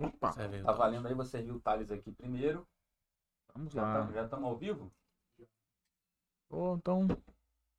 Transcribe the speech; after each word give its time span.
Opa, 0.00 0.32
Tá 0.32 0.72
valendo 0.72 1.06
aí, 1.08 1.14
você 1.14 1.42
viu 1.42 1.56
o 1.56 1.60
Thales 1.60 1.90
aqui 1.90 2.10
primeiro. 2.10 2.66
vamos 3.54 3.72
Já 3.72 3.82
lá. 3.82 4.22
estamos 4.22 4.48
ao 4.48 4.56
vivo? 4.56 4.90
Ô, 6.48 6.74
então, 6.74 7.06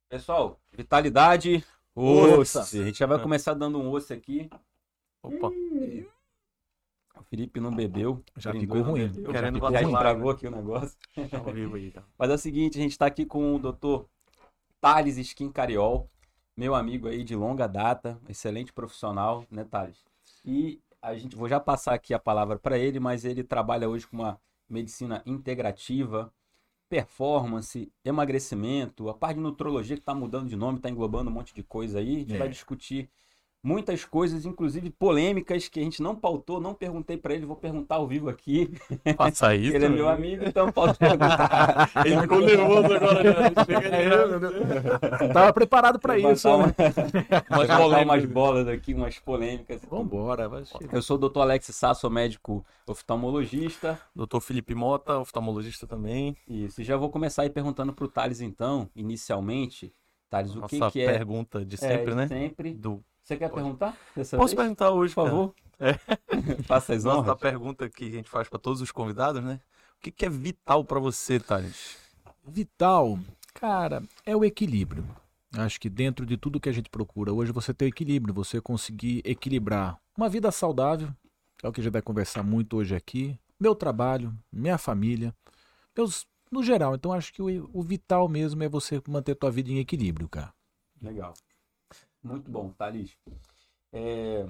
Pessoal, 0.09 0.59
vitalidade. 0.71 1.65
Ossa. 1.95 2.61
Osse. 2.61 2.79
A 2.81 2.85
gente 2.85 2.99
já 2.99 3.05
vai 3.05 3.21
começar 3.21 3.53
dando 3.53 3.79
um 3.79 3.89
osso 3.91 4.13
aqui. 4.13 4.49
Opa, 5.23 5.47
O 7.15 7.23
Felipe 7.23 7.59
não 7.59 7.73
bebeu. 7.73 8.23
Já 8.37 8.51
ficou 8.53 8.81
ruim. 8.81 9.07
bebeu, 9.09 9.31
Querendo 9.31 9.59
já, 9.59 9.65
já 9.65 9.71
vacilar, 9.71 9.93
estragou 9.93 10.29
aqui 10.31 10.47
o 10.47 10.51
negócio. 10.51 10.97
ao 11.33 11.53
vivo 11.53 11.75
aí, 11.75 11.91
tá? 11.91 12.03
Mas 12.17 12.29
é 12.29 12.33
o 12.33 12.37
seguinte, 12.37 12.77
a 12.77 12.81
gente 12.81 12.91
está 12.91 13.05
aqui 13.05 13.25
com 13.25 13.55
o 13.55 13.59
doutor 13.59 14.07
Thales 14.79 15.17
Skin 15.17 15.51
Cariol, 15.51 16.09
meu 16.57 16.75
amigo 16.75 17.07
aí 17.07 17.23
de 17.23 17.35
longa 17.35 17.67
data, 17.67 18.19
excelente 18.27 18.71
profissional, 18.73 19.45
né, 19.49 19.63
Thales? 19.63 20.03
E 20.43 20.81
a 21.01 21.15
gente 21.15 21.35
vou 21.35 21.47
já 21.49 21.59
passar 21.59 21.93
aqui 21.93 22.13
a 22.13 22.19
palavra 22.19 22.57
para 22.59 22.77
ele, 22.77 22.99
mas 22.99 23.25
ele 23.25 23.43
trabalha 23.43 23.89
hoje 23.89 24.07
com 24.07 24.17
uma 24.17 24.39
medicina 24.69 25.21
integrativa, 25.25 26.31
performance, 26.89 27.91
emagrecimento, 28.03 29.09
a 29.09 29.13
parte 29.13 29.37
de 29.37 29.41
nutrologia 29.43 29.95
que 29.95 30.01
está 30.01 30.13
mudando 30.13 30.49
de 30.49 30.55
nome, 30.55 30.77
está 30.77 30.89
englobando 30.89 31.29
um 31.29 31.33
monte 31.33 31.53
de 31.53 31.63
coisa 31.63 31.99
aí. 31.99 32.15
A 32.17 32.19
gente 32.19 32.35
É. 32.35 32.37
vai 32.37 32.49
discutir 32.49 33.09
muitas 33.63 34.03
coisas, 34.03 34.45
inclusive 34.45 34.89
polêmicas 34.89 35.67
que 35.67 35.79
a 35.79 35.83
gente 35.83 36.01
não 36.01 36.15
pautou, 36.15 36.59
não 36.59 36.73
perguntei 36.73 37.15
para 37.17 37.33
ele, 37.33 37.45
vou 37.45 37.55
perguntar 37.55 37.95
ao 37.95 38.07
vivo 38.07 38.29
aqui. 38.29 38.71
Faça 39.15 39.55
isso. 39.55 39.73
ele 39.75 39.85
é 39.85 39.89
meu 39.89 40.09
amigo, 40.09 40.43
então 40.45 40.71
posso 40.71 40.97
perguntar. 40.97 41.91
Ele 42.05 42.19
ficou 42.21 42.41
nervoso 42.41 42.93
agora, 42.93 43.23
né? 43.23 43.51
Chega 43.65 43.91
É, 45.21 45.25
eu 45.25 45.33
tava 45.33 45.53
preparado 45.53 45.99
pra 45.99 46.13
Levantar 46.13 46.33
isso. 46.33 46.47
né? 46.49 46.55
uma- 46.55 47.57
Umas 47.57 47.69
levantar 47.69 48.03
umas 48.03 48.25
bolas 48.25 48.67
aqui, 48.67 48.93
umas 48.93 49.19
polêmicas. 49.19 49.81
Vambora, 49.89 50.47
vai 50.49 50.63
Eu 50.91 51.01
sou 51.01 51.17
o 51.17 51.29
Dr. 51.29 51.39
Alex 51.39 51.67
Sá, 51.67 51.93
sou 51.93 52.09
médico 52.09 52.65
oftalmologista. 52.87 53.99
Doutor 54.15 54.41
Felipe 54.41 54.73
Mota, 54.73 55.19
oftalmologista 55.19 55.85
também. 55.85 56.35
Isso, 56.47 56.81
e 56.81 56.83
já 56.83 56.97
vou 56.97 57.09
começar 57.09 57.43
aí 57.43 57.49
perguntando 57.49 57.93
pro 57.93 58.07
Thales, 58.07 58.41
então, 58.41 58.89
inicialmente. 58.95 59.93
Thales, 60.29 60.55
o 60.55 60.61
que, 60.63 60.77
Nossa 60.77 60.91
que 60.91 61.01
é. 61.01 61.05
pergunta 61.11 61.65
de 61.65 61.77
sempre, 61.77 62.11
é, 62.13 62.15
né? 62.15 62.27
Sempre. 62.27 62.73
Do... 62.73 63.03
Você 63.31 63.37
quer 63.37 63.49
Pode. 63.49 63.63
perguntar? 63.63 63.97
dessa 64.13 64.37
Posso 64.37 64.53
vez? 64.53 64.59
perguntar 64.59 64.91
hoje, 64.91 65.15
por 65.15 65.23
favor? 65.23 65.55
É. 65.79 65.93
Faça 66.67 66.93
as 66.93 67.05
Nossa, 67.05 67.19
a 67.19 67.21
honras. 67.21 67.39
pergunta 67.39 67.89
que 67.89 68.05
a 68.05 68.09
gente 68.09 68.29
faz 68.29 68.49
para 68.49 68.59
todos 68.59 68.81
os 68.81 68.91
convidados, 68.91 69.41
né? 69.41 69.61
O 69.97 70.01
que, 70.01 70.11
que 70.11 70.25
é 70.25 70.29
vital 70.29 70.83
para 70.83 70.99
você, 70.99 71.39
Thales? 71.39 71.97
Vital, 72.45 73.17
cara, 73.53 74.03
é 74.25 74.35
o 74.35 74.43
equilíbrio. 74.43 75.07
Acho 75.53 75.79
que 75.79 75.89
dentro 75.89 76.25
de 76.25 76.35
tudo 76.35 76.59
que 76.59 76.67
a 76.67 76.73
gente 76.73 76.89
procura 76.89 77.31
hoje, 77.31 77.53
você 77.53 77.73
ter 77.73 77.85
o 77.85 77.87
equilíbrio, 77.87 78.33
você 78.33 78.59
conseguir 78.59 79.21
equilibrar 79.23 79.97
uma 80.17 80.27
vida 80.27 80.51
saudável, 80.51 81.09
é 81.63 81.67
o 81.69 81.71
que 81.71 81.79
a 81.79 81.83
gente 81.83 81.93
vai 81.93 82.01
conversar 82.01 82.43
muito 82.43 82.75
hoje 82.75 82.93
aqui, 82.93 83.39
meu 83.57 83.73
trabalho, 83.73 84.37
minha 84.51 84.77
família, 84.77 85.33
meus, 85.95 86.27
no 86.51 86.61
geral. 86.61 86.95
Então 86.95 87.13
acho 87.13 87.31
que 87.31 87.41
o, 87.41 87.69
o 87.71 87.81
vital 87.81 88.27
mesmo 88.27 88.61
é 88.61 88.67
você 88.67 89.01
manter 89.07 89.35
tua 89.35 89.49
vida 89.51 89.71
em 89.71 89.79
equilíbrio, 89.79 90.27
cara. 90.27 90.53
Legal. 91.01 91.33
Muito 92.23 92.49
bom, 92.51 92.69
Thales. 92.77 93.11
É, 93.93 94.45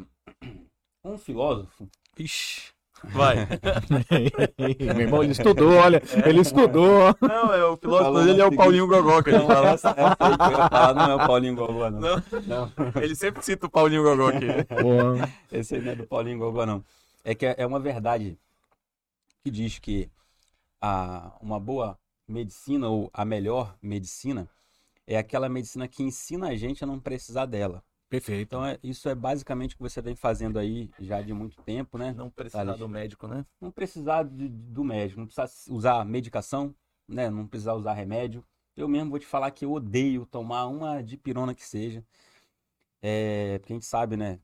Um 1.03 1.17
filósofo. 1.17 1.87
Ixi. 2.17 2.71
Vai. 3.03 3.35
Meu 4.79 4.99
irmão, 5.01 5.23
ele 5.23 5.31
estudou, 5.31 5.73
olha, 5.73 6.01
ele 6.23 6.41
estudou. 6.41 7.15
Não, 7.19 7.51
é 7.53 7.65
o 7.65 7.75
piloto 7.75 8.03
Falando 8.03 8.25
dele 8.27 8.41
é 8.41 8.45
o 8.45 8.55
Paulinho 8.55 8.85
Gogó 8.85 9.23
que 9.23 9.31
a 9.31 9.33
gente 9.33 9.41
Não, 9.41 9.47
fala. 9.47 9.69
essa, 9.69 9.89
essa 9.89 10.17
aí 10.19 10.93
não 10.95 11.11
é 11.11 11.15
o 11.15 11.27
Paulinho 11.27 11.55
Gogó, 11.55 11.89
não. 11.89 11.99
Não. 11.99 12.21
Não. 12.45 12.71
Ele 13.01 13.15
sempre 13.15 13.43
cita 13.43 13.65
o 13.65 13.69
Paulinho 13.71 14.03
Gogó 14.03 14.27
aqui. 14.27 14.45
Esse 15.51 15.75
aí 15.75 15.81
não 15.81 15.91
é 15.93 15.95
do 15.95 16.05
Paulinho 16.05 16.37
Gogó, 16.37 16.65
não. 16.65 16.83
É 17.23 17.33
que 17.33 17.45
é 17.47 17.55
é 17.57 17.65
uma 17.65 17.79
verdade 17.79 18.37
que 19.43 19.49
diz 19.49 19.79
que 19.79 20.07
a, 20.79 21.31
uma 21.41 21.59
boa 21.59 21.97
medicina, 22.27 22.87
ou 22.87 23.09
a 23.11 23.25
melhor 23.25 23.75
medicina, 23.81 24.47
é 25.13 25.17
aquela 25.17 25.49
medicina 25.49 25.87
que 25.87 26.03
ensina 26.03 26.49
a 26.49 26.55
gente 26.55 26.83
a 26.83 26.87
não 26.87 26.99
precisar 26.99 27.45
dela. 27.45 27.83
Perfeito. 28.09 28.41
Então, 28.41 28.65
é- 28.65 28.77
isso 28.83 29.07
é 29.07 29.15
basicamente 29.15 29.73
o 29.73 29.77
que 29.77 29.83
você 29.83 30.01
vem 30.01 30.15
fazendo 30.15 30.59
aí 30.59 30.89
já 30.99 31.21
de 31.21 31.33
muito 31.33 31.61
tempo, 31.63 31.97
né? 31.97 32.13
Não 32.13 32.29
precisar 32.29 32.75
do 32.75 32.89
médico, 32.89 33.27
né? 33.27 33.45
Não 33.59 33.71
precisar 33.71 34.23
de- 34.23 34.49
do 34.49 34.83
médico, 34.83 35.19
não 35.19 35.27
precisar 35.27 35.73
usar 35.73 36.05
medicação, 36.05 36.75
né? 37.07 37.29
Não 37.29 37.47
precisar 37.47 37.73
usar 37.73 37.93
remédio. 37.93 38.43
Eu 38.75 38.87
mesmo 38.87 39.09
vou 39.09 39.19
te 39.19 39.25
falar 39.25 39.51
que 39.51 39.63
eu 39.65 39.71
odeio 39.71 40.25
tomar 40.25 40.67
uma 40.67 41.01
dipirona 41.01 41.53
que 41.55 41.63
seja. 41.65 42.03
É, 43.01 43.59
porque 43.59 43.73
a 43.73 43.75
gente 43.75 43.85
sabe, 43.85 44.17
né? 44.17 44.39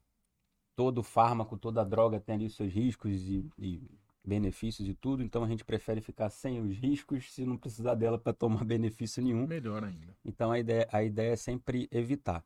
Todo 0.76 1.04
fármaco, 1.04 1.58
toda 1.58 1.84
droga 1.86 2.20
tem 2.20 2.36
ali 2.36 2.46
os 2.46 2.56
seus 2.56 2.72
riscos 2.74 3.12
e, 3.28 3.46
e 3.58 3.97
benefícios 4.28 4.88
e 4.88 4.94
tudo. 4.94 5.24
Então 5.24 5.44
a 5.44 5.48
gente 5.48 5.64
prefere 5.64 6.02
ficar 6.02 6.30
sem 6.30 6.60
os 6.60 6.76
riscos 6.76 7.34
se 7.34 7.46
não 7.46 7.58
precisar 7.58 7.96
dela 7.96 8.18
para 8.18 8.34
tomar 8.34 8.64
benefício 8.66 9.24
nenhum. 9.24 9.48
Melhor 9.48 9.84
ainda. 9.84 10.16
Então 10.26 10.52
a 10.52 10.60
ideia, 10.60 10.88
a 10.92 11.04
ideia 11.04 11.32
é 11.32 11.36
sempre 11.36 11.88
evitar. 11.92 12.44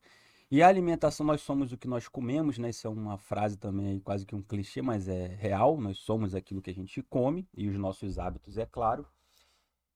E 0.50 0.62
a 0.62 0.68
alimentação, 0.68 1.24
nós 1.24 1.40
somos 1.40 1.72
o 1.72 1.78
que 1.78 1.88
nós 1.88 2.08
comemos, 2.08 2.58
né? 2.58 2.68
Isso 2.68 2.86
é 2.86 2.90
uma 2.90 3.16
frase 3.16 3.56
também 3.56 3.98
quase 3.98 4.26
que 4.26 4.34
um 4.34 4.42
clichê, 4.42 4.82
mas 4.82 5.08
é 5.08 5.26
real. 5.26 5.80
Nós 5.80 5.96
somos 5.98 6.34
aquilo 6.34 6.60
que 6.60 6.68
a 6.68 6.74
gente 6.74 7.02
come 7.02 7.48
e 7.56 7.68
os 7.68 7.78
nossos 7.78 8.18
hábitos, 8.18 8.58
é 8.58 8.66
claro. 8.66 9.06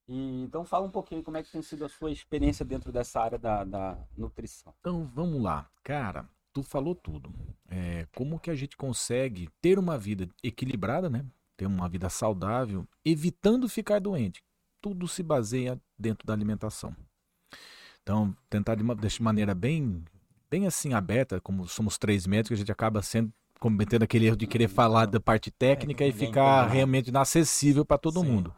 E, 0.08 0.42
então 0.44 0.64
fala 0.64 0.86
um 0.86 0.90
pouquinho 0.90 1.22
como 1.22 1.36
é 1.36 1.42
que 1.42 1.52
tem 1.52 1.60
sido 1.60 1.84
a 1.84 1.90
sua 1.90 2.10
experiência 2.10 2.64
dentro 2.64 2.90
dessa 2.90 3.20
área 3.20 3.38
da, 3.38 3.64
da 3.64 3.98
nutrição. 4.16 4.72
Então 4.80 5.04
vamos 5.04 5.42
lá, 5.42 5.68
cara. 5.82 6.26
Tu 6.54 6.62
falou 6.62 6.94
tudo. 6.94 7.30
É, 7.68 8.06
como 8.14 8.40
que 8.40 8.50
a 8.50 8.54
gente 8.54 8.78
consegue 8.78 9.50
ter 9.60 9.78
uma 9.78 9.98
vida 9.98 10.26
equilibrada, 10.42 11.10
né? 11.10 11.26
Ter 11.56 11.66
uma 11.66 11.88
vida 11.88 12.08
saudável, 12.08 12.86
evitando 13.04 13.68
ficar 13.68 14.00
doente. 14.00 14.42
Tudo 14.80 15.08
se 15.08 15.22
baseia 15.22 15.80
dentro 15.98 16.26
da 16.26 16.32
alimentação. 16.32 16.94
Então, 18.02 18.36
tentar 18.48 18.74
de, 18.74 18.82
uma, 18.82 18.94
de 18.94 19.22
maneira 19.22 19.54
bem, 19.54 20.04
bem 20.50 20.66
assim 20.66 20.92
aberta, 20.92 21.40
como 21.40 21.66
somos 21.66 21.98
três 21.98 22.26
médicos, 22.26 22.56
a 22.56 22.58
gente 22.58 22.70
acaba 22.70 23.02
sendo 23.02 23.32
cometendo 23.58 24.02
aquele 24.02 24.26
erro 24.26 24.36
de 24.36 24.46
querer 24.46 24.68
falar 24.68 25.06
da 25.06 25.18
parte 25.18 25.50
técnica 25.50 26.04
e 26.04 26.08
ninguém 26.08 26.28
ficar 26.28 26.60
entende. 26.60 26.74
realmente 26.74 27.08
inacessível 27.08 27.84
para 27.84 27.98
todo 27.98 28.20
Sim. 28.20 28.26
mundo. 28.26 28.54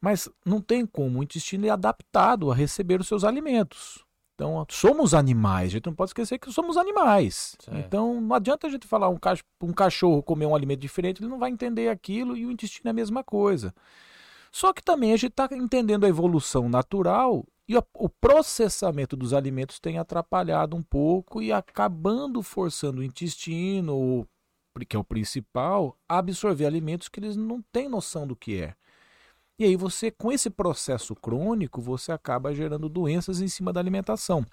Mas 0.00 0.28
não 0.44 0.60
tem 0.60 0.84
como, 0.84 1.20
o 1.20 1.22
intestino 1.22 1.66
é 1.66 1.70
adaptado 1.70 2.50
a 2.50 2.54
receber 2.54 3.00
os 3.00 3.08
seus 3.08 3.24
alimentos. 3.24 4.03
Então, 4.34 4.66
somos 4.68 5.14
animais, 5.14 5.68
a 5.68 5.72
gente 5.72 5.86
não 5.86 5.94
pode 5.94 6.10
esquecer 6.10 6.38
que 6.38 6.52
somos 6.52 6.76
animais. 6.76 7.56
Certo. 7.60 7.78
Então, 7.78 8.20
não 8.20 8.34
adianta 8.34 8.66
a 8.66 8.70
gente 8.70 8.86
falar 8.86 9.08
um, 9.08 9.16
cach 9.16 9.42
um 9.62 9.72
cachorro 9.72 10.22
comer 10.22 10.46
um 10.46 10.54
alimento 10.54 10.80
diferente, 10.80 11.22
ele 11.22 11.30
não 11.30 11.38
vai 11.38 11.50
entender 11.50 11.88
aquilo 11.88 12.36
e 12.36 12.44
o 12.44 12.50
intestino 12.50 12.88
é 12.88 12.90
a 12.90 12.94
mesma 12.94 13.22
coisa. 13.22 13.72
Só 14.50 14.72
que 14.72 14.82
também 14.82 15.12
a 15.12 15.16
gente 15.16 15.30
está 15.30 15.48
entendendo 15.52 16.04
a 16.04 16.08
evolução 16.08 16.68
natural 16.68 17.44
e 17.68 17.76
o 17.76 18.08
processamento 18.08 19.16
dos 19.16 19.32
alimentos 19.32 19.80
tem 19.80 19.98
atrapalhado 19.98 20.76
um 20.76 20.82
pouco 20.82 21.40
e 21.40 21.50
acabando 21.50 22.42
forçando 22.42 23.00
o 23.00 23.04
intestino, 23.04 24.26
que 24.88 24.96
é 24.96 24.98
o 24.98 25.04
principal, 25.04 25.96
a 26.08 26.18
absorver 26.18 26.66
alimentos 26.66 27.08
que 27.08 27.20
eles 27.20 27.36
não 27.36 27.62
têm 27.72 27.88
noção 27.88 28.26
do 28.26 28.36
que 28.36 28.60
é. 28.60 28.74
E 29.58 29.64
aí 29.64 29.76
você, 29.76 30.10
com 30.10 30.32
esse 30.32 30.50
processo 30.50 31.14
crônico, 31.14 31.80
você 31.80 32.10
acaba 32.10 32.54
gerando 32.54 32.88
doenças 32.88 33.40
em 33.40 33.48
cima 33.48 33.72
da 33.72 33.80
alimentação. 33.80 34.44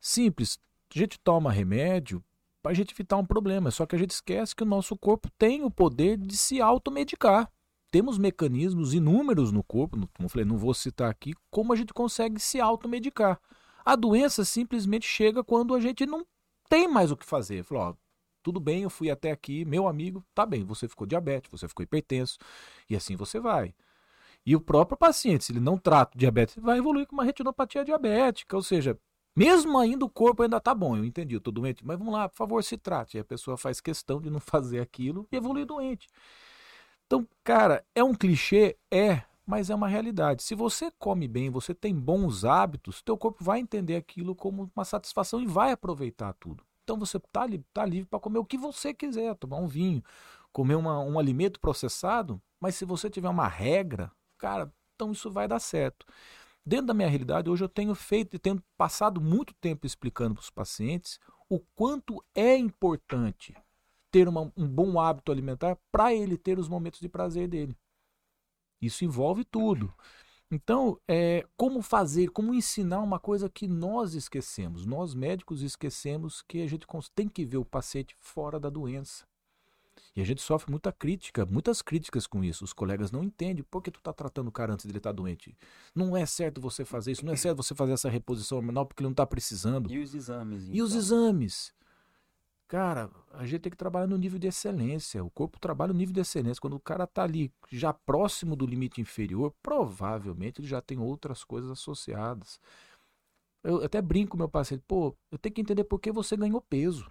Simples, 0.00 0.58
a 0.94 0.98
gente 0.98 1.18
toma 1.18 1.50
remédio 1.50 2.22
para 2.62 2.70
a 2.72 2.74
gente 2.74 2.92
evitar 2.92 3.16
um 3.16 3.26
problema, 3.26 3.70
só 3.70 3.84
que 3.84 3.96
a 3.96 3.98
gente 3.98 4.12
esquece 4.12 4.54
que 4.54 4.62
o 4.62 4.66
nosso 4.66 4.96
corpo 4.96 5.28
tem 5.36 5.64
o 5.64 5.70
poder 5.70 6.16
de 6.16 6.36
se 6.36 6.60
automedicar. 6.60 7.50
Temos 7.90 8.16
mecanismos 8.16 8.94
inúmeros 8.94 9.52
no 9.52 9.62
corpo, 9.62 9.96
como 9.96 10.26
eu 10.26 10.28
falei, 10.28 10.44
não 10.44 10.56
vou 10.56 10.72
citar 10.72 11.10
aqui, 11.10 11.34
como 11.50 11.72
a 11.72 11.76
gente 11.76 11.92
consegue 11.92 12.40
se 12.40 12.60
automedicar. 12.60 13.40
A 13.84 13.96
doença 13.96 14.44
simplesmente 14.44 15.06
chega 15.06 15.44
quando 15.44 15.74
a 15.74 15.80
gente 15.80 16.06
não 16.06 16.24
tem 16.68 16.88
mais 16.88 17.10
o 17.10 17.16
que 17.16 17.26
fazer. 17.26 17.62
Falou, 17.62 17.84
ó, 17.84 17.94
tudo 18.44 18.60
bem, 18.60 18.82
eu 18.82 18.90
fui 18.90 19.10
até 19.10 19.32
aqui, 19.32 19.64
meu 19.64 19.88
amigo, 19.88 20.22
tá 20.34 20.44
bem, 20.44 20.64
você 20.64 20.86
ficou 20.86 21.06
diabético, 21.06 21.56
você 21.56 21.66
ficou 21.66 21.82
hipertenso, 21.82 22.38
e 22.88 22.94
assim 22.94 23.16
você 23.16 23.40
vai. 23.40 23.74
E 24.46 24.54
o 24.54 24.60
próprio 24.60 24.98
paciente, 24.98 25.44
se 25.44 25.52
ele 25.52 25.60
não 25.60 25.78
trata 25.78 26.14
o 26.14 26.18
diabetes, 26.18 26.56
vai 26.58 26.78
evoluir 26.78 27.06
com 27.06 27.14
uma 27.14 27.24
retinopatia 27.24 27.84
diabética, 27.84 28.54
ou 28.54 28.62
seja, 28.62 28.98
mesmo 29.34 29.78
ainda 29.78 30.04
o 30.04 30.10
corpo 30.10 30.42
ainda 30.42 30.60
tá 30.60 30.74
bom, 30.74 30.94
eu 30.96 31.04
entendi, 31.04 31.34
eu 31.34 31.40
tô 31.40 31.50
doente, 31.50 31.84
mas 31.84 31.98
vamos 31.98 32.12
lá, 32.12 32.28
por 32.28 32.36
favor, 32.36 32.62
se 32.62 32.76
trate. 32.76 33.16
E 33.16 33.20
a 33.20 33.24
pessoa 33.24 33.56
faz 33.56 33.80
questão 33.80 34.20
de 34.20 34.28
não 34.28 34.38
fazer 34.40 34.80
aquilo 34.80 35.26
e 35.32 35.36
evoluir 35.36 35.64
doente. 35.64 36.06
Então, 37.06 37.26
cara, 37.42 37.82
é 37.94 38.04
um 38.04 38.14
clichê? 38.14 38.76
É, 38.90 39.22
mas 39.46 39.70
é 39.70 39.74
uma 39.74 39.88
realidade. 39.88 40.42
Se 40.42 40.54
você 40.54 40.90
come 40.98 41.26
bem, 41.26 41.50
você 41.50 41.74
tem 41.74 41.94
bons 41.94 42.44
hábitos, 42.44 43.02
teu 43.02 43.16
corpo 43.16 43.42
vai 43.42 43.58
entender 43.60 43.96
aquilo 43.96 44.34
como 44.34 44.70
uma 44.74 44.84
satisfação 44.84 45.40
e 45.40 45.46
vai 45.46 45.72
aproveitar 45.72 46.34
tudo. 46.34 46.62
Então 46.84 46.98
você 46.98 47.18
tá, 47.32 47.46
li- 47.46 47.64
tá 47.72 47.84
livre 47.86 48.08
para 48.08 48.20
comer 48.20 48.38
o 48.38 48.44
que 48.44 48.58
você 48.58 48.94
quiser, 48.94 49.34
tomar 49.36 49.56
um 49.56 49.66
vinho, 49.66 50.02
comer 50.52 50.74
uma- 50.76 51.00
um 51.00 51.18
alimento 51.18 51.58
processado, 51.58 52.40
mas 52.60 52.74
se 52.76 52.84
você 52.84 53.10
tiver 53.10 53.28
uma 53.28 53.48
regra, 53.48 54.12
cara, 54.38 54.72
então 54.94 55.12
isso 55.12 55.30
vai 55.30 55.48
dar 55.48 55.58
certo. 55.60 56.06
Dentro 56.66 56.86
da 56.86 56.94
minha 56.94 57.08
realidade, 57.08 57.50
hoje 57.50 57.64
eu 57.64 57.68
tenho 57.68 57.94
feito 57.94 58.36
e 58.36 58.38
tenho 58.38 58.62
passado 58.76 59.20
muito 59.20 59.54
tempo 59.54 59.86
explicando 59.86 60.34
para 60.34 60.42
os 60.42 60.50
pacientes 60.50 61.18
o 61.48 61.60
quanto 61.74 62.24
é 62.34 62.56
importante 62.56 63.54
ter 64.10 64.28
uma- 64.28 64.52
um 64.56 64.68
bom 64.68 65.00
hábito 65.00 65.32
alimentar 65.32 65.76
para 65.90 66.14
ele 66.14 66.38
ter 66.38 66.58
os 66.58 66.68
momentos 66.68 67.00
de 67.00 67.08
prazer 67.08 67.48
dele. 67.48 67.76
Isso 68.80 69.04
envolve 69.04 69.44
tudo. 69.44 69.92
Então, 70.50 70.98
é, 71.08 71.44
como 71.56 71.82
fazer, 71.82 72.28
como 72.28 72.54
ensinar 72.54 73.00
uma 73.00 73.18
coisa 73.18 73.48
que 73.48 73.66
nós 73.66 74.14
esquecemos? 74.14 74.86
Nós 74.86 75.14
médicos 75.14 75.62
esquecemos 75.62 76.42
que 76.42 76.62
a 76.62 76.66
gente 76.66 76.86
tem 77.14 77.28
que 77.28 77.44
ver 77.44 77.56
o 77.56 77.64
paciente 77.64 78.14
fora 78.20 78.60
da 78.60 78.70
doença. 78.70 79.24
E 80.16 80.20
a 80.20 80.24
gente 80.24 80.40
sofre 80.40 80.70
muita 80.70 80.92
crítica, 80.92 81.44
muitas 81.44 81.82
críticas 81.82 82.26
com 82.26 82.44
isso. 82.44 82.64
Os 82.64 82.72
colegas 82.72 83.10
não 83.10 83.24
entendem 83.24 83.64
por 83.68 83.82
que 83.82 83.90
tu 83.90 84.00
tá 84.00 84.12
tratando 84.12 84.48
o 84.48 84.52
cara 84.52 84.72
antes 84.72 84.86
dele 84.86 84.98
estar 84.98 85.10
doente. 85.10 85.56
Não 85.92 86.16
é 86.16 86.24
certo 86.24 86.60
você 86.60 86.84
fazer 86.84 87.12
isso, 87.12 87.26
não 87.26 87.32
é 87.32 87.36
certo 87.36 87.56
você 87.56 87.74
fazer 87.74 87.92
essa 87.92 88.08
reposição 88.08 88.58
hormonal 88.58 88.86
porque 88.86 89.02
ele 89.02 89.08
não 89.08 89.14
tá 89.14 89.26
precisando. 89.26 89.90
E 89.90 89.98
os 89.98 90.14
exames? 90.14 90.68
E 90.70 90.80
os 90.80 90.90
então? 90.90 91.00
exames? 91.00 91.74
Cara, 92.74 93.08
a 93.32 93.46
gente 93.46 93.60
tem 93.60 93.70
que 93.70 93.76
trabalhar 93.76 94.08
no 94.08 94.18
nível 94.18 94.36
de 94.36 94.48
excelência. 94.48 95.22
O 95.22 95.30
corpo 95.30 95.60
trabalha 95.60 95.92
no 95.92 95.98
nível 96.00 96.12
de 96.12 96.20
excelência. 96.20 96.60
Quando 96.60 96.74
o 96.74 96.80
cara 96.80 97.06
tá 97.06 97.22
ali 97.22 97.52
já 97.70 97.92
próximo 97.92 98.56
do 98.56 98.66
limite 98.66 99.00
inferior, 99.00 99.54
provavelmente 99.62 100.60
ele 100.60 100.66
já 100.66 100.80
tem 100.80 100.98
outras 100.98 101.44
coisas 101.44 101.70
associadas. 101.70 102.58
Eu 103.62 103.84
até 103.84 104.02
brinco 104.02 104.32
com 104.32 104.38
meu 104.38 104.48
paciente, 104.48 104.82
pô, 104.88 105.16
eu 105.30 105.38
tenho 105.38 105.54
que 105.54 105.60
entender 105.60 105.84
por 105.84 106.00
que 106.00 106.10
você 106.10 106.36
ganhou 106.36 106.60
peso. 106.60 107.08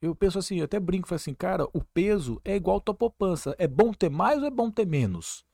Eu 0.00 0.16
penso 0.16 0.38
assim, 0.38 0.60
eu 0.60 0.64
até 0.64 0.80
brinco, 0.80 1.06
falo 1.06 1.16
assim, 1.16 1.34
cara, 1.34 1.68
o 1.70 1.84
peso 1.84 2.40
é 2.42 2.56
igual 2.56 2.80
tua 2.80 2.94
poupança. 2.94 3.54
É 3.58 3.68
bom 3.68 3.92
ter 3.92 4.08
mais 4.08 4.40
ou 4.40 4.46
é 4.46 4.50
bom 4.50 4.70
ter 4.70 4.86
menos? 4.86 5.44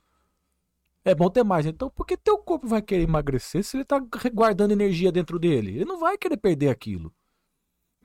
É 1.04 1.16
bom 1.16 1.28
ter 1.28 1.42
mais. 1.42 1.66
Então, 1.66 1.90
por 1.90 2.06
que 2.06 2.16
teu 2.16 2.38
corpo 2.38 2.68
vai 2.68 2.80
querer 2.80 3.02
emagrecer 3.02 3.64
se 3.64 3.76
ele 3.76 3.84
tá 3.84 3.98
guardando 4.32 4.70
energia 4.70 5.10
dentro 5.10 5.36
dele? 5.36 5.74
Ele 5.74 5.84
não 5.84 5.98
vai 5.98 6.16
querer 6.16 6.36
perder 6.36 6.68
aquilo. 6.68 7.12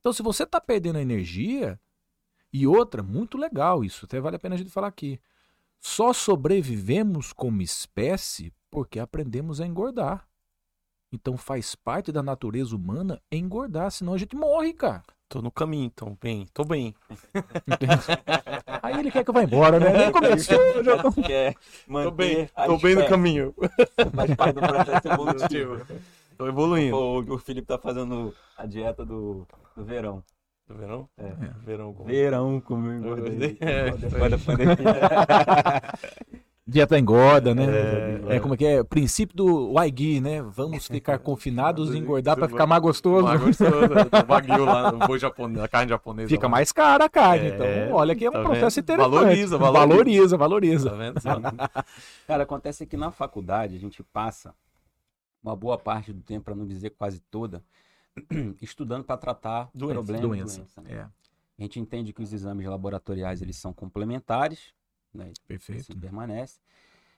Então, 0.04 0.12
se 0.12 0.22
você 0.22 0.46
tá 0.46 0.60
perdendo 0.60 0.98
a 0.98 1.02
energia, 1.02 1.80
e 2.52 2.68
outra, 2.68 3.02
muito 3.02 3.38
legal 3.38 3.86
isso, 3.86 4.04
até 4.04 4.20
vale 4.20 4.36
a 4.36 4.40
pena 4.40 4.56
a 4.56 4.58
gente 4.58 4.70
falar 4.70 4.88
aqui. 4.88 5.18
Só 5.80 6.12
sobrevivemos 6.12 7.32
como 7.32 7.62
espécie 7.62 8.52
porque 8.70 9.00
aprendemos 9.00 9.62
a 9.62 9.66
engordar. 9.66 10.28
Então 11.10 11.38
faz 11.38 11.74
parte 11.74 12.12
da 12.12 12.22
natureza 12.22 12.76
humana 12.76 13.22
engordar, 13.32 13.92
senão 13.92 14.14
a 14.14 14.18
gente 14.18 14.36
morre, 14.36 14.74
cara. 14.74 15.04
Tô 15.30 15.42
no 15.42 15.50
caminho, 15.50 15.86
então, 15.86 16.18
bem, 16.22 16.48
tô 16.54 16.66
bem. 16.66 16.94
Aí 18.84 19.00
ele 19.00 19.10
quer 19.10 19.24
que 19.24 19.30
eu 19.30 19.34
vá 19.34 19.42
embora, 19.42 19.80
né? 19.80 19.98
Nem 20.00 20.12
começou, 20.12 20.60
já 20.84 21.02
tô... 21.02 21.14
Quer 21.14 21.56
Tô 21.88 22.12
bem, 22.12 22.50
tô 22.66 22.78
bem 22.78 22.96
no 22.96 23.08
caminho. 23.08 23.56
Faz 24.14 24.36
parte 24.36 24.56
do 24.56 24.62
processo 24.62 25.08
evolutivo. 25.08 25.88
Tô 26.38 26.48
evoluindo. 26.48 26.96
O, 26.96 27.20
o 27.36 27.38
Felipe 27.38 27.68
tá 27.68 27.78
fazendo 27.78 28.34
a 28.58 28.66
dieta 28.66 29.06
do, 29.06 29.46
do 29.76 29.84
verão. 29.84 30.24
Tá 30.68 30.74
vendo? 30.74 31.10
É. 31.18 31.34
Verão. 31.66 31.94
com- 31.94 32.04
Verão 32.06 32.62
como 32.62 32.88
eu 32.88 32.98
engordei. 32.98 33.58
É, 33.60 33.92
Depois 33.92 34.32
da 34.32 34.38
pandemia. 34.38 34.78
Dieta 36.66 36.98
engorda, 36.98 37.54
né? 37.54 37.66
É, 37.66 38.36
É, 38.38 38.40
como 38.40 38.54
é 38.54 38.58
que 38.58 38.66
é? 38.66 38.80
O 38.80 38.86
princípio 38.86 39.36
do 39.36 39.74
Waigi, 39.74 40.22
né? 40.22 40.42
Vamos 40.42 40.88
ficar 40.88 41.20
confinados 41.20 41.94
e 41.94 41.98
engordar 41.98 42.38
pra 42.38 42.46
Isso, 42.46 42.54
ficar 42.56 42.66
mais 42.66 42.82
gostoso. 42.82 43.24
Mais 43.28 43.42
gostoso. 43.42 43.72
O 44.24 44.26
Wagyu 44.26 44.64
lá, 44.64 44.90
no 44.94 45.00
boi 45.00 45.20
japonês, 45.20 45.62
a 45.62 45.68
carne 45.68 45.90
japonesa. 45.90 46.30
Fica 46.30 46.48
lá. 46.48 46.52
mais 46.52 46.72
cara 46.72 47.04
a 47.04 47.10
carne. 47.10 47.48
É, 47.50 47.86
então, 47.88 47.98
olha 47.98 48.16
que 48.16 48.24
é 48.26 48.30
um 48.30 48.32
tá 48.34 48.42
processo 48.44 48.78
vendo? 48.78 48.84
interessante. 48.86 49.12
Valoriza, 49.14 49.58
valoriza. 49.58 50.38
valoriza. 50.38 50.90
valoriza. 50.90 50.90
Tá 50.90 51.36
vendo? 51.36 51.86
Cara, 52.26 52.44
acontece 52.44 52.86
que 52.86 52.96
na 52.96 53.12
faculdade 53.12 53.76
a 53.76 53.80
gente 53.80 54.02
passa 54.02 54.56
uma 55.44 55.56
boa 55.56 55.78
parte 55.78 56.14
do 56.14 56.22
tempo, 56.22 56.46
para 56.46 56.56
não 56.56 56.66
dizer 56.66 56.92
quase 56.92 57.20
toda, 57.20 57.64
estudando 58.62 59.04
para 59.04 59.18
tratar 59.18 59.70
Doença, 59.74 59.94
problemas 59.96 60.30
Doença. 60.30 60.58
doença. 60.58 60.82
né? 60.82 60.92
É, 60.94 61.02
A 61.04 61.62
gente 61.62 61.80
entende 61.80 62.14
que 62.14 62.22
os 62.22 62.32
exames 62.32 62.66
laboratoriais 62.66 63.42
eles 63.42 63.58
são 63.58 63.74
complementares, 63.74 64.74
né? 65.14 65.30
Isso 65.32 65.42
perfeito. 65.46 65.98
permanece. 66.00 66.60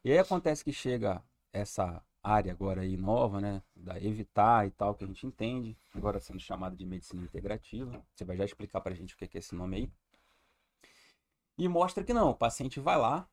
E 0.04 0.12
aí 0.12 0.18
acontece 0.18 0.64
que 0.64 0.72
chega 0.74 1.24
essa 1.54 2.02
área 2.22 2.52
agora 2.52 2.82
aí 2.82 2.98
nova, 2.98 3.40
né, 3.40 3.62
da 3.76 4.02
evitar 4.02 4.68
e 4.68 4.72
tal, 4.72 4.96
que 4.96 5.04
a 5.04 5.08
gente 5.08 5.28
entende, 5.28 5.78
agora 5.94 6.20
sendo 6.20 6.40
chamada 6.40 6.76
de 6.76 6.86
medicina 6.86 7.24
integrativa. 7.24 8.04
Você 8.16 8.26
vai 8.26 8.36
já 8.36 8.44
explicar 8.44 8.82
pra 8.82 8.96
gente 8.96 9.14
o 9.14 9.18
que 9.18 9.26
é 9.26 9.28
que 9.28 9.38
é 9.38 9.40
esse 9.40 9.54
nome 9.54 9.78
aí. 9.78 9.92
E 11.58 11.68
mostra 11.68 12.04
que 12.04 12.14
não, 12.14 12.32
o 12.32 12.36
paciente 12.36 12.80
vai 12.80 12.98
lá 12.98 13.28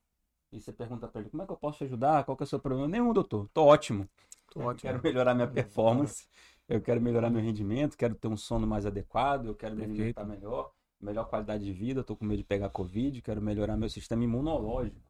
e 0.52 0.60
você 0.60 0.72
pergunta 0.72 1.08
pra 1.08 1.20
ele, 1.20 1.31
como 1.31 1.43
é 1.43 1.46
que 1.46 1.52
eu 1.52 1.56
posso 1.56 1.78
te 1.78 1.84
ajudar? 1.84 2.25
Qual 2.25 2.37
que 2.37 2.43
é 2.43 2.46
o 2.46 2.49
seu 2.49 2.60
problema? 2.60 2.88
Nenhum, 2.88 3.12
doutor. 3.12 3.49
Tô 3.52 3.64
ótimo. 3.64 4.08
Tô 4.50 4.60
Eu 4.60 4.66
ótimo. 4.69 4.90
quero 4.93 5.02
melhorar 5.02 5.34
minha 5.34 5.49
performance, 5.49 6.26
eu 6.69 6.81
quero 6.81 7.00
melhorar 7.00 7.31
meu 7.31 7.40
rendimento, 7.43 7.96
quero 7.96 8.14
ter 8.14 8.28
um 8.28 8.37
sono 8.37 8.66
mais 8.66 8.84
adequado, 8.87 9.46
eu 9.46 9.54
quero 9.54 9.75
me 9.75 9.84
alimentar 9.84 10.25
melhor, 10.25 10.72
melhor 11.00 11.25
qualidade 11.28 11.64
de 11.64 11.72
vida, 11.72 12.04
tô 12.04 12.14
com 12.14 12.25
medo 12.25 12.38
de 12.38 12.44
pegar 12.44 12.69
Covid, 12.70 13.20
quero 13.22 13.40
melhorar 13.43 13.76
meu 13.76 13.88
sistema 13.88 14.25
imunológico. 14.25 15.00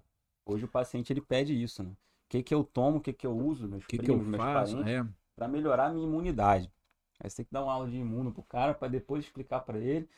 Hoje 0.46 0.64
o 0.64 0.68
paciente 0.68 1.12
ele 1.12 1.20
pede 1.20 1.60
isso, 1.60 1.82
né? 1.82 1.90
O 1.90 1.96
que 2.28 2.42
que 2.42 2.54
eu 2.54 2.64
tomo, 2.64 2.98
o 2.98 3.00
que 3.00 3.12
que 3.12 3.26
eu 3.26 3.36
uso, 3.36 3.68
meus 3.68 3.84
O 3.84 3.86
que, 3.86 3.98
que 3.98 4.06
primos, 4.06 4.26
eu 4.26 4.30
meus 4.30 4.42
faço? 4.42 4.76
parentes, 4.76 4.92
É. 4.92 5.04
para 5.36 5.48
melhorar 5.48 5.86
a 5.86 5.92
minha 5.92 6.06
imunidade. 6.06 6.70
Aí 7.20 7.28
você 7.30 7.36
tem 7.38 7.44
que 7.46 7.52
dar 7.52 7.62
uma 7.62 7.72
aula 7.72 7.88
de 7.88 7.96
imuno 7.96 8.32
pro 8.32 8.42
cara 8.42 8.74
para 8.74 8.88
depois 8.88 9.24
explicar 9.24 9.60
para 9.60 9.78
ele. 9.78 10.08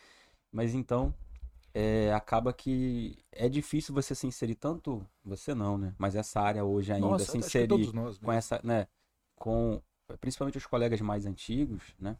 Mas 0.52 0.74
então, 0.74 1.14
é, 1.74 2.12
acaba 2.14 2.52
que 2.52 3.18
é 3.32 3.48
difícil 3.48 3.92
você 3.92 4.14
se 4.14 4.26
inserir 4.26 4.54
tanto, 4.54 5.04
você 5.24 5.54
não, 5.54 5.76
né? 5.76 5.92
Mas 5.98 6.14
essa 6.14 6.40
área 6.40 6.64
hoje 6.64 6.92
ainda 6.92 7.08
Nossa, 7.08 7.32
se 7.32 7.36
inserir 7.36 7.92
nós. 7.92 8.16
com 8.16 8.32
essa, 8.32 8.60
né, 8.62 8.86
com 9.34 9.82
principalmente 10.20 10.56
os 10.56 10.66
colegas 10.66 11.00
mais 11.00 11.26
antigos, 11.26 11.82
né? 11.98 12.16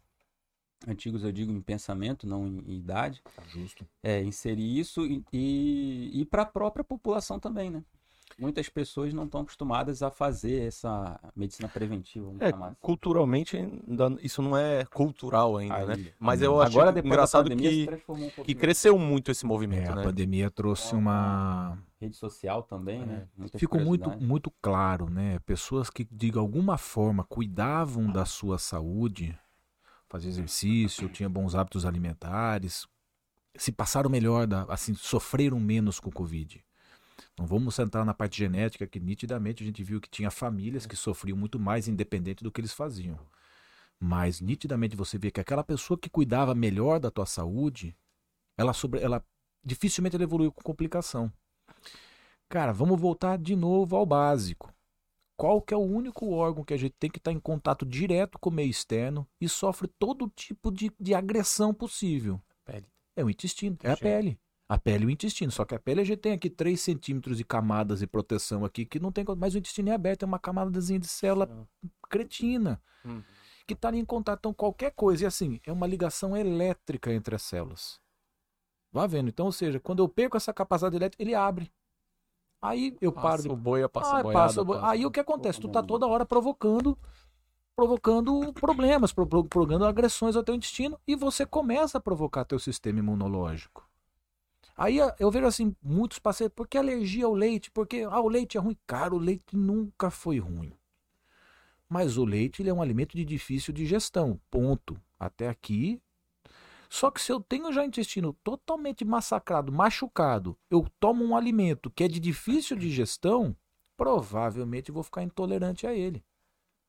Antigos 0.87 1.23
eu 1.23 1.33
digo 1.33 1.53
em 1.53 1.63
pensamento, 1.63 2.27
não 2.27 2.47
em, 2.47 2.59
em 2.67 2.77
idade. 2.77 3.23
Tá 3.37 3.43
justo. 3.47 3.87
É, 4.03 4.23
inserir 4.23 4.79
isso 4.79 5.07
e, 5.07 5.25
e, 5.33 6.21
e 6.21 6.25
para 6.27 6.43
a 6.43 6.47
própria 6.47 6.85
população 6.85 7.39
também, 7.39 7.71
né? 7.71 7.85
Muitas 8.39 8.69
pessoas 8.69 9.13
não 9.15 9.25
estão 9.25 9.41
acostumadas 9.43 10.03
a 10.03 10.11
fazer 10.11 10.63
essa 10.67 11.21
medicina 11.37 11.69
preventiva, 11.69 12.33
É, 12.41 12.49
assim. 12.49 12.77
culturalmente, 12.81 13.57
ainda- 13.57 14.17
isso 14.23 14.43
não 14.43 14.57
é 14.57 14.85
cultural 14.87 15.57
ainda, 15.57 15.87
né? 15.87 15.95
Ainda. 15.95 16.11
Mas 16.19 16.43
eu 16.43 16.61
acho 16.61 16.77
Agora, 16.77 16.93
depois 16.93 17.13
engraçado 17.13 17.45
da 17.45 17.51
pandemia, 17.51 17.71
se 17.71 17.77
que, 17.79 17.87
transformou 17.87 18.33
um 18.37 18.43
que 18.43 18.55
cresceu 18.55 18.99
muito 18.99 19.31
esse 19.31 19.45
É, 19.45 19.49
movimento, 19.49 19.93
a 19.93 19.95
né? 19.95 20.03
pandemia 20.03 20.51
trouxe 20.51 20.95
uma. 20.95 21.79
Rede 22.01 22.17
social 22.17 22.63
também, 22.63 23.07
né? 23.07 23.29
Muitas 23.37 23.59
Ficou 23.59 23.81
muito, 23.81 24.11
muito 24.21 24.51
claro, 24.61 25.09
né? 25.09 25.39
Pessoas 25.41 25.89
que, 25.89 26.05
de 26.05 26.37
alguma 26.37 26.77
forma, 26.77 27.25
cuidavam 27.25 28.11
da 28.11 28.25
sua 28.27 28.59
saúde, 28.59 29.39
faziam 30.09 30.31
exercício, 30.31 31.09
tinham 31.09 31.31
bons 31.31 31.55
hábitos 31.55 31.87
alimentares, 31.87 32.87
se 33.57 33.71
passaram 33.73 34.11
melhor, 34.11 34.47
da, 34.47 34.65
assim, 34.65 34.93
sofreram 34.95 35.59
menos 35.61 35.99
com 36.01 36.11
o 36.11 36.13
Covid. 36.13 36.63
Não 37.39 37.47
vamos 37.47 37.75
sentar 37.75 38.05
na 38.05 38.15
parte 38.15 38.39
genética, 38.39 38.87
que 38.87 39.01
nitidamente 39.01 39.63
a 39.63 39.67
gente 39.67 39.83
viu 39.83 40.01
que 40.01 40.09
tinha 40.09 40.31
famílias 40.31 40.87
que 40.87 40.97
sofriam 40.97 41.37
muito 41.37 41.59
mais, 41.59 41.89
independente 41.89 42.43
do 42.43 42.51
que 42.51 42.61
eles 42.61 42.73
faziam. 42.73 43.19
Mas 43.99 44.41
nitidamente 44.41 44.97
você 44.97 45.17
vê 45.19 45.31
que 45.31 45.41
aquela 45.41 45.65
pessoa 45.65 45.99
que 45.99 46.11
cuidava 46.11 46.55
melhor 46.55 46.99
da 46.99 47.11
tua 47.11 47.27
saúde, 47.27 47.97
ela, 48.57 48.73
sobre, 48.73 49.01
ela 49.01 49.25
dificilmente 49.65 50.17
ela 50.17 50.25
evoluiu 50.25 50.53
com 50.53 50.63
complicação. 50.63 51.33
Cara, 52.49 52.73
vamos 52.73 53.01
voltar 53.01 53.39
de 53.39 53.57
novo 53.57 53.97
ao 53.97 54.05
básico. 54.05 54.73
Qual 55.37 55.61
que 55.61 55.75
é 55.75 55.77
o 55.77 55.81
único 55.81 56.31
órgão 56.31 56.65
que 56.65 56.75
a 56.75 56.77
gente 56.77 56.95
tem 56.99 57.11
que 57.11 57.19
estar 57.19 57.33
em 57.33 57.41
contato 57.41 57.85
direto 57.85 58.39
com 58.39 58.51
o 58.51 58.53
meio 58.53 58.71
externo 58.71 59.27
e 59.41 59.49
sofre 59.49 59.89
todo 59.99 60.31
tipo 60.31 60.71
de, 60.71 60.93
de 61.01 61.15
agressão 61.15 61.75
possível? 61.75 62.41
Pele. 62.65 62.87
É 63.17 63.25
o 63.25 63.31
intestino, 63.31 63.77
é 63.83 63.91
a 63.91 63.97
pele. 63.97 64.39
A 64.75 64.79
pele 64.79 65.05
e 65.05 65.07
o 65.07 65.11
intestino. 65.11 65.53
Só 65.53 65.65
que 65.65 65.75
a 65.75 65.79
pele 65.79 66.01
a 66.01 66.05
gente 66.05 66.19
tem 66.19 66.33
aqui 66.33 66.51
3 66.51 66.81
centímetros 66.81 67.37
de 67.37 67.45
camadas 67.45 68.01
de 68.01 68.07
proteção 68.07 68.65
aqui 68.65 68.85
que 68.85 68.99
não 68.99 69.13
tem. 69.13 69.25
Mas 69.37 69.55
o 69.55 69.59
intestino 69.59 69.89
é 69.91 69.93
aberto, 69.93 70.23
é 70.25 70.27
uma 70.27 70.39
camadazinha 70.39 70.99
de 70.99 71.07
célula 71.07 71.49
cretina 72.11 72.81
Hum. 73.07 73.23
que 73.67 73.75
está 73.75 73.89
ali 73.89 73.99
em 73.99 74.05
contato. 74.05 74.39
Então, 74.41 74.53
qualquer 74.55 74.91
coisa, 74.93 75.25
e 75.25 75.27
assim, 75.27 75.61
é 75.67 75.71
uma 75.73 75.87
ligação 75.87 76.37
elétrica 76.37 77.13
entre 77.13 77.35
as 77.35 77.43
células. 77.43 78.01
Vá 78.93 79.07
vendo. 79.07 79.29
Então, 79.29 79.47
ou 79.47 79.53
seja, 79.53 79.79
quando 79.79 80.03
eu 80.03 80.09
perco 80.09 80.37
essa 80.37 80.53
capacidade 80.53 80.97
elétrica, 80.97 81.23
ele 81.23 81.35
abre. 81.35 81.71
Aí 82.63 82.97
eu 83.01 83.13
paro 83.13 83.43
Passa 83.43 83.53
o 83.53 83.57
boia, 83.57 83.89
passa 83.89 84.17
ah, 84.17 84.23
boiada. 84.23 84.47
passa- 84.47 84.65
passa- 84.65 84.89
Aí 84.89 85.05
o 85.05 85.11
que 85.11 85.21
acontece? 85.21 85.61
Tu 85.61 85.69
tá 85.69 85.83
toda 85.83 86.07
hora 86.07 86.25
provocando 86.25 86.99
provocando 87.77 88.53
problemas, 88.55 89.13
pro- 89.13 89.27
pro- 89.27 89.45
provocando 89.45 89.85
agressões 89.85 90.37
ao 90.37 90.45
teu 90.45 90.55
intestino 90.55 90.99
e 91.07 91.17
você 91.17 91.45
começa 91.45 91.99
a 91.99 92.01
provocar 92.01 92.45
teu 92.45 92.59
sistema 92.59 93.01
imunológico. 93.01 93.87
Aí 94.77 95.01
ah, 95.01 95.15
eu 95.19 95.31
vejo 95.31 95.47
assim, 95.47 95.75
muitos 95.83 96.19
pacientes, 96.19 96.55
por 96.55 96.67
que 96.67 96.77
alergia 96.77 97.27
ao 97.27 97.35
leite? 97.35 97.71
Porque 97.71 98.03
ah, 98.03 98.21
o 98.21 98.29
leite 98.29 98.57
é 98.57 98.61
ruim. 98.61 98.77
Cara, 98.87 99.15
o 99.15 99.19
leite 99.19 99.57
nunca 99.57 100.11
foi 100.11 100.39
ruim. 100.39 100.73
Mas 101.89 102.17
o 102.17 102.25
leite 102.25 102.63
ele 102.63 102.71
é 102.71 102.75
um 102.75 102.83
alimento 102.83 103.17
de 103.17 103.25
difícil 103.25 103.73
digestão, 103.73 104.41
ponto. 104.51 105.01
Até 105.19 105.49
aqui. 105.49 106.01
Só 106.91 107.11
que 107.11 107.21
se 107.21 107.33
eu 107.33 107.41
tenho 107.41 107.73
já 107.73 107.85
intestino 107.85 108.33
totalmente 108.45 109.05
massacrado, 109.05 109.73
machucado, 109.73 110.57
eu 110.71 110.87
tomo 111.01 111.25
um 111.25 111.37
alimento 111.37 111.91
que 111.91 112.05
é 112.05 112.09
de 112.09 112.21
difícil 112.21 112.77
digestão, 112.77 113.57
provavelmente 113.97 114.93
vou 114.93 115.03
ficar 115.03 115.23
intolerante 115.23 115.87
a 115.87 115.95
ele. 115.95 116.25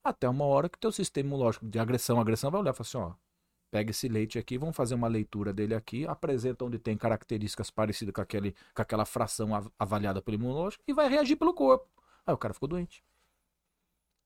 Até 0.03 0.29
uma 0.29 0.45
hora 0.45 0.69
que 0.69 0.77
teu 0.77 0.91
sistema 0.91 1.29
imunológico 1.29 1.65
de 1.65 1.79
agressão, 1.79 2.19
agressão 2.19 2.51
vai 2.51 2.61
olhar 2.61 2.71
e 2.71 2.75
falar 2.75 2.87
assim, 2.87 2.97
ó, 2.97 3.13
Pega 3.75 3.91
esse 3.91 4.07
leite 4.07 4.39
aqui, 4.39 4.57
vamos 4.57 4.73
fazer 4.73 4.95
uma 4.95 5.09
leitura 5.09 5.51
dele 5.51 5.75
aqui, 5.75 6.07
apresenta 6.07 6.63
onde 6.63 6.79
tem 6.79 6.95
características 6.95 7.69
parecidas 7.69 8.13
com, 8.13 8.21
aquele, 8.21 8.55
com 8.73 8.81
aquela 8.81 9.03
fração 9.03 9.53
av- 9.53 9.69
avaliada 9.77 10.21
pelo 10.21 10.35
imunológico 10.35 10.81
e 10.87 10.93
vai 10.93 11.09
reagir 11.09 11.35
pelo 11.35 11.53
corpo. 11.53 11.85
Aí 12.25 12.33
o 12.33 12.37
cara 12.37 12.53
ficou 12.53 12.69
doente. 12.69 13.03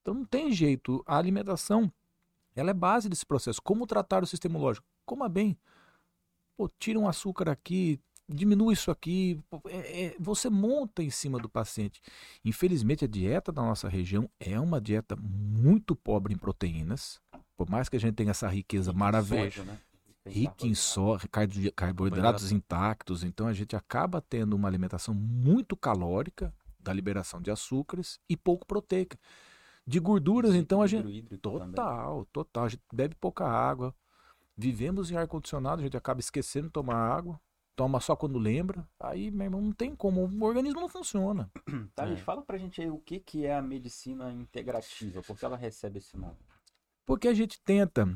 Então 0.03 0.13
não 0.13 0.23
tem 0.23 0.51
jeito. 0.51 1.03
A 1.03 1.17
alimentação, 1.17 1.91
ela 2.55 2.69
é 2.69 2.73
base 2.75 3.09
desse 3.09 3.25
processo. 3.25 3.59
Como 3.59 3.87
tratar 3.87 4.21
o 4.21 4.27
sistema 4.27 4.53
imunológico? 4.53 4.85
Coma 5.03 5.27
bem. 5.27 5.57
Pô, 6.55 6.69
tira 6.77 6.99
um 6.99 7.07
açúcar 7.07 7.49
aqui, 7.49 7.99
diminui 8.27 8.75
isso 8.75 8.91
aqui. 8.91 9.43
É- 9.65 10.05
é- 10.05 10.15
você 10.19 10.47
monta 10.47 11.01
em 11.01 11.09
cima 11.09 11.39
do 11.39 11.49
paciente. 11.49 11.99
Infelizmente, 12.45 13.03
a 13.03 13.07
dieta 13.07 13.51
da 13.51 13.63
nossa 13.63 13.89
região 13.89 14.29
é 14.39 14.59
uma 14.59 14.79
dieta 14.79 15.15
muito 15.15 15.95
pobre 15.95 16.35
em 16.35 16.37
proteínas. 16.37 17.19
Por 17.59 17.69
mais 17.69 17.89
que 17.89 17.97
a 17.97 17.99
gente 17.99 18.15
tenha 18.15 18.31
essa 18.31 18.47
riqueza 18.47 18.93
maravilhosa 18.93 19.65
né? 19.65 19.77
rica 20.25 20.65
em 20.65 20.73
só, 20.73 21.17
carbo- 21.29 21.71
carboidratos 21.75 22.53
intactos, 22.53 23.21
então 23.21 23.47
a 23.47 23.51
gente 23.53 23.75
acaba 23.75 24.21
tendo 24.21 24.55
uma 24.55 24.65
alimentação 24.69 25.13
muito 25.13 25.75
calórica 25.75 26.53
da 26.79 26.93
liberação 26.93 27.41
de 27.41 27.51
açúcares 27.51 28.17
e 28.29 28.37
pouco 28.37 28.65
proteica. 28.65 29.19
De 29.85 29.99
gorduras, 29.99 30.55
então 30.55 30.81
a 30.81 30.87
gente 30.87 31.09
hídrico 31.09 31.49
também. 31.49 31.71
total, 31.73 32.25
total, 32.31 32.63
a 32.63 32.69
gente 32.69 32.81
bebe 32.93 33.13
pouca 33.19 33.45
água. 33.45 33.93
Vivemos 34.55 35.11
em 35.11 35.17
ar 35.17 35.27
condicionado, 35.27 35.81
a 35.81 35.83
gente 35.83 35.97
acaba 35.97 36.21
esquecendo 36.21 36.67
de 36.67 36.71
tomar 36.73 36.95
água, 36.95 37.37
toma 37.75 37.99
só 37.99 38.15
quando 38.15 38.39
lembra. 38.39 38.87
Aí, 39.01 39.29
meu 39.31 39.43
irmão, 39.47 39.59
não 39.61 39.73
tem 39.73 39.93
como, 39.93 40.21
o 40.25 40.43
organismo 40.45 40.79
não 40.79 40.87
funciona. 40.87 41.51
Tá, 41.93 42.05
É. 42.05 42.07
gente, 42.07 42.21
fala 42.23 42.41
pra 42.41 42.57
gente 42.57 42.79
aí 42.81 42.89
o 42.89 42.99
que, 42.99 43.19
que 43.19 43.45
é 43.45 43.53
a 43.53 43.61
medicina 43.61 44.31
integrativa, 44.31 45.21
porque 45.23 45.43
ela 45.43 45.57
recebe 45.57 45.97
esse 45.97 46.15
nome. 46.15 46.37
Porque 47.09 47.27
a 47.27 47.33
gente 47.33 47.59
tenta. 47.65 48.07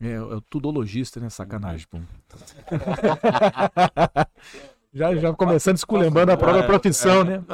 É, 0.00 0.12
é 0.12 0.20
o 0.20 0.40
tudologista, 0.40 1.18
né? 1.18 1.28
Sacanagem, 1.28 1.84
pô. 1.90 1.98
já, 4.94 5.16
já 5.16 5.34
começando 5.34 5.78
esculhambando 5.78 6.30
a 6.30 6.36
própria 6.36 6.60
É, 6.60 6.66
profissão, 6.66 7.22
é. 7.22 7.24
né? 7.24 7.44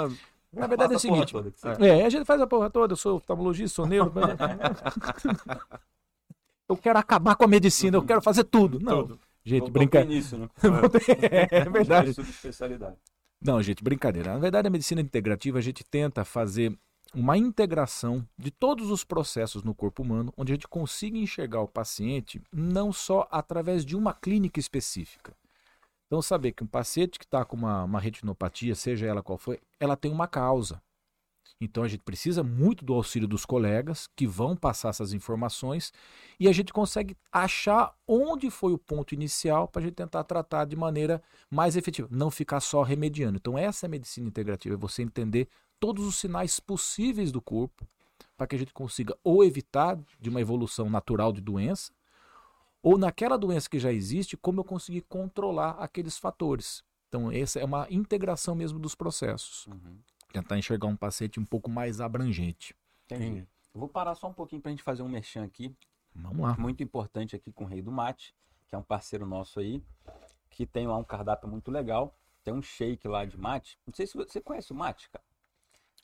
Na 0.52 0.66
verdade 0.66 0.92
é 0.92 0.96
o 0.96 1.00
seguinte. 1.00 1.34
É, 1.80 2.04
a 2.04 2.11
gente 2.11 2.26
faz 2.26 2.42
a 2.42 2.46
porra 2.46 2.68
toda, 2.68 2.92
eu 2.92 2.96
sou 2.99 3.16
oftalmologista, 3.16 3.76
sou 3.76 3.87
neuro. 3.87 4.12
eu 6.68 6.76
quero 6.76 6.99
acabar 6.99 7.37
com 7.37 7.44
a 7.44 7.49
medicina, 7.49 7.96
eu 7.96 8.04
quero 8.04 8.20
fazer 8.20 8.44
tudo. 8.44 8.78
Não, 8.78 9.02
tudo. 9.02 9.18
gente, 9.42 9.61
Voltou 9.61 9.72
brinca... 9.72 10.02
pro 10.02 10.12
início, 10.12 10.37
né? 10.37 10.46
é 11.50 11.70
verdade. 11.70 12.12
Subespecialidade. 12.12 12.96
Não, 13.40 13.62
gente, 13.62 13.82
brincadeira. 13.82 14.34
Na 14.34 14.38
verdade, 14.38 14.68
a 14.68 14.70
medicina 14.70 15.00
integrativa, 15.00 15.56
a 15.56 15.62
gente 15.62 15.82
tenta 15.84 16.22
fazer 16.22 16.78
uma 17.14 17.37
integração 17.37 18.26
de 18.38 18.50
todos 18.50 18.90
os 18.90 19.04
processos 19.04 19.62
no 19.62 19.75
corpo 19.75 20.02
humano, 20.02 20.33
onde 20.37 20.52
a 20.52 20.54
gente 20.54 20.69
consiga 20.69 21.19
enxergar 21.19 21.61
o 21.61 21.69
paciente 21.69 22.40
não 22.52 22.92
só 22.92 23.28
através 23.31 23.85
de 23.85 23.97
uma 23.97 24.14
clínica 24.14 24.59
específica. 24.59 25.35
Então, 26.07 26.21
saber 26.21 26.52
que 26.52 26.62
um 26.62 26.66
paciente 26.66 27.19
que 27.19 27.25
está 27.25 27.45
com 27.45 27.57
uma, 27.57 27.85
uma 27.85 28.00
retinopatia, 28.00 28.75
seja 28.75 29.07
ela 29.07 29.23
qual 29.23 29.38
for, 29.38 29.59
ela 29.81 29.97
tem 29.97 30.12
uma 30.12 30.28
causa. 30.28 30.83
Então, 31.61 31.85
a 31.85 31.88
gente 31.88 32.02
precisa 32.02 32.42
muito 32.42 32.85
do 32.85 32.92
auxílio 32.92 33.28
dos 33.28 33.47
colegas 33.47 34.09
que 34.16 34.26
vão 34.26 34.57
passar 34.57 34.88
essas 34.88 35.12
informações 35.12 35.92
e 36.38 36.49
a 36.49 36.52
gente 36.52 36.73
consegue 36.73 37.16
achar 37.31 37.95
onde 38.07 38.50
foi 38.50 38.73
o 38.73 38.78
ponto 38.78 39.14
inicial 39.14 39.69
para 39.69 39.81
a 39.81 39.85
gente 39.85 39.95
tentar 39.95 40.25
tratar 40.25 40.64
de 40.64 40.76
maneira 40.76 41.23
mais 41.50 41.76
efetiva, 41.76 42.09
não 42.11 42.31
ficar 42.31 42.61
só 42.61 42.83
remediando. 42.83 43.38
Então, 43.38 43.57
essa 43.57 43.87
é 43.87 43.88
a 43.88 43.90
medicina 43.90 44.28
integrativa, 44.28 44.75
é 44.75 44.78
você 44.78 45.02
entender 45.02 45.49
todos 45.82 46.06
os 46.06 46.14
sinais 46.14 46.60
possíveis 46.60 47.32
do 47.32 47.42
corpo 47.42 47.84
para 48.36 48.46
que 48.46 48.54
a 48.54 48.58
gente 48.58 48.72
consiga 48.72 49.18
ou 49.24 49.42
evitar 49.42 49.98
de 50.20 50.30
uma 50.30 50.40
evolução 50.40 50.88
natural 50.88 51.32
de 51.32 51.40
doença, 51.40 51.92
ou 52.80 52.96
naquela 52.96 53.36
doença 53.36 53.68
que 53.68 53.80
já 53.80 53.92
existe, 53.92 54.36
como 54.36 54.60
eu 54.60 54.64
conseguir 54.64 55.00
controlar 55.00 55.72
aqueles 55.72 56.16
fatores. 56.16 56.84
Então, 57.08 57.32
essa 57.32 57.58
é 57.58 57.64
uma 57.64 57.88
integração 57.90 58.54
mesmo 58.54 58.78
dos 58.78 58.94
processos. 58.94 59.66
Uhum. 59.66 59.98
Tentar 60.32 60.56
enxergar 60.56 60.86
um 60.86 60.94
paciente 60.94 61.40
um 61.40 61.44
pouco 61.44 61.68
mais 61.68 62.00
abrangente. 62.00 62.76
Entendi. 63.06 63.44
Eu 63.74 63.80
vou 63.80 63.88
parar 63.88 64.14
só 64.14 64.28
um 64.28 64.32
pouquinho 64.32 64.62
pra 64.62 64.70
gente 64.70 64.84
fazer 64.84 65.02
um 65.02 65.08
merchan 65.08 65.42
aqui, 65.42 65.74
Vamos 66.14 66.40
lá. 66.42 66.56
muito 66.56 66.80
importante 66.80 67.34
aqui 67.34 67.50
com 67.50 67.64
o 67.64 67.66
Rei 67.66 67.82
do 67.82 67.90
Mate, 67.90 68.32
que 68.68 68.74
é 68.76 68.78
um 68.78 68.84
parceiro 68.84 69.26
nosso 69.26 69.58
aí, 69.58 69.82
que 70.48 70.64
tem 70.64 70.86
lá 70.86 70.96
um 70.96 71.04
cardápio 71.04 71.48
muito 71.48 71.72
legal. 71.72 72.16
Tem 72.44 72.54
um 72.54 72.62
shake 72.62 73.08
lá 73.08 73.24
de 73.24 73.36
mate. 73.36 73.78
Não 73.86 73.94
sei 73.94 74.06
se 74.06 74.16
você 74.16 74.40
conhece 74.40 74.72
o 74.72 74.74
mate, 74.74 75.08
cara. 75.10 75.24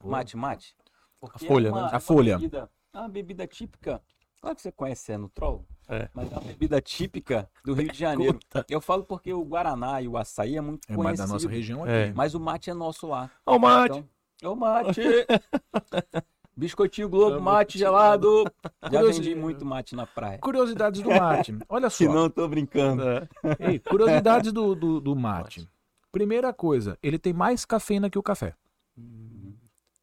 Mate, 0.05 0.37
mate. 0.37 0.77
Porque 1.21 1.45
A 1.45 1.49
folha, 1.49 1.69
é 1.69 1.71
uma, 1.73 1.83
né? 1.83 1.89
é 1.93 1.97
A 1.97 2.01
folha. 2.01 2.37
Bebida, 2.39 2.71
é 2.95 2.99
uma 2.99 3.09
bebida 3.09 3.47
típica. 3.47 4.01
Claro 4.41 4.55
que 4.55 4.63
você 4.63 4.71
conhece, 4.71 5.11
é 5.13 5.19
no 5.19 5.29
troll. 5.29 5.67
É. 5.89 6.09
Mas 6.15 6.31
é 6.31 6.35
uma 6.37 6.43
bebida 6.43 6.81
típica 6.81 7.51
do 7.65 7.75
Rio 7.75 7.91
de 7.91 7.99
Janeiro. 7.99 8.39
Eu 8.69 8.81
falo 8.81 9.03
porque 9.05 9.33
o 9.33 9.43
Guaraná 9.45 10.01
e 10.01 10.07
o 10.07 10.17
açaí 10.17 10.57
é 10.57 10.61
muito 10.61 10.85
É 10.89 10.93
mais 10.93 11.03
conhecido. 11.19 11.27
da 11.27 11.33
nossa 11.33 11.49
região 11.49 11.83
aqui. 11.83 11.93
É. 11.93 12.13
Mas 12.15 12.35
o 12.35 12.41
mate 12.41 12.71
é 12.71 12.75
nosso 12.75 13.09
lá. 13.09 13.29
Ó, 13.45 13.57
o 13.57 13.59
mate. 13.59 13.99
Então, 13.99 14.09
é 14.43 14.49
o 14.49 14.55
mate. 14.55 15.01
Biscoitinho 16.57 17.09
Globo, 17.09 17.41
mate 17.41 17.79
gelado. 17.79 18.45
Já 18.91 19.03
vendi 19.03 19.35
muito 19.35 19.65
mate 19.65 19.95
na 19.95 20.07
praia. 20.07 20.39
Curiosidades 20.39 21.01
do 21.03 21.09
mate. 21.09 21.57
Olha 21.69 21.89
só. 21.91 21.97
Se 21.97 22.09
não, 22.09 22.29
tô 22.29 22.47
brincando. 22.49 23.03
É. 23.09 23.29
Ei, 23.61 23.79
curiosidades 23.79 24.53
do, 24.53 24.75
do, 24.75 25.01
do 25.01 25.15
mate. 25.17 25.69
Primeira 26.11 26.53
coisa, 26.53 26.99
ele 27.03 27.19
tem 27.19 27.33
mais 27.33 27.65
cafeína 27.65 28.11
que 28.11 28.19
o 28.19 28.23
café. 28.23 28.55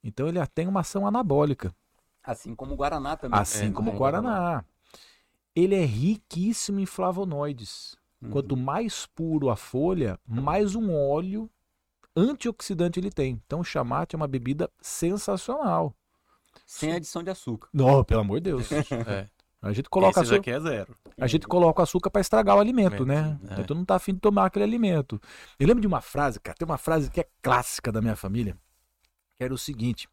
Então 0.08 0.28
ele 0.28 0.40
tem 0.48 0.68
uma 0.68 0.82
ação 0.82 1.08
anabólica, 1.08 1.76
Assim 2.24 2.56
como 2.56 2.74
o 2.74 2.76
Guaraná 2.78 3.18
também. 3.18 3.40
assim 3.40 3.68
É, 3.68 3.72
como 3.72 3.92
o 3.92 3.94
é, 3.94 3.98
Guaraná. 3.98 4.64
Ele 5.56 5.76
é 5.76 5.86
riquíssimo 5.86 6.80
em 6.80 6.86
flavonoides. 6.86 7.96
Uhum. 8.22 8.30
Quanto 8.32 8.56
mais 8.58 9.06
puro 9.06 9.50
a 9.50 9.56
folha, 9.56 10.20
mais 10.28 10.76
um 10.76 10.94
óleo 10.94 11.50
antioxidante 12.16 13.00
ele 13.00 13.12
tem. 13.12 13.42
Então 13.46 13.60
o 13.60 13.64
chamate 13.64 14.16
é 14.16 14.18
uma 14.18 14.28
bebida 14.28 14.70
sensacional. 14.82 15.94
Sem 16.66 16.94
adição 16.94 17.22
de 17.24 17.30
açúcar. 17.30 17.68
Não, 17.74 18.04
pelo 18.04 18.22
amor 18.22 18.40
de 18.40 18.52
Deus. 18.52 18.70
É. 19.08 19.28
A 19.62 19.74
gente 19.74 19.90
coloca 19.90 20.22
Esse 20.22 20.34
açúcar, 20.36 20.52
é 20.52 20.60
zero. 20.60 20.96
a 21.20 21.26
gente 21.26 21.48
coloca 21.48 21.82
o 21.82 21.84
açúcar 21.84 22.12
para 22.12 22.22
estragar 22.22 22.56
o 22.56 22.60
alimento, 22.60 23.04
né? 23.04 23.18
Alimento, 23.20 23.44
Então 23.46 23.64
é. 23.64 23.64
tu 23.64 23.74
não 23.74 23.84
tá 23.84 23.96
afim 23.96 24.14
de 24.14 24.20
tomar 24.20 24.46
aquele 24.46 24.64
alimento. 24.64 25.20
Eu 25.60 25.66
lembro 25.68 25.82
de 25.82 25.88
uma 25.88 26.02
frase, 26.02 26.40
cara, 26.40 26.56
tem 26.56 26.68
uma 26.68 26.78
frase 26.78 27.10
que 27.10 27.20
é 27.22 27.28
clássica 27.42 27.92
da 27.92 28.00
minha 28.00 28.16
família, 28.16 28.56
que 29.38 29.44
era 29.44 29.54
o 29.54 29.58
seguinte: 29.58 30.08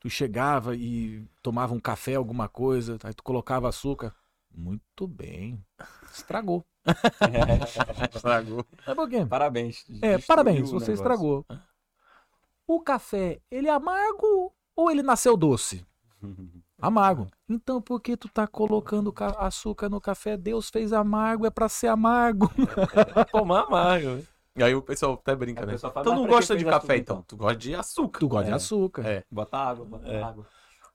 tu 0.00 0.08
chegava 0.08 0.74
e 0.76 1.24
tomava 1.42 1.74
um 1.74 1.80
café, 1.80 2.14
alguma 2.14 2.48
coisa, 2.48 2.98
aí 3.02 3.14
tu 3.14 3.22
colocava 3.22 3.68
açúcar. 3.68 4.14
Muito 4.54 5.06
bem. 5.06 5.64
Estragou. 6.12 6.64
Estragou. 8.14 8.66
É 8.86 8.94
por 8.94 9.08
quê? 9.08 9.24
Parabéns. 9.24 9.84
É, 10.02 10.18
parabéns, 10.18 10.70
você 10.70 10.92
estragou. 10.92 11.46
O 12.66 12.80
café, 12.80 13.40
ele 13.50 13.68
é 13.68 13.70
amargo 13.70 14.52
ou 14.76 14.90
ele 14.90 15.02
nasceu 15.02 15.36
doce? 15.36 15.86
Amargo. 16.80 17.28
Então 17.48 17.80
por 17.80 18.00
que 18.00 18.16
tu 18.16 18.28
tá 18.28 18.44
colocando 18.46 19.12
ca- 19.12 19.36
açúcar 19.38 19.88
no 19.88 20.00
café? 20.00 20.36
Deus 20.36 20.68
fez 20.68 20.92
amargo, 20.92 21.46
é 21.46 21.50
pra 21.50 21.68
ser 21.68 21.86
amargo. 21.86 22.50
Tomar 23.30 23.62
amargo. 23.66 24.26
E 24.54 24.62
aí 24.62 24.74
o 24.74 24.82
pessoal 24.82 25.14
até 25.14 25.34
brinca, 25.34 25.62
A 25.62 25.66
né? 25.66 25.78
fala, 25.78 26.02
Tu 26.02 26.10
"Mas 26.10 26.18
não 26.18 26.26
gosta 26.26 26.56
de 26.56 26.64
café, 26.64 26.76
açúcar, 26.76 26.96
então? 26.96 27.22
Tu 27.22 27.36
gosta 27.36 27.56
de 27.58 27.74
açúcar. 27.74 28.20
Tu 28.20 28.28
gosta 28.28 28.44
de 28.46 28.50
É. 28.50 28.54
açúcar. 28.54 29.06
É. 29.06 29.24
Bota 29.30 29.56
água, 29.56 29.84
bota 29.86 30.08
É. 30.08 30.22
água. 30.22 30.46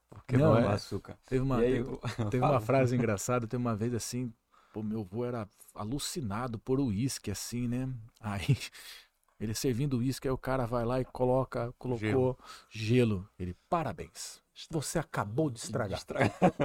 Porque 0.08 0.36
Não, 0.36 0.52
não, 0.54 0.58
é. 0.58 0.64
É. 0.64 0.74
açúcar. 0.74 1.18
Teve 1.26 1.42
uma, 1.42 1.58
aí, 1.58 1.82
teve, 1.84 1.98
teve 2.30 2.44
uma 2.44 2.60
frase 2.60 2.94
engraçada, 2.96 3.46
teve 3.46 3.60
uma 3.60 3.74
vez 3.74 3.92
assim, 3.94 4.32
pô, 4.72 4.82
meu 4.82 5.00
avô 5.00 5.24
era 5.24 5.46
alucinado 5.74 6.58
por 6.58 6.78
uísque, 6.80 7.30
assim, 7.30 7.66
né? 7.68 7.88
Aí 8.20 8.46
ele 9.40 9.54
servindo 9.54 9.98
uísque, 9.98 10.28
aí 10.28 10.32
o 10.32 10.38
cara 10.38 10.64
vai 10.66 10.84
lá 10.84 11.00
e 11.00 11.04
coloca, 11.04 11.74
colocou 11.78 12.38
gelo. 12.70 13.28
Ele, 13.38 13.56
parabéns. 13.68 14.40
Você 14.70 14.98
acabou 14.98 15.48
de 15.50 15.58
estragar. 15.60 15.98
Estra- 15.98 16.18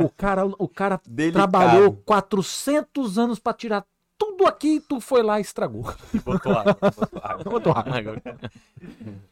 O 0.04 0.10
cara, 0.10 0.46
o 0.46 0.68
cara 0.68 1.00
Delicado. 1.06 1.52
trabalhou 1.52 1.94
400 1.98 3.18
anos 3.20 3.38
pra 3.40 3.54
tirar 3.54 3.86
tudo 4.26 4.48
aqui 4.48 4.76
e 4.76 4.82
tu 4.82 5.00
foi 5.00 5.22
lá 5.22 5.40
e 5.40 5.42
estragou. 5.42 5.84
Botou 6.24 6.54
água. 6.54 6.78
Botou 6.82 7.22
água. 7.22 7.44
Botou 7.52 7.74
água. 7.74 8.22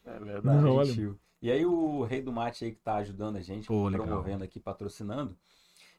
É 0.06 0.20
verdade. 0.20 0.62
Não, 0.62 0.76
olha-. 0.76 1.16
E 1.42 1.52
aí 1.52 1.66
o 1.66 2.04
Rei 2.04 2.22
do 2.22 2.32
Mate 2.32 2.66
aí 2.66 2.72
que 2.72 2.80
tá 2.82 2.96
ajudando 2.98 3.38
a 3.38 3.42
gente, 3.42 3.68
Pô, 3.68 3.88
legal. 3.88 4.06
promovendo 4.06 4.44
aqui, 4.44 4.60
patrocinando, 4.60 5.36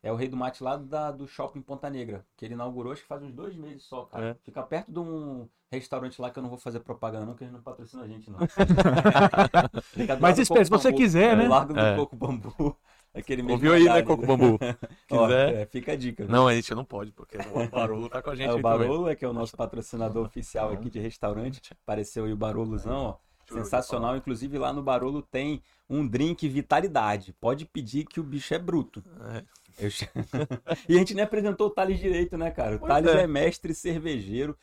é 0.03 0.13
o 0.13 0.17
Rei 0.17 0.29
do 0.29 0.37
Mate 0.37 0.63
lá 0.63 0.77
da, 0.77 1.11
do 1.11 1.27
Shopping 1.27 1.63
Ponta 1.63 1.91
Negra, 1.91 2.25
que 2.37 2.45
ele 2.45 2.55
inaugurou 2.55 2.93
acho 2.93 3.03
que 3.03 3.09
faz 3.09 3.23
uns 3.23 3.33
dois 3.33 3.57
meses 3.57 3.83
só, 3.85 4.05
cara. 4.05 4.31
É. 4.31 4.37
Fica 4.45 4.63
perto 4.63 4.93
de 4.93 4.99
um 5.01 5.49
restaurante 5.71 6.21
lá 6.21 6.31
que 6.31 6.39
eu 6.39 6.43
não 6.43 6.51
vou 6.51 6.59
fazer 6.59 6.81
propaganda 6.81 7.27
não, 7.27 7.35
que 7.35 7.43
eles 7.45 7.53
não 7.53 7.63
patrocinam 7.63 8.05
a 8.05 8.09
gente 8.09 8.31
não. 8.31 8.39
Mas 10.21 10.39
espera, 10.39 10.65
se 10.65 10.71
você 10.71 10.93
quiser, 10.93 11.33
É, 11.33 11.37
né? 11.37 11.49
Largo 11.49 11.73
do 11.73 11.81
É. 11.81 11.97
Coco 11.97 12.15
Bambu. 12.15 12.77
Aquele 13.15 13.43
mesmo 13.43 13.55
Ouviu 13.55 13.75
aí, 13.75 13.85
né, 13.85 14.03
Coco. 14.03 14.27
Bambu? 14.27 14.59
Ó, 15.11 15.27
Quiser. 15.27 15.55
é, 15.55 15.67
fica 15.67 15.93
a 15.93 15.97
dica. 15.97 16.25
Não, 16.27 16.49
a 16.49 16.55
gente 16.55 16.75
não 16.75 16.85
pode, 16.85 17.13
porque 17.13 17.37
o 17.37 17.69
Barolo 17.69 18.09
tá 18.09 18.23
com 18.23 18.31
a 18.31 18.35
gente 18.35 18.49
É 18.49 18.53
o 18.53 18.63
também. 18.63 18.63
Barolo, 18.63 19.09
é 19.09 19.15
que 19.15 19.25
é 19.25 19.29
o 19.29 19.35
nosso 19.35 19.55
patrocinador 19.55 20.25
oficial 20.25 20.73
aqui 20.73 20.89
de 20.89 20.99
restaurante. 20.99 21.61
Apareceu 21.83 22.25
aí 22.25 22.33
o 22.33 22.37
Barolozão, 22.37 23.05
ó. 23.05 23.33
Sensacional. 23.53 24.17
Inclusive 24.17 24.57
lá 24.57 24.73
no 24.73 24.83
Barolo 24.83 25.21
tem 25.21 25.63
um 25.91 26.07
drink 26.07 26.49
Vitalidade. 26.49 27.35
Pode 27.35 27.67
pedir 27.67 28.07
que 28.07 28.19
o 28.19 28.23
bicho 28.23 28.55
é 28.55 28.59
bruto. 28.59 29.05
É. 29.35 29.45
Eu 29.79 29.89
e 30.89 30.95
a 30.95 30.99
gente 30.99 31.15
nem 31.15 31.25
apresentou 31.25 31.67
o 31.67 31.71
Thales 31.71 31.99
direito, 31.99 32.37
né, 32.37 32.51
cara? 32.51 32.77
O 32.77 32.79
Thales 32.79 33.15
é. 33.15 33.23
é 33.23 33.27
mestre 33.27 33.75
cervejeiro. 33.75 34.57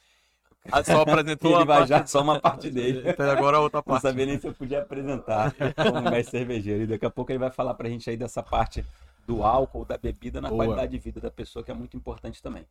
Ah, 0.72 0.84
Só 0.84 1.02
apresentou 1.02 1.52
Ele 1.54 1.62
a 1.62 1.66
vai 1.66 1.88
já 1.88 2.06
só 2.06 2.22
uma 2.22 2.40
parte 2.40 2.70
dele. 2.70 3.04
Então 3.10 3.30
agora 3.30 3.58
a 3.58 3.60
outra 3.60 3.78
Não 3.80 3.84
parte. 3.84 4.02
sabia 4.04 4.26
nem 4.26 4.40
se 4.40 4.48
eu 4.48 4.54
podia 4.54 4.80
apresentar 4.82 5.54
como 5.76 6.02
mestre 6.10 6.40
cervejeiro. 6.40 6.84
E 6.84 6.88
daqui 6.88 7.06
a 7.06 7.10
pouco 7.10 7.32
ele 7.32 7.40
vai 7.40 7.52
falar 7.52 7.74
pra 7.74 7.90
gente 7.90 8.10
aí 8.10 8.18
dessa 8.18 8.42
parte 8.44 8.86
do 9.28 9.44
álcool, 9.44 9.86
da 9.86 9.98
bebida 9.98 10.42
na 10.42 10.50
Boa. 10.50 10.66
qualidade 10.66 10.92
de 10.92 10.98
vida 10.98 11.20
da 11.20 11.30
pessoa, 11.30 11.64
que 11.64 11.70
é 11.72 11.74
muito 11.74 11.96
importante 11.96 12.42
também. 12.42 12.66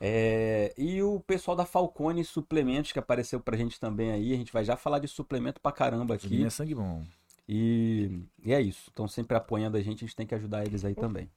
É, 0.00 0.72
e 0.78 1.02
o 1.02 1.20
pessoal 1.20 1.56
da 1.56 1.64
Falcone 1.66 2.24
Suplementos, 2.24 2.90
que 2.92 2.98
apareceu 2.98 3.38
pra 3.38 3.56
gente 3.56 3.78
também 3.78 4.10
aí. 4.10 4.32
A 4.32 4.36
gente 4.36 4.52
vai 4.52 4.64
já 4.64 4.76
falar 4.76 4.98
de 4.98 5.06
suplemento 5.08 5.60
pra 5.60 5.70
caramba 5.72 6.14
Aqui 6.14 6.26
aqui. 6.26 6.44
é 6.44 6.50
sangue 6.50 6.74
bom. 6.74 7.02
E, 7.48 8.20
e 8.44 8.52
é 8.54 8.60
isso. 8.60 8.88
Estão 8.88 9.06
sempre 9.06 9.36
apoiando 9.36 9.76
a 9.76 9.80
gente, 9.82 10.04
a 10.04 10.06
gente 10.06 10.16
tem 10.16 10.26
que 10.26 10.34
ajudar 10.34 10.64
eles 10.64 10.84
aí 10.84 10.94
também. 10.94 11.28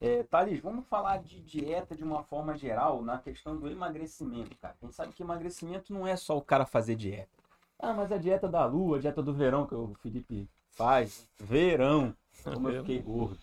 É, 0.00 0.22
Thales, 0.22 0.60
vamos 0.60 0.86
falar 0.86 1.18
de 1.18 1.40
dieta 1.42 1.94
de 1.94 2.02
uma 2.02 2.22
forma 2.22 2.56
geral 2.56 3.02
na 3.02 3.18
questão 3.18 3.54
do 3.54 3.68
emagrecimento, 3.68 4.56
cara. 4.56 4.74
A 4.80 4.86
gente 4.86 4.94
sabe 4.94 5.12
que 5.12 5.22
emagrecimento 5.22 5.92
não 5.92 6.06
é 6.06 6.16
só 6.16 6.38
o 6.38 6.42
cara 6.42 6.64
fazer 6.64 6.96
dieta. 6.96 7.28
Ah, 7.78 7.92
mas 7.92 8.10
a 8.10 8.16
dieta 8.16 8.48
da 8.48 8.64
lua, 8.64 8.96
a 8.96 9.00
dieta 9.00 9.22
do 9.22 9.34
verão 9.34 9.66
que 9.66 9.74
o 9.74 9.94
Felipe 10.02 10.48
faz. 10.70 11.28
Verão, 11.38 12.16
como 12.42 12.70
eu 12.70 12.80
fiquei 12.80 13.02
gordo. 13.02 13.38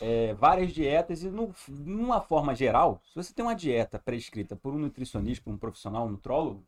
É, 0.00 0.34
várias 0.34 0.72
dietas 0.72 1.22
e 1.22 1.30
numa 1.30 2.20
forma 2.20 2.54
geral, 2.54 3.00
se 3.06 3.14
você 3.14 3.32
tem 3.32 3.44
uma 3.44 3.54
dieta 3.54 3.98
prescrita 3.98 4.54
por 4.54 4.74
um 4.74 4.78
nutricionista, 4.78 5.44
por 5.44 5.54
um 5.54 5.58
profissional, 5.58 6.06
um 6.06 6.10
nutrólogo, 6.10 6.62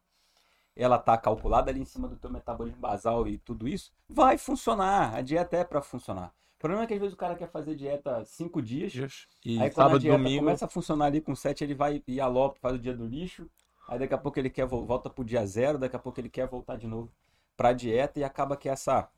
ela 0.75 0.99
tá 0.99 1.19
calculada 1.19 1.71
ali 1.71 1.81
em 1.81 1.85
cima 1.85 2.09
do 2.09 2.17
teu 2.17 2.31
metabolismo 2.31 2.81
basal 2.81 3.29
e 3.29 3.37
tudo 3.37 3.69
isso, 3.69 3.93
vai 4.09 4.39
funcionar. 4.39 5.15
A 5.15 5.21
dieta 5.21 5.59
é 5.59 5.65
para 5.65 5.83
funcionar. 5.83 6.33
O 6.61 6.69
problema 6.69 6.85
é 6.85 6.87
que 6.87 6.95
às 6.95 7.00
vezes 7.00 7.14
o 7.14 7.17
cara 7.17 7.35
quer 7.37 7.50
fazer 7.50 7.75
dieta 7.75 8.25
cinco 8.25 8.61
dias, 8.61 9.26
E 9.45 9.67
aí 9.67 9.71
quando 9.71 9.90
a 9.90 9.95
sábado, 9.95 10.05
dieta 10.05 10.31
domingo. 10.31 10.31
começa 10.31 10.67
a 10.67 10.69
funcionar 10.69 11.07
ali 11.07 11.21
com 11.21 11.35
sete, 11.35 11.64
ele 11.64 11.75
vai 11.75 12.02
e 12.07 12.21
alopa, 12.21 12.59
faz 12.61 12.75
o 12.76 12.79
dia 12.79 12.95
do 12.95 13.07
lixo, 13.07 13.49
aí 13.88 13.99
daqui 13.99 14.12
a 14.14 14.19
pouco 14.19 14.38
ele 14.38 14.50
quer 14.50 14.67
vo- 14.67 14.85
volta 14.85 15.09
pro 15.09 15.25
dia 15.25 15.45
zero, 15.47 15.79
daqui 15.79 15.97
a 15.97 15.99
pouco 15.99 16.21
ele 16.21 16.29
quer 16.29 16.47
voltar 16.47 16.76
de 16.76 16.87
novo 16.87 17.11
pra 17.57 17.73
dieta 17.73 18.21
e 18.21 18.25
acaba 18.25 18.57
que 18.57 18.69
essa 18.69 19.09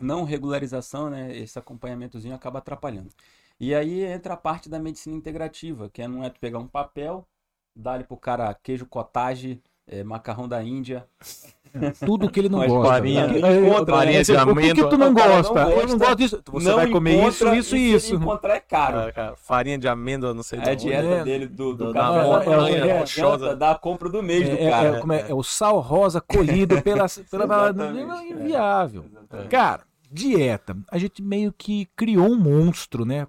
não 0.00 0.24
regularização, 0.24 1.10
né, 1.10 1.36
esse 1.36 1.58
acompanhamentozinho 1.58 2.34
acaba 2.34 2.58
atrapalhando. 2.60 3.10
E 3.60 3.74
aí 3.74 4.02
entra 4.04 4.34
a 4.34 4.36
parte 4.36 4.68
da 4.68 4.78
medicina 4.78 5.16
integrativa, 5.16 5.90
que 5.90 6.02
é, 6.02 6.08
não 6.08 6.24
é 6.24 6.30
tu 6.30 6.40
pegar 6.40 6.58
um 6.60 6.68
papel, 6.68 7.28
dar 7.76 7.94
ali 7.94 8.04
pro 8.04 8.16
cara 8.16 8.54
queijo 8.54 8.86
cottage, 8.86 9.62
eh, 9.88 10.04
macarrão 10.04 10.46
da 10.48 10.62
Índia, 10.62 11.06
Tudo 12.04 12.28
que 12.28 12.40
ele 12.40 12.48
não 12.48 12.58
Mas 12.58 12.68
gosta. 12.72 12.92
farinha- 12.94 13.28
Porque- 13.28 13.38
encontra, 13.38 13.94
é, 13.94 13.98
farinha 13.98 14.18
é, 14.18 14.22
de 14.24 14.32
o 14.32 14.34
que 14.34 14.42
que 14.42 14.50
amêndoa. 14.50 14.90
tu 14.90 14.98
não 14.98 15.14
cara 15.14 15.28
não 15.28 15.36
gosta? 15.36 15.60
Eu 15.60 15.68
não 15.68 15.76
gosta, 15.76 15.96
gosto 15.98 16.16
disso. 16.16 16.42
Você 16.50 16.68
não 16.68 16.74
vai 16.74 16.90
comer 16.90 17.28
isso, 17.28 17.48
isso 17.54 17.76
e 17.76 17.78
e 17.94 18.00
se 18.00 18.06
isso. 18.06 18.14
encontrar 18.16 18.56
é 18.56 18.60
caro. 18.60 18.98
Ah, 18.98 19.12
cara, 19.12 19.36
farinha 19.36 19.78
de 19.78 19.86
amêndoa, 19.86 20.34
não 20.34 20.42
sei 20.42 20.58
É 20.58 20.62
a 20.62 20.64
de 20.64 20.70
onde. 20.70 20.80
dieta 20.88 21.06
É. 21.06 21.22
dele 21.22 21.46
do, 21.46 21.72
do 21.72 21.84
Do- 21.84 21.92
da 21.92 22.10
da 22.10 22.16
é, 22.16 23.52
é, 23.52 23.54
da 23.54 23.74
compra 23.76 24.08
do 24.08 24.20
mês 24.20 24.48
É, 24.48 24.50
do 24.50 24.58
é- 24.64 24.68
cara. 24.70 24.88
é- 24.88 25.00
como 25.00 25.12
é, 25.12 25.24
é 25.28 25.32
o 25.34 25.44
sal 25.44 25.78
rosa 25.78 26.20
colhido 26.20 26.82
pela. 26.82 27.06
pela 27.30 27.44
é 27.44 27.46
é. 27.86 28.28
inviável. 28.30 29.04
É. 29.32 29.42
Cara, 29.46 29.82
dieta. 30.10 30.76
A 30.90 30.98
gente 30.98 31.22
meio 31.22 31.52
que 31.52 31.86
criou 31.96 32.26
um 32.28 32.38
monstro, 32.38 33.04
né? 33.04 33.26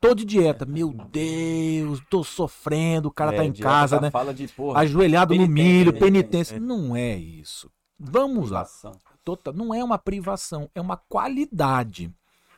Tô 0.00 0.14
de 0.14 0.24
dieta. 0.24 0.64
Meu 0.64 0.92
Deus, 0.92 2.00
tô 2.08 2.24
sofrendo. 2.24 3.08
O 3.08 3.12
cara 3.12 3.34
É, 3.34 3.36
tá 3.36 3.44
em 3.44 3.52
casa, 3.52 4.00
né? 4.00 4.10
Fala 4.10 4.32
de 4.32 4.48
porra. 4.48 4.80
Ajoelhado 4.80 5.34
no 5.34 5.46
milho, 5.46 5.92
penitência. 5.92 6.56
penitência. 6.56 6.60
Não 6.60 6.96
é 6.96 7.16
isso. 7.16 7.70
Vamos 7.98 8.50
lá. 8.50 8.60
privação. 8.64 8.92
Tota- 9.24 9.52
não 9.52 9.72
é 9.72 9.84
uma 9.84 9.98
privação, 9.98 10.68
é 10.74 10.80
uma 10.80 10.96
qualidade. 10.96 12.12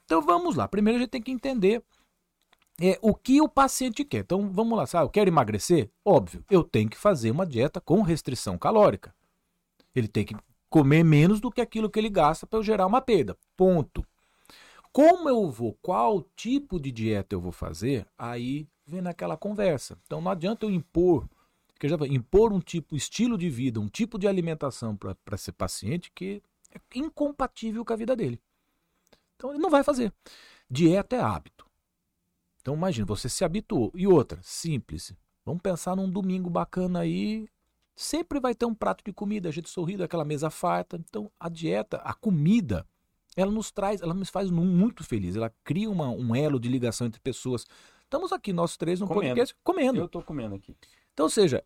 Então 0.05 0.23
vamos 0.23 0.57
lá. 0.57 0.67
Primeiro 0.67 0.99
a 0.99 1.01
gente 1.01 1.11
tem 1.11 1.21
que 1.21 1.31
entender 1.31 1.83
é, 2.81 2.99
o 3.03 3.15
que 3.15 3.41
o 3.43 3.49
paciente 3.49 4.05
quer. 4.05 4.21
Então 4.21 4.51
vamos 4.51 4.77
lá, 4.79 4.87
sabe? 4.87 5.05
Eu 5.05 5.11
quero 5.11 5.29
emagrecer? 5.29 5.91
Óbvio, 6.05 6.43
eu 6.51 6.65
tenho 6.65 6.89
que 6.89 6.97
fazer 6.97 7.31
uma 7.31 7.45
dieta 7.47 7.81
com 7.81 8.01
restrição 8.03 8.57
calórica. 8.57 9.15
Ele 9.95 10.09
tem 10.09 10.25
que 10.25 10.35
comer 10.75 11.05
menos 11.05 11.41
do 11.41 11.53
que 11.53 11.61
aquilo 11.61 11.89
que 11.89 12.01
ele 12.01 12.11
gasta 12.11 12.49
para 12.49 12.59
eu 12.59 12.63
gerar 12.65 12.85
uma 12.85 13.01
perda. 13.01 13.39
Ponto. 13.57 14.05
Como 14.93 15.29
eu 15.29 15.49
vou, 15.49 15.79
qual 15.81 16.21
tipo 16.35 16.81
de 16.81 16.91
dieta 16.91 17.33
eu 17.33 17.41
vou 17.41 17.53
fazer, 17.53 18.05
aí 18.19 18.67
vem 18.85 19.01
naquela 19.01 19.37
conversa. 19.37 19.97
Então 20.05 20.21
não 20.21 20.33
adianta 20.33 20.67
eu 20.67 20.71
impor, 20.73 21.29
que 21.79 21.89
já 21.89 21.95
impor 22.09 22.53
um 22.53 22.59
tipo, 22.59 22.97
estilo 22.97 23.39
de 23.39 23.49
vida, 23.49 23.79
um 23.79 23.87
tipo 23.87 24.19
de 24.19 24.27
alimentação 24.27 24.97
para 24.97 25.17
esse 25.35 25.53
paciente 25.53 26.11
que 26.13 26.43
é 26.73 26.81
incompatível 26.99 27.85
com 27.85 27.93
a 27.93 27.97
vida 27.97 28.17
dele. 28.17 28.41
Então 29.37 29.51
ele 29.51 29.61
não 29.61 29.71
vai 29.71 29.85
fazer. 29.85 30.13
Dieta 30.69 31.15
é 31.15 31.21
hábito. 31.21 31.65
Então 32.61 32.75
imagina, 32.75 33.07
você 33.07 33.29
se 33.29 33.45
habituou. 33.45 33.93
E 33.95 34.09
outra, 34.09 34.41
simples. 34.43 35.15
Vamos 35.47 35.63
pensar 35.63 35.95
num 35.95 36.11
domingo 36.11 36.51
bacana 36.51 36.99
aí. 36.99 37.49
Sempre 37.97 38.41
vai 38.41 38.55
ter 38.55 38.67
um 38.67 38.75
prato 38.75 39.05
de 39.05 39.13
comida, 39.13 39.49
a 39.49 39.53
gente 39.53 39.69
sorrindo, 39.71 40.03
aquela 40.03 40.25
mesa 40.25 40.51
farta. 40.51 40.97
Então 40.97 41.31
a 41.39 41.49
dieta, 41.49 41.99
a 41.99 42.13
comida, 42.13 42.87
ela 43.37 43.51
nos 43.51 43.71
traz, 43.71 44.01
ela 44.03 44.15
nos 44.15 44.31
faz 44.31 44.51
muito 44.51 45.05
feliz. 45.05 45.37
Ela 45.37 45.53
cria 45.63 45.89
uma- 45.91 46.09
um 46.11 46.35
elo 46.35 46.59
de 46.59 46.69
ligação 46.69 47.07
entre 47.07 47.21
pessoas. 47.21 47.67
Estamos 48.03 48.33
aqui, 48.33 48.53
nós 48.53 48.77
três, 48.77 49.01
no 49.01 49.07
Comendo. 49.07 49.29
podcast, 49.29 49.57
comendo. 49.63 49.99
Eu 49.99 50.09
tô 50.09 50.23
comendo 50.23 50.55
aqui. 50.57 50.77
Então, 51.13 51.27
ou 51.27 51.31
seja, 51.31 51.65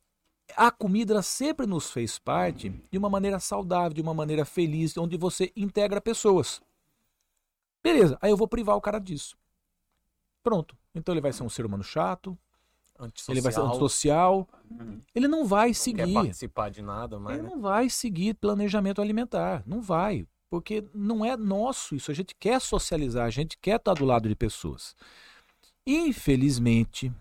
a 0.56 0.70
comida 0.70 1.20
sempre 1.22 1.66
nos 1.66 1.90
fez 1.90 2.18
parte 2.18 2.70
de 2.90 2.98
uma 2.98 3.08
maneira 3.10 3.38
saudável, 3.40 3.92
de 3.94 4.00
uma 4.00 4.14
maneira 4.14 4.44
feliz, 4.44 4.96
onde 4.96 5.16
você 5.16 5.52
integra 5.56 6.00
pessoas. 6.00 6.60
Beleza, 7.82 8.18
aí 8.20 8.30
eu 8.30 8.36
vou 8.36 8.48
privar 8.48 8.76
o 8.76 8.80
cara 8.80 8.98
disso. 8.98 9.36
Pronto. 10.42 10.76
Então 10.94 11.14
ele 11.14 11.20
vai 11.20 11.32
ser 11.32 11.42
um 11.42 11.48
ser 11.48 11.64
humano 11.66 11.82
chato, 11.84 12.36
ele 13.28 13.40
vai 13.40 13.52
ser 13.52 13.60
antissocial, 13.60 14.48
ele 15.14 15.28
não 15.28 15.44
vai 15.44 15.68
Não 15.68 15.74
quer 15.74 15.80
seguir. 15.80 16.14
participar 16.14 16.70
de 16.70 16.82
nada, 16.82 17.18
mas... 17.18 17.34
Ele 17.34 17.42
né? 17.42 17.50
não 17.50 17.60
vai 17.60 17.88
seguir 17.88 18.34
planejamento 18.34 19.00
alimentar. 19.00 19.62
Não 19.66 19.80
vai. 19.80 20.26
Porque 20.50 20.84
não 20.94 21.24
é 21.24 21.36
nosso 21.36 21.94
isso. 21.94 22.10
A 22.10 22.14
gente 22.14 22.34
quer 22.34 22.60
socializar, 22.60 23.26
a 23.26 23.30
gente 23.30 23.58
quer 23.58 23.76
estar 23.76 23.94
do 23.94 24.04
lado 24.04 24.28
de 24.28 24.34
pessoas. 24.34 24.96
Infelizmente, 25.86 27.12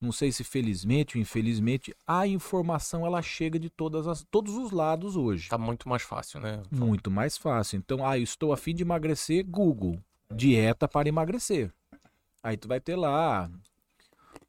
não 0.00 0.12
sei 0.12 0.30
se 0.30 0.44
felizmente 0.44 1.16
ou 1.16 1.22
infelizmente, 1.22 1.94
a 2.06 2.26
informação 2.26 3.06
ela 3.06 3.22
chega 3.22 3.58
de 3.58 3.70
todas 3.70 4.06
as, 4.06 4.24
todos 4.30 4.54
os 4.54 4.70
lados 4.70 5.16
hoje. 5.16 5.48
Tá 5.48 5.58
muito 5.58 5.88
mais 5.88 6.02
fácil, 6.02 6.40
né? 6.40 6.62
Muito 6.70 7.10
mais 7.10 7.38
fácil. 7.38 7.78
Então, 7.78 8.06
ah, 8.06 8.18
eu 8.18 8.22
estou 8.22 8.52
a 8.52 8.56
fim 8.56 8.74
de 8.74 8.82
emagrecer, 8.82 9.44
Google. 9.46 9.98
Dieta 10.30 10.86
para 10.86 11.08
emagrecer. 11.08 11.72
Aí 12.42 12.56
tu 12.56 12.68
vai 12.68 12.80
ter 12.80 12.96
lá 12.96 13.50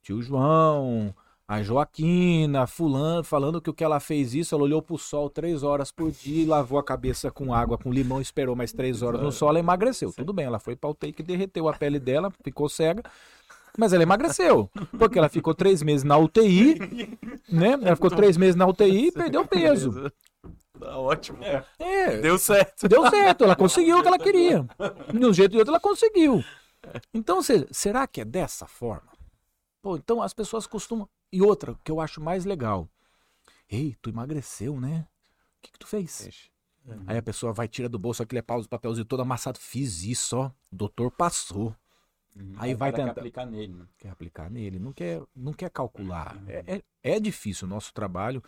tio 0.05 0.21
João, 0.21 1.13
a 1.47 1.63
Joaquina, 1.63 2.67
fulano, 2.67 3.23
falando 3.23 3.59
que 3.59 3.71
o 3.71 3.73
que 3.73 3.83
ela 3.83 3.99
fez 3.99 4.35
isso, 4.35 4.53
ela 4.53 4.63
olhou 4.63 4.79
pro 4.79 4.99
sol 4.99 5.31
três 5.31 5.63
horas 5.63 5.91
por 5.91 6.11
dia 6.11 6.43
e 6.43 6.45
lavou 6.45 6.77
a 6.77 6.83
cabeça 6.83 7.31
com 7.31 7.51
água, 7.51 7.75
com 7.75 7.91
limão, 7.91 8.21
esperou 8.21 8.55
mais 8.55 8.71
três 8.71 9.01
horas 9.01 9.19
no 9.19 9.31
sol, 9.31 9.49
ela 9.49 9.59
emagreceu. 9.59 10.13
Tudo 10.13 10.31
bem, 10.31 10.45
ela 10.45 10.59
foi 10.59 10.75
pra 10.75 10.91
UTI 10.91 11.11
que 11.11 11.23
derreteu 11.23 11.67
a 11.67 11.73
pele 11.73 11.99
dela, 11.99 12.31
ficou 12.43 12.69
cega. 12.69 13.01
Mas 13.77 13.93
ela 13.93 14.03
emagreceu, 14.03 14.69
porque 14.97 15.17
ela 15.17 15.27
ficou 15.27 15.55
três 15.55 15.81
meses 15.81 16.03
na 16.03 16.17
UTI, 16.17 16.77
né? 17.51 17.71
Ela 17.71 17.95
ficou 17.95 18.11
três 18.11 18.37
meses 18.37 18.55
na 18.55 18.67
UTI 18.67 19.07
e 19.07 19.11
perdeu 19.11 19.45
peso. 19.45 20.11
Tá 20.79 20.97
ótimo. 20.99 21.39
É, 21.79 22.17
Deu 22.17 22.37
certo. 22.37 22.87
Deu 22.87 23.09
certo, 23.09 23.43
ela 23.43 23.55
conseguiu 23.55 23.97
o 23.97 24.01
que 24.03 24.07
ela 24.07 24.19
queria. 24.19 24.65
De 25.11 25.25
um 25.25 25.33
jeito 25.33 25.51
ou 25.51 25.55
de 25.55 25.57
outro, 25.57 25.71
ela 25.71 25.79
conseguiu. 25.79 26.43
Então, 27.13 27.39
será 27.71 28.07
que 28.07 28.21
é 28.21 28.25
dessa 28.25 28.67
forma? 28.67 29.14
Pô, 29.85 29.97
então 29.97 30.19
as 30.19 30.33
pessoas 30.33 30.65
costumam. 30.65 31.07
E 31.31 31.43
outra, 31.43 31.77
que 31.83 31.91
eu 31.91 32.01
acho 32.01 32.19
mais 32.19 32.43
legal. 32.43 32.89
Ei, 33.69 33.95
tu 34.01 34.09
emagreceu, 34.09 34.81
né? 34.81 35.07
O 35.59 35.61
que, 35.61 35.73
que 35.73 35.77
tu 35.77 35.85
fez? 35.85 36.49
Aí 37.05 37.19
a 37.19 37.21
pessoa 37.21 37.53
vai, 37.53 37.67
tira 37.67 37.87
do 37.87 37.99
bolso 37.99 38.23
aquele 38.23 38.41
pausa, 38.41 38.67
papelzinho 38.67 39.05
todo 39.05 39.21
amassado. 39.21 39.59
Fiz 39.59 40.01
isso, 40.01 40.37
ó. 40.37 40.47
O 40.47 40.75
doutor 40.75 41.11
passou. 41.11 41.75
Aí 42.57 42.73
o 42.73 42.77
vai 42.79 42.91
cara 42.91 43.03
quer 43.03 43.09
tentar. 43.09 43.21
aplicar 43.21 43.45
nele, 43.45 43.73
né? 43.73 43.85
Quer 43.99 44.09
aplicar 44.09 44.49
nele, 44.49 44.79
não 44.79 44.91
quer, 44.91 45.21
não 45.35 45.53
quer 45.53 45.69
calcular. 45.69 46.35
É, 46.47 46.77
é, 46.77 46.83
é 47.03 47.19
difícil 47.19 47.67
o 47.67 47.69
nosso 47.69 47.93
trabalho 47.93 48.43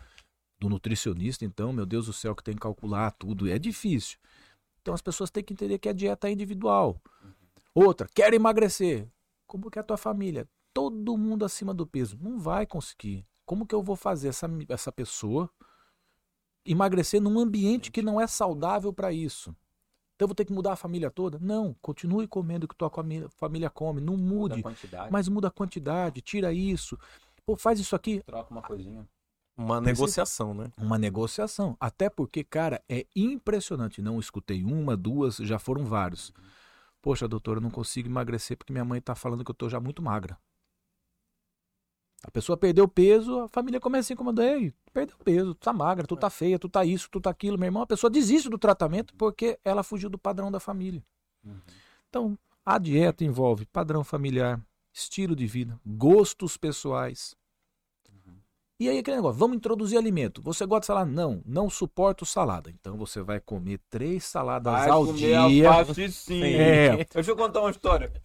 do 0.58 0.68
nutricionista, 0.68 1.44
então, 1.44 1.72
meu 1.72 1.86
Deus 1.86 2.06
do 2.06 2.12
céu, 2.12 2.34
que 2.34 2.42
tem 2.42 2.54
que 2.54 2.60
calcular 2.60 3.12
tudo. 3.12 3.48
É 3.48 3.60
difícil. 3.60 4.18
Então 4.82 4.92
as 4.92 5.00
pessoas 5.00 5.30
têm 5.30 5.44
que 5.44 5.52
entender 5.52 5.78
que 5.78 5.88
a 5.88 5.92
dieta 5.92 6.28
é 6.28 6.32
individual. 6.32 7.00
Outra, 7.72 8.08
quero 8.12 8.34
emagrecer. 8.34 9.06
Como 9.46 9.70
que 9.70 9.78
é 9.78 9.82
a 9.82 9.84
tua 9.84 9.96
família? 9.96 10.48
Todo 10.78 11.18
mundo 11.18 11.44
acima 11.44 11.74
do 11.74 11.84
peso. 11.84 12.16
Não 12.20 12.38
vai 12.38 12.64
conseguir. 12.64 13.26
Como 13.44 13.66
que 13.66 13.74
eu 13.74 13.82
vou 13.82 13.96
fazer 13.96 14.28
essa, 14.28 14.48
essa 14.68 14.92
pessoa 14.92 15.50
emagrecer 16.64 17.20
num 17.20 17.36
ambiente 17.40 17.90
que 17.90 18.00
não 18.00 18.20
é 18.20 18.28
saudável 18.28 18.92
para 18.92 19.12
isso? 19.12 19.50
Então 20.14 20.26
eu 20.26 20.28
vou 20.28 20.36
ter 20.36 20.44
que 20.44 20.52
mudar 20.52 20.74
a 20.74 20.76
família 20.76 21.10
toda? 21.10 21.36
Não, 21.40 21.74
continue 21.82 22.28
comendo 22.28 22.64
o 22.64 22.68
que 22.68 22.76
tua 22.76 22.88
família, 22.88 23.28
família 23.30 23.68
come. 23.68 24.00
Não 24.00 24.16
mude, 24.16 24.62
quantidade, 24.62 25.10
mas 25.10 25.28
muda 25.28 25.48
a 25.48 25.50
quantidade, 25.50 26.20
tira 26.20 26.52
isso. 26.52 26.96
Pô, 27.44 27.56
faz 27.56 27.80
isso 27.80 27.96
aqui. 27.96 28.22
troca 28.24 28.48
uma 28.52 28.62
coisinha. 28.62 29.04
Uma 29.56 29.80
negociação, 29.80 30.54
né? 30.54 30.70
Uma 30.78 30.96
negociação. 30.96 31.76
Até 31.80 32.08
porque, 32.08 32.44
cara, 32.44 32.80
é 32.88 33.04
impressionante. 33.16 34.00
Não 34.00 34.20
escutei 34.20 34.62
uma, 34.62 34.96
duas, 34.96 35.38
já 35.38 35.58
foram 35.58 35.84
vários. 35.84 36.32
Poxa, 37.02 37.26
doutor, 37.26 37.56
eu 37.56 37.60
não 37.60 37.70
consigo 37.70 38.08
emagrecer 38.08 38.56
porque 38.56 38.72
minha 38.72 38.84
mãe 38.84 39.00
tá 39.00 39.16
falando 39.16 39.44
que 39.44 39.50
eu 39.50 39.54
tô 39.56 39.68
já 39.68 39.80
muito 39.80 40.00
magra. 40.00 40.38
A 42.22 42.30
pessoa 42.30 42.56
perdeu 42.56 42.86
peso, 42.88 43.40
a 43.40 43.48
família 43.48 43.80
começa 43.80 44.12
a 44.12 44.14
incomodar. 44.14 44.44
Ei, 44.44 44.72
perdeu 44.92 45.16
peso, 45.24 45.54
tu 45.54 45.60
tá 45.60 45.72
magra, 45.72 46.06
tu 46.06 46.16
tá 46.16 46.28
feia, 46.28 46.58
tu 46.58 46.68
tá 46.68 46.84
isso, 46.84 47.08
tu 47.10 47.20
tá 47.20 47.30
aquilo. 47.30 47.58
Meu 47.58 47.66
irmão, 47.66 47.82
a 47.82 47.86
pessoa 47.86 48.10
desiste 48.10 48.48
do 48.48 48.58
tratamento 48.58 49.14
porque 49.14 49.58
ela 49.64 49.82
fugiu 49.82 50.10
do 50.10 50.18
padrão 50.18 50.50
da 50.50 50.58
família. 50.58 51.02
Então, 52.08 52.36
a 52.66 52.76
dieta 52.78 53.24
envolve 53.24 53.64
padrão 53.66 54.02
familiar, 54.02 54.60
estilo 54.92 55.36
de 55.36 55.46
vida, 55.46 55.78
gostos 55.86 56.56
pessoais. 56.56 57.36
E 58.80 58.88
aí 58.88 58.98
aquele 58.98 59.16
negócio, 59.16 59.38
vamos 59.40 59.56
introduzir 59.56 59.98
alimento. 59.98 60.40
Você 60.42 60.64
gosta 60.64 60.82
de 60.82 60.86
salada? 60.86 61.10
Não, 61.10 61.42
não 61.44 61.68
suporto 61.68 62.24
salada. 62.24 62.70
Então 62.70 62.96
você 62.96 63.20
vai 63.20 63.40
comer 63.40 63.80
três 63.90 64.24
saladas 64.24 64.72
Vai 64.72 64.88
ao 64.88 65.04
comer 65.04 65.48
dia. 65.48 65.68
alface 65.68 66.12
sim. 66.12 66.44
É. 66.44 67.04
Deixa 67.12 67.32
eu 67.32 67.36
contar 67.36 67.60
uma 67.60 67.72
história. 67.72 68.12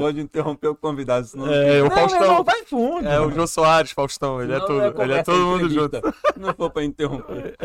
Pode 0.00 0.20
interromper 0.20 0.68
o 0.68 0.76
convidado, 0.76 1.26
senão 1.26 1.46
É, 1.52 1.80
o 1.82 1.84
Não, 1.88 1.90
Faustão. 1.90 2.44
vai 2.44 2.64
fundo. 2.64 3.08
É 3.08 3.20
o 3.20 3.30
Jô 3.30 3.46
Soares, 3.46 3.90
Faustão. 3.92 4.40
Ele 4.42 4.52
é 4.54 4.58
Não, 4.58 4.66
tudo. 4.66 4.80
é 5.00 5.04
ele 5.04 5.12
é 5.14 5.22
todo 5.22 5.38
mundo 5.46 5.68
junto. 5.68 5.96
Não 6.36 6.54
for 6.54 6.70
pra 6.70 6.84
interromper. 6.84 7.56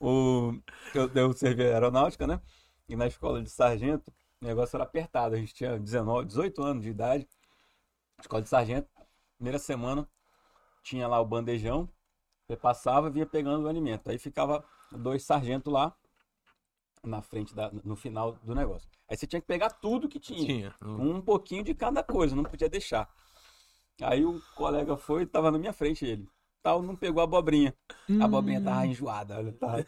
O, 0.00 0.54
eu, 0.94 1.10
eu 1.14 1.32
servi 1.32 1.62
aeronáutica, 1.62 2.26
né? 2.26 2.40
E 2.88 2.96
na 2.96 3.06
escola 3.06 3.42
de 3.42 3.50
sargento, 3.50 4.12
o 4.40 4.44
negócio 4.46 4.76
era 4.76 4.84
apertado. 4.84 5.34
A 5.34 5.38
gente 5.38 5.54
tinha 5.54 5.78
19, 5.78 6.26
18 6.26 6.62
anos 6.62 6.82
de 6.82 6.90
idade. 6.90 7.26
Escola 8.20 8.42
de 8.42 8.48
sargento, 8.48 8.88
primeira 9.36 9.58
semana, 9.58 10.06
tinha 10.82 11.08
lá 11.08 11.20
o 11.20 11.24
bandejão. 11.24 11.88
Você 12.46 12.56
passava 12.56 13.08
e 13.08 13.10
vinha 13.10 13.26
pegando 13.26 13.64
o 13.64 13.68
alimento. 13.68 14.08
Aí 14.10 14.18
ficava 14.18 14.64
dois 14.90 15.24
sargentos 15.24 15.72
lá 15.72 15.94
na 17.04 17.20
frente, 17.20 17.54
da, 17.54 17.70
no 17.84 17.96
final 17.96 18.38
do 18.42 18.54
negócio. 18.54 18.88
Aí 19.08 19.16
você 19.16 19.26
tinha 19.26 19.40
que 19.40 19.46
pegar 19.46 19.70
tudo 19.70 20.08
que 20.08 20.18
tinha 20.18 20.44
Tinha. 20.44 20.74
um 20.82 21.20
pouquinho 21.20 21.64
de 21.64 21.74
cada 21.74 22.02
coisa, 22.02 22.34
não 22.36 22.44
podia 22.44 22.68
deixar. 22.68 23.08
Aí 24.00 24.24
o 24.24 24.40
colega 24.54 24.96
foi, 24.96 25.26
tava 25.26 25.50
na 25.50 25.58
minha 25.58 25.72
frente 25.72 26.04
ele. 26.04 26.28
Tal, 26.62 26.80
não 26.80 26.94
pegou 26.94 27.20
a 27.20 27.24
abobrinha. 27.24 27.74
A 28.20 28.24
abobrinha 28.24 28.60
tava 28.60 28.86
enjoada, 28.86 29.36
olha, 29.36 29.52
tava. 29.58 29.84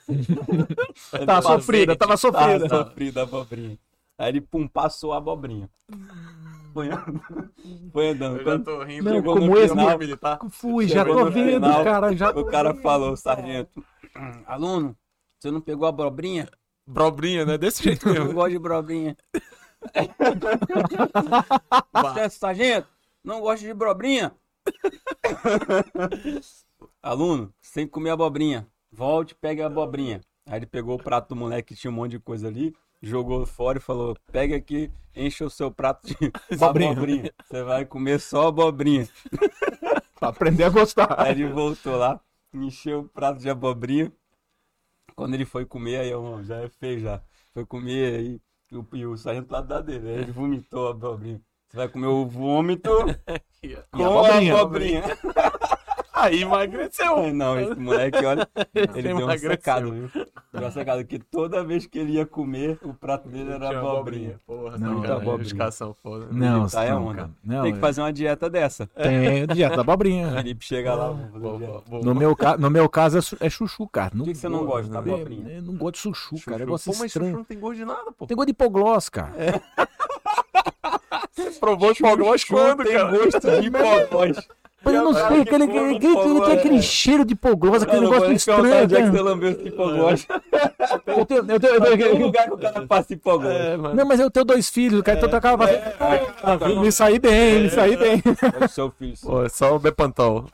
Tá 1.24 1.40
sofrida, 1.40 1.96
tava 1.96 2.16
sofrida. 2.16 2.68
Tava 2.68 2.84
sofrida 2.84 3.20
a 3.20 3.22
abobrinha. 3.22 3.78
Aí 4.18 4.28
ele, 4.28 4.40
pum, 4.40 4.66
passou 4.66 5.12
a 5.12 5.18
abobrinha. 5.18 5.70
Foi 6.72 6.88
andando. 6.88 7.50
Foi 7.92 8.08
andando. 8.10 8.38
Eu 8.38 8.44
já 8.44 8.58
tô 8.58 8.82
rindo. 8.82 9.04
Não, 9.04 9.22
como 9.22 9.56
esse 9.56 9.68
final, 9.68 9.98
militar. 9.98 10.38
Fui, 10.50 10.88
já 10.88 11.04
tô 11.04 11.14
no 11.24 11.30
vendo, 11.30 11.64
final, 11.64 11.84
cara. 11.84 12.16
Já 12.16 12.30
o 12.30 12.44
cara 12.44 12.74
falou, 12.74 13.16
sargento, 13.16 13.70
"Hum, 14.16 14.42
aluno, 14.46 14.96
você 15.38 15.50
não 15.50 15.60
pegou 15.60 15.86
a 15.86 15.90
abobrinha? 15.90 16.48
Brobrinha, 16.86 17.44
né? 17.46 17.56
Desse 17.58 17.82
jeito 17.82 18.06
Eu 18.08 18.14
não 18.14 18.20
mesmo. 18.22 18.34
gosto 18.34 18.50
de 18.50 18.58
brobrinha. 18.58 19.16
Você, 21.92 22.30
sargento, 22.30 22.88
não 23.22 23.40
gosta 23.40 23.66
de 23.66 23.74
brobrinha? 23.74 24.32
Aluno, 27.02 27.52
que 27.60 27.86
comer 27.86 28.10
abobrinha. 28.10 28.66
Volte, 28.90 29.34
pegue 29.34 29.62
a 29.62 29.66
abobrinha. 29.66 30.20
Aí 30.46 30.58
ele 30.58 30.66
pegou 30.66 30.96
o 30.96 31.02
prato 31.02 31.28
do 31.30 31.36
moleque 31.36 31.74
que 31.74 31.80
tinha 31.80 31.90
um 31.90 31.94
monte 31.94 32.12
de 32.12 32.18
coisa 32.18 32.48
ali, 32.48 32.74
jogou 33.02 33.44
fora 33.46 33.78
e 33.78 33.80
falou: 33.80 34.16
pega 34.30 34.56
aqui, 34.56 34.90
enche 35.14 35.44
o 35.44 35.50
seu 35.50 35.70
prato 35.70 36.06
de 36.06 36.16
Abobrinha. 36.54 36.92
abobrinha. 36.92 37.32
Você 37.44 37.62
vai 37.62 37.84
comer 37.84 38.20
só 38.20 38.48
abobrinha. 38.48 39.08
pra 40.18 40.28
aprender 40.28 40.64
a 40.64 40.70
gostar. 40.70 41.14
Aí 41.20 41.32
ele 41.32 41.48
voltou 41.48 41.96
lá, 41.96 42.20
encheu 42.52 43.00
o 43.00 43.08
prato 43.08 43.40
de 43.40 43.50
abobrinha. 43.50 44.12
Quando 45.16 45.34
ele 45.34 45.44
foi 45.44 45.64
comer, 45.66 45.98
aí 46.00 46.10
eu, 46.10 46.42
já 46.44 46.56
é 46.62 46.68
feio 46.68 47.00
já. 47.00 47.22
Foi 47.52 47.64
comer 47.66 48.14
aí, 48.16 48.40
e 48.70 48.76
o, 48.76 48.88
e 48.94 49.06
o 49.06 49.16
sargento 49.16 49.52
lá 49.52 49.60
da 49.60 49.80
dele. 49.80 50.08
Aí 50.08 50.14
ele 50.16 50.32
vomitou 50.32 50.88
a 50.88 50.90
abobrinha. 50.90 51.40
Você 51.68 51.76
vai 51.76 51.88
comer 51.88 52.06
o 52.06 52.26
vômito 52.26 52.90
com 53.92 54.04
abobrinha. 54.04 54.54
a 54.54 54.60
abobrinha. 54.60 55.02
Aí 56.16 56.42
emagreceu. 56.42 57.16
Ai, 57.18 57.32
Não, 57.32 57.58
esse 57.60 57.74
moleque, 57.74 58.24
olha, 58.24 58.48
ele 58.94 59.14
deu 59.14 59.38
secada, 59.38 59.90
viu? 59.90 60.08
Deu 60.14 60.62
uma 60.62 60.70
secada, 60.70 61.00
porque 61.02 61.18
toda 61.18 61.64
vez 61.64 61.86
que 61.86 61.98
ele 61.98 62.12
ia 62.12 62.24
comer, 62.24 62.78
o 62.82 62.94
prato 62.94 63.28
dele 63.28 63.50
era 63.50 63.66
Tinha 63.66 63.80
abobrinha. 63.80 64.40
Porra, 64.46 64.78
Não, 64.78 64.94
não, 64.94 65.00
tá 65.02 65.08
cara. 65.08 65.20
abobrinha. 65.20 65.72
Foda. 66.02 66.28
Não, 66.30 66.62
Ele 66.62 66.70
tá 66.70 66.84
é 66.84 66.90
não, 66.92 67.06
onda. 67.06 67.14
cara. 67.16 67.30
Não, 67.44 67.62
Tem 67.64 67.72
que 67.72 67.78
é- 67.78 67.80
fazer 67.80 68.00
uma 68.00 68.12
dieta 68.12 68.48
dessa. 68.48 68.86
Tem 68.86 69.46
dieta 69.48 69.74
da 69.76 69.78
O 69.78 69.80
abobrinha. 69.80 70.30
Felipe 70.36 70.64
chega 70.64 70.94
lá, 70.94 71.12
dieta. 71.12 71.38
boa, 71.38 71.82
boa. 71.88 72.02
No 72.04 72.14
meu, 72.14 72.36
ca... 72.36 72.56
no 72.56 72.70
meu 72.70 72.88
caso 72.88 73.18
é, 73.18 73.46
é 73.46 73.50
chuchu, 73.50 73.88
cara. 73.88 74.10
Por 74.12 74.22
que, 74.24 74.30
que 74.32 74.38
você 74.38 74.48
não 74.48 74.64
gosta 74.64 74.92
da 74.92 75.00
abobrinha? 75.00 75.50
Eu 75.56 75.62
não 75.62 75.76
gosto 75.76 75.94
de 75.94 76.00
chuchu, 76.00 76.36
cara. 76.44 76.56
É 76.56 76.58
Chuchu. 76.58 76.58
negócio 76.60 76.92
Pô, 76.92 76.98
mas 77.00 77.06
estranho. 77.06 77.26
chuchu 77.30 77.38
não 77.38 77.44
tem 77.44 77.58
gosto 77.58 77.76
de 77.76 77.84
nada, 77.84 78.12
pô. 78.12 78.26
Tem 78.26 78.36
gosto 78.36 78.46
de 78.46 78.52
hipoglós, 78.52 79.08
cara. 79.08 79.32
Você 81.32 81.50
provou 81.58 81.92
de 81.92 82.00
pogós 82.00 82.44
quando, 82.44 82.84
tem 82.84 82.92
cara? 82.96 83.10
gosto 83.10 83.40
de 83.40 83.66
hipogós. 83.66 84.48
Mas 84.84 84.94
eu 84.94 85.02
não 85.04 85.14
sei, 85.14 85.44
que 85.44 85.54
aquele, 85.54 85.64
hipoglós, 85.64 86.46
tem 86.48 86.58
aquele 86.58 86.76
é. 86.78 86.82
cheiro 86.82 87.24
de 87.24 87.32
hipoglós, 87.32 87.82
aquele 87.82 88.00
negócio 88.00 88.32
estranho. 88.32 88.66
é 88.74 88.86
que 88.86 89.18
lambeu. 89.18 89.50
Eu 91.06 91.26
tenho, 91.26 91.44
eu 91.48 91.60
tenho, 91.60 91.74
eu 91.74 91.80
um 91.80 91.96
tenho, 91.96 92.18
lugar 92.26 92.46
que 92.46 92.54
o 92.54 92.58
cara 92.58 92.86
passa 92.86 93.12
hipogós. 93.12 93.50
É, 93.54 93.76
mano. 93.76 93.94
não, 93.94 94.04
mas 94.06 94.20
eu 94.20 94.30
tenho 94.30 94.44
dois 94.44 94.68
filhos, 94.68 95.02
cara, 95.02 95.18
então 95.18 95.28
eu 95.28 95.32
tocava. 95.32 95.66
Me 96.80 96.92
saí 96.92 97.18
bem, 97.18 97.62
me 97.64 97.70
saí 97.70 97.96
bem. 97.96 98.22
É 98.60 98.64
o 98.64 98.68
seu 98.68 98.90
filho. 98.90 99.16
sim. 99.16 99.26
Pô, 99.26 99.42
é 99.42 99.48
só 99.48 99.74
o 99.74 99.78
Bepantol. 99.78 100.46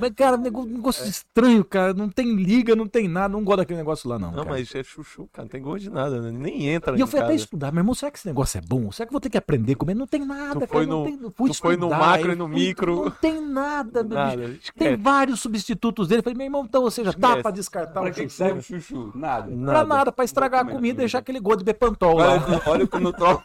Mas, 0.00 0.10
cara, 0.14 0.36
negócio, 0.36 0.70
negócio 0.70 1.08
estranho, 1.08 1.64
cara. 1.64 1.94
Não 1.94 2.08
tem 2.08 2.34
liga, 2.34 2.74
não 2.74 2.86
tem 2.86 3.08
nada. 3.08 3.28
Não 3.28 3.44
gosto 3.44 3.58
daquele 3.58 3.78
negócio 3.78 4.08
lá, 4.08 4.18
não. 4.18 4.28
Não, 4.30 4.38
cara. 4.44 4.50
mas 4.50 4.74
é 4.74 4.82
chuchu, 4.82 5.28
cara. 5.32 5.44
Não 5.44 5.50
tem 5.50 5.62
gosto 5.62 5.82
de 5.84 5.90
nada, 5.90 6.20
né? 6.20 6.30
Nem 6.32 6.68
entra 6.68 6.96
E 6.96 7.00
eu 7.00 7.06
fui 7.06 7.20
até 7.20 7.34
estudar, 7.34 7.72
meu 7.72 7.80
irmão, 7.80 7.94
será 7.94 8.10
que 8.10 8.18
esse 8.18 8.26
negócio 8.26 8.58
é 8.58 8.60
bom? 8.60 8.90
Será 8.92 9.06
que 9.06 9.10
eu 9.10 9.14
vou 9.14 9.20
ter 9.20 9.30
que 9.30 9.38
aprender 9.38 9.72
a 9.72 9.76
comer? 9.76 9.94
Não 9.94 10.06
tem 10.06 10.24
nada, 10.24 10.54
Tu 10.54 10.60
cara. 10.60 10.66
foi 10.68 10.86
não 10.86 10.98
no- 11.00 11.04
tem, 11.04 11.18
fui 11.34 11.50
tu 11.50 11.56
foi 11.58 11.76
no 11.76 11.90
macro 11.90 12.32
e 12.32 12.34
no 12.34 12.48
micro. 12.48 13.04
Não 13.04 13.10
tem 13.10 13.40
nada, 13.40 13.67
meu 13.68 14.04
Nada, 14.04 14.48
bicho. 14.48 14.72
Tem 14.76 14.96
vários 14.96 15.40
substitutos 15.40 16.08
dele. 16.08 16.20
Eu 16.20 16.24
Falei, 16.24 16.36
meu 16.36 16.46
irmão, 16.46 16.64
então, 16.64 16.82
ou 16.82 16.90
seja, 16.90 17.12
dá 17.16 17.36
pra 17.36 17.50
descartar 17.50 18.00
Pra 18.00 18.10
o 18.10 18.12
que, 18.12 18.28
serve 18.28 18.60
o 18.60 18.62
chuchu? 18.62 19.12
Nada. 19.14 19.50
Pra 19.50 19.84
nada, 19.84 20.12
pra 20.12 20.24
estragar 20.24 20.66
a 20.66 20.70
comida 20.70 20.98
e 21.00 21.04
deixar 21.04 21.18
aquele 21.18 21.40
gosto 21.40 21.58
de 21.58 21.64
Bepantol 21.64 22.16
lá. 22.16 22.32
Olha, 22.32 22.62
olha 22.66 22.84
o 22.84 22.88
que 22.88 22.98
no 22.98 23.12
troll. 23.12 23.42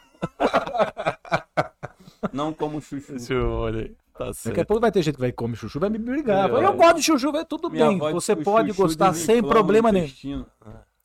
Não 2.32 2.54
como 2.54 2.82
chuchu. 2.82 3.14
Deixa 3.14 3.34
eu 3.34 3.50
olha 3.50 3.82
aí. 3.82 3.96
Tá 4.18 4.32
Daqui 4.46 4.62
a 4.62 4.66
pouco 4.66 4.80
vai 4.80 4.92
ter 4.92 5.02
gente 5.02 5.16
que 5.16 5.22
vai 5.22 5.32
comer 5.32 5.56
chuchu, 5.56 5.80
vai 5.80 5.90
me 5.90 5.98
brigar. 5.98 6.48
Eu 6.48 6.56
olha. 6.56 6.72
gosto 6.72 6.96
de 6.98 7.02
chuchu, 7.04 7.32
vai, 7.32 7.44
tudo 7.44 7.70
Minha 7.70 7.88
bem. 7.90 7.98
Você 8.12 8.36
pode 8.36 8.70
chuchu 8.70 8.84
gostar 8.84 9.14
sem 9.14 9.42
problema 9.42 9.92
nenhum. 9.92 10.06
intestino. 10.06 10.46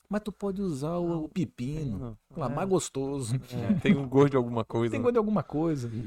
Mas 0.09 0.21
tu 0.23 0.31
pode 0.31 0.59
usar 0.59 0.97
o, 0.97 1.25
o 1.25 1.29
pepino. 1.29 2.17
Lá, 2.35 2.49
mais 2.49 2.67
gostoso. 2.67 3.39
Tem 3.83 3.95
um 3.95 4.09
gosto 4.09 4.31
de 4.31 4.37
alguma 4.37 4.65
coisa. 4.65 4.91
Tem 4.91 5.01
gosto 5.01 5.13
de 5.13 5.19
alguma 5.19 5.43
coisa. 5.43 5.89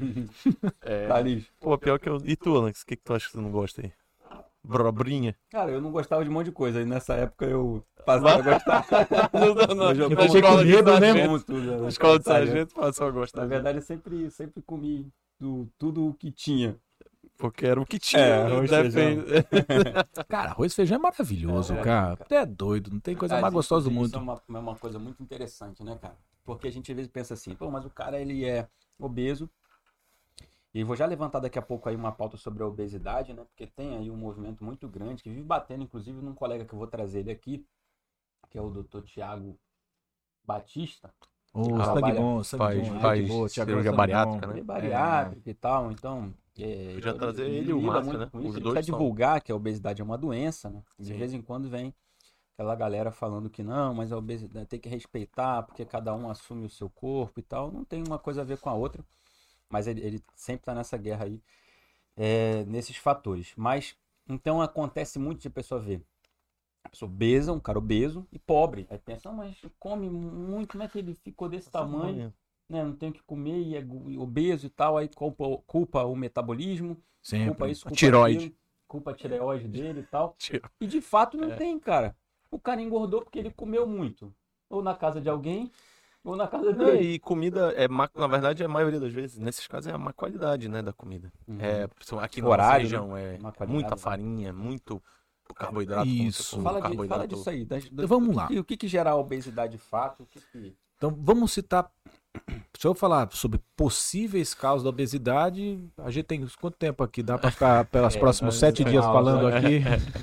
É. 0.81 1.07
Thalys. 1.07 1.45
Pô, 1.59 1.77
pior 1.77 1.97
que 1.97 2.09
eu. 2.09 2.17
E 2.25 2.35
tu, 2.35 2.57
Alex? 2.57 2.81
O 2.81 2.85
que, 2.85 2.95
que 2.97 3.03
tu 3.03 3.13
acha 3.13 3.27
que 3.27 3.33
tu 3.33 3.41
não 3.41 3.51
gosta 3.51 3.81
aí? 3.81 3.91
Brobrinha? 4.63 5.35
Cara, 5.49 5.71
eu 5.71 5.81
não 5.81 5.91
gostava 5.91 6.23
de 6.23 6.29
um 6.29 6.33
monte 6.33 6.47
de 6.47 6.51
coisa. 6.51 6.81
E 6.81 6.85
nessa 6.85 7.13
época 7.13 7.45
eu 7.45 7.83
passei 8.05 8.29
a 8.29 8.41
gostar. 8.41 8.85
Não, 9.33 9.55
não, 9.55 9.75
não. 9.75 9.91
Eu 9.91 10.15
como 10.15 10.37
escola 10.37 10.65
de 10.65 10.71
medo, 10.71 10.99
né? 10.99 11.13
tudo, 11.39 11.81
né? 11.81 11.87
Escola 11.87 12.19
de 12.19 12.25
sargento 12.25 12.75
passou 12.75 13.07
a 13.07 13.11
gostar. 13.11 13.41
Na 13.41 13.47
verdade, 13.47 13.77
eu 13.77 13.81
sempre, 13.81 14.29
sempre 14.31 14.61
comi 14.61 15.09
do, 15.39 15.67
tudo 15.77 16.07
o 16.07 16.13
que 16.13 16.31
tinha. 16.31 16.77
Porque 17.43 17.65
era 17.65 17.81
o 17.81 17.85
que 17.85 17.99
tinha. 17.99 18.21
É, 18.21 18.47
né? 18.47 18.55
arroz, 18.55 18.69
Depende- 18.71 19.25
Cara, 20.29 20.51
arroz 20.51 20.71
e 20.71 20.75
feijão 20.77 20.95
é 20.95 21.01
maravilhoso, 21.01 21.75
cara. 21.75 22.13
Até 22.13 22.37
é 22.37 22.45
doido, 22.45 22.89
não 22.89 23.01
tem 23.01 23.17
coisa 23.17 23.33
Cara, 23.33 23.41
mais 23.41 23.53
gostosa 23.53 23.89
do 23.89 23.91
isso 23.91 23.99
mundo. 23.99 24.15
é 24.15 24.17
uma, 24.21 24.41
é 24.47 24.59
uma 24.61 24.75
coisa 24.77 24.97
muito 24.97 25.21
interessante, 25.21 25.83
né, 25.83 25.97
cara? 26.01 26.15
Porque 26.45 26.69
a 26.69 26.71
gente 26.71 26.89
às 26.89 26.95
vezes 26.95 27.11
pensa 27.11 27.33
assim, 27.33 27.53
pô, 27.53 27.69
mas 27.69 27.83
o 27.83 27.89
cara 27.89 28.17
ele 28.17 28.45
é 28.45 28.65
obeso. 28.97 29.49
E 30.73 30.85
vou 30.85 30.95
já 30.95 31.05
levantar 31.05 31.39
daqui 31.41 31.59
a 31.59 31.61
pouco 31.61 31.89
aí 31.89 31.97
uma 31.97 32.13
pauta 32.13 32.37
sobre 32.37 32.63
a 32.63 32.65
obesidade, 32.65 33.33
né? 33.33 33.43
Porque 33.43 33.67
tem 33.67 33.97
aí 33.97 34.09
um 34.09 34.15
movimento 34.15 34.63
muito 34.63 34.87
grande 34.87 35.21
que 35.21 35.29
vive 35.29 35.43
batendo, 35.43 35.83
inclusive, 35.83 36.21
num 36.21 36.33
colega 36.33 36.63
que 36.63 36.73
eu 36.73 36.79
vou 36.79 36.87
trazer 36.87 37.19
ele 37.19 37.31
aqui, 37.31 37.65
que 38.49 38.57
é 38.57 38.61
o 38.61 38.69
Dr. 38.69 39.01
Tiago 39.03 39.59
Batista. 40.45 41.13
Ô, 41.53 41.75
Ah, 41.75 41.93
sangue 41.93 42.13
bom, 42.13 42.41
sangue 42.41 42.63
faz- 42.63 42.87
bom. 42.87 42.99
faz 43.01 43.19
gente 43.19 43.53
Thiago, 43.53 43.69
cirurgia 43.71 43.91
bariátrica, 43.91 44.47
né? 44.47 44.53
Ele 44.53 44.61
é 44.61 44.63
bariátrico 44.63 45.49
e 45.49 45.53
tal, 45.53 45.91
então. 45.91 46.33
É, 46.59 46.93
Podia 46.93 47.13
trazer 47.13 47.49
ele 47.49 47.71
e 47.71 47.73
o 47.73 47.81
Márcio, 47.81 48.17
né? 48.17 48.29
Os 48.33 48.41
dois 48.41 48.53
precisa 48.53 48.83
são- 48.83 48.99
divulgar 48.99 49.41
que 49.41 49.51
a 49.51 49.55
obesidade 49.55 50.01
é 50.01 50.05
uma 50.05 50.17
doença, 50.17 50.69
né? 50.69 50.83
De 50.99 51.05
Sim. 51.07 51.17
vez 51.17 51.33
em 51.33 51.41
quando 51.41 51.69
vem 51.69 51.93
aquela 52.53 52.75
galera 52.75 53.11
falando 53.11 53.49
que 53.49 53.63
não, 53.63 53.93
mas 53.93 54.11
a 54.11 54.17
obesidade 54.17 54.67
tem 54.67 54.79
que 54.79 54.89
respeitar, 54.89 55.63
porque 55.63 55.85
cada 55.85 56.13
um 56.15 56.29
assume 56.29 56.65
o 56.67 56.69
seu 56.69 56.89
corpo 56.89 57.39
e 57.39 57.43
tal. 57.43 57.71
Não 57.71 57.83
tem 57.83 58.03
uma 58.07 58.19
coisa 58.19 58.41
a 58.41 58.43
ver 58.45 58.59
com 58.59 58.69
a 58.69 58.73
outra. 58.75 59.03
Mas 59.69 59.87
ele, 59.87 60.01
ele 60.01 60.23
sempre 60.35 60.65
tá 60.65 60.75
nessa 60.75 60.97
guerra 60.97 61.25
aí, 61.25 61.41
é, 62.15 62.63
nesses 62.65 62.97
fatores. 62.97 63.53
Mas, 63.57 63.95
então 64.27 64.61
acontece 64.61 65.19
muito 65.19 65.41
de 65.41 65.47
a 65.47 65.51
pessoa 65.51 65.81
ver. 65.81 66.03
A 66.83 66.89
pessoa 66.89 67.09
obesa, 67.09 67.53
um 67.53 67.59
cara 67.59 67.77
obeso 67.79 68.27
e 68.31 68.39
pobre. 68.39 68.87
Aí 68.89 68.99
pensa, 68.99 69.31
mas 69.31 69.57
come 69.79 70.09
muito, 70.09 70.73
como 70.73 70.83
é 70.83 70.87
que 70.87 70.99
ele 70.99 71.15
ficou 71.15 71.49
desse 71.49 71.69
tamanho? 71.71 72.33
Né, 72.69 72.83
não 72.83 72.95
tem 72.95 73.09
o 73.09 73.13
que 73.13 73.21
comer 73.23 73.59
e 73.61 73.75
é 73.75 73.85
obeso 74.19 74.65
e 74.65 74.69
tal, 74.69 74.97
aí 74.97 75.07
culpa, 75.07 75.45
culpa 75.67 76.03
o 76.03 76.15
metabolismo, 76.15 76.95
culpa 76.95 77.03
Sempre. 77.21 77.71
isso, 77.71 77.81
A 77.81 77.89
culpa 77.89 77.95
tiroide. 77.97 78.37
aquilo, 78.45 78.55
culpa 78.87 79.11
a 79.11 79.13
tireoide 79.13 79.67
dele 79.67 79.99
e 80.01 80.03
tal. 80.03 80.35
E 80.81 80.87
de 80.87 81.01
fato 81.01 81.37
não 81.37 81.51
É. 81.51 81.55
tem, 81.55 81.77
cara. 81.79 82.15
O 82.51 82.59
cara 82.59 82.81
engordou 82.81 83.21
porque 83.21 83.39
ele 83.39 83.51
comeu 83.51 83.85
muito. 83.87 84.33
ou 84.69 84.81
na 84.81 84.95
casa 84.95 85.21
de 85.21 85.29
alguém, 85.29 85.71
ou 86.23 86.35
na 86.35 86.47
casa 86.47 86.71
É, 86.71 86.73
dele. 86.73 87.13
e 87.13 87.19
comida, 87.19 87.71
é 87.73 87.87
má- 87.87 88.09
na 88.15 88.25
verdade, 88.25 88.63
a 88.63 88.67
maioria 88.67 88.99
das 88.99 89.13
vezes, 89.13 89.37
nesses 89.37 89.67
casos, 89.67 89.87
é 89.87 89.93
a 89.93 89.97
má 89.99 90.11
qualidade, 90.11 90.67
né, 90.67 90.81
da 90.81 90.91
comida. 90.91 91.31
Uhum. 91.47 91.59
É, 91.61 91.87
aqui 92.21 92.41
na 92.41 92.47
Horário, 92.49 92.83
região, 92.85 93.15
é 93.15 93.37
muita 93.67 93.91
né? 93.91 93.97
farinha, 93.97 94.51
muito 94.51 94.99
carboidrato. 95.55 96.07
Isso. 96.07 96.55
Fala, 96.61 96.77
de- 96.77 96.81
fala 96.81 96.81
carboidrato. 96.95 97.27
disso 97.27 97.49
aí. 97.49 97.63
das- 97.65 97.87
das- 97.89 98.09
Vamos 98.09 98.29
o 98.29 98.47
que 98.47 98.55
lá. 98.55 98.61
o 98.61 98.63
que, 98.63 98.77
que 98.77 98.87
gera 98.87 99.11
a 99.11 99.15
obesidade 99.15 99.73
de 99.73 99.77
fato? 99.77 100.25
Que 100.25 100.39
que... 100.41 100.75
Então 100.97 101.15
vamos 101.19 101.51
citar. 101.51 101.91
Se 102.77 102.87
eu 102.87 102.93
falar 102.93 103.29
sobre 103.31 103.61
possíveis 103.77 104.53
causas 104.53 104.83
da 104.83 104.89
obesidade, 104.89 105.79
a 105.97 106.11
gente 106.11 106.25
tem 106.25 106.45
quanto 106.59 106.75
tempo 106.77 107.03
aqui? 107.03 107.23
Dá 107.23 107.37
para 107.37 107.51
ficar 107.51 107.85
pelos 107.91 108.15
É, 108.15 108.19
próximos 108.19 108.55
mas 108.55 108.59
sete 108.59 108.81
é 108.83 108.85
dias 108.85 109.05
uma 109.05 109.13
falando 109.13 109.45
aula, 109.45 109.57
aqui? 109.57 109.79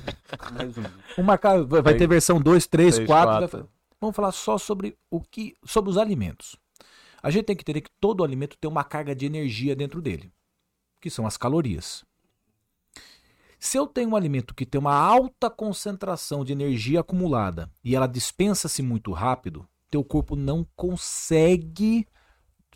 Mais 0.52 0.76
um. 0.76 0.82
Uma, 1.16 1.38
vai 1.66 1.82
vai 1.82 1.94
ter 1.94 2.06
versão 2.06 2.40
2, 2.40 2.66
3, 2.66 2.94
Três, 2.96 3.06
4. 3.06 3.48
quatro. 3.48 3.68
Vamos 4.00 4.16
falar 4.16 4.32
só 4.32 4.58
sobre 4.58 4.96
o 5.10 5.20
que. 5.20 5.56
sobre 5.64 5.90
os 5.90 5.96
alimentos. 5.98 6.56
A 7.22 7.30
gente 7.30 7.44
tem 7.44 7.56
que 7.56 7.62
entender 7.62 7.82
que 7.82 7.90
todo 8.00 8.24
alimento 8.24 8.56
tem 8.58 8.70
uma 8.70 8.84
carga 8.84 9.14
de 9.14 9.26
energia 9.26 9.76
dentro 9.76 10.00
dele, 10.02 10.32
que 11.00 11.10
são 11.10 11.26
as 11.26 11.36
calorias. 11.36 12.04
Se 13.58 13.76
eu 13.76 13.86
tenho 13.86 14.10
um 14.10 14.16
alimento 14.16 14.54
que 14.54 14.64
tem 14.64 14.78
uma 14.78 14.94
alta 14.94 15.50
concentração 15.50 16.44
de 16.44 16.52
energia 16.52 17.00
acumulada 17.00 17.70
e 17.84 17.94
ela 17.94 18.06
dispensa-se 18.06 18.82
muito 18.82 19.12
rápido, 19.12 19.68
teu 19.90 20.05
corpo 20.05 20.37
não 20.37 20.66
consegue. 20.76 22.07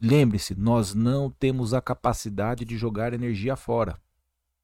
Lembre-se, 0.00 0.55
nós 0.55 0.94
não 0.94 1.31
temos 1.31 1.72
a 1.72 1.81
capacidade 1.81 2.64
de 2.64 2.77
jogar 2.77 3.14
energia 3.14 3.57
fora. 3.57 3.98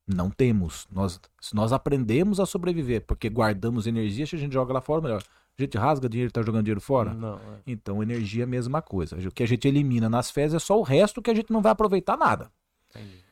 Não 0.06 0.28
temos. 0.28 0.88
Nós, 0.90 1.20
nós 1.54 1.72
aprendemos 1.72 2.40
a 2.40 2.46
sobreviver, 2.46 3.06
porque 3.06 3.28
guardamos 3.28 3.86
energia, 3.86 4.26
se 4.26 4.34
a 4.34 4.38
gente 4.38 4.52
joga 4.52 4.72
lá 4.72 4.80
fora, 4.80 5.00
melhor. 5.00 5.22
A 5.56 5.62
gente 5.62 5.78
rasga 5.78 6.08
dinheiro 6.08 6.28
e 6.28 6.30
está 6.30 6.42
jogando 6.42 6.64
dinheiro 6.64 6.80
fora? 6.80 7.12
Não, 7.14 7.36
é. 7.36 7.60
Então, 7.66 8.02
energia 8.02 8.42
é 8.42 8.44
a 8.44 8.48
mesma 8.48 8.82
coisa. 8.82 9.16
O 9.16 9.32
que 9.32 9.42
a 9.42 9.46
gente 9.46 9.68
elimina 9.68 10.08
nas 10.08 10.30
fezes 10.30 10.54
é 10.54 10.58
só 10.58 10.78
o 10.78 10.82
resto 10.82 11.22
que 11.22 11.30
a 11.30 11.34
gente 11.34 11.52
não 11.52 11.62
vai 11.62 11.72
aproveitar 11.72 12.16
nada. 12.16 12.50
Entendi. 12.90 13.22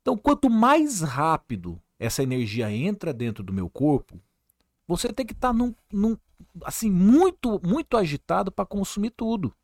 Então, 0.00 0.16
quanto 0.16 0.48
mais 0.48 1.00
rápido 1.00 1.80
essa 1.98 2.22
energia 2.22 2.70
entra 2.70 3.12
dentro 3.12 3.42
do 3.42 3.52
meu 3.52 3.68
corpo, 3.68 4.20
você 4.88 5.12
tem 5.12 5.24
que 5.26 5.34
estar 5.34 5.52
num, 5.52 5.72
num, 5.92 6.16
assim 6.64 6.90
muito 6.90 7.60
muito 7.64 7.96
agitado 7.96 8.50
para 8.50 8.64
consumir 8.66 9.10
tudo. 9.10 9.54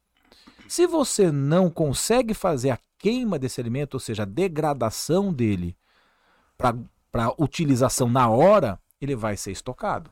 Se 0.69 0.87
você 0.87 1.33
não 1.33 1.71
consegue 1.71 2.35
fazer 2.35 2.71
a 2.71 2.79
queima 2.99 3.39
desse 3.39 3.61
alimento, 3.61 3.95
ou 3.95 4.01
seja, 4.01 4.23
a 4.23 4.27
degradação 4.27 5.33
dele 5.33 5.77
para 6.57 7.35
utilização 7.39 8.09
na 8.09 8.29
hora, 8.29 8.79
ele 9.01 9.17
vai 9.17 9.37
ser 9.37 9.51
estocado. 9.53 10.11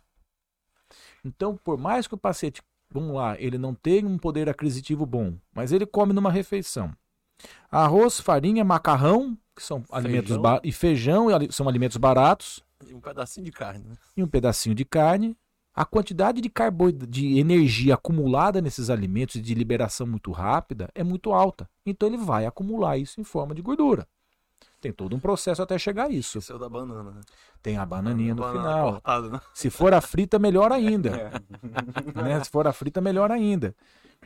Então, 1.24 1.56
por 1.56 1.78
mais 1.78 2.06
que 2.06 2.14
o 2.14 2.18
paciente, 2.18 2.60
vamos 2.90 3.14
lá, 3.14 3.40
ele 3.40 3.56
não 3.56 3.74
tenha 3.74 4.06
um 4.06 4.18
poder 4.18 4.48
aquisitivo 4.48 5.06
bom, 5.06 5.34
mas 5.54 5.72
ele 5.72 5.86
come 5.86 6.12
numa 6.12 6.30
refeição. 6.30 6.92
Arroz, 7.70 8.20
farinha, 8.20 8.64
macarrão, 8.64 9.36
que 9.56 9.62
são 9.62 9.82
alimentos 9.90 10.28
Feijão. 10.28 10.42
ba- 10.42 10.60
e 10.62 10.72
feijão, 10.72 11.26
são 11.50 11.68
alimentos 11.68 11.96
baratos, 11.96 12.62
E 12.88 12.94
um 12.94 13.00
pedacinho 13.00 13.44
de 13.44 13.52
carne, 13.52 13.84
né? 13.88 13.96
e 14.16 14.22
um 14.22 14.28
pedacinho 14.28 14.74
de 14.74 14.84
carne. 14.84 15.36
A 15.74 15.86
quantidade 15.86 16.42
de 16.42 16.50
carboidrato, 16.50 17.10
de 17.10 17.38
energia 17.38 17.94
acumulada 17.94 18.60
nesses 18.60 18.90
alimentos 18.90 19.36
e 19.36 19.40
de 19.40 19.54
liberação 19.54 20.06
muito 20.06 20.30
rápida 20.30 20.90
é 20.94 21.02
muito 21.02 21.32
alta. 21.32 21.66
Então 21.86 22.06
ele 22.06 22.18
vai 22.18 22.44
acumular 22.44 22.98
isso 22.98 23.20
em 23.20 23.24
forma 23.24 23.54
de 23.54 23.62
gordura. 23.62 24.06
Tem 24.82 24.92
todo 24.92 25.14
um 25.14 25.20
processo 25.20 25.62
até 25.62 25.78
chegar 25.78 26.06
a 26.06 26.08
isso. 26.10 26.38
Esse 26.38 26.50
é 26.52 26.54
o 26.54 26.58
da 26.58 26.68
banana, 26.68 27.12
né? 27.12 27.20
Tem 27.62 27.76
a 27.78 27.86
bananinha 27.86 28.34
no 28.34 28.42
Banana 28.42 28.68
final. 28.68 28.92
cortada, 28.94 29.28
né? 29.30 29.40
Se 29.54 29.70
for 29.70 29.94
a 29.94 30.00
frita, 30.00 30.38
melhor 30.38 30.72
ainda. 30.72 31.32
É. 32.14 32.22
né? 32.22 32.42
Se 32.44 32.50
for 32.50 32.66
a 32.66 32.72
frita, 32.72 33.00
melhor 33.00 33.30
ainda. 33.30 33.74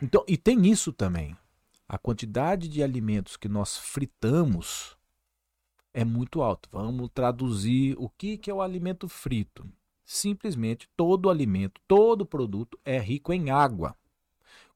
Então, 0.02 0.24
e 0.26 0.36
tem 0.36 0.66
isso 0.66 0.92
também. 0.92 1.36
A 1.88 1.98
quantidade 1.98 2.68
de 2.68 2.82
alimentos 2.82 3.36
que 3.36 3.48
nós 3.48 3.76
fritamos 3.76 4.95
é 5.96 6.04
muito 6.04 6.42
alta. 6.42 6.68
Vamos 6.70 7.08
traduzir 7.14 7.96
o 7.98 8.06
que, 8.10 8.36
que 8.36 8.50
é 8.50 8.54
o 8.54 8.60
alimento 8.60 9.08
frito. 9.08 9.66
Simplesmente 10.04 10.86
todo 10.94 11.30
alimento, 11.30 11.80
todo 11.88 12.26
produto 12.26 12.78
é 12.84 12.98
rico 12.98 13.32
em 13.32 13.50
água. 13.50 13.96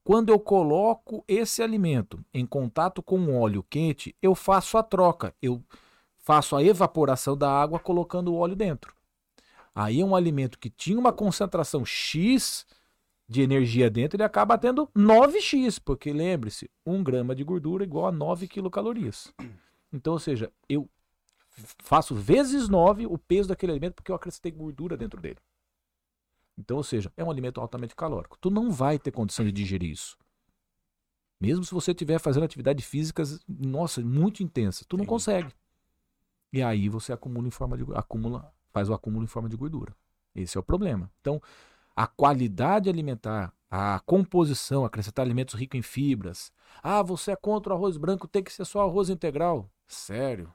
Quando 0.02 0.30
eu 0.30 0.40
coloco 0.40 1.22
esse 1.28 1.62
alimento 1.62 2.24
em 2.33 2.46
contato 2.46 3.02
com 3.02 3.18
um 3.18 3.38
óleo 3.38 3.62
quente, 3.68 4.16
eu 4.22 4.35
faço 4.35 4.78
a 4.78 4.83
troca. 4.83 5.35
Eu 5.42 5.62
faço 6.16 6.56
a 6.56 6.64
evaporação 6.64 7.37
da 7.37 7.50
água 7.50 7.78
colocando 7.78 8.33
o 8.33 8.37
óleo 8.37 8.56
dentro. 8.56 8.94
Aí 9.74 10.00
é 10.00 10.04
um 10.04 10.16
alimento 10.16 10.59
que 10.59 10.70
tinha 10.70 10.98
uma 10.98 11.12
concentração 11.12 11.85
X 11.85 12.66
de 13.28 13.42
energia 13.42 13.90
dentro, 13.90 14.16
ele 14.16 14.24
acaba 14.24 14.56
tendo 14.56 14.88
9x, 14.96 15.80
porque 15.85 16.12
lembre-se, 16.12 16.68
1 16.85 17.02
grama 17.04 17.35
de 17.35 17.44
gordura 17.44 17.85
igual 17.85 18.06
a 18.06 18.12
9 18.12 18.48
quilocalorias. 18.48 19.33
Então, 19.92 20.14
ou 20.14 20.18
seja, 20.18 20.50
eu 20.68 20.88
faço 21.83 22.15
vezes 22.15 22.69
9 22.69 23.07
o 23.07 23.19
peso 23.19 23.49
daquele 23.49 23.73
alimento 23.73 23.95
porque 23.95 24.11
eu 24.11 24.17
acrescentei 24.17 24.53
gordura 24.53 24.97
dentro 24.97 25.21
dele. 25.21 25.39
Então, 26.57 26.77
ou 26.77 26.83
seja, 26.83 27.13
é 27.17 27.25
um 27.25 27.31
alimento 27.31 27.61
altamente 27.61 27.97
calórico. 27.97 28.37
Tu 28.39 28.51
não 28.51 28.71
vai 28.71 28.99
ter 28.99 29.11
condição 29.11 29.45
de 29.45 29.53
digerir 29.53 29.91
isso. 29.91 30.17
Mesmo 31.41 31.65
se 31.65 31.73
você 31.73 31.93
estiver 31.93 32.19
fazendo 32.19 32.45
atividades 32.45 32.85
físicas, 32.85 33.41
nossa, 33.49 34.03
muito 34.03 34.43
intensa, 34.43 34.85
tu 34.87 34.97
não 34.99 35.07
consegue. 35.07 35.51
E 36.53 36.63
aí 36.63 36.89
você 36.89 37.13
acumula 37.13 37.49
em 37.49 37.51
forma 37.51 37.79
de 37.79 37.85
acumula, 37.95 38.53
faz 38.71 38.91
o 38.91 38.95
acúmulo 38.95 39.25
em 39.25 39.29
forma 39.29 39.49
de 39.49 39.57
gordura. 39.57 39.95
Esse 40.35 40.59
é 40.59 40.61
o 40.61 40.63
problema. 40.63 41.11
Então, 41.21 41.41
a 41.97 42.07
qualidade 42.07 42.91
alimentar, 42.91 43.55
a 43.71 44.01
composição, 44.01 44.85
acrescentar 44.85 45.25
alimentos 45.25 45.55
ricos 45.55 45.79
em 45.79 45.83
fibras. 45.83 46.53
Ah, 46.83 47.03
você 47.03 47.31
é 47.33 47.37
contra 47.37 47.73
o 47.73 47.77
arroz 47.77 47.97
branco, 47.97 48.29
tem 48.29 48.43
que 48.43 48.53
ser 48.53 48.67
só 48.67 48.83
arroz 48.83 49.09
integral. 49.09 49.71
Sério? 49.87 50.53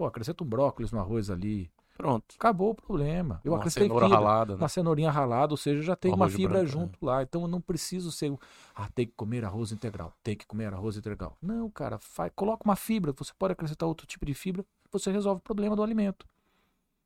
Pô, 0.00 0.06
acrescenta 0.06 0.42
um 0.42 0.46
brócolis 0.46 0.90
no 0.92 0.98
arroz 0.98 1.28
ali. 1.28 1.70
Pronto. 1.94 2.34
Acabou 2.38 2.70
o 2.70 2.74
problema. 2.74 3.38
Eu 3.44 3.52
Uma 3.52 3.58
acrescentei 3.58 3.86
cenoura 3.86 4.06
fibra 4.06 4.18
ralada, 4.18 4.52
né? 4.54 4.62
uma 4.62 4.68
cenourinha 4.70 5.10
ralada, 5.10 5.52
ou 5.52 5.58
seja, 5.58 5.82
já 5.82 5.94
tem 5.94 6.10
uma 6.10 6.30
fibra 6.30 6.60
branco, 6.60 6.66
junto 6.66 7.04
lá. 7.04 7.22
Então 7.22 7.42
eu 7.42 7.48
não 7.48 7.60
preciso 7.60 8.10
ser. 8.10 8.34
Ah, 8.74 8.88
tem 8.94 9.06
que 9.06 9.12
comer 9.12 9.44
arroz 9.44 9.72
integral, 9.72 10.14
tem 10.22 10.34
que 10.34 10.46
comer 10.46 10.72
arroz 10.72 10.96
integral. 10.96 11.36
Não, 11.42 11.68
cara, 11.68 11.98
faz, 11.98 12.32
coloca 12.34 12.64
uma 12.64 12.76
fibra, 12.76 13.12
você 13.12 13.30
pode 13.38 13.52
acrescentar 13.52 13.86
outro 13.86 14.06
tipo 14.06 14.24
de 14.24 14.32
fibra, 14.32 14.64
você 14.90 15.12
resolve 15.12 15.40
o 15.40 15.42
problema 15.42 15.76
do 15.76 15.82
alimento. 15.82 16.26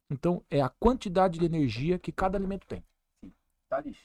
Então 0.08 0.44
é 0.48 0.62
a 0.62 0.68
quantidade 0.68 1.40
de 1.40 1.44
energia 1.44 1.98
que 1.98 2.12
cada 2.12 2.38
alimento 2.38 2.64
tem. 2.64 2.84
Thales, 3.68 3.98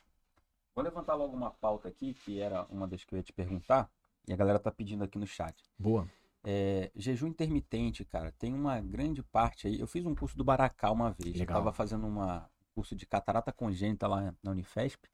vou 0.73 0.84
levantar 0.84 1.13
logo 1.13 1.38
uma 1.38 1.52
pauta 1.52 1.88
aqui, 1.88 2.15
que 2.25 2.41
era 2.41 2.65
uma 2.71 2.88
das 2.88 3.04
que 3.04 3.13
eu 3.13 3.17
ia 3.17 3.23
te 3.23 3.34
perguntar, 3.34 3.88
e 4.28 4.34
a 4.34 4.36
galera 4.36 4.58
tá 4.58 4.71
pedindo 4.71 5.04
aqui 5.04 5.19
no 5.19 5.28
chat. 5.28 5.63
Boa. 5.78 6.08
É, 6.43 6.89
jejum 6.95 7.28
intermitente, 7.28 8.06
cara, 8.06 8.32
tem 8.32 8.54
uma 8.54 8.80
grande 8.80 9.21
parte 9.21 9.67
aí. 9.67 9.80
Eu 9.80 9.88
fiz 9.88 10.06
um 10.06 10.15
curso 10.15 10.38
do 10.38 10.43
Baracá 10.43 10.91
uma 10.91 11.12
vez. 11.12 11.36
Legal. 11.36 11.58
Eu 11.58 11.63
tava 11.63 11.73
fazendo 11.73 12.08
um 12.08 12.41
curso 12.73 12.95
de 12.95 13.06
catarata 13.06 13.52
congênita 13.52 14.08
lá 14.08 14.34
na 14.41 14.52
Unifesp. 14.52 15.08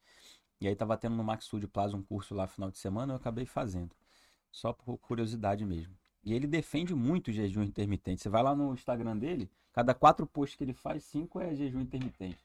E 0.60 0.66
aí 0.66 0.74
tava 0.74 0.96
tendo 0.96 1.16
no 1.16 1.24
Maxud 1.24 1.66
Plaza 1.66 1.96
um 1.96 2.02
curso 2.02 2.34
lá 2.34 2.46
final 2.46 2.70
de 2.70 2.78
semana, 2.78 3.12
eu 3.12 3.16
acabei 3.16 3.44
fazendo. 3.44 3.94
Só 4.50 4.72
por 4.72 4.96
curiosidade 4.98 5.64
mesmo. 5.64 5.94
E 6.24 6.32
ele 6.32 6.46
defende 6.46 6.94
muito 6.94 7.28
o 7.28 7.32
jejum 7.32 7.62
intermitente. 7.62 8.22
Você 8.22 8.28
vai 8.28 8.42
lá 8.42 8.54
no 8.54 8.72
Instagram 8.72 9.16
dele, 9.16 9.50
cada 9.72 9.94
quatro 9.94 10.26
posts 10.26 10.56
que 10.56 10.64
ele 10.64 10.72
faz, 10.72 11.04
cinco 11.04 11.40
é 11.40 11.54
jejum 11.54 11.80
intermitente. 11.80 12.38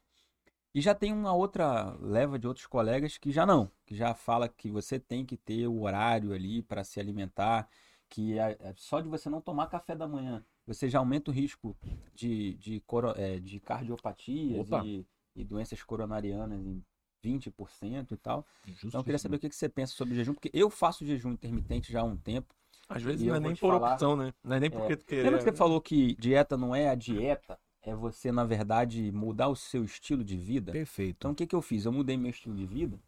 E 0.74 0.80
já 0.80 0.94
tem 0.94 1.12
uma 1.12 1.34
outra 1.34 1.96
leva 2.00 2.38
de 2.38 2.46
outros 2.46 2.66
colegas 2.66 3.18
que 3.18 3.30
já 3.30 3.44
não, 3.44 3.70
que 3.84 3.94
já 3.94 4.14
fala 4.14 4.48
que 4.48 4.70
você 4.70 4.98
tem 4.98 5.24
que 5.24 5.36
ter 5.36 5.66
o 5.66 5.82
horário 5.82 6.32
ali 6.32 6.62
para 6.62 6.82
se 6.82 6.98
alimentar, 6.98 7.68
que 8.12 8.38
é- 8.38 8.56
é 8.60 8.74
só 8.76 9.00
de 9.00 9.08
você 9.08 9.30
não 9.30 9.40
tomar 9.40 9.66
café 9.68 9.96
da 9.96 10.06
manhã, 10.06 10.44
você 10.66 10.86
já 10.88 10.98
aumenta 10.98 11.30
o 11.30 11.34
risco 11.34 11.74
de, 12.14 12.54
de, 12.54 12.78
coro- 12.80 13.14
é, 13.16 13.38
de 13.38 13.58
cardiopatias 13.58 14.66
Opa. 14.70 14.84
e, 14.84 15.06
e 15.34 15.42
doenças 15.42 15.82
coronarianas 15.82 16.60
em 16.60 16.84
20% 17.24 18.12
e 18.12 18.16
tal. 18.18 18.46
Então 18.84 19.00
eu 19.00 19.04
queria 19.04 19.18
saber 19.18 19.36
o 19.36 19.38
que 19.38 19.48
que 19.48 19.56
você 19.56 19.68
pensa 19.68 19.94
sobre 19.94 20.14
jejum, 20.14 20.34
porque 20.34 20.50
eu 20.52 20.68
faço 20.68 21.06
jejum 21.06 21.30
intermitente 21.32 21.90
já 21.90 22.00
há 22.00 22.04
um 22.04 22.16
tempo. 22.16 22.54
Às 22.88 23.02
vezes 23.02 23.26
não 23.26 23.34
é 23.34 23.40
nem 23.40 23.56
por 23.56 23.72
falar- 23.72 23.92
opção, 23.94 24.14
né? 24.16 24.34
Não 24.44 24.56
é 24.56 24.60
nem 24.60 24.66
É. 24.66 24.70
porque 24.70 24.96
tu 24.96 25.06
querer. 25.06 25.22
Lembra 25.22 25.38
que 25.38 25.44
você 25.44 25.52
falou 25.56 25.80
que 25.80 26.14
dieta 26.16 26.56
não 26.56 26.74
é 26.74 26.88
a 26.90 26.94
dieta? 26.94 27.58
É 27.80 27.94
você, 27.94 28.30
na 28.30 28.44
verdade, 28.44 29.10
mudar 29.10 29.48
o 29.48 29.56
seu 29.56 29.82
estilo 29.84 30.22
de 30.22 30.36
vida? 30.36 30.70
Perfeito. 30.70 31.16
Então, 31.16 31.30
o 31.32 31.34
que, 31.34 31.46
que 31.46 31.54
eu 31.54 31.62
fiz? 31.62 31.84
Eu 31.86 31.92
mudei 31.92 32.16
meu 32.16 32.30
estilo 32.30 32.54
de 32.54 32.66
vida. 32.66 33.00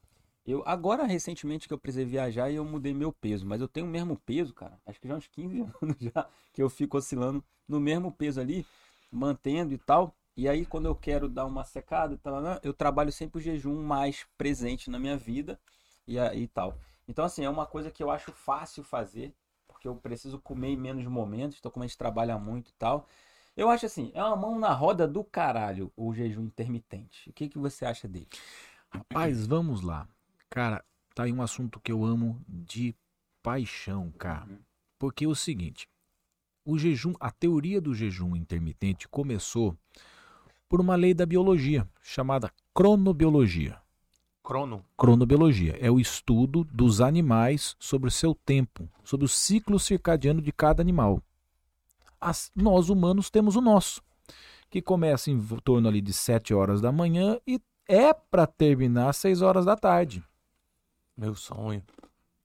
Eu, 0.46 0.62
agora, 0.66 1.04
recentemente, 1.04 1.66
que 1.66 1.72
eu 1.74 1.78
precisei 1.78 2.04
viajar 2.04 2.50
e 2.50 2.56
eu 2.56 2.64
mudei 2.64 2.92
meu 2.92 3.12
peso. 3.12 3.46
Mas 3.46 3.60
eu 3.60 3.68
tenho 3.68 3.86
o 3.86 3.88
mesmo 3.88 4.16
peso, 4.18 4.52
cara. 4.52 4.78
Acho 4.84 5.00
que 5.00 5.08
já 5.08 5.16
uns 5.16 5.26
15 5.26 5.60
anos 5.82 5.96
já 6.00 6.26
que 6.52 6.62
eu 6.62 6.68
fico 6.68 6.98
oscilando 6.98 7.42
no 7.68 7.80
mesmo 7.80 8.12
peso 8.12 8.40
ali, 8.40 8.66
mantendo 9.10 9.72
e 9.72 9.78
tal. 9.78 10.14
E 10.36 10.48
aí, 10.48 10.66
quando 10.66 10.86
eu 10.86 10.94
quero 10.94 11.28
dar 11.28 11.46
uma 11.46 11.64
secada 11.64 12.18
tal, 12.22 12.34
eu 12.62 12.74
trabalho 12.74 13.12
sempre 13.12 13.38
o 13.38 13.40
jejum 13.40 13.82
mais 13.82 14.26
presente 14.36 14.90
na 14.90 14.98
minha 14.98 15.16
vida 15.16 15.58
e, 16.06 16.18
a- 16.18 16.34
e 16.34 16.46
tal. 16.48 16.76
Então, 17.08 17.24
assim, 17.24 17.44
é 17.44 17.50
uma 17.50 17.66
coisa 17.66 17.90
que 17.90 18.02
eu 18.02 18.10
acho 18.10 18.32
fácil 18.32 18.82
fazer, 18.82 19.32
porque 19.68 19.86
eu 19.86 19.94
preciso 19.96 20.38
comer 20.38 20.68
em 20.70 20.76
menos 20.76 21.04
momentos. 21.06 21.58
Então, 21.58 21.70
como 21.70 21.84
a 21.84 21.86
gente 21.86 21.96
trabalha 21.98 22.38
muito 22.38 22.70
e 22.70 22.74
tal. 22.74 23.06
Eu 23.56 23.70
acho 23.70 23.86
assim, 23.86 24.10
é 24.14 24.22
uma 24.22 24.34
mão 24.36 24.58
na 24.58 24.72
roda 24.72 25.06
do 25.06 25.22
caralho 25.22 25.92
o 25.96 26.12
jejum 26.12 26.42
intermitente. 26.42 27.30
O 27.30 27.32
que, 27.32 27.48
que 27.48 27.58
você 27.58 27.86
acha 27.86 28.08
dele? 28.08 28.26
Rapaz, 28.90 29.46
vamos 29.46 29.82
lá. 29.82 30.08
Cara, 30.50 30.84
tá 31.14 31.24
aí 31.24 31.32
um 31.32 31.42
assunto 31.42 31.80
que 31.80 31.90
eu 31.90 32.04
amo 32.04 32.40
de 32.48 32.94
paixão, 33.42 34.10
cara. 34.12 34.46
Uhum. 34.46 34.58
Porque 34.98 35.24
é 35.24 35.28
o 35.28 35.34
seguinte, 35.34 35.88
o 36.64 36.78
jejum, 36.78 37.12
a 37.20 37.30
teoria 37.30 37.80
do 37.80 37.94
jejum 37.94 38.34
intermitente 38.34 39.08
começou 39.08 39.76
por 40.68 40.80
uma 40.80 40.96
lei 40.96 41.12
da 41.12 41.26
biologia 41.26 41.86
chamada 42.02 42.50
cronobiologia. 42.72 43.78
Crono. 44.42 44.84
Cronobiologia 44.96 45.76
é 45.80 45.90
o 45.90 45.98
estudo 45.98 46.64
dos 46.64 47.00
animais 47.00 47.74
sobre 47.78 48.08
o 48.08 48.12
seu 48.12 48.34
tempo, 48.34 48.88
sobre 49.02 49.24
o 49.24 49.28
ciclo 49.28 49.78
circadiano 49.78 50.42
de 50.42 50.52
cada 50.52 50.82
animal. 50.82 51.22
As- 52.20 52.50
nós 52.54 52.90
humanos 52.90 53.30
temos 53.30 53.56
o 53.56 53.60
nosso, 53.60 54.02
que 54.70 54.82
começa 54.82 55.30
em 55.30 55.38
torno 55.62 55.88
ali 55.88 56.00
de 56.00 56.12
7 56.12 56.52
horas 56.52 56.80
da 56.80 56.92
manhã 56.92 57.38
e 57.46 57.60
é 57.88 58.12
para 58.12 58.46
terminar 58.46 59.10
às 59.10 59.16
6 59.16 59.40
horas 59.42 59.64
da 59.64 59.76
tarde. 59.76 60.22
Meu 61.16 61.34
sonho. 61.34 61.82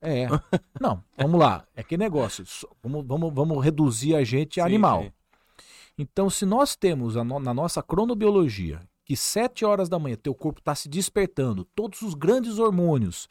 É. 0.02 0.28
Não, 0.80 1.04
vamos 1.18 1.40
lá. 1.40 1.66
É 1.76 1.84
que 1.84 1.98
negócio. 1.98 2.46
Vamos, 2.82 3.06
vamos, 3.06 3.34
vamos 3.34 3.64
reduzir 3.64 4.16
a 4.16 4.24
gente 4.24 4.60
a 4.60 4.64
Sim, 4.64 4.70
animal. 4.70 5.04
sim. 5.04 5.12
Então, 5.98 6.30
se 6.30 6.46
nós 6.46 6.76
temos 6.76 7.16
no- 7.16 7.40
na 7.40 7.54
nossa 7.54 7.84
cronobiologia 7.84 8.80
que 9.04 9.18
7 9.18 9.66
horas 9.66 9.90
da 9.90 10.00
manhã 10.00 10.16
teu 10.16 10.34
corpo 10.34 10.60
está 10.60 10.74
se 10.74 10.88
despertando, 10.88 11.66
todos 11.76 12.02
os 12.02 12.14
grandes 12.14 12.58
hormônios, 12.60 13.28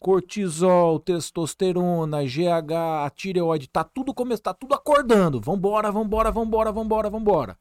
cortisol, 0.00 0.98
testosterona, 0.98 2.24
GH, 2.26 3.04
a 3.04 3.10
tireoide, 3.10 3.68
tá 3.68 3.84
tudo 3.84 4.14
começando, 4.14 4.42
tá 4.44 4.54
tudo 4.54 4.74
acordando. 4.74 5.40
Vambora, 5.40 5.92
vambora, 5.92 6.32
vambora, 6.32 6.72
vambora, 6.72 7.10
vambora. 7.10 7.58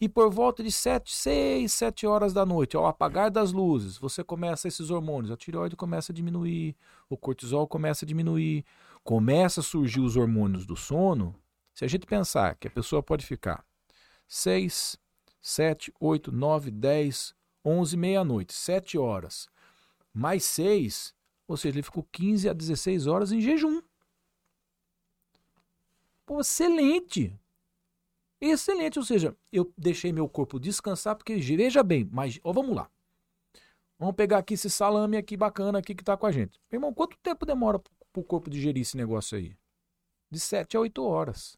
E 0.00 0.08
por 0.08 0.30
volta 0.30 0.62
de 0.62 0.70
7, 0.70 1.12
6, 1.12 1.72
7 1.72 2.06
horas 2.06 2.32
da 2.32 2.44
noite, 2.44 2.76
ao 2.76 2.86
apagar 2.86 3.30
das 3.30 3.52
luzes, 3.52 3.96
você 3.96 4.22
começa 4.22 4.68
esses 4.68 4.90
hormônios, 4.90 5.30
a 5.30 5.36
tireoide 5.36 5.76
começa 5.76 6.12
a 6.12 6.14
diminuir, 6.14 6.76
o 7.08 7.16
cortisol 7.16 7.66
começa 7.66 8.04
a 8.04 8.08
diminuir, 8.08 8.64
começa 9.02 9.60
a 9.60 9.62
surgir 9.62 10.00
os 10.00 10.16
hormônios 10.16 10.66
do 10.66 10.76
sono. 10.76 11.34
Se 11.74 11.84
a 11.84 11.88
gente 11.88 12.06
pensar 12.06 12.54
que 12.56 12.68
a 12.68 12.70
pessoa 12.70 13.02
pode 13.02 13.24
ficar 13.24 13.64
6, 14.26 14.98
7, 15.40 15.92
8, 15.98 16.30
9, 16.30 16.70
10, 16.70 17.34
11, 17.64 17.96
meia-noite, 17.96 18.52
7 18.52 18.98
horas, 18.98 19.48
mais 20.12 20.44
6, 20.44 21.14
ou 21.46 21.56
seja, 21.56 21.76
ele 21.76 21.82
ficou 21.82 22.06
15 22.12 22.48
a 22.48 22.52
16 22.52 23.06
horas 23.06 23.32
em 23.32 23.40
jejum. 23.40 23.80
Pô, 26.26 26.40
excelente! 26.40 27.34
Excelente, 28.40 28.98
ou 28.98 29.04
seja, 29.04 29.36
eu 29.52 29.72
deixei 29.76 30.12
meu 30.12 30.28
corpo 30.28 30.60
descansar, 30.60 31.16
porque 31.16 31.36
veja 31.36 31.82
bem, 31.82 32.08
mas 32.12 32.38
ó, 32.44 32.52
vamos 32.52 32.74
lá. 32.76 32.88
Vamos 33.98 34.14
pegar 34.14 34.38
aqui 34.38 34.54
esse 34.54 34.70
salame 34.70 35.16
aqui 35.16 35.36
bacana 35.36 35.78
aqui 35.80 35.94
que 35.94 36.04
tá 36.04 36.16
com 36.16 36.26
a 36.26 36.30
gente. 36.30 36.60
Meu 36.70 36.78
irmão, 36.78 36.94
quanto 36.94 37.16
tempo 37.22 37.44
demora 37.44 37.78
pro 37.78 37.92
pro 38.12 38.24
corpo 38.24 38.48
digerir 38.50 38.82
esse 38.82 38.96
negócio 38.96 39.36
aí? 39.36 39.56
De 40.30 40.40
7 40.40 40.76
a 40.76 40.80
8 40.80 41.04
horas. 41.04 41.56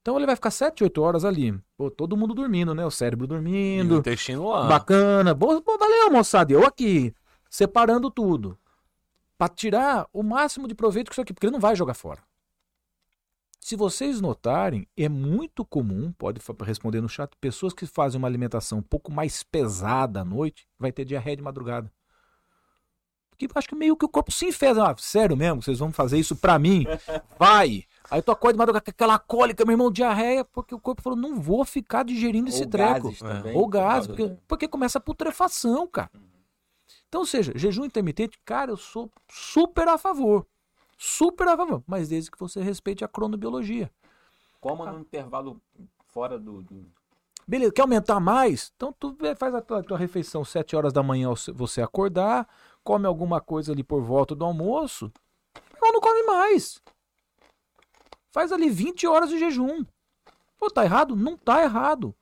Então 0.00 0.16
ele 0.16 0.26
vai 0.26 0.36
ficar 0.36 0.50
7, 0.50 0.84
8 0.84 1.02
horas 1.02 1.24
ali. 1.24 1.58
Pô, 1.76 1.90
todo 1.90 2.16
mundo 2.16 2.34
dormindo, 2.34 2.74
né? 2.74 2.84
O 2.84 2.90
cérebro 2.90 3.24
E 3.24 3.26
o 3.26 3.28
dormindo. 3.28 3.96
intestino 3.98 4.48
lá. 4.48 4.66
Bacana. 4.66 5.34
Boa, 5.34 5.60
pô, 5.60 5.76
valeu, 5.76 6.10
moçada. 6.10 6.52
Eu 6.52 6.64
aqui, 6.66 7.14
separando 7.50 8.10
tudo. 8.10 8.58
Pra 9.36 9.48
tirar 9.48 10.08
o 10.12 10.22
máximo 10.22 10.66
de 10.66 10.74
proveito 10.74 11.08
com 11.08 11.12
isso 11.12 11.20
aqui, 11.20 11.32
porque 11.32 11.46
ele 11.46 11.52
não 11.52 11.60
vai 11.60 11.76
jogar 11.76 11.94
fora. 11.94 12.22
Se 13.68 13.76
vocês 13.76 14.18
notarem, 14.18 14.88
é 14.96 15.10
muito 15.10 15.62
comum, 15.62 16.10
pode 16.12 16.40
responder 16.64 17.02
no 17.02 17.08
chat, 17.08 17.30
pessoas 17.38 17.74
que 17.74 17.84
fazem 17.84 18.18
uma 18.18 18.26
alimentação 18.26 18.78
um 18.78 18.82
pouco 18.82 19.12
mais 19.12 19.42
pesada 19.42 20.22
à 20.22 20.24
noite, 20.24 20.66
vai 20.78 20.90
ter 20.90 21.04
diarreia 21.04 21.36
de 21.36 21.42
madrugada. 21.42 21.92
Porque 23.28 23.46
acho 23.54 23.68
que 23.68 23.74
meio 23.74 23.94
que 23.94 24.06
o 24.06 24.08
corpo 24.08 24.32
se 24.32 24.46
enfesa. 24.46 24.88
Ah, 24.88 24.94
sério 24.96 25.36
mesmo, 25.36 25.60
vocês 25.60 25.80
vão 25.80 25.92
fazer 25.92 26.18
isso 26.18 26.34
pra 26.34 26.58
mim? 26.58 26.86
Vai! 27.38 27.84
Aí 28.10 28.22
tu 28.22 28.32
acorda 28.32 28.54
de 28.54 28.58
madrugada 28.58 28.82
com 28.86 28.90
aquela 28.90 29.18
cólica, 29.18 29.66
meu 29.66 29.74
irmão, 29.74 29.92
diarreia, 29.92 30.46
porque 30.46 30.74
o 30.74 30.80
corpo 30.80 31.02
falou, 31.02 31.18
não 31.18 31.38
vou 31.38 31.62
ficar 31.62 32.06
digerindo 32.06 32.48
esse 32.48 32.62
Ou 32.62 32.70
treco. 32.70 33.08
gases 33.08 33.18
também, 33.18 33.54
Ou 33.54 33.68
gás, 33.68 34.06
porque, 34.06 34.34
porque 34.48 34.66
começa 34.66 34.96
a 34.96 35.02
putrefação, 35.02 35.86
cara. 35.86 36.10
Então, 37.06 37.20
ou 37.20 37.26
seja, 37.26 37.52
jejum 37.54 37.84
intermitente, 37.84 38.40
cara, 38.46 38.70
eu 38.70 38.78
sou 38.78 39.12
super 39.30 39.86
a 39.88 39.98
favor. 39.98 40.46
Super 40.98 41.46
a 41.48 41.56
favor. 41.56 41.82
Mas 41.86 42.08
desde 42.08 42.30
que 42.30 42.38
você 42.38 42.60
respeite 42.60 43.04
a 43.04 43.08
cronobiologia. 43.08 43.90
Coma 44.60 44.90
num 44.90 45.00
intervalo 45.00 45.60
fora 46.08 46.38
do. 46.38 46.62
do- 46.62 46.84
Beleza, 47.46 47.72
quer 47.72 47.82
aumentar 47.82 48.20
mais? 48.20 48.70
Então 48.76 48.92
tu 48.92 49.16
faz 49.38 49.54
a 49.54 49.62
tua, 49.62 49.82
tua 49.82 49.96
refeição 49.96 50.44
7 50.44 50.76
horas 50.76 50.92
da 50.92 51.02
manhã 51.02 51.30
você 51.54 51.80
acordar, 51.80 52.46
come 52.84 53.06
alguma 53.06 53.40
coisa 53.40 53.72
ali 53.72 53.82
por 53.82 54.02
volta 54.02 54.34
do 54.34 54.44
almoço, 54.44 55.10
ou 55.80 55.92
não 55.92 56.00
come 56.00 56.24
mais. 56.24 56.82
Faz 58.30 58.52
ali 58.52 58.68
20 58.68 59.06
horas 59.06 59.30
de 59.30 59.38
jejum. 59.38 59.82
Pô, 60.58 60.68
tá 60.68 60.84
errado? 60.84 61.16
Não 61.16 61.38
tá 61.38 61.62
errado. 61.62 62.14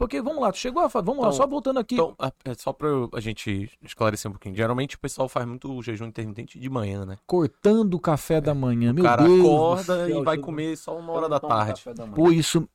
Porque, 0.00 0.22
vamos 0.22 0.40
lá, 0.40 0.50
tu 0.50 0.56
chegou 0.56 0.82
a 0.82 0.88
fa- 0.88 1.02
Vamos 1.02 1.20
lá, 1.22 1.28
Então- 1.28 1.36
só 1.36 1.46
voltando 1.46 1.78
aqui. 1.78 1.94
Então, 1.94 2.16
é- 2.22 2.50
é 2.50 2.54
só 2.54 2.72
pra 2.72 2.88
a 3.12 3.20
gente 3.20 3.70
esclarecer 3.82 4.30
um 4.30 4.32
pouquinho. 4.32 4.56
Geralmente 4.56 4.96
o 4.96 4.98
pessoal 4.98 5.28
faz 5.28 5.46
muito 5.46 5.70
o 5.70 5.82
jejum 5.82 6.06
intermitente 6.06 6.58
de 6.58 6.70
manhã, 6.70 7.04
né? 7.04 7.18
cortando 7.26 7.92
o 7.92 8.00
café 8.00 8.40
da 8.40 8.54
manhã. 8.54 8.94
Meu 8.94 9.04
o 9.04 9.06
cara 9.06 9.24
Deus 9.24 9.38
do 9.38 9.44
acorda 9.46 10.06
céu, 10.06 10.20
e 10.20 10.24
vai 10.24 10.38
comer 10.38 10.74
só 10.78 10.98
uma 10.98 11.12
hora 11.12 11.28
da 11.28 11.38
tarde. 11.38 11.82
da. 11.94 12.06
Pô, 12.06 12.30
isso 12.30 12.66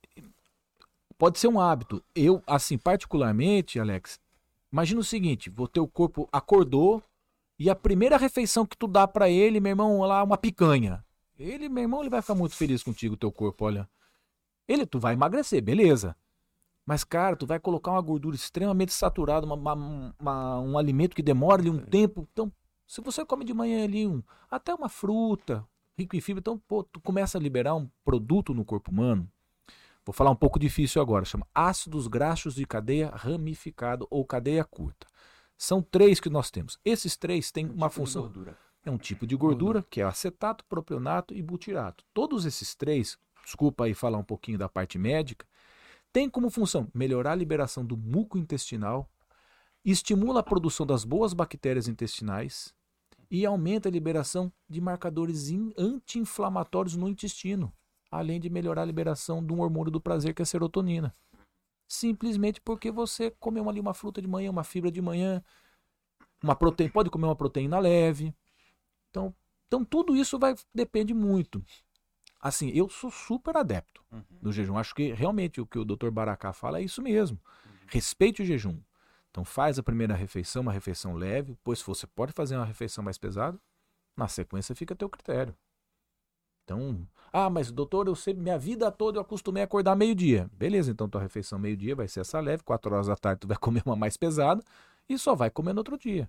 pode 1.18 1.40
ser 1.40 1.48
um 1.48 1.58
hábito. 1.60 2.00
Eu, 2.14 2.40
assim, 2.46 2.78
particularmente, 2.78 3.80
Alex, 3.80 4.20
imagina 4.72 5.00
o 5.00 5.04
seguinte: 5.04 5.52
o 5.58 5.66
teu 5.66 5.86
corpo 5.88 6.28
acordou 6.30 7.02
e 7.58 7.68
a 7.68 7.74
primeira 7.74 8.16
refeição 8.16 8.64
que 8.64 8.76
tu 8.76 8.86
dá 8.86 9.08
pra 9.08 9.28
ele, 9.28 9.58
meu 9.58 9.70
irmão, 9.70 10.00
lá 10.02 10.22
uma 10.22 10.36
picanha. 10.38 11.04
Ele, 11.36 11.68
meu 11.68 11.82
irmão, 11.82 12.00
ele 12.02 12.10
vai 12.10 12.22
ficar 12.22 12.36
muito 12.36 12.54
feliz 12.54 12.84
contigo, 12.84 13.16
teu 13.16 13.32
corpo, 13.32 13.64
olha. 13.64 13.88
Ele, 14.68 14.86
tu 14.86 15.00
vai 15.00 15.14
emagrecer, 15.14 15.60
beleza. 15.60 16.14
Mas, 16.86 17.02
cara, 17.02 17.34
tu 17.34 17.46
vai 17.46 17.58
colocar 17.58 17.90
uma 17.90 18.00
gordura 18.00 18.36
extremamente 18.36 18.92
saturada, 18.92 19.44
uma- 19.44 19.56
uma- 19.56 20.14
uma- 20.20 20.60
um 20.60 20.78
alimento 20.78 21.16
que 21.16 21.22
demora 21.22 21.60
ali 21.60 21.68
um 21.68 21.78
tempo. 21.84 22.28
Então, 22.32 22.50
se 22.86 23.00
você 23.00 23.24
come 23.26 23.44
de 23.44 23.52
manhã 23.52 23.82
ali 23.82 24.06
um, 24.06 24.22
até 24.48 24.72
uma 24.72 24.88
fruta, 24.88 25.66
rico 25.98 26.14
em 26.14 26.20
fibra, 26.20 26.38
então, 26.40 26.56
pô, 26.56 26.84
tu 26.84 27.00
começa 27.00 27.36
a 27.36 27.40
liberar 27.40 27.74
um 27.74 27.90
produto 28.04 28.54
no 28.54 28.64
corpo 28.64 28.92
humano. 28.92 29.28
Vou 30.04 30.12
falar 30.12 30.30
um 30.30 30.36
pouco 30.36 30.60
difícil 30.60 31.02
agora, 31.02 31.24
chama 31.24 31.44
ácidos 31.52 32.06
graxos 32.06 32.54
de 32.54 32.64
cadeia 32.64 33.10
ramificado 33.12 34.06
ou 34.08 34.24
cadeia 34.24 34.62
curta. 34.64 35.08
São 35.58 35.82
três 35.82 36.20
que 36.20 36.30
nós 36.30 36.50
temos. 36.52 36.78
Esses 36.84 37.16
três 37.16 37.50
têm 37.50 37.66
uma 37.66 37.88
Tipo 37.88 38.02
função. 38.02 38.22
gordura. 38.22 38.56
É 38.84 38.90
um 38.90 38.98
tipo 38.98 39.26
de 39.26 39.34
gordura, 39.34 39.82
que 39.90 40.00
é 40.00 40.04
acetato, 40.04 40.64
propionato 40.66 41.34
e 41.34 41.42
butirato. 41.42 42.04
Todos 42.14 42.44
esses 42.44 42.76
três, 42.76 43.18
desculpa 43.42 43.86
aí 43.86 43.94
falar 43.94 44.18
um 44.18 44.22
pouquinho 44.22 44.56
da 44.56 44.68
parte 44.68 44.96
médica, 44.96 45.44
têm 46.16 46.30
como 46.30 46.48
função 46.48 46.90
melhorar 46.94 47.32
a 47.32 47.34
liberação 47.34 47.84
do 47.84 47.94
muco 47.94 48.38
intestinal, 48.38 49.06
estimula 49.84 50.40
a 50.40 50.42
produção 50.42 50.86
das 50.86 51.04
boas 51.04 51.34
bactérias 51.34 51.88
intestinais 51.88 52.72
e 53.30 53.44
aumenta 53.44 53.90
a 53.90 53.92
liberação 53.92 54.50
de 54.66 54.80
marcadores 54.80 55.50
in- 55.50 55.74
anti-inflamatórios 55.76 56.96
no 56.96 57.06
intestino, 57.06 57.70
além 58.10 58.40
de 58.40 58.48
melhorar 58.48 58.80
a 58.80 58.86
liberação 58.86 59.44
de 59.44 59.52
um 59.52 59.60
hormônio 59.60 59.92
do 59.92 60.00
prazer 60.00 60.32
que 60.32 60.40
é 60.40 60.44
a 60.44 60.46
serotonina. 60.46 61.14
Simplesmente 61.86 62.62
porque 62.62 62.90
você 62.90 63.30
comeu 63.32 63.68
ali 63.68 63.78
uma 63.78 63.92
fruta 63.92 64.22
de 64.22 64.26
manhã, 64.26 64.50
uma 64.50 64.64
fibra 64.64 64.90
de 64.90 65.02
manhã, 65.02 65.44
uma 66.42 66.56
proteína, 66.56 66.94
pode 66.94 67.10
comer 67.10 67.26
uma 67.26 67.36
proteína 67.36 67.78
leve. 67.78 68.34
Então, 69.10 69.34
então 69.66 69.84
tudo 69.84 70.16
isso 70.16 70.38
vai 70.38 70.54
depende 70.74 71.12
muito. 71.12 71.62
Assim, 72.40 72.70
eu 72.70 72.88
sou 72.88 73.10
super 73.10 73.56
adepto 73.56 74.04
Uhum. 74.12 74.22
do 74.40 74.52
jejum. 74.52 74.78
Acho 74.78 74.94
que 74.94 75.12
realmente 75.12 75.60
o 75.60 75.66
que 75.66 75.78
o 75.78 75.84
Dr. 75.84 76.10
Baracá 76.10 76.52
fala 76.52 76.78
é 76.78 76.82
isso 76.82 77.02
mesmo. 77.02 77.38
Respeite 77.88 78.42
o 78.42 78.44
jejum. 78.44 78.78
Então 79.30 79.44
faz 79.44 79.78
a 79.78 79.82
primeira 79.82 80.14
refeição, 80.14 80.62
uma 80.62 80.72
refeição 80.72 81.14
leve, 81.14 81.52
depois 81.52 81.80
se 81.80 81.86
você 81.86 82.06
pode 82.06 82.32
fazer 82.32 82.56
uma 82.56 82.64
refeição 82.64 83.02
mais 83.04 83.18
pesada, 83.18 83.58
na 84.16 84.28
sequência 84.28 84.74
fica 84.74 84.94
a 84.94 84.96
teu 84.96 85.08
critério. 85.10 85.54
Então, 86.64 87.06
ah, 87.32 87.48
mas 87.48 87.70
doutor, 87.70 88.08
eu 88.08 88.14
sempre, 88.16 88.42
minha 88.42 88.58
vida 88.58 88.90
toda 88.90 89.18
eu 89.18 89.22
acostumei 89.22 89.62
a 89.62 89.66
acordar 89.66 89.94
meio-dia. 89.94 90.50
Beleza, 90.52 90.90
então 90.90 91.08
tua 91.08 91.20
refeição 91.20 91.58
meio-dia 91.58 91.94
vai 91.94 92.08
ser 92.08 92.20
essa 92.20 92.40
leve, 92.40 92.62
quatro 92.64 92.92
horas 92.92 93.06
da 93.06 93.16
tarde 93.16 93.40
tu 93.40 93.48
vai 93.48 93.56
comer 93.60 93.82
uma 93.86 93.94
mais 93.94 94.16
pesada 94.16 94.62
e 95.08 95.18
só 95.18 95.34
vai 95.34 95.50
comer 95.50 95.72
no 95.72 95.80
outro 95.80 95.96
dia. 95.98 96.28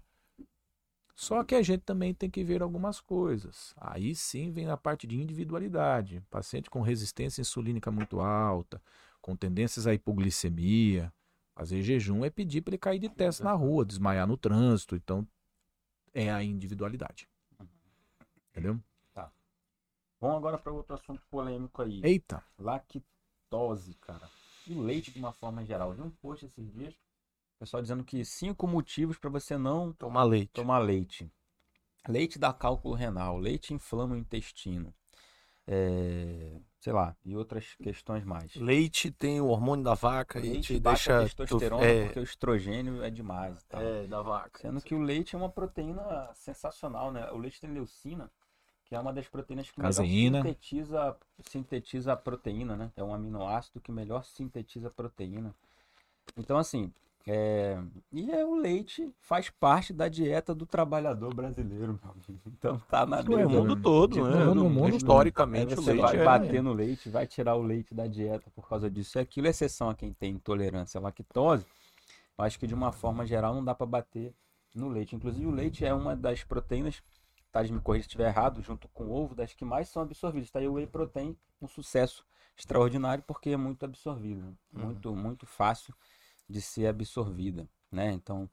Só 1.18 1.44
que 1.44 1.56
a 1.56 1.64
gente 1.64 1.82
também 1.82 2.14
tem 2.14 2.30
que 2.30 2.44
ver 2.44 2.62
algumas 2.62 3.02
coisas. 3.02 3.74
Aí 3.78 4.14
sim 4.14 4.52
vem 4.52 4.70
a 4.70 4.78
parte 4.78 5.08
de 5.08 5.20
individualidade. 5.20 6.22
Paciente 6.30 6.70
com 6.70 6.80
resistência 6.80 7.42
insulínica 7.42 7.90
muito 7.90 8.20
alta, 8.20 8.80
com 9.20 9.36
tendências 9.36 9.88
à 9.88 9.96
hipoglicemia. 9.96 11.12
Fazer 11.56 11.82
jejum 11.82 12.24
é 12.24 12.30
pedir 12.30 12.62
para 12.62 12.76
ele 12.76 12.78
cair 12.78 13.00
de 13.00 13.10
testa 13.10 13.44
na 13.44 13.54
rua, 13.54 13.84
desmaiar 13.84 14.28
no 14.28 14.38
trânsito. 14.38 14.96
Então, 14.96 15.28
é 16.14 16.32
a 16.32 16.44
individualidade. 16.44 17.28
Entendeu? 18.52 18.80
Vamos 20.22 20.38
agora 20.38 20.60
para 20.60 20.72
outro 20.72 20.94
assunto 20.94 21.24
polêmico 21.32 21.82
aí. 21.82 22.00
Eita, 22.04 22.44
Lactose, 22.60 23.96
cara. 24.02 24.30
E 24.68 24.74
o 24.74 24.82
leite 24.84 25.12
de 25.12 25.18
uma 25.18 25.32
forma 25.32 25.66
geral. 25.66 25.90
Eu 25.90 25.96
vi 25.96 26.02
um 26.04 26.12
post 26.12 26.46
esses 26.46 26.72
dias 26.74 26.94
pessoal 27.60 27.82
dizendo 27.82 28.04
que 28.04 28.24
cinco 28.26 28.68
motivos 28.68 29.18
para 29.18 29.30
você 29.30 29.58
não 29.58 29.92
Tomar 29.94 30.24
leite. 30.24 30.52
tomar 30.54 30.80
leite. 30.80 31.32
Leite 32.08 32.40
dá 32.40 32.54
cálculo 32.54 32.94
renal, 32.96 33.38
leite 33.38 33.74
inflama 33.74 34.16
o 34.16 34.18
intestino. 34.18 34.94
É, 35.70 36.62
sei 36.80 36.94
lá, 36.94 37.14
e 37.26 37.36
outras 37.36 37.76
questões 37.76 38.24
mais. 38.24 38.56
Leite 38.56 39.12
tem 39.12 39.42
o 39.42 39.48
hormônio 39.48 39.84
da 39.84 39.94
vaca 39.96 40.40
e 40.40 40.44
Leite 40.44 40.76
te 40.76 40.80
baixa 40.80 41.14
a 41.14 41.20
deixa. 41.20 41.36
testosterona 41.36 41.84
é, 41.84 42.06
porque 42.06 42.20
o 42.22 42.24
estrogênio 42.24 43.04
é 43.04 43.10
demais. 43.10 43.60
e 43.62 43.66
tal. 43.66 43.82
é, 43.82 44.08
da 44.08 44.22
vaca. 44.22 44.60
Sendo 44.62 44.80
que 44.82 44.96
o 44.96 45.02
leite 45.02 45.36
é 45.36 45.38
uma 45.38 45.50
proteína 45.50 46.32
sensacional, 46.34 47.12
né? 47.12 47.30
O 47.32 47.38
leite 47.38 47.60
tem 47.60 47.70
leucina, 47.70 48.32
que 48.86 48.96
é 48.96 49.00
uma 49.00 49.12
das 49.12 49.28
proteínas 49.28 49.70
que 49.70 49.82
Caseína. 49.82 50.38
melhor 50.42 50.54
sintetiza, 50.56 51.18
sintetiza 51.44 52.14
a 52.14 52.16
proteína, 52.16 52.78
né? 52.78 52.90
É 52.96 53.04
um 53.04 53.14
aminoácido 53.14 53.82
que 53.82 53.92
melhor 53.92 54.24
sintetiza 54.24 54.88
a 54.88 54.92
proteína. 54.92 55.54
Então, 56.38 56.58
assim, 56.58 56.94
é... 57.30 57.78
e 58.12 58.32
é, 58.32 58.46
o 58.46 58.56
leite 58.56 59.14
faz 59.20 59.50
parte 59.50 59.92
da 59.92 60.08
dieta 60.08 60.56
do 60.56 60.66
trabalhador 60.66 61.34
brasileiro, 61.34 62.00
meu 62.02 62.12
amigo. 62.12 62.42
Então 62.48 62.80
tá 62.90 63.06
na 63.06 63.22
No 63.22 63.36
mesa. 63.36 63.50
mundo 63.50 63.76
todo, 63.76 64.18
No 64.18 64.30
né? 64.30 64.46
mundo, 64.46 64.56
no 64.56 64.70
mundo 64.70 64.96
Historicamente, 64.96 65.74
o 65.74 65.76
você 65.76 65.92
leite 65.92 66.06
vai 66.06 66.18
é... 66.18 66.24
bater 66.24 66.64
no 66.64 66.72
leite, 66.72 67.10
vai 67.10 67.28
tirar 67.28 67.56
o 67.56 67.62
leite 67.62 67.94
da 67.94 68.08
dieta 68.08 68.50
por 68.56 68.68
causa 68.70 68.90
disso 68.90 69.18
e 69.18 69.22
aquilo, 69.22 69.48
exceção 69.48 69.90
a 69.90 69.96
quem 69.96 70.14
tem 70.14 70.36
intolerância 70.36 71.00
à 71.00 71.02
lactose. 71.02 71.66
Eu 72.38 72.46
acho 72.46 72.58
que 72.58 72.66
de 72.66 72.74
uma 72.74 72.94
forma 72.94 73.26
geral 73.26 73.54
não 73.54 73.64
dá 73.66 73.76
para 73.76 73.86
bater 73.86 74.34
no 74.74 74.88
leite. 74.88 75.16
Inclusive 75.16 75.46
o 75.46 75.52
leite 75.52 75.84
é 75.84 75.94
uma 75.94 76.16
das 76.16 76.44
proteínas, 76.46 77.04
tá, 77.52 77.62
me 77.64 77.82
corrija 77.82 78.04
se 78.04 78.08
estiver 78.08 78.30
errado, 78.30 78.62
junto 78.62 78.88
com 78.90 79.06
o 79.06 79.12
ovo, 79.12 79.36
das 79.36 79.54
que 79.54 79.66
mais 79.66 79.90
são 79.90 80.02
absorvidas. 80.02 80.50
Tá 80.50 80.60
aí 80.60 80.68
o 80.68 80.74
whey 80.74 80.88
protein, 80.88 81.36
um 81.62 81.68
sucesso 81.68 82.26
extraordinário 82.56 83.24
porque 83.28 83.50
é 83.50 83.58
muito 83.58 83.84
absorvido, 83.84 84.42
né? 84.42 84.54
muito 84.72 85.16
muito 85.16 85.46
fácil 85.46 85.94
de 86.50 86.62
ser 86.62 86.88
absorvida, 86.88 87.68
né? 87.92 88.12
Então, 88.14 88.50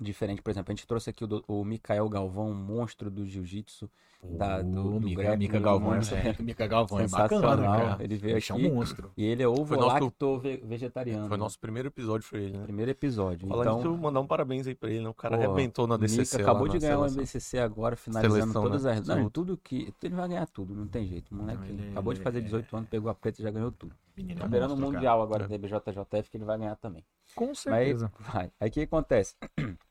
diferente, 0.00 0.40
por 0.40 0.50
exemplo, 0.50 0.72
a 0.72 0.74
gente 0.74 0.86
trouxe 0.86 1.10
aqui 1.10 1.24
o, 1.24 1.44
o 1.46 1.64
Mikael 1.64 2.08
Galvão, 2.08 2.50
um 2.50 2.54
monstro 2.54 3.10
do 3.10 3.26
jiu-jitsu, 3.26 3.90
da- 4.22 4.60
do- 4.62 4.98
do 4.98 5.00
Mica, 5.00 5.34
Mica 5.36 5.58
Galvão, 5.58 5.94
é, 5.94 5.98
Mica 6.42 6.66
Galvão 6.66 7.00
é 7.00 7.08
bacana, 7.08 7.56
cara. 7.62 8.04
Ele 8.04 8.16
veio 8.16 8.34
é 8.34 8.38
aqui 8.38 8.52
um 8.52 8.74
monstro. 8.74 9.10
e 9.16 9.24
ele 9.24 9.42
é 9.42 9.48
ovo 9.48 9.74
nosso- 9.76 10.04
lacto 10.04 10.38
ve- 10.38 10.62
vegetariano. 10.64 11.26
Foi 11.28 11.36
né? 11.36 11.42
nosso 11.42 11.58
primeiro 11.58 11.88
episódio, 11.88 12.26
foi 12.26 12.44
ele, 12.44 12.56
né? 12.58 12.64
primeiro 12.64 12.90
episódio. 12.90 13.48
Falando 13.48 13.66
então, 13.66 13.76
disso, 13.92 13.96
mandar 14.02 14.20
um 14.20 14.26
parabéns 14.26 14.66
aí 14.66 14.74
pra 14.74 14.90
ele, 14.90 15.02
né? 15.04 15.08
O 15.08 15.14
cara 15.14 15.36
Pô, 15.38 15.42
arrebentou 15.44 15.86
na 15.86 15.96
DCC. 15.96 16.40
acabou 16.40 16.66
lá 16.66 16.72
de 16.72 16.78
ganhar 16.78 16.98
o. 16.98 17.06
MBCC 17.06 17.58
agora, 17.58 17.96
finalizando 17.96 18.40
Seleção, 18.40 18.62
todas 18.62 18.84
né? 18.84 18.92
as. 18.92 19.06
Não, 19.06 19.28
tudo 19.30 19.56
que. 19.56 19.92
Ele 20.02 20.14
vai 20.14 20.28
ganhar 20.28 20.46
tudo, 20.48 20.74
não 20.74 20.86
tem 20.86 21.06
jeito. 21.06 21.32
O 21.32 21.36
moleque 21.36 21.62
ele- 21.70 21.90
acabou 21.90 22.12
de 22.14 22.20
fazer 22.20 22.38
ele- 22.38 22.44
18 22.44 22.76
anos, 22.76 22.88
pegou 22.90 23.10
a 23.10 23.14
preta 23.14 23.40
e 23.40 23.42
já 23.44 23.50
ganhou 23.50 23.72
tudo. 23.72 23.94
Menino 24.22 24.40
Tá 24.40 24.48
monstro, 24.48 24.68
cara. 24.76 24.92
Mundial 24.92 25.22
agora 25.22 25.44
É. 25.44 25.48
da 25.48 25.58
BJJF 25.58 26.30
que 26.30 26.36
ele 26.36 26.44
vai 26.44 26.58
ganhar 26.58 26.76
também. 26.76 27.04
Com 27.34 27.46
Mas 27.48 27.58
certeza. 27.58 28.12
vai. 28.18 28.50
Aí 28.60 28.68
o 28.68 28.72
que 28.72 28.80
acontece? 28.82 29.36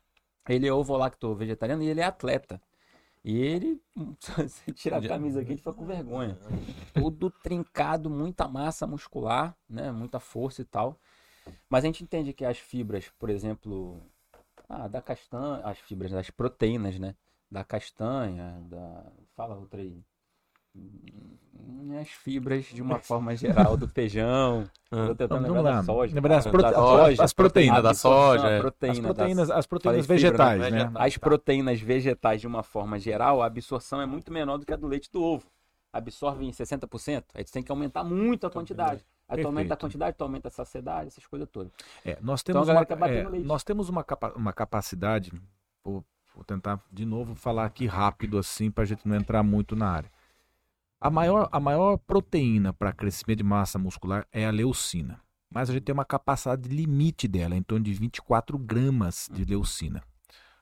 Ele 0.48 0.68
é 0.68 0.74
ovo 0.74 0.98
lacto 0.98 1.36
vegetariano 1.36 1.84
e 1.84 1.88
ele 1.90 2.02
é 2.02 2.06
atleta. 2.06 2.60
E 3.24 3.38
ele, 3.38 3.80
se 4.48 4.72
tirar 4.72 4.98
a 5.04 5.08
camisa 5.08 5.42
aqui, 5.42 5.50
a 5.50 5.52
gente 5.52 5.60
fica 5.60 5.74
com 5.74 5.86
vergonha. 5.86 6.38
Todo 6.94 7.30
trincado, 7.30 8.10
muita 8.10 8.48
massa 8.48 8.88
muscular, 8.88 9.56
né? 9.70 9.92
Muita 9.92 10.20
força 10.20 10.62
e 10.64 10.66
tal. 10.66 11.00
Mas 11.70 11.84
a 11.84 11.88
gente 11.88 12.04
entende 12.04 12.34
que 12.34 12.44
as 12.46 12.58
fibras, 12.58 13.10
por 13.20 13.30
exemplo, 13.30 14.02
ah, 14.68 14.88
da 14.88 15.02
castanha, 15.04 15.62
as 15.66 15.78
fibras, 15.78 16.12
das 16.12 16.32
proteínas, 16.32 16.98
né? 16.98 17.16
Da 17.52 17.64
castanha, 17.64 18.60
da. 18.70 19.12
Fala 19.36 19.56
outra 19.56 19.82
aí. 19.82 20.04
As 22.00 22.08
fibras, 22.10 22.66
de 22.66 22.82
uma 22.82 23.00
forma 23.00 23.36
geral, 23.36 23.76
do 23.76 23.88
feijão. 23.88 24.64
Ah. 24.92 25.08
Tô 25.08 25.16
tentando 25.16 25.42
lembrar 25.54 25.62
da 25.64 25.84
soja. 25.84 26.14
Verdade, 26.14 26.34
as 26.36 26.44
cara, 26.46 26.58
prote- 26.58 26.72
da 26.76 27.08
as- 27.08 27.20
as 27.20 27.34
proteínas 27.34 27.78
a 27.78 27.82
da 27.82 27.94
soja, 27.94 28.48
a 28.48 28.52
é. 28.52 28.60
proteína 28.60 28.92
As 28.94 29.00
da 29.00 29.14
proteínas, 29.14 29.52
as 29.52 29.68
proteínas 29.68 30.06
Falei 30.06 30.20
fibra, 30.20 30.38
né? 30.38 30.46
vegetais, 30.56 30.72
né? 30.74 30.80
Vegetais. 30.84 31.06
as 31.08 31.18
proteínas 31.18 31.82
vegetais, 31.82 32.42
de 32.42 32.48
uma 32.48 32.64
forma 32.64 33.00
geral, 33.00 33.42
a 33.42 33.48
absorção 33.48 34.00
é 34.02 34.06
muito 34.06 34.32
menor 34.32 34.58
do 34.58 34.66
que 34.66 34.72
a 34.74 34.76
do 34.78 34.88
leite 34.88 35.12
do 35.12 35.22
ovo. 35.22 35.46
Absorve 35.92 36.46
em 36.46 36.52
60%. 36.52 37.24
Aí 37.34 37.44
você 37.44 37.52
tem 37.54 37.64
que 37.64 37.72
aumentar 37.72 38.04
muito 38.04 38.46
a 38.46 38.52
quantidade. 38.52 39.04
Aí 39.28 39.42
tu 39.42 39.48
aumenta 39.48 39.74
a 39.74 39.78
quantidade, 39.78 40.16
tu 40.16 40.24
aumenta 40.24 40.48
a 40.48 40.52
saciedade, 40.52 41.08
essas 41.08 41.26
coisas 41.26 41.50
todas. 41.52 41.72
É, 42.06 42.18
nós 42.22 42.42
Então 42.42 42.54
temos 42.54 42.68
galera 42.68 42.88
uma, 42.88 42.96
bater 42.98 43.26
é, 43.36 43.40
nós 43.44 43.64
temos 43.64 43.90
uma, 43.90 44.04
capa- 44.04 44.34
uma 44.36 44.54
capacidade, 44.54 45.32
vou, 45.84 46.04
vou 46.36 46.44
tentar 46.44 46.80
de 46.92 47.06
novo 47.06 47.34
falar 47.36 47.66
aqui 47.66 47.88
rápido 47.88 48.38
assim 48.38 48.70
para 48.72 48.84
a 48.84 48.88
gente 48.88 49.08
não 49.08 49.16
entrar 49.16 49.42
muito 49.44 49.76
na 49.76 49.90
área. 49.90 50.12
A 51.02 51.10
maior, 51.10 51.48
a 51.50 51.62
maior 51.62 51.98
proteína 51.98 52.74
para 52.74 52.92
crescimento 52.92 53.38
de 53.38 53.44
massa 53.44 53.80
muscular 53.80 54.28
é 54.34 54.46
a 54.46 54.52
leucina, 54.52 55.22
mas 55.50 55.70
a 55.70 55.74
gente 55.74 55.84
tem 55.84 55.94
uma 55.94 56.04
capacidade 56.04 56.68
limite 56.68 57.26
dela, 57.26 57.56
em 57.56 57.64
torno 57.64 57.86
de 57.86 57.94
24 57.94 58.58
gramas 58.58 59.30
de 59.32 59.46
leucina. 59.46 60.04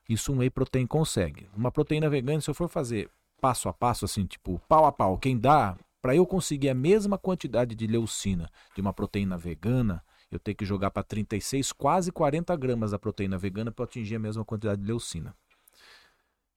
Isso 0.07 0.31
um 0.31 0.37
whey 0.37 0.51
protein 0.51 0.85
consegue. 0.85 1.49
Uma 1.55 1.71
proteína 1.71 2.07
vegana, 2.07 2.39
se 2.39 2.51
eu 2.51 2.53
for 2.53 2.69
fazer 2.69 3.09
passo 3.41 3.67
a 3.67 3.73
passo, 3.73 4.05
assim, 4.05 4.27
tipo 4.27 4.61
pau 4.69 4.85
a 4.85 4.91
pau, 4.91 5.17
quem 5.17 5.39
dá, 5.39 5.75
para 5.99 6.15
eu 6.15 6.23
conseguir 6.23 6.69
a 6.69 6.75
mesma 6.75 7.17
quantidade 7.17 7.73
de 7.73 7.87
leucina 7.87 8.47
de 8.75 8.81
uma 8.81 8.93
proteína 8.93 9.39
vegana, 9.39 10.03
eu 10.29 10.37
tenho 10.37 10.55
que 10.55 10.65
jogar 10.65 10.91
para 10.91 11.01
36, 11.01 11.71
quase 11.71 12.11
40 12.11 12.55
gramas 12.55 12.91
da 12.91 12.99
proteína 12.99 13.39
vegana 13.39 13.71
para 13.71 13.85
atingir 13.85 14.17
a 14.17 14.19
mesma 14.19 14.45
quantidade 14.45 14.81
de 14.81 14.87
leucina. 14.87 15.35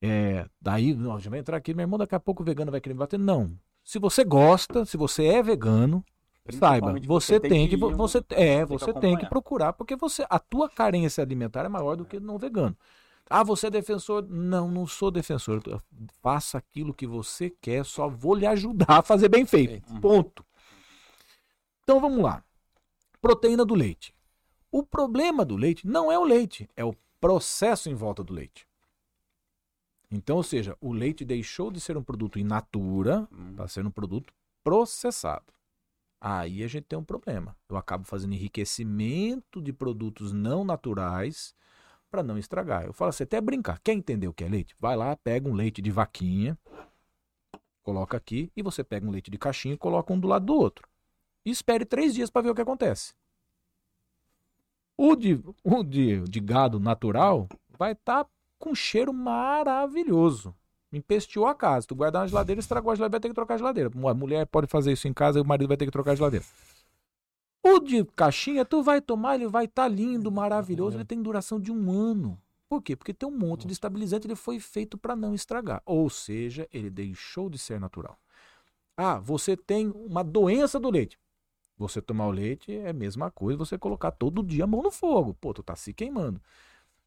É, 0.03 0.47
daí, 0.61 0.95
não, 0.95 1.19
já 1.19 1.31
vai 1.31 1.39
entrar 1.39 1.57
aqui, 1.57 1.73
meu 1.73 1.85
irmão, 1.85 1.99
daqui 1.99 2.15
a 2.15 2.21
pouco 2.21 2.43
o 2.43 2.47
vegano 2.47 2.71
vai 2.71 2.81
querer 2.81 2.93
me 2.95 2.99
bater. 2.99 3.19
Não. 3.19 3.59
Se 3.85 3.99
você 3.99 4.25
gosta, 4.25 4.85
se 4.85 4.97
você 4.97 5.27
é 5.27 5.43
vegano, 5.43 6.05
saiba, 6.59 6.93
você 7.07 7.39
tem 7.49 7.69
que, 7.69 7.75
ir- 7.75 7.79
você 7.97 8.19
é, 8.19 8.21
tem 8.21 8.67
que 8.67 8.67
você 8.79 8.93
tem 9.01 9.17
que 9.17 9.27
procurar, 9.29 9.73
porque 9.73 9.97
você 9.97 10.25
a 10.29 10.39
tua 10.39 10.69
carência 10.69 11.23
alimentar 11.23 11.65
é 11.65 11.69
maior 11.69 11.97
do 11.97 12.05
que 12.05 12.21
no 12.21 12.39
vegano. 12.39 12.77
Ah, 13.29 13.45
você 13.45 13.69
é 13.69 13.71
defensor? 13.71 14.27
Não, 14.29 14.69
não 14.71 14.87
sou 14.87 15.11
defensor. 15.11 15.63
Faça 16.21 16.59
aquilo 16.59 16.93
que 16.93 17.07
você 17.07 17.51
quer, 17.61 17.85
só 17.85 18.09
vou 18.09 18.35
lhe 18.35 18.47
ajudar 18.47 18.87
a 18.99 19.03
fazer 19.03 19.29
bem 19.29 19.47
feito. 19.47 19.83
Ponto. 20.01 20.45
Então 21.83 22.01
vamos 22.01 22.23
lá. 22.23 22.43
Proteína 23.21 23.65
do 23.65 23.75
leite. 23.75 24.15
O 24.73 24.83
problema 24.83 25.45
do 25.45 25.57
leite 25.57 25.87
não 25.87 26.11
é 26.11 26.19
o 26.19 26.25
leite, 26.25 26.69
é 26.77 26.85
o 26.85 26.95
processo 27.21 27.89
em 27.91 27.95
volta 27.95 28.23
do 28.23 28.33
leite. 28.33 28.67
Então, 30.11 30.37
ou 30.37 30.43
seja, 30.43 30.77
o 30.81 30.93
leite 30.93 31.25
deixou 31.25 31.71
de 31.71 31.81
ser 31.81 31.97
um 31.97 32.03
produto 32.03 32.39
in 32.39 32.45
natura 32.45 33.29
Hum. 33.33 33.55
para 33.55 33.69
ser 33.69 33.87
um 33.87 33.91
produto 33.91 34.33
processado. 34.65 35.53
Aí 36.21 36.63
a 36.63 36.69
gente 36.69 36.85
tem 36.85 36.99
um 36.99 37.05
problema. 37.05 37.57
Eu 37.69 37.77
acabo 37.77 38.05
fazendo 38.05 38.35
enriquecimento 38.35 39.63
de 39.63 39.73
produtos 39.73 40.33
não 40.33 40.65
naturais 40.65 41.55
para 42.11 42.23
não 42.23 42.37
estragar. 42.37 42.85
Eu 42.85 42.93
falo 42.93 43.11
assim, 43.11 43.23
até 43.23 43.41
brincar. 43.41 43.79
Quer 43.81 43.93
entender 43.93 44.29
o 44.29 44.33
que 44.35 44.45
é 44.45 44.49
leite? 44.49 44.75
Vai 44.79 44.97
lá, 44.97 45.17
pega 45.17 45.49
um 45.49 45.55
leite 45.55 45.81
de 45.81 45.91
vaquinha, 45.91 46.59
coloca 47.83 48.17
aqui, 48.17 48.53
e 48.55 48.63
você 48.63 48.85
pega 48.85 49.07
um 49.07 49.11
leite 49.11 49.31
de 49.31 49.39
caixinha 49.39 49.75
e 49.75 49.79
coloca 49.79 50.13
um 50.13 50.19
do 50.21 50.29
lado 50.29 50.45
do 50.47 50.55
outro. 50.55 50.87
E 51.45 51.51
espere 51.51 51.85
três 51.87 52.13
dias 52.13 52.29
para 52.29 52.43
ver 52.43 52.51
o 52.51 52.55
que 52.55 52.61
acontece. 52.61 53.15
O 54.97 55.17
de, 55.17 55.41
o 55.65 55.83
de, 55.83 56.21
de 56.25 56.41
gado 56.41 56.79
natural 56.79 57.49
vai 57.79 57.93
estar 57.93 58.27
com 58.61 58.71
um 58.71 58.75
cheiro 58.75 59.13
maravilhoso. 59.13 60.55
Empesteou 60.93 61.47
a 61.47 61.55
casa. 61.55 61.87
Tu 61.87 61.95
guardar 61.95 62.23
na 62.23 62.29
geladeira, 62.29 62.61
estragou 62.61 62.93
a 62.93 62.95
geladeira, 62.95 63.13
vai 63.13 63.21
ter 63.21 63.29
que 63.29 63.35
trocar 63.35 63.55
a 63.55 63.59
geladeira. 63.59 63.91
A 64.09 64.15
mulher 64.15 64.47
pode 64.47 64.69
fazer 64.69 64.93
isso 64.93 65.09
em 65.09 65.13
casa 65.13 65.39
e 65.39 65.43
o 65.43 65.45
marido 65.45 65.67
vai 65.67 65.77
ter 65.77 65.87
que 65.87 65.91
trocar 65.91 66.13
a 66.13 66.15
geladeira. 66.15 66.45
O 67.63 67.81
de 67.81 68.05
caixinha, 68.05 68.65
tu 68.65 68.83
vai 68.83 69.01
tomar, 69.01 69.35
ele 69.35 69.49
vai 69.49 69.65
estar 69.65 69.89
lindo, 69.89 70.31
maravilhoso, 70.31 70.97
ele 70.97 71.05
tem 71.05 71.21
duração 71.21 71.61
de 71.61 71.71
um 71.71 71.91
ano. 71.91 72.41
Por 72.69 72.81
quê? 72.81 72.97
Porque 72.97 73.13
tem 73.13 73.29
um 73.29 73.37
monte 73.37 73.67
de 73.67 73.73
estabilizante, 73.73 74.27
ele 74.27 74.37
foi 74.37 74.61
feito 74.61 74.97
para 74.97 75.17
não 75.17 75.35
estragar. 75.35 75.83
Ou 75.85 76.09
seja, 76.09 76.69
ele 76.73 76.89
deixou 76.89 77.51
de 77.51 77.59
ser 77.59 77.81
natural. 77.81 78.17
Ah, 78.97 79.19
você 79.19 79.57
tem 79.57 79.91
uma 79.95 80.23
doença 80.23 80.79
do 80.79 80.91
leite. 80.91 81.19
Você 81.77 82.01
tomar 82.01 82.27
o 82.27 82.31
leite 82.31 82.73
é 82.73 82.91
a 82.91 82.93
mesma 82.93 83.31
coisa 83.31 83.59
você 83.59 83.79
colocar 83.79 84.11
todo 84.11 84.43
dia 84.43 84.65
a 84.65 84.67
mão 84.67 84.83
no 84.83 84.91
fogo. 84.91 85.35
Pô, 85.35 85.55
tu 85.55 85.63
tá 85.63 85.75
se 85.75 85.93
queimando. 85.95 86.41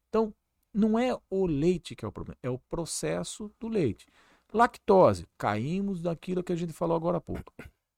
Então, 0.08 0.34
não 0.74 0.98
é 0.98 1.16
o 1.30 1.46
leite 1.46 1.94
que 1.94 2.04
é 2.04 2.08
o 2.08 2.12
problema, 2.12 2.36
é 2.42 2.50
o 2.50 2.58
processo 2.58 3.50
do 3.60 3.68
leite. 3.68 4.06
Lactose, 4.52 5.26
caímos 5.38 6.02
daquilo 6.02 6.42
que 6.42 6.52
a 6.52 6.56
gente 6.56 6.72
falou 6.72 6.96
agora 6.96 7.18
há 7.18 7.20
pouco. 7.20 7.52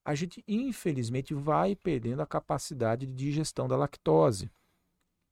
A 0.05 0.15
gente, 0.15 0.45
infelizmente, 0.47 1.35
vai 1.35 1.75
perdendo 1.75 2.23
a 2.23 2.27
capacidade 2.27 3.07
de 3.07 3.13
digestão 3.13 3.67
da 3.67 3.77
lactose. 3.77 4.51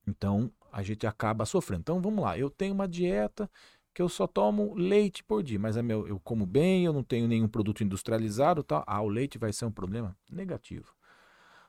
Então, 0.07 0.51
a 0.73 0.83
gente 0.83 1.07
acaba 1.07 1.47
sofrendo. 1.47 1.83
Então, 1.83 2.03
vamos 2.03 2.25
lá. 2.25 2.37
Eu 2.37 2.51
tenho 2.51 2.75
uma 2.75 2.89
dieta 2.89 3.49
que 3.95 4.03
eu 4.03 4.09
só 4.09 4.27
tomo 4.27 4.75
leite 4.75 5.23
por 5.23 5.43
dia, 5.43 5.59
mas 5.59 5.77
é 5.77 5.83
meu, 5.83 6.07
eu 6.09 6.19
como 6.19 6.45
bem, 6.45 6.85
eu 6.85 6.93
não 6.93 7.05
tenho 7.05 7.29
nenhum 7.29 7.47
produto 7.47 7.85
industrializado, 7.85 8.65
tal. 8.65 8.83
Ah, 8.87 9.01
o 9.01 9.09
leite 9.09 9.39
vai 9.39 9.53
ser 9.53 9.65
um 9.65 9.71
problema 9.71 10.17
negativo. 10.29 10.93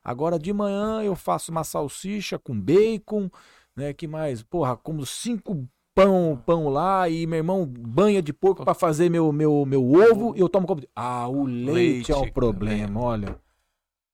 Agora 0.03 0.39
de 0.39 0.51
manhã 0.51 1.03
eu 1.03 1.15
faço 1.15 1.51
uma 1.51 1.63
salsicha 1.63 2.39
com 2.39 2.59
bacon, 2.59 3.29
né? 3.75 3.93
Que 3.93 4.07
mais? 4.07 4.41
Porra, 4.43 4.75
como 4.77 5.05
cinco 5.05 5.67
pão, 5.93 6.41
pão 6.45 6.67
lá 6.69 7.07
e 7.09 7.25
meu 7.25 7.37
irmão 7.37 7.65
banha 7.65 8.21
de 8.21 8.33
porco 8.33 8.63
para 8.65 8.73
fazer 8.73 9.09
meu, 9.09 9.31
meu, 9.31 9.65
meu 9.65 9.83
ovo 9.91 10.35
e 10.35 10.39
eu 10.39 10.49
tomo 10.49 10.67
como. 10.67 10.81
Ah, 10.95 11.27
o 11.27 11.45
leite, 11.45 11.71
Leite, 11.71 12.11
é 12.11 12.15
o 12.15 12.19
cara, 12.21 12.31
problema, 12.33 12.99
olha. 13.01 13.39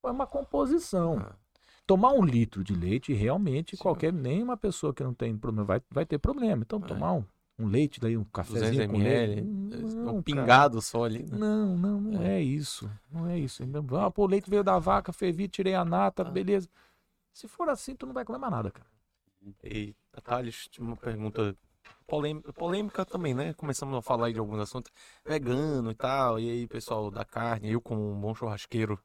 É 0.04 0.10
uma 0.10 0.26
composição. 0.28 1.18
Ah. 1.20 1.36
tomar 1.86 2.14
um 2.14 2.24
litro 2.24 2.64
de 2.64 2.74
leite, 2.74 3.12
realmente, 3.14 3.76
Sim. 3.76 3.82
qualquer, 3.84 4.14
nem 4.14 4.42
uma 4.42 4.56
pessoa 4.56 4.94
que 4.94 5.04
não 5.04 5.14
tem 5.14 5.36
problema 5.38 5.66
vai, 5.66 5.82
vai 5.92 6.06
ter 6.06 6.18
problema. 6.20 6.62
Então, 6.64 6.80
É. 6.80 6.88
tomar 6.88 7.14
um, 7.14 7.24
um 7.60 7.68
leite 7.68 8.00
daí, 8.00 8.16
um 8.16 8.22
200 8.24 8.32
cafezinho 8.32 8.90
com 8.90 8.98
leite. 8.98 9.42
um 9.42 9.70
Não, 9.96 10.06
cara. 10.06 10.22
pingado 10.24 10.82
só 10.82 11.04
ali. 11.04 11.24
né? 11.24 11.38
Não, 11.38 11.78
não, 11.78 12.00
não 12.00 12.22
é, 12.22 12.42
isso. 12.42 12.90
Não 13.12 13.28
é 13.28 13.38
isso. 13.38 13.62
Então, 13.64 13.86
Ah, 14.00 14.10
pô, 14.10 14.24
o 14.24 14.28
leite 14.28 14.50
veio 14.50 14.64
da 14.64 14.80
vaca, 14.80 15.12
fervi, 15.12 15.48
tirei 15.50 15.76
a 15.76 15.84
nata, 15.84 16.22
Ah. 16.22 16.32
beleza. 16.32 16.70
Se 17.34 17.48
for 17.48 17.68
assim, 17.68 17.94
tu 17.94 18.06
não 18.06 18.14
vai 18.14 18.24
comer 18.24 18.40
mais 18.40 18.52
nada, 18.54 18.72
cara. 18.72 18.88
E, 19.64 19.96
Thales, 20.24 20.70
uma 20.80 20.96
pergunta 20.96 21.58
polêmica, 22.08 22.54
polêmica 22.54 23.06
também, 23.06 23.34
né? 23.34 23.54
Começamos 23.54 23.98
a 23.98 24.02
falar 24.02 24.32
de 24.32 24.40
alguns 24.40 24.60
assuntos 24.60 24.92
vegano 25.26 25.92
e 25.92 25.96
tal, 25.96 26.40
e 26.40 26.50
aí 26.50 26.68
pessoal 26.68 27.10
da 27.10 27.26
carne, 27.26 27.72
eu 27.72 27.82
como 27.82 28.12
um 28.12 28.20
bom 28.20 28.36
churrasqueiro 28.36 29.00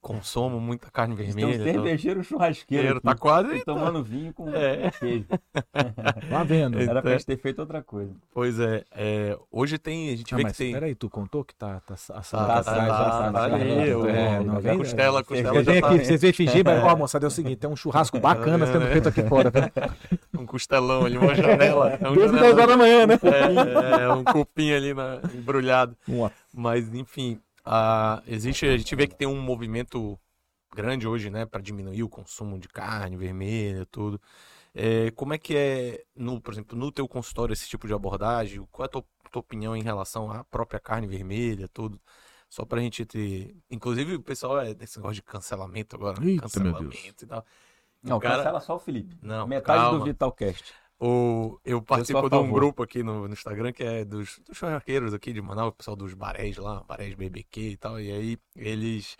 consumo 0.00 0.58
muita 0.58 0.90
carne 0.90 1.14
Tem 1.14 1.24
um 1.24 1.26
vermelha. 1.34 1.54
então- 1.56 1.72
cervejeiro 1.84 2.24
churrasqueiro. 2.24 3.00
Tá 3.00 3.14
quase. 3.14 3.56
e 3.56 3.64
tomando 3.64 4.02
vinho 4.02 4.32
com 4.32 4.48
É. 4.54 4.90
queijo. 4.98 5.26
Tá 6.30 6.44
vendo? 6.44 6.78
É. 6.80 6.84
Era 6.84 7.02
pra 7.02 7.12
gente 7.12 7.26
ter 7.26 7.36
feito 7.36 7.58
outra 7.58 7.82
coisa. 7.82 8.12
Pois 8.32 8.58
é, 8.58 8.82
é, 8.92 9.36
hoje 9.50 9.78
tem, 9.78 10.12
a 10.12 10.16
gente 10.16 10.32
Ah, 10.32 10.36
vê 10.36 10.42
mas 10.44 10.52
que 10.52 10.58
tem. 10.64 10.72
peraí, 10.72 10.94
tu 10.94 11.10
contou 11.10 11.44
que 11.44 11.54
tá, 11.54 11.80
tá, 11.80 11.94
Tá, 11.94 12.20
tá, 12.20 12.22
tá, 12.22 12.62
tá, 12.62 12.62
tá, 12.62 12.62
tá, 12.62 13.32
tá 13.32 13.48
tá, 13.50 13.58
é, 13.58 14.40
não 14.40 14.56
a 14.56 14.60
vem- 14.60 14.78
costela, 14.78 15.22
costela 15.24 15.62
já 15.64 15.80
tá 15.80 15.88
aqui, 15.88 16.04
vocês 16.04 16.20
vêm 16.20 16.32
fingir, 16.32 16.64
mas, 16.64 16.82
ó, 16.82 16.96
moçada, 16.96 17.26
é 17.26 17.28
o 17.28 17.30
seguinte, 17.30 17.56
tem 17.56 17.68
um 17.70 17.76
churrasco 17.76 18.18
bacana 18.20 18.66
sendo 18.66 18.86
feito 18.86 19.08
aqui 19.08 19.22
fora. 19.24 19.50
Tá? 19.50 19.70
um 20.38 20.46
costelão 20.46 21.04
ali, 21.04 21.18
uma 21.18 21.34
janela. 21.34 21.90
É 22.00 22.08
um, 22.08 22.14
12 22.14 22.28
e 22.36 22.40
10 22.40 22.40
janelão, 22.40 22.52
horas 22.56 22.68
da 22.68 22.76
manhã, 22.76 23.06
né? 23.06 23.18
é, 23.22 24.02
é, 24.04 24.12
um 24.12 24.24
cupim 24.24 24.72
ali 24.72 24.94
embrulhado. 25.34 25.96
Mas, 26.54 26.92
enfim, 26.94 27.38
a, 27.72 28.22
existe, 28.26 28.66
a 28.66 28.76
gente 28.76 28.96
vê 28.96 29.06
que 29.06 29.14
tem 29.14 29.28
um 29.28 29.40
movimento 29.40 30.18
grande 30.74 31.06
hoje, 31.06 31.30
né, 31.30 31.46
para 31.46 31.60
diminuir 31.62 32.02
o 32.02 32.08
consumo 32.08 32.58
de 32.58 32.68
carne 32.68 33.16
vermelha, 33.16 33.86
tudo. 33.86 34.20
É, 34.74 35.10
como 35.12 35.32
é 35.34 35.38
que 35.38 35.56
é, 35.56 36.04
no, 36.14 36.40
por 36.40 36.52
exemplo, 36.52 36.76
no 36.78 36.90
teu 36.92 37.06
consultório 37.08 37.52
esse 37.52 37.68
tipo 37.68 37.86
de 37.86 37.92
abordagem? 37.94 38.66
Qual 38.70 38.84
é 38.84 38.86
a 38.86 38.90
tua, 38.90 39.04
tua 39.30 39.40
opinião 39.40 39.76
em 39.76 39.82
relação 39.82 40.30
à 40.30 40.42
própria 40.44 40.80
carne 40.80 41.06
vermelha, 41.06 41.68
tudo? 41.68 42.00
Só 42.48 42.64
pra 42.64 42.80
gente 42.80 43.04
ter. 43.04 43.56
Inclusive, 43.70 44.16
o 44.16 44.22
pessoal 44.22 44.60
é 44.60 44.74
desse 44.74 44.96
negócio 44.98 45.14
de 45.16 45.22
cancelamento 45.22 45.94
agora. 45.94 46.20
né? 46.20 46.26
Eita, 46.32 46.42
meu 46.60 46.72
cancelamento 46.72 46.88
Deus. 46.90 47.22
e 47.22 47.26
tal. 47.26 47.44
Não, 48.02 48.16
O 48.16 48.20
cara- 48.20 48.38
cancela 48.38 48.60
só 48.60 48.74
o 48.74 48.78
Felipe. 48.80 49.16
Não, 49.22 49.46
Metade 49.46 49.78
calma. 49.82 49.98
do 49.98 50.04
Vitalcast. 50.04 50.74
O, 51.02 51.58
eu 51.64 51.80
participo 51.80 52.28
de 52.28 52.34
um 52.36 52.52
grupo 52.52 52.82
aqui 52.82 53.02
no, 53.02 53.26
no 53.26 53.32
Instagram 53.32 53.72
que 53.72 53.82
é 53.82 54.04
dos, 54.04 54.38
dos 54.40 54.56
churrasqueiros 54.58 55.14
aqui 55.14 55.32
de 55.32 55.40
Manaus, 55.40 55.70
o 55.70 55.76
pessoal 55.76 55.96
dos 55.96 56.12
barés 56.12 56.58
lá, 56.58 56.82
barés 56.84 57.14
BBQ 57.14 57.60
e 57.70 57.76
tal. 57.78 57.98
E 57.98 58.12
aí 58.12 58.38
eles 58.54 59.16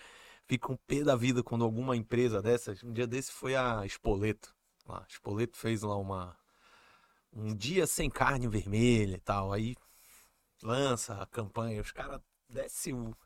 ficam 0.46 0.78
pé 0.86 1.02
da 1.02 1.16
vida 1.16 1.42
quando 1.42 1.64
alguma 1.64 1.96
empresa 1.96 2.42
dessas. 2.42 2.82
Um 2.84 2.92
dia 2.92 3.06
desse 3.06 3.32
foi 3.32 3.56
a 3.56 3.86
Espoleto. 3.86 4.54
Lá, 4.86 5.06
Espoleto 5.08 5.56
fez 5.56 5.80
lá 5.80 5.96
uma. 5.96 6.36
Um 7.32 7.54
dia 7.54 7.86
sem 7.86 8.10
carne 8.10 8.46
vermelha 8.46 9.16
e 9.16 9.20
tal. 9.20 9.50
Aí 9.50 9.74
lança 10.62 11.14
a 11.14 11.26
campanha, 11.26 11.80
os 11.80 11.92
caras 11.92 12.20
descem 12.48 12.92
o- 12.92 13.16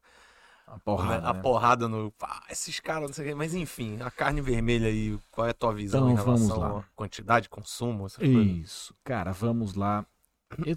A 0.66 0.78
porrada, 0.78 1.28
a 1.28 1.32
né? 1.34 1.40
porrada 1.42 1.88
no. 1.88 2.12
Ah, 2.22 2.42
esses 2.50 2.80
caras, 2.80 3.08
não 3.08 3.14
sei 3.14 3.24
o 3.24 3.28
quê. 3.28 3.34
Mas 3.34 3.54
enfim, 3.54 4.00
a 4.00 4.10
carne 4.10 4.40
vermelha 4.40 4.88
aí, 4.88 5.18
qual 5.30 5.46
é 5.46 5.50
a 5.50 5.54
tua 5.54 5.72
visão 5.74 6.10
Então, 6.10 6.12
em 6.12 6.24
vamos 6.24 6.40
relação 6.48 6.58
lá. 6.74 6.80
à 6.80 6.82
quantidade, 6.96 7.48
consumo, 7.48 8.06
essas 8.06 8.18
coisas? 8.18 8.46
Isso. 8.46 8.94
Cara, 9.04 9.30
vamos 9.32 9.74
lá. 9.74 10.04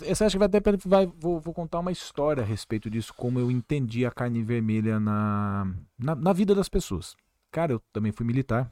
Você 0.05 0.23
acha 0.23 0.31
que 0.31 0.39
vai 0.39 0.47
até 0.47 0.59
vai, 0.85 1.05
vou, 1.05 1.39
vou 1.39 1.53
contar 1.53 1.79
uma 1.79 1.91
história 1.91 2.41
a 2.41 2.45
respeito 2.45 2.89
disso, 2.89 3.13
como 3.13 3.39
eu 3.39 3.51
entendi 3.51 4.05
a 4.05 4.11
carne 4.11 4.41
vermelha 4.41 4.99
na, 4.99 5.71
na, 5.97 6.15
na 6.15 6.33
vida 6.33 6.55
das 6.55 6.67
pessoas. 6.67 7.15
Cara, 7.51 7.73
eu 7.73 7.81
também 7.93 8.11
fui 8.11 8.25
militar 8.25 8.71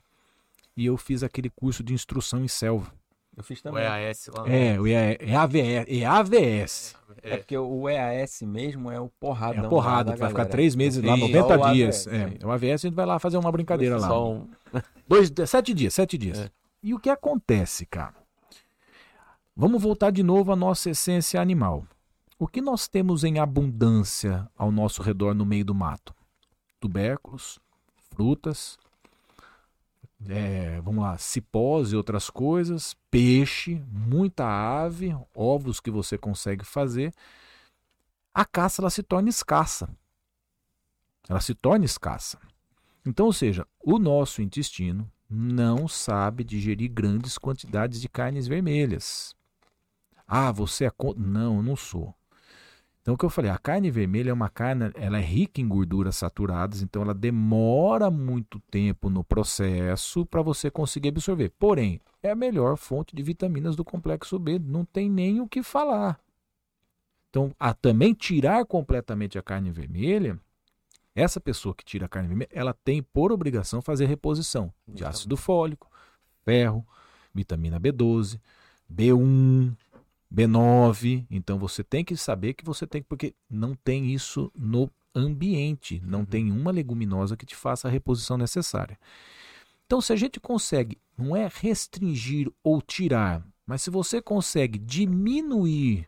e 0.76 0.86
eu 0.86 0.98
fiz 0.98 1.22
aquele 1.24 1.50
curso 1.50 1.84
de 1.84 1.94
instrução 1.94 2.44
em 2.44 2.48
selva. 2.48 2.92
Eu 3.38 3.44
fiz 3.44 3.60
O 3.60 3.64
também. 3.64 3.84
EAS 3.84 4.30
lá. 4.34 4.48
É, 4.50 4.80
o 4.80 4.88
EA 4.88 5.18
EAVS. 5.22 5.86
EAVS. 5.88 6.96
É 7.22 7.34
É, 7.34 7.38
porque 7.38 7.58
o 7.58 7.90
EAS 7.90 8.42
mesmo 8.44 8.90
é 8.92 9.00
o 9.00 9.06
É 9.06 9.10
porradão. 9.20 9.66
a 9.66 9.70
porrada, 9.70 10.04
da 10.12 10.14
que 10.14 10.20
vai 10.20 10.30
ficar 10.30 10.46
três 10.46 10.76
meses 10.76 11.04
lá, 11.04 11.16
Sim, 11.16 11.22
90 11.22 11.48
só 11.48 11.56
o 11.70 11.74
dias. 11.74 12.08
AVS, 12.08 12.42
É, 12.42 12.46
o 12.46 12.52
AVS 12.52 12.74
a 12.86 12.88
gente 12.88 12.96
vai 12.96 13.06
lá 13.06 13.20
fazer 13.20 13.38
uma 13.38 13.52
brincadeira 13.52 13.98
lá. 13.98 14.20
um- 14.20 14.48
Dois, 15.08 15.32
sete 15.48 15.74
dias, 15.74 15.94
sete 15.94 16.18
dias. 16.18 16.40
É. 16.40 16.50
E 16.82 16.94
o 16.94 17.00
que 17.00 17.10
acontece, 17.10 17.86
cara? 17.86 18.14
Vamos 19.56 19.82
voltar 19.82 20.12
de 20.12 20.22
novo 20.24 20.52
à 20.52 20.56
nossa 20.56 20.90
essência 20.90 21.42
animal. 21.42 21.86
O 22.38 22.48
que 22.48 22.62
nós 22.62 22.88
temos 22.88 23.24
em 23.24 23.40
abundância 23.40 24.48
ao 24.58 24.72
nosso 24.72 25.02
redor 25.02 25.34
no 25.34 25.46
meio 25.46 25.64
do 25.64 25.74
mato? 25.74 26.14
Tubérculos, 26.80 27.60
frutas, 28.14 28.78
é, 30.28 30.80
vamos 30.82 31.04
lá, 31.04 31.18
cipós 31.18 31.92
e 31.92 31.96
outras 31.96 32.30
coisas, 32.30 32.96
peixe, 33.12 33.84
muita 33.92 34.46
ave, 34.46 35.16
ovos 35.34 35.80
que 35.80 35.92
você 35.92 36.18
consegue 36.18 36.64
fazer. 36.64 37.14
A 38.34 38.46
caça 38.46 38.82
ela 38.82 38.90
se 38.90 39.04
torna 39.04 39.30
escassa. 39.30 39.90
Ela 41.28 41.42
se 41.42 41.54
torna 41.54 41.86
escassa. 41.86 42.40
Então, 43.06 43.28
ou 43.28 43.34
seja, 43.34 43.68
o 43.84 44.00
nosso 44.00 44.42
intestino 44.42 45.10
não 45.30 45.88
sabe 45.88 46.44
digerir 46.44 46.92
grandes 46.92 47.38
quantidades 47.38 48.00
de 48.02 48.10
carnes 48.10 48.48
vermelhas. 48.48 49.36
Ah, 50.28 50.52
você 50.52 50.86
é. 50.86 50.92
Não, 51.18 51.58
eu 51.58 51.64
não 51.64 51.76
sou. 51.76 52.14
Então, 53.06 53.14
o 53.14 53.18
que 53.20 53.24
eu 53.24 53.30
falei, 53.30 53.52
a 53.52 53.58
carne 53.60 53.92
vermelha 53.92 54.32
é 54.32 54.34
uma 54.34 54.50
carne, 54.50 54.92
ela 54.96 55.20
é 55.20 55.22
rica 55.22 55.62
em 55.62 55.68
gorduras 55.68 56.16
saturadas, 56.16 56.82
então 56.82 57.04
ela 57.04 57.14
demora 57.14 58.10
muito 58.10 58.60
tempo 58.62 59.12
no 59.12 59.24
processo 59.24 60.26
para 60.26 60.42
você 60.42 60.72
conseguir 60.72 61.10
absorver. 61.10 61.52
Porém, 61.60 62.02
é 62.24 62.32
a 62.32 62.36
melhor 62.36 62.78
fonte 62.78 63.16
de 63.16 63.22
vitaminas 63.22 63.76
do 63.76 63.86
complexo 63.86 64.40
B, 64.40 64.58
não 64.58 64.84
tem 64.84 65.08
nem 65.08 65.40
o 65.40 65.48
que 65.48 65.62
falar. 65.62 66.20
Então, 67.30 67.54
a 67.60 67.76
também 67.76 68.12
tirar 68.12 68.66
completamente 68.66 69.38
a 69.38 69.44
carne 69.44 69.70
vermelha, 69.70 70.40
essa 71.14 71.40
pessoa 71.40 71.76
que 71.76 71.86
tira 71.86 72.08
a 72.08 72.10
carne 72.10 72.28
vermelha, 72.28 72.50
ela 72.52 72.74
tem 72.74 73.04
por 73.04 73.32
obrigação 73.32 73.84
fazer 73.84 74.08
reposição 74.08 74.74
de 74.88 75.06
ácido 75.06 75.38
fólico, 75.38 75.92
ferro, 76.44 76.84
vitamina 77.32 77.80
B12, 77.80 78.40
B1, 78.92 79.76
B9. 80.36 81.26
Então 81.30 81.58
você 81.58 81.84
tem 81.84 82.04
que 82.04 82.18
saber 82.18 82.54
que 82.54 82.66
você 82.66 82.86
tem 82.86 83.02
que, 83.02 83.08
porque 83.08 83.34
não 83.50 83.76
tem 83.76 84.14
isso 84.14 84.52
no 84.56 84.90
ambiente, 85.16 86.02
não 86.04 86.20
Uhum. 86.20 86.26
tem 86.26 86.52
uma 86.52 86.72
leguminosa 86.72 87.38
que 87.38 87.46
te 87.46 87.56
faça 87.56 87.88
a 87.88 87.92
reposição 87.92 88.38
necessária. 88.38 89.00
Então, 89.86 90.02
se 90.02 90.12
a 90.12 90.16
gente 90.16 90.40
consegue, 90.40 90.98
não 91.18 91.36
é 91.36 91.50
restringir 91.62 92.52
ou 92.64 92.82
tirar, 92.82 93.46
mas 93.66 93.82
se 93.84 93.90
você 93.90 94.22
consegue 94.22 94.78
diminuir 94.80 96.08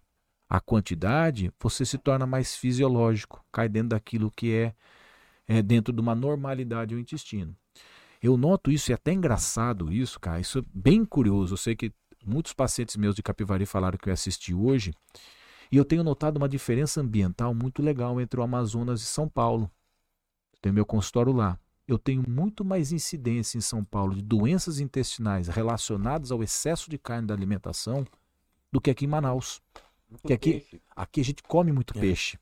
a 0.50 0.60
quantidade, 0.60 1.52
você 1.60 1.86
se 1.86 1.98
torna 1.98 2.26
mais 2.26 2.56
fisiológico, 2.56 3.44
cai 3.52 3.70
dentro 3.70 3.90
daquilo 3.90 4.32
que 4.32 4.54
é, 4.54 4.76
é 5.48 5.62
dentro 5.62 5.94
de 5.94 6.02
uma 6.02 6.16
normalidade 6.16 6.96
o 6.96 7.00
intestino. 7.00 7.56
Eu 8.22 8.36
noto 8.36 8.72
isso, 8.72 8.92
e 8.92 8.94
é 8.94 8.96
até 8.96 9.14
engraçado 9.14 9.94
isso, 9.94 10.20
cara, 10.20 10.40
isso 10.40 10.60
é 10.60 10.64
bem 10.74 11.06
curioso. 11.06 11.54
Eu 11.54 11.58
sei 11.58 11.76
que 11.76 11.92
muitos 12.28 12.54
pacientes 12.54 12.96
meus 12.96 13.16
de 13.16 13.24
Capivari 13.24 13.66
falaram 13.66 13.98
que 13.98 14.10
eu 14.10 14.14
assisti 14.14 14.54
hoje, 14.54 14.94
e 15.72 15.78
eu 15.78 15.86
tenho 15.86 16.04
notado 16.04 16.38
uma 16.38 16.48
diferença 16.48 17.02
ambiental 17.02 17.54
muito 17.54 17.82
legal 17.82 18.20
entre 18.22 18.40
o 18.40 18.44
Amazonas 18.44 19.02
e 19.02 19.06
São 19.06 19.28
Paulo. 19.28 19.70
Tem 20.62 20.72
meu 20.72 20.86
consultório 20.86 21.34
lá. 21.34 21.60
Eu 21.88 21.98
tenho 21.98 22.24
muito 22.28 22.66
mais 22.66 22.92
incidência 22.92 23.58
em 23.58 23.62
São 23.62 23.84
Paulo 23.84 24.14
de 24.16 24.22
doenças 24.22 24.80
intestinais 24.80 25.48
relacionadas 25.48 26.32
ao 26.32 26.44
excesso 26.44 26.90
de 26.90 26.98
carne 26.98 27.28
da 27.28 27.34
alimentação 27.34 28.06
do 28.72 28.82
que 28.82 28.92
aqui 28.92 29.06
em 29.06 29.08
Manaus. 29.08 29.62
Que 30.26 30.34
aqui, 30.34 30.82
aqui 30.96 31.22
a 31.22 31.24
gente 31.24 31.44
come 31.44 31.72
muito 31.72 31.98
É. 31.98 32.02
peixe. 32.02 32.38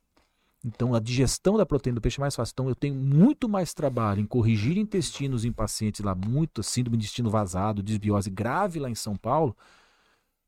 Então 0.65 0.95
a 0.95 0.99
digestão 0.99 1.57
da 1.57 1.65
proteína 1.65 1.95
do 1.95 2.01
peixe 2.01 2.19
é 2.19 2.21
mais 2.21 2.35
fácil. 2.35 2.53
Então 2.53 2.67
eu 2.67 2.73
tenho 2.75 2.95
muito 2.95 3.47
mais 3.47 3.71
trabalho 3.71 4.19
em 4.19 4.25
corrigir 4.25 4.77
intestinos 4.77 5.45
em 5.45 5.51
pacientes 5.51 6.01
lá, 6.03 6.15
muito 6.15 6.63
síndrome 6.63 6.97
de 6.97 7.03
intestino 7.05 7.29
vazado, 7.29 7.83
desbiose 7.83 8.31
grave 8.31 8.79
lá 8.79 8.89
em 8.89 8.95
São 8.95 9.15
Paulo, 9.15 9.55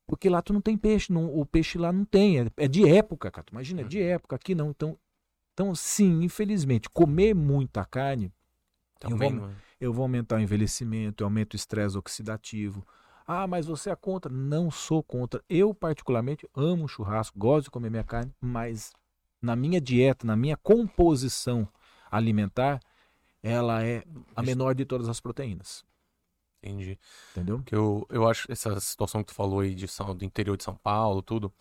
porque 0.06 0.28
lá 0.28 0.42
tu 0.42 0.52
não 0.52 0.60
tem 0.60 0.76
peixe, 0.76 1.12
não- 1.12 1.32
o 1.32 1.46
peixe 1.46 1.78
lá 1.78 1.92
não 1.92 2.04
tem, 2.04 2.40
é, 2.40 2.46
é 2.56 2.66
de 2.66 2.88
época, 2.88 3.30
cara. 3.30 3.44
Tu 3.44 3.50
imagina, 3.52 3.82
é 3.82 3.84
de 3.84 4.02
época, 4.02 4.34
aqui 4.34 4.54
não. 4.56 4.70
Então, 4.70 4.98
então 5.54 5.72
sim, 5.74 6.24
infelizmente, 6.24 6.88
comer 6.90 7.34
muita 7.34 7.84
carne, 7.84 8.32
Também, 8.98 9.36
vou- 9.38 9.46
né? 9.48 9.54
eu 9.80 9.92
vou 9.92 10.02
aumentar 10.02 10.36
o 10.36 10.40
envelhecimento, 10.40 11.22
eu 11.22 11.26
aumento 11.26 11.52
o 11.52 11.56
estresse 11.56 11.96
oxidativo. 11.96 12.84
Ah, 13.24 13.46
mas 13.46 13.66
você 13.66 13.90
é 13.90 13.94
contra? 13.94 14.32
Não 14.32 14.70
sou 14.70 15.02
contra. 15.02 15.44
Eu, 15.48 15.72
particularmente, 15.74 16.48
amo 16.56 16.88
churrasco, 16.88 17.38
gosto 17.38 17.64
de 17.66 17.70
comer 17.70 17.90
minha 17.90 18.02
carne, 18.02 18.32
mas 18.40 18.90
na 19.42 19.56
minha 19.56 19.80
dieta, 19.80 20.26
na 20.26 20.36
minha 20.36 20.56
composição 20.56 21.68
alimentar, 22.10 22.80
ela 23.42 23.84
é 23.84 24.04
a 24.36 24.42
menor 24.42 24.74
de 24.74 24.84
todas 24.84 25.08
as 25.08 25.20
proteínas. 25.20 25.84
Entendi. 26.62 26.98
Entendeu? 27.32 27.58
Porque 27.58 27.74
eu, 27.74 28.06
eu 28.10 28.28
acho 28.28 28.50
essa 28.50 28.78
situação 28.80 29.22
que 29.22 29.28
tu 29.32 29.34
falou 29.34 29.60
aí 29.60 29.74
de 29.74 29.86
São, 29.86 30.14
do 30.14 30.24
interior 30.24 30.56
de 30.56 30.64
São 30.64 30.74
Paulo, 30.76 31.22
tudo. 31.22 31.52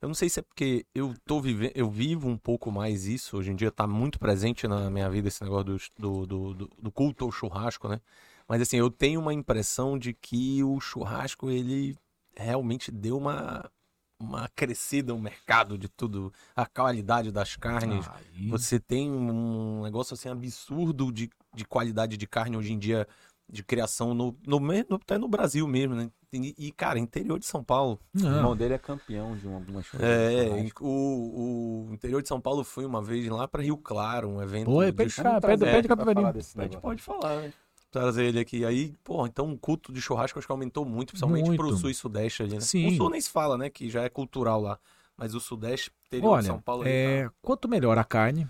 Eu 0.00 0.08
não 0.08 0.14
sei 0.14 0.28
se 0.28 0.40
é 0.40 0.42
porque 0.42 0.86
eu 0.94 1.14
tô 1.26 1.40
vivendo, 1.40 1.72
eu 1.74 1.90
vivo 1.90 2.28
um 2.28 2.36
pouco 2.38 2.70
mais 2.70 3.06
isso. 3.06 3.36
Hoje 3.38 3.50
em 3.52 3.56
dia 3.56 3.70
tá 3.72 3.86
muito 3.86 4.18
presente 4.18 4.68
na 4.68 4.90
minha 4.90 5.08
vida 5.10 5.28
esse 5.28 5.42
negócio 5.42 5.90
do, 5.98 6.26
do, 6.26 6.54
do- 6.54 6.70
do 6.78 6.92
culto 6.92 7.24
ao 7.24 7.32
churrasco, 7.32 7.88
né? 7.88 8.00
Mas 8.48 8.62
assim, 8.62 8.76
eu 8.78 8.90
tenho 8.90 9.20
uma 9.20 9.34
impressão 9.34 9.98
de 9.98 10.12
que 10.14 10.62
o 10.62 10.78
churrasco, 10.80 11.50
ele 11.50 11.96
realmente 12.36 12.92
deu 12.92 13.18
uma, 13.18 13.70
uma 14.18 14.48
crescida 14.54 15.12
no 15.12 15.20
mercado 15.20 15.76
de 15.76 15.88
tudo. 15.88 16.32
A 16.54 16.66
qualidade 16.66 17.30
das 17.30 17.56
carnes. 17.56 18.06
Aí- 18.08 18.48
Você 18.48 18.78
tem 18.80 19.10
um 19.10 19.82
negócio 19.82 20.14
assim 20.14 20.28
absurdo 20.28 21.12
de, 21.12 21.30
de 21.54 21.64
qualidade 21.64 22.16
de 22.16 22.26
carne 22.26 22.56
hoje 22.56 22.72
em 22.72 22.78
dia, 22.78 23.06
de 23.48 23.62
criação 23.62 24.14
no, 24.14 24.36
no, 24.46 24.58
no- 24.58 24.96
até 24.96 25.18
no 25.18 25.28
Brasil 25.28 25.66
mesmo, 25.68 25.94
né? 25.94 26.10
E, 26.32 26.54
e, 26.58 26.72
cara, 26.72 26.98
interior 26.98 27.38
de 27.38 27.46
São 27.46 27.62
Paulo. 27.62 28.00
O 28.14 28.20
Não. 28.20 28.36
irmão 28.36 28.56
dele 28.56 28.74
é 28.74 28.78
campeão 28.78 29.36
de 29.36 29.46
um- 29.46 29.54
algumas 29.54 29.88
coisas. 29.88 30.06
É, 30.08 30.66
o, 30.80 31.86
o 31.88 31.94
interior 31.94 32.20
de 32.20 32.28
São 32.28 32.40
Paulo 32.40 32.64
foi 32.64 32.84
uma 32.84 33.00
vez 33.02 33.26
lá 33.28 33.46
para 33.46 33.62
Rio 33.62 33.76
Claro, 33.76 34.28
um 34.28 34.42
evento. 34.42 34.70
Oi, 34.70 34.86
de 34.86 34.92
pede 34.92 35.10
chu- 35.10 35.22
cá, 35.22 35.40
pede, 35.40 35.64
É, 35.64 35.72
pede 35.72 35.86
pra 35.88 35.96
Capivarinho. 35.96 36.22
falar 36.26 36.32
desse 36.32 36.58
a 36.58 36.62
gente 36.62 36.70
negócio. 36.74 36.82
pode 36.82 37.02
falar, 37.02 37.40
né? 37.42 37.52
Trazer 38.00 38.24
ele 38.24 38.38
aqui. 38.38 38.64
Aí, 38.64 38.94
pô, 39.02 39.26
então 39.26 39.50
o 39.52 39.58
culto 39.58 39.92
de 39.92 40.00
churrasco 40.02 40.38
acho 40.38 40.46
que 40.46 40.52
aumentou 40.52 40.84
muito, 40.84 41.08
principalmente 41.12 41.46
Muito. 41.46 41.58
pro 41.58 41.76
sul 41.76 41.88
e 41.88 41.94
sudeste 41.94 42.42
ali, 42.42 42.54
né? 42.54 42.60
Sim. 42.60 42.86
O 42.88 42.90
sul 42.96 43.08
nem 43.10 43.20
se 43.20 43.30
fala, 43.30 43.56
né? 43.56 43.70
Que 43.70 43.88
já 43.88 44.02
é 44.02 44.08
cultural 44.08 44.60
lá. 44.60 44.78
Mas 45.16 45.34
o 45.34 45.40
sudeste, 45.40 45.90
interior 46.06 46.28
Olha, 46.32 46.40
de 46.42 46.46
São 46.48 46.60
Paulo, 46.60 46.82
é, 46.86 47.30
quanto 47.40 47.66
melhor 47.66 47.96
a 47.96 48.04
carne, 48.04 48.46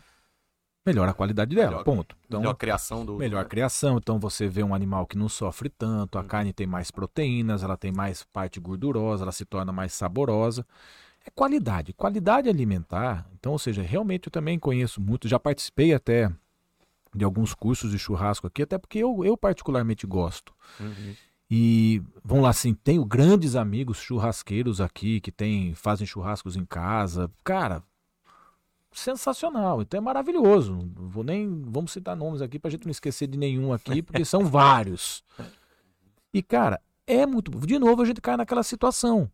melhor 0.84 1.08
a 1.08 1.14
qualidade 1.14 1.54
dela, 1.54 1.68
Melhor. 1.70 1.84
ponto. 1.84 2.16
tá? 2.16 2.22
Então, 2.26 2.40
melhor 2.40 2.54
criação 2.54 3.06
do. 3.06 3.16
melhor 3.16 3.44
criação. 3.44 3.98
Então 3.98 4.18
você 4.18 4.48
vê 4.48 4.64
um 4.64 4.74
animal 4.74 5.06
que 5.06 5.16
não 5.16 5.28
sofre 5.28 5.68
tanto, 5.68 6.18
a 6.18 6.22
Uhum. 6.22 6.26
carne 6.26 6.52
tem 6.52 6.66
mais 6.66 6.90
proteínas, 6.90 7.62
ela 7.62 7.76
tem 7.76 7.92
mais 7.92 8.24
parte 8.24 8.58
gordurosa, 8.58 9.22
ela 9.22 9.32
se 9.32 9.44
torna 9.44 9.72
mais 9.72 9.92
saborosa. 9.92 10.66
É 11.24 11.30
qualidade, 11.30 11.92
qualidade 11.92 12.48
alimentar. 12.48 13.28
Então, 13.38 13.52
ou 13.52 13.58
seja, 13.60 13.80
realmente 13.80 14.26
eu 14.26 14.32
também 14.32 14.58
conheço 14.58 15.00
muito, 15.00 15.28
já 15.28 15.38
participei 15.38 15.94
até 15.94 16.30
de 17.16 17.24
alguns 17.24 17.54
cursos 17.54 17.90
de 17.90 17.98
churrasco 17.98 18.46
aqui, 18.46 18.62
até 18.62 18.76
porque 18.76 18.98
eu, 18.98 19.24
eu 19.24 19.36
particularmente 19.36 20.06
gosto. 20.06 20.52
Uhum. 20.78 21.14
E 21.50 22.02
vamos 22.24 22.44
lá, 22.44 22.50
assim, 22.50 22.74
tenho 22.74 23.04
grandes 23.04 23.54
amigos 23.54 23.98
churrasqueiros 23.98 24.80
aqui 24.80 25.20
que 25.20 25.30
tem, 25.30 25.74
fazem 25.74 26.06
churrascos 26.06 26.56
em 26.56 26.64
casa. 26.64 27.30
Cara, 27.44 27.82
sensacional. 28.92 29.80
Então 29.80 29.98
é 29.98 30.00
maravilhoso. 30.00 30.74
Não 30.74 31.08
Vou 31.08 31.22
nem, 31.22 31.62
vamos 31.62 31.92
citar 31.92 32.16
nomes 32.16 32.42
aqui 32.42 32.58
pra 32.58 32.70
gente 32.70 32.84
não 32.84 32.90
esquecer 32.90 33.28
de 33.28 33.38
nenhum 33.38 33.72
aqui, 33.72 34.02
porque 34.02 34.24
são 34.24 34.44
vários. 34.46 35.22
E 36.34 36.42
cara, 36.42 36.80
é 37.06 37.24
muito, 37.24 37.50
de 37.66 37.78
novo 37.78 38.02
a 38.02 38.04
gente 38.04 38.20
cai 38.20 38.36
naquela 38.36 38.62
situação. 38.62 39.30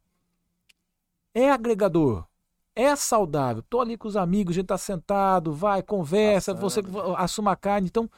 É 1.35 1.51
agregador. 1.51 2.27
É 2.75 2.97
saudável. 2.97 3.63
Tô 3.63 3.81
ali 3.81 3.97
com 3.97 4.09
os 4.09 4.17
amigos, 4.17 4.55
a 4.55 4.57
gente 4.57 4.67
tá 4.67 4.79
sentado, 4.79 5.53
vai, 5.53 5.83
conversa, 5.83 6.55
você 6.55 6.81
assuma 7.17 7.53
a 7.53 7.57
carne. 7.57 7.89
Então, 7.89 8.11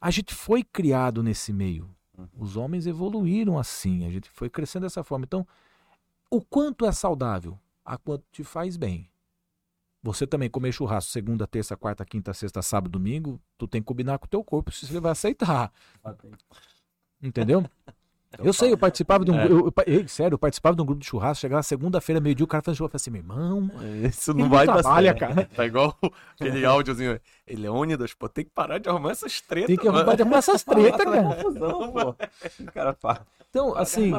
a 0.00 0.10
gente 0.10 0.34
foi 0.34 0.62
criado 0.62 1.22
nesse 1.22 1.52
meio. 1.52 1.90
Os 2.36 2.56
homens 2.56 2.86
evoluíram 2.86 3.58
assim, 3.58 4.06
a 4.06 4.10
gente 4.10 4.28
foi 4.30 4.48
crescendo 4.50 4.82
dessa 4.82 5.02
forma. 5.02 5.24
Então, 5.24 5.46
o 6.30 6.40
quanto 6.40 6.84
é 6.84 6.92
saudável, 6.92 7.58
a 7.84 7.96
quanto 7.96 8.24
te 8.30 8.44
faz 8.44 8.76
bem. 8.76 9.10
Você 10.02 10.26
também 10.26 10.50
comer 10.50 10.70
churrasco 10.70 11.10
segunda, 11.10 11.46
terça, 11.46 11.76
quarta, 11.76 12.04
quinta, 12.04 12.34
sexta, 12.34 12.60
sábado, 12.60 12.92
domingo, 12.92 13.40
tu 13.56 13.66
tem 13.66 13.80
que 13.80 13.86
combinar 13.86 14.18
com 14.18 14.26
o 14.26 14.28
teu 14.28 14.44
corpo 14.44 14.70
se 14.70 14.84
ele 14.92 15.00
vai 15.00 15.12
aceitar. 15.12 15.72
Entendeu? 17.22 17.64
Eu 18.38 18.52
sei, 18.52 18.72
eu 18.72 18.78
participava 18.78 19.24
de 19.24 19.30
um. 19.30 19.38
É. 19.38 19.46
Eu, 19.46 19.66
eu, 19.66 19.72
ei, 19.86 20.08
sério, 20.08 20.34
eu 20.34 20.38
participava 20.38 20.74
de 20.76 20.82
um 20.82 20.84
grupo 20.86 21.00
de 21.00 21.06
churrasco, 21.06 21.40
chegava 21.42 21.62
segunda-feira, 21.62 22.20
meio-dia, 22.20 22.44
o 22.44 22.48
cara 22.48 22.62
fazia 22.62 22.76
churrasco. 22.78 22.94
Eu 22.94 22.96
assim, 22.96 23.10
meu 23.10 23.20
irmão, 23.20 23.70
Isso 24.08 24.30
Ele 24.32 24.42
não 24.42 24.48
vai 24.48 24.66
dar 24.66 24.74
trabalha, 24.74 25.16
certo. 25.16 25.34
cara. 25.34 25.48
Tá 25.54 25.66
igual 25.66 25.96
aquele 26.40 26.64
áudiozinho. 26.64 27.20
Ele 27.46 27.60
é 27.66 27.70
Leônidas, 27.70 28.14
pô, 28.14 28.28
tem 28.28 28.44
que 28.44 28.50
parar 28.50 28.78
de 28.78 28.88
arrumar 28.88 29.10
essas 29.10 29.40
tretas. 29.40 29.66
tem 29.68 29.76
que 29.76 29.84
mano. 29.86 29.98
arrumar 29.98 30.14
de 30.16 30.22
arrumar 30.22 30.38
essas 30.38 30.62
tretas, 30.64 31.04
cara. 31.04 31.22
confusão, 31.22 31.92
pô. 31.92 32.10
O 32.60 32.72
cara 32.72 32.94
fala. 32.94 33.26
Então, 33.50 33.76
assim, 33.76 34.10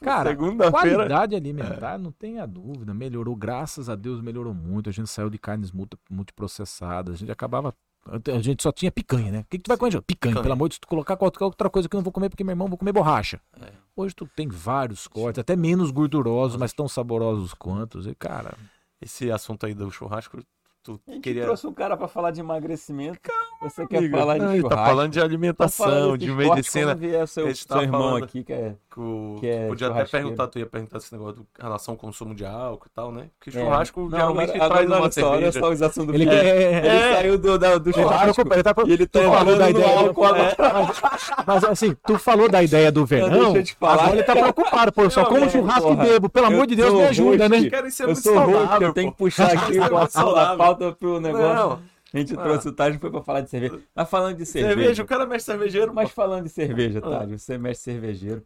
cara, 0.00 0.36
qualidade 0.70 1.34
alimentar, 1.34 1.98
não 1.98 2.12
tenha 2.12 2.46
dúvida, 2.46 2.94
melhorou, 2.94 3.34
graças 3.34 3.88
a 3.88 3.96
Deus 3.96 4.20
melhorou 4.20 4.54
muito. 4.54 4.88
A 4.88 4.92
gente 4.92 5.08
saiu 5.10 5.28
de 5.28 5.36
carnes 5.38 5.72
multi- 5.72 5.98
multiprocessadas, 6.08 7.14
a 7.14 7.18
gente 7.18 7.32
acabava. 7.32 7.74
A 8.06 8.38
gente 8.42 8.62
só 8.62 8.70
tinha 8.70 8.92
picanha, 8.92 9.32
né? 9.32 9.40
O 9.40 9.44
que, 9.44 9.58
que 9.58 9.64
tu 9.64 9.68
vai 9.68 9.76
comer? 9.76 9.90
Picanha, 10.02 10.02
Picanha. 10.02 10.42
pelo 10.42 10.52
amor 10.52 10.68
de 10.68 10.74
Deus, 10.74 10.80
tu 10.80 10.88
colocar 10.88 11.16
qualquer 11.16 11.44
outra 11.44 11.70
coisa 11.70 11.88
que 11.88 11.96
eu 11.96 11.98
não 11.98 12.04
vou 12.04 12.12
comer, 12.12 12.28
porque 12.28 12.44
meu 12.44 12.52
irmão 12.52 12.68
vou 12.68 12.76
comer 12.78 12.92
borracha. 12.92 13.40
É. 13.60 13.70
Hoje 13.96 14.14
tu 14.14 14.26
tem 14.36 14.46
vários 14.48 15.06
cortes, 15.06 15.38
até 15.38 15.56
menos 15.56 15.90
gordurosos, 15.90 16.56
mas 16.58 16.72
tão 16.72 16.86
saborosos 16.88 17.54
quantos. 17.54 18.06
E, 18.06 18.14
cara, 18.14 18.54
Esse 19.00 19.30
assunto 19.30 19.64
aí 19.66 19.74
do 19.74 19.90
churrasco, 19.90 20.42
tu 20.82 21.00
A 21.06 21.12
gente 21.12 21.22
queria. 21.22 21.44
trouxe 21.44 21.66
um 21.66 21.72
cara 21.72 21.96
pra 21.96 22.08
falar 22.08 22.30
de 22.30 22.40
emagrecimento. 22.40 23.18
Você 23.64 23.86
quer 23.86 23.96
Amigo, 23.98 24.16
falar 24.18 24.34
de 24.34 24.44
não, 24.44 24.52
ele 24.52 24.60
churrasco? 24.60 24.76
tá 24.82 24.86
falando 24.90 25.12
de 25.12 25.18
Tá 25.18 25.24
alimentação, 25.24 25.86
falando 25.86 26.18
de 26.18 26.26
esporte, 26.30 26.48
medicina. 26.50 26.94
Vier 26.94 27.26
seu, 27.28 27.46
A 27.48 27.52
tava 27.66 27.82
irmão 27.82 28.00
falando- 28.02 28.24
aqui, 28.24 28.44
que 28.44 28.52
é... 28.52 28.74
que 28.92 29.00
o- 29.00 29.36
Que 29.40 29.46
é 29.48 29.66
podia 29.68 29.88
até 29.88 30.04
perguntar, 30.04 30.46
tu 30.48 30.58
ia 30.58 30.66
perguntar 30.66 30.98
esse 30.98 31.12
negócio 31.12 31.36
do 31.36 31.46
relação 31.58 31.94
ao 31.94 31.98
consumo 31.98 32.34
de 32.34 32.44
álcool 32.44 32.86
e 32.86 32.90
tal, 32.94 33.10
né? 33.10 33.28
Porque 33.38 33.56
É. 33.56 33.62
churrasco 33.62 34.00
Não, 34.02 34.10
geralmente 34.10 34.50
agora- 34.50 34.58
traz 34.58 34.70
agora 34.72 34.86
uma 34.86 35.00
olha 35.02 35.12
só, 35.12 35.28
olha 35.30 35.52
cerveja. 35.52 35.60
só 35.60 35.72
os 35.72 35.82
assuntos 35.82 36.06
do 36.06 36.14
ele 36.14 36.24
Felipe. 36.26 36.42
quer. 36.44 36.84
Ele 36.84 37.14
saiu 37.14 37.38
do, 37.38 37.58
da- 37.58 37.78
do 37.78 37.88
Ele 37.88 37.94
tá 37.94 38.02
churrasco 38.02 38.40
ele 38.40 38.62
tá 38.62 38.74
e 38.86 38.92
ele 38.92 39.06
tá 39.06 39.22
falando 39.22 39.58
da 39.58 39.70
ideia. 39.70 39.98
álcool 39.98 40.24
agora. 40.24 40.56
Mas, 41.46 41.64
assim, 41.64 41.96
tu 42.06 42.18
falou 42.18 42.48
da 42.48 42.62
ideia 42.62 42.92
do 42.92 43.04
verão. 43.06 43.28
deixa 43.30 43.58
eu 43.58 43.64
te 43.64 43.74
falar. 43.74 43.94
Agora 43.94 44.12
ele 44.16 44.22
tá 44.24 44.32
preocupado, 44.36 44.92
pô. 44.92 45.10
Só 45.10 45.22
Não, 45.22 45.28
como 45.30 45.50
churrasco 45.50 45.92
e 45.92 45.96
bebo. 45.96 46.28
Pelo 46.28 46.46
amor 46.46 46.66
de 46.66 46.76
Deus, 46.76 46.92
me 46.92 47.02
ajuda, 47.04 47.48
né? 47.48 47.58
Eu 48.00 48.14
sou 48.14 48.14
saudável, 48.34 48.88
eu 48.88 48.94
tenho 48.94 49.10
que 49.12 49.18
puxar 49.18 49.46
aqui 49.52 49.72
Isso 49.72 49.80
é 49.80 49.84
a, 49.84 49.90
muito 49.90 50.02
a 50.04 50.08
saudável. 50.08 50.56
pauta 50.58 50.92
pro 50.92 51.20
negócio. 51.20 51.78
A 52.14 52.18
gente 52.18 52.34
Ah. 52.34 52.42
trouxe 52.42 52.68
o 52.68 52.72
Taj, 52.72 52.96
foi 52.98 53.10
pra 53.10 53.22
falar 53.22 53.40
de 53.40 53.50
cerveja. 53.50 53.82
Mas 53.94 54.08
falando 54.08 54.36
de 54.36 54.46
cerveja, 54.46 54.74
Cerveja, 54.76 55.02
o 55.02 55.06
cara 55.06 55.24
é 55.24 55.26
mestre 55.26 55.52
cervejeiro, 55.52 55.92
mas 55.92 56.10
falando 56.12 56.44
de 56.44 56.48
cerveja, 56.50 57.00
Ah. 57.04 57.10
Taj, 57.18 57.32
você 57.38 57.54
é 57.54 57.58
mestre 57.58 57.92
cervejeiro. 57.92 58.44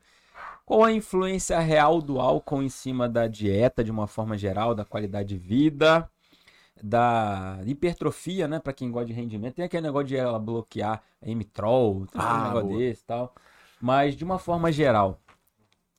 Qual 0.64 0.82
a 0.84 0.90
influência 0.92 1.58
real 1.58 2.00
do 2.00 2.18
álcool 2.18 2.62
em 2.62 2.68
cima 2.68 3.08
da 3.08 3.26
dieta, 3.26 3.84
de 3.84 3.90
uma 3.90 4.06
forma 4.06 4.36
geral, 4.38 4.74
da 4.74 4.84
qualidade 4.84 5.28
de 5.30 5.36
vida, 5.38 6.08
da 6.82 7.58
hipertrofia, 7.66 8.46
né? 8.48 8.58
Pra 8.58 8.72
quem 8.72 8.90
gosta 8.90 9.06
de 9.08 9.12
rendimento. 9.12 9.56
Tem 9.56 9.64
aquele 9.64 9.82
negócio 9.86 10.08
de 10.08 10.16
ela 10.16 10.38
bloquear 10.38 11.02
a 11.20 11.28
Emitrol, 11.28 12.06
tem 12.06 12.20
um 12.20 12.24
Ah, 12.24 12.42
negócio 12.44 12.68
boa. 12.68 12.78
desse 12.78 13.02
e 13.02 13.06
tal. 13.06 13.34
Mas, 13.80 14.16
de 14.16 14.24
uma 14.24 14.38
forma 14.38 14.70
geral, 14.72 15.20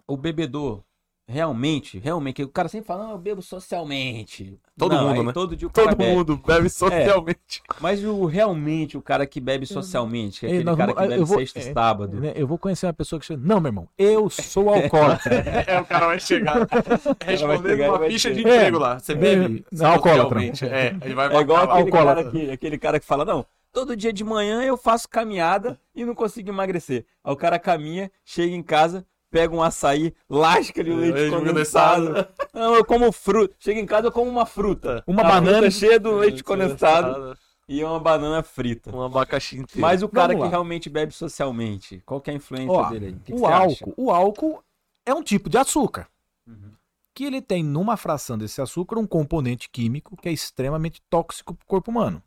o 0.08 0.16
bebedor 0.18 0.84
realmente, 1.30 2.00
realmente, 2.00 2.42
o 2.44 2.50
cara 2.50 2.68
sempre 2.68 2.88
fala, 2.88 3.04
não, 3.06 3.12
eu 3.12 3.18
bebo 3.18 3.42
socialmente. 3.42 4.60
Todo 4.78 4.96
Não, 4.96 5.08
mundo, 5.10 5.24
né? 5.24 5.34
Todo 5.34 5.56
dia 5.56 5.70
todo 5.70 5.96
bebe. 5.96 6.12
mundo 6.16 6.38
bebe 6.38 6.70
socialmente. 6.70 7.62
Mas 7.82 8.04
o 8.04 8.26
realmente, 8.26 8.98
o 8.98 9.02
cara 9.02 9.26
que 9.28 9.40
bebe 9.40 9.66
socialmente, 9.66 10.40
que 10.40 10.46
é 10.46 10.50
aquele 10.50 10.64
nós 10.64 10.78
cara 10.78 10.92
que 10.94 10.96
vamos- 11.00 11.10
bebe 11.14 11.24
vou- 11.26 11.38
sexta 11.40 11.60
e 11.60 11.62
é, 11.70 11.74
sábado. 11.74 12.20
Né, 12.20 12.34
Eu 12.36 12.48
vou 12.48 12.58
conhecer 12.58 12.86
uma 12.86 12.94
pessoa 12.94 13.20
que 13.20 13.26
chama. 13.26 13.44
Não, 13.46 13.60
meu 13.60 13.70
irmão, 13.70 13.90
eu 13.98 14.30
sou 14.30 14.70
alcoólatra. 14.74 15.30
É, 15.68 15.80
o 15.82 15.86
cara 15.86 16.08
vai 16.08 16.20
chegar 16.20 16.56
respondendo 17.26 17.68
chegar 17.70 17.90
uma 17.94 18.08
ficha 18.08 18.34
de 18.34 18.40
emprego 18.40 18.80
lá. 18.80 19.00
Você 19.00 19.14
bebe? 19.16 19.66
É, 19.80 19.86
alcoólatra. 19.86 20.40
É, 20.68 20.96
ele 21.04 21.14
vai 21.14 21.36
É 21.36 21.40
igual 21.42 21.64
aquele 21.70 21.92
cara, 21.92 22.10
alcoólatra. 22.10 22.32
que, 22.32 22.52
aquele 22.52 22.78
cara 22.78 23.00
que 23.00 23.06
fala, 23.06 23.26
não, 23.26 23.46
todo 23.74 23.96
dia 23.96 24.14
de 24.14 24.24
manhã 24.24 24.64
eu 24.64 24.78
faço 24.78 25.08
caminhada 25.10 25.80
e 25.94 26.06
não 26.06 26.16
consigo 26.16 26.50
emagrecer. 26.50 27.06
Aí 27.24 27.34
o 27.34 27.36
cara 27.36 27.60
caminha, 27.60 28.10
chega 28.24 28.56
em 28.56 28.64
casa, 28.64 29.06
pega 29.30 29.56
um 29.56 29.62
açaí, 29.62 30.14
lasca 30.30 30.82
ali 30.82 30.92
o 30.92 30.98
leite 30.98 31.16
Leite 31.16 31.36
condensado. 31.36 32.08
condensado. 32.08 32.34
Não, 32.54 32.76
eu 32.76 32.86
como 32.86 33.12
fruta. 33.12 33.56
Chega 33.60 33.80
em 33.80 33.86
casa, 33.86 34.08
eu 34.08 34.12
como 34.12 34.30
uma 34.30 34.46
fruta. 34.46 35.04
Uma 35.08 35.22
A 35.22 35.26
banana. 35.26 35.58
fruta 35.58 35.72
cheia 35.72 36.00
do 36.00 36.16
leite 36.16 36.44
condensado 36.44 37.38
e 37.68 37.84
uma 37.84 38.00
banana 38.00 38.42
frita. 38.44 38.96
Um 38.96 39.02
abacaxi 39.02 39.58
inteiro. 39.58 39.80
Mas 39.82 40.02
o 40.02 40.10
cara 40.10 40.30
Vamos 40.30 40.42
que 40.42 40.44
lá. 40.46 40.50
realmente 40.50 40.90
bebe 40.90 41.14
socialmente, 41.14 42.02
qual 42.06 42.20
que 42.20 42.30
é 42.30 42.34
a 42.34 42.38
influência 42.38 42.72
Ó, 42.72 42.90
dele 42.90 43.06
aí? 43.08 43.12
O, 43.14 43.20
que 43.20 43.32
que 43.32 43.34
o 43.34 43.38
você 43.40 43.46
acha? 43.46 43.86
álcool, 43.86 43.94
o 43.98 44.12
álcool 44.12 44.64
é 45.06 45.14
um 45.14 45.24
tipo 45.24 45.50
de 45.50 45.58
açúcar. 45.58 46.08
Uhum. 46.48 46.72
Que 47.14 47.26
ele 47.26 47.42
tem 47.42 47.64
numa 47.64 47.98
fração 47.98 48.38
desse 48.38 48.62
açúcar 48.62 48.98
um 48.98 49.06
componente 49.06 49.70
químico 49.70 50.16
que 50.18 50.30
é 50.30 50.32
extremamente 50.32 51.02
tóxico 51.10 51.54
para 51.54 51.64
o 51.64 51.68
corpo 51.68 51.92
humano. 51.92 52.24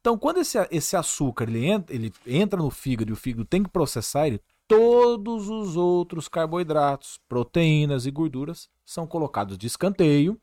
Então, 0.00 0.16
quando 0.16 0.38
esse, 0.38 0.56
esse 0.70 0.96
açúcar 0.96 1.44
ele 1.48 1.66
entra, 1.66 1.94
ele 1.94 2.12
entra 2.26 2.58
no 2.58 2.70
fígado 2.70 3.10
e 3.10 3.12
o 3.12 3.16
fígado 3.16 3.44
tem 3.44 3.62
que 3.62 3.68
processar 3.68 4.26
ele, 4.28 4.40
todos 4.68 5.48
os 5.48 5.76
outros 5.76 6.28
carboidratos, 6.28 7.18
proteínas 7.26 8.04
e 8.04 8.10
gorduras 8.10 8.68
são 8.84 9.06
colocados 9.06 9.56
de 9.56 9.66
escanteio 9.66 10.38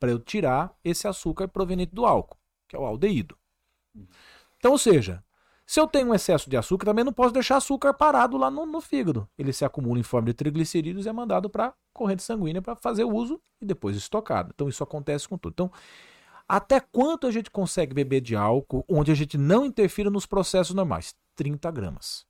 para 0.00 0.10
eu 0.10 0.18
tirar 0.18 0.74
esse 0.82 1.06
açúcar 1.06 1.46
proveniente 1.46 1.94
do 1.94 2.04
álcool, 2.04 2.36
que 2.66 2.74
é 2.74 2.78
o 2.78 2.84
aldeído. 2.84 3.38
Então, 4.58 4.72
ou 4.72 4.78
seja, 4.78 5.22
se 5.64 5.78
eu 5.78 5.86
tenho 5.86 6.08
um 6.08 6.14
excesso 6.14 6.50
de 6.50 6.56
açúcar, 6.56 6.86
também 6.86 7.04
não 7.04 7.12
posso 7.12 7.32
deixar 7.32 7.58
açúcar 7.58 7.94
parado 7.94 8.36
lá 8.36 8.50
no, 8.50 8.66
no 8.66 8.80
fígado. 8.80 9.28
Ele 9.38 9.52
se 9.52 9.64
acumula 9.64 10.00
em 10.00 10.02
forma 10.02 10.26
de 10.26 10.34
triglicerídeos 10.34 11.06
e 11.06 11.08
é 11.08 11.12
mandado 11.12 11.48
para 11.48 11.72
corrente 11.92 12.24
sanguínea 12.24 12.60
para 12.60 12.74
fazer 12.74 13.04
uso 13.04 13.40
e 13.60 13.64
depois 13.64 13.94
estocado. 13.94 14.50
Então, 14.52 14.68
isso 14.68 14.82
acontece 14.82 15.28
com 15.28 15.38
tudo. 15.38 15.52
Então, 15.52 15.72
até 16.48 16.80
quanto 16.80 17.28
a 17.28 17.30
gente 17.30 17.48
consegue 17.50 17.94
beber 17.94 18.20
de 18.20 18.34
álcool 18.34 18.84
onde 18.88 19.12
a 19.12 19.14
gente 19.14 19.38
não 19.38 19.64
interfira 19.64 20.10
nos 20.10 20.26
processos 20.26 20.74
normais? 20.74 21.14
30 21.36 21.70
gramas. 21.70 22.29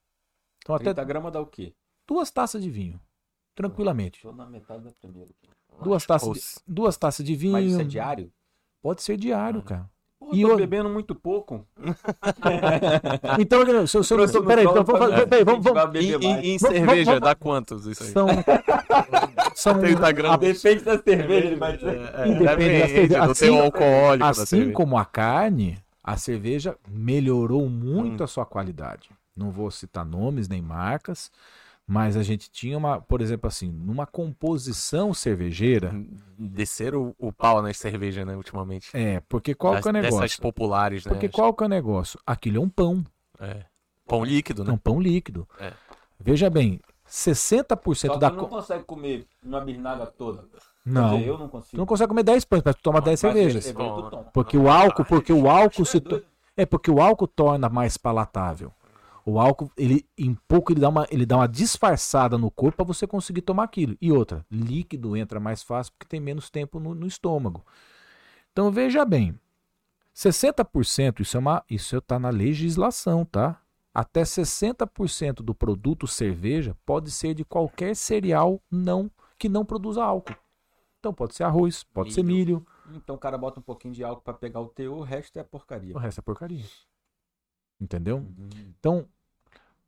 Então, 0.63 0.75
até 0.75 0.85
30 0.93 1.05
gramas 1.05 1.33
dá 1.33 1.41
o 1.41 1.47
quê? 1.47 1.73
duas 2.07 2.31
taças 2.31 2.63
de 2.63 2.71
vinho. 2.71 3.01
Tranquilamente. 3.55 4.23
Tô 4.23 4.33
na 4.33 4.47
metade 4.47 4.83
da 4.85 4.91
primeira. 4.93 5.29
aqui. 5.31 5.49
Duas 5.85 6.05
taças, 6.05 6.33
de, 6.33 6.41
duas 6.67 6.97
taças 6.97 7.25
de 7.25 7.35
vinho. 7.37 7.53
Mas 7.53 7.71
isso 7.71 7.81
é 7.81 7.85
diário? 7.85 8.33
Pode 8.83 9.03
ser 9.03 9.17
diário, 9.17 9.61
Ah. 9.61 9.69
cara. 9.69 9.91
Pô, 10.19 10.31
E 10.35 10.45
o- 10.45 10.57
bebendo 10.57 10.89
muito 10.91 11.15
pouco. 11.15 11.67
Então, 13.39 13.87
se 13.87 13.97
eu, 13.97 14.05
se 14.05 14.13
eu, 14.13 14.19
Trouxe 14.19 14.35
no 14.35 14.45
peraí, 14.47 14.65
então, 14.65 14.85
vamos, 14.85 15.01
fazer- 15.01 15.27
peraí, 15.27 15.45
vamos, 15.45 15.65
vamos, 15.65 15.83
a 15.97 15.99
Em, 16.01 16.55
em- 16.55 16.59
cerveja, 16.59 17.05
vamos- 17.13 17.21
dá 17.21 17.35
quantos 17.35 17.87
isso 17.87 18.03
aí? 18.03 18.11
são, 18.11 18.27
são 19.55 19.79
30 19.79 20.13
gramas. 20.13 20.41
Depende 20.41 20.85
da 20.85 20.99
cerveja, 21.03 21.57
vai 21.57 21.77
dizer. 21.77 21.97
É, 22.15 22.29
Independente 22.29 22.45
da 22.45 22.55
depende 22.57 22.89
cerveja. 22.89 23.07
do 23.07 23.09
teor 23.11 23.31
Assim- 23.31 23.59
alcoólico 23.59 24.19
da 24.19 24.31
assim 24.31 24.47
cerveja. 24.47 24.73
como 24.73 24.99
a 24.99 25.05
carne, 25.05 25.79
a 26.05 26.17
cerveja 26.17 26.77
melhorou 26.89 27.69
muito 27.69 28.01
Muito. 28.09 28.25
a 28.25 28.27
sua 28.27 28.45
qualidade. 28.45 29.11
Não 29.41 29.51
vou 29.51 29.71
citar 29.71 30.05
nomes 30.05 30.49
nem 30.49 30.61
marcas, 30.61 31.31
mas 31.87 32.17
a 32.17 32.23
gente 32.23 32.51
tinha 32.51 32.77
uma, 32.77 33.01
por 33.01 33.21
exemplo, 33.23 33.49
assim, 33.49 33.71
numa 33.71 34.07
composição 34.07 35.13
cervejeira. 35.15 35.93
Desceram 36.39 37.15
o, 37.19 37.29
o 37.29 37.33
pau 37.33 37.63
nas 37.63 37.77
cervejas, 37.79 38.27
né, 38.27 38.37
ultimamente. 38.37 38.91
É, 38.95 39.21
porque 39.29 39.55
qual 39.55 39.75
Das- 39.75 39.83
que 39.83 39.89
é 39.89 39.91
o 39.91 39.95
Dessas 39.95 40.15
negócio? 40.15 40.43
populares, 40.43 41.05
né? 41.05 41.11
Porque 41.13 41.29
qual 41.29 41.55
que 41.55 41.63
é 41.65 41.67
o 41.67 41.71
negócio? 41.71 42.21
Aquilo 42.27 42.59
é 42.59 42.61
um 42.61 42.69
pão, 42.69 43.05
É. 43.41 43.65
Pão 44.07 44.25
líquido, 44.25 44.63
é 44.63 44.67
né? 44.67 44.73
um 44.73 44.77
pão 44.77 45.01
líquido. 45.01 45.49
É. 45.59 45.73
Veja 46.19 46.51
bem, 46.51 46.81
60% 47.09 47.95
Só 48.09 48.13
que 48.15 48.19
da 48.21 48.31
tu 48.31 48.37
não 48.37 48.45
co- 48.45 48.57
consegue 48.57 48.85
comer 48.85 49.27
uma 49.43 49.61
bisnaga 49.61 50.07
toda. 50.07 50.45
Não, 50.85 51.17
dizer, 51.19 51.29
eu 51.29 51.39
não 51.39 51.47
tu 51.49 51.51
consigo. 51.53 51.77
não 51.79 51.87
consegue 51.87 52.09
comer 52.09 52.23
10 52.23 52.45
pães, 52.45 52.63
mas 52.65 52.75
tu 52.77 52.83
toma 52.83 53.01
10 53.01 53.23
Mas 53.23 53.33
cervejas. 53.33 53.65
cerveja 53.65 53.89
tu 53.95 54.11
toma. 54.11 54.23
Porque 54.33 54.57
o 54.59 54.69
álcool, 54.69 55.05
porque 55.05 55.33
o 55.33 55.49
álcool 55.49 55.85
se 55.85 55.97
É 55.99 56.01
to- 56.01 56.09
doido. 56.11 56.27
É 56.57 56.67
porque 56.67 56.91
o 56.91 57.01
álcool 57.01 57.27
torna 57.29 57.69
mais 57.69 57.97
palatável. 57.97 58.73
O 59.31 59.39
álcool, 59.39 59.71
ele 59.77 60.05
em 60.19 60.35
pouco 60.35 60.73
ele 60.73 60.81
dá 60.81 60.89
uma, 60.89 61.07
ele 61.09 61.25
dá 61.25 61.37
uma 61.37 61.47
disfarçada 61.47 62.37
no 62.37 62.51
corpo 62.51 62.79
para 62.79 62.85
você 62.85 63.07
conseguir 63.07 63.43
tomar 63.43 63.63
aquilo. 63.63 63.97
E 64.01 64.11
outra, 64.11 64.45
líquido 64.51 65.17
entra 65.17 65.39
mais 65.39 65.63
fácil 65.63 65.93
porque 65.93 66.09
tem 66.09 66.19
menos 66.19 66.51
tempo 66.51 66.81
no, 66.81 66.97
no 66.97 67.07
estômago. 67.07 67.65
Então 68.51 68.73
veja 68.73 69.05
bem, 69.05 69.39
60% 70.13 71.21
isso 71.21 71.37
é 71.37 71.41
uma, 71.41 71.65
isso 71.71 71.97
está 71.97 72.19
na 72.19 72.29
legislação, 72.29 73.25
tá? 73.25 73.61
Até 73.95 74.23
60% 74.23 75.35
do 75.35 75.55
produto 75.55 76.09
cerveja 76.09 76.77
pode 76.85 77.13
ser 77.13 77.33
de 77.33 77.45
qualquer 77.45 77.95
cereal 77.95 78.61
não 78.69 79.09
que 79.39 79.49
não 79.49 79.65
produza 79.65 80.03
álcool. 80.03 80.35
Então 80.99 81.15
pode 81.15 81.37
ser 81.37 81.45
arroz, 81.45 81.85
pode 81.85 82.13
ser 82.13 82.25
milho, 82.25 82.67
Então 82.97 83.15
o 83.15 83.19
cara 83.19 83.39
bota 83.39 83.61
um 83.61 83.63
pouquinho 83.63 83.95
de 83.95 84.03
álcool 84.03 84.23
pra 84.23 84.35
pegar 84.35 84.61
o 84.61 84.67
teor, 84.67 84.99
o 84.99 85.03
resto 85.03 85.39
é 85.39 85.45
porcaria. 85.45 85.95
o 85.95 85.99
resto 85.99 86.19
é 86.19 86.23
porcaria. 86.23 86.65
Entendeu? 87.81 88.19
Uhum. 88.19 88.75
Então, 88.79 89.09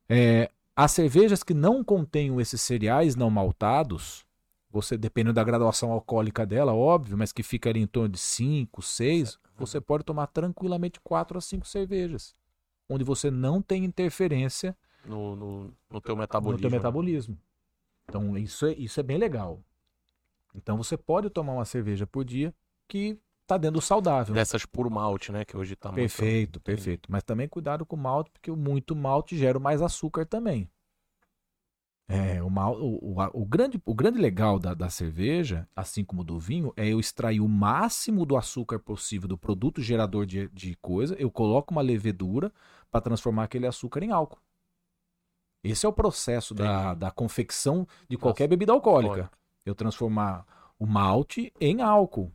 é, 0.09 0.51
as 0.75 0.93
cervejas 0.93 1.43
que 1.43 1.55
não 1.55 1.83
contenham 1.85 2.41
esses 2.41 2.61
cereais 2.61 3.15
não 3.17 3.31
maltados, 3.31 4.25
você 4.71 4.97
dependendo 4.97 5.35
da 5.35 5.45
graduação 5.45 5.93
alcoólica 5.93 6.47
dela, 6.47 6.73
óbvio, 6.75 7.17
mas 7.19 7.33
que 7.33 7.43
fica 7.43 7.69
ali 7.71 7.81
em 7.81 7.87
torno 7.87 8.09
de 8.11 8.19
5, 8.19 8.81
6, 8.83 9.39
você 9.57 9.81
pode 9.81 10.05
tomar 10.05 10.27
tranquilamente 10.29 10.99
4 11.01 11.37
a 11.39 11.41
5 11.41 11.67
cervejas, 11.67 12.35
onde 12.89 13.05
você 13.05 13.31
não 13.31 13.61
tem 13.61 13.85
interferência 13.85 14.77
No, 15.05 15.37
no, 15.37 15.75
no 15.91 16.01
teu 16.01 16.15
no 16.15 16.21
metabolismo. 16.23 16.61
teu 16.63 16.71
metabolismo. 16.71 17.39
Então, 18.09 18.37
isso 18.39 18.67
é, 18.67 18.73
isso 18.73 18.99
é 18.99 19.03
bem 19.03 19.19
legal. 19.19 19.61
Então, 20.55 20.77
você 20.77 20.97
pode 20.97 21.31
tomar 21.31 21.53
uma 21.55 21.65
cerveja 21.65 22.07
por 22.07 22.25
dia 22.25 22.55
que 22.89 23.19
está 23.43 23.57
dentro 23.59 23.75
do 23.75 23.83
saudável. 23.83 24.35
Dessas 24.35 24.65
puro 24.65 24.91
malte, 24.91 25.31
né? 25.33 25.45
Que 25.45 25.57
hoje 25.57 25.77
tá 25.77 25.89
muito- 25.91 26.01
Perfeito, 26.01 26.61
perfeito. 26.61 27.11
Mas 27.11 27.23
também 27.23 27.49
cuidado 27.49 27.85
com 27.85 27.97
o 27.97 27.99
malte, 27.99 28.31
porque 28.31 28.51
o 28.51 28.57
muito 28.57 28.97
malte 28.97 29.37
gera 29.37 29.59
mais 29.59 29.83
açúcar 29.83 30.25
também. 30.27 30.69
É, 32.09 32.43
o, 32.43 32.51
mal, 32.51 32.75
o, 32.79 33.15
o, 33.15 33.43
o 33.43 33.45
grande, 33.47 33.81
o 33.87 33.95
grande 33.95 34.19
legal 34.19 34.59
da, 34.59 34.75
da 34.75 34.91
cerveja, 34.91 35.67
assim 35.75 36.05
como 36.05 36.23
do 36.23 36.39
vinho, 36.39 36.73
é 36.77 36.87
eu 36.87 37.01
extrair 37.01 37.41
o 37.41 37.49
máximo 37.49 38.27
do 38.27 38.37
açúcar 38.37 38.79
possível 38.79 39.29
do 39.29 39.39
produto 39.39 39.81
gerador 39.81 40.27
de, 40.27 40.49
de 40.49 40.75
coisa, 40.77 41.15
eu 41.15 41.31
coloco 41.31 41.73
uma 41.73 41.81
levedura 41.81 42.53
para 42.91 43.01
transformar 43.01 43.45
aquele 43.45 43.67
açúcar 43.67 44.03
em 44.03 44.11
álcool. 44.11 44.41
Esse 45.65 45.87
é 45.87 45.89
o 45.89 45.93
processo 45.93 46.55
da, 46.55 46.93
da 46.93 47.11
confecção 47.11 47.87
de 48.09 48.19
qualquer 48.19 48.49
bebida 48.49 48.73
alcoólica. 48.73 49.31
Eu 49.65 49.75
transformar 49.75 50.45
o 50.79 50.85
malte 50.85 51.53
em 51.61 51.81
álcool 51.81 52.33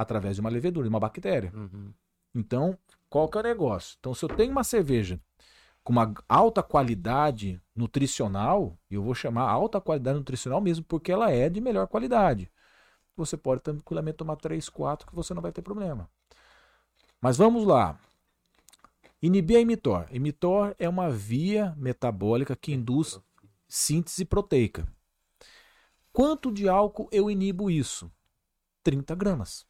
através 0.00 0.36
de 0.36 0.40
uma 0.40 0.50
levedura, 0.50 0.84
de 0.84 0.88
uma 0.88 0.98
bactéria. 0.98 1.52
Uhum. 1.54 1.92
Então, 2.34 2.78
qual 3.08 3.28
que 3.28 3.36
é 3.36 3.40
o 3.40 3.44
negócio? 3.44 3.96
Então, 3.98 4.14
se 4.14 4.24
eu 4.24 4.28
tenho 4.28 4.50
uma 4.50 4.64
cerveja 4.64 5.20
com 5.84 5.92
uma 5.92 6.14
alta 6.28 6.62
qualidade 6.62 7.60
nutricional, 7.76 8.78
eu 8.90 9.02
vou 9.02 9.14
chamar 9.14 9.48
alta 9.48 9.80
qualidade 9.80 10.18
nutricional 10.18 10.60
mesmo 10.60 10.84
porque 10.84 11.12
ela 11.12 11.30
é 11.30 11.50
de 11.50 11.60
melhor 11.60 11.86
qualidade. 11.86 12.50
Você 13.16 13.36
pode 13.36 13.60
tranquilamente 13.60 14.16
tomar 14.16 14.36
3, 14.36 14.68
4 14.68 15.06
que 15.06 15.14
você 15.14 15.34
não 15.34 15.42
vai 15.42 15.52
ter 15.52 15.60
problema. 15.60 16.08
Mas 17.20 17.36
vamos 17.36 17.66
lá. 17.66 17.98
Inibir 19.20 19.58
a 19.58 19.60
imitor. 19.60 20.06
Imitor 20.10 20.74
é 20.78 20.88
uma 20.88 21.10
via 21.10 21.74
metabólica 21.76 22.56
que 22.56 22.72
induz 22.72 23.20
síntese 23.68 24.24
proteica. 24.24 24.86
Quanto 26.10 26.50
de 26.50 26.68
álcool 26.68 27.08
eu 27.12 27.30
inibo 27.30 27.70
isso? 27.70 28.10
30 28.82 29.14
gramas 29.14 29.69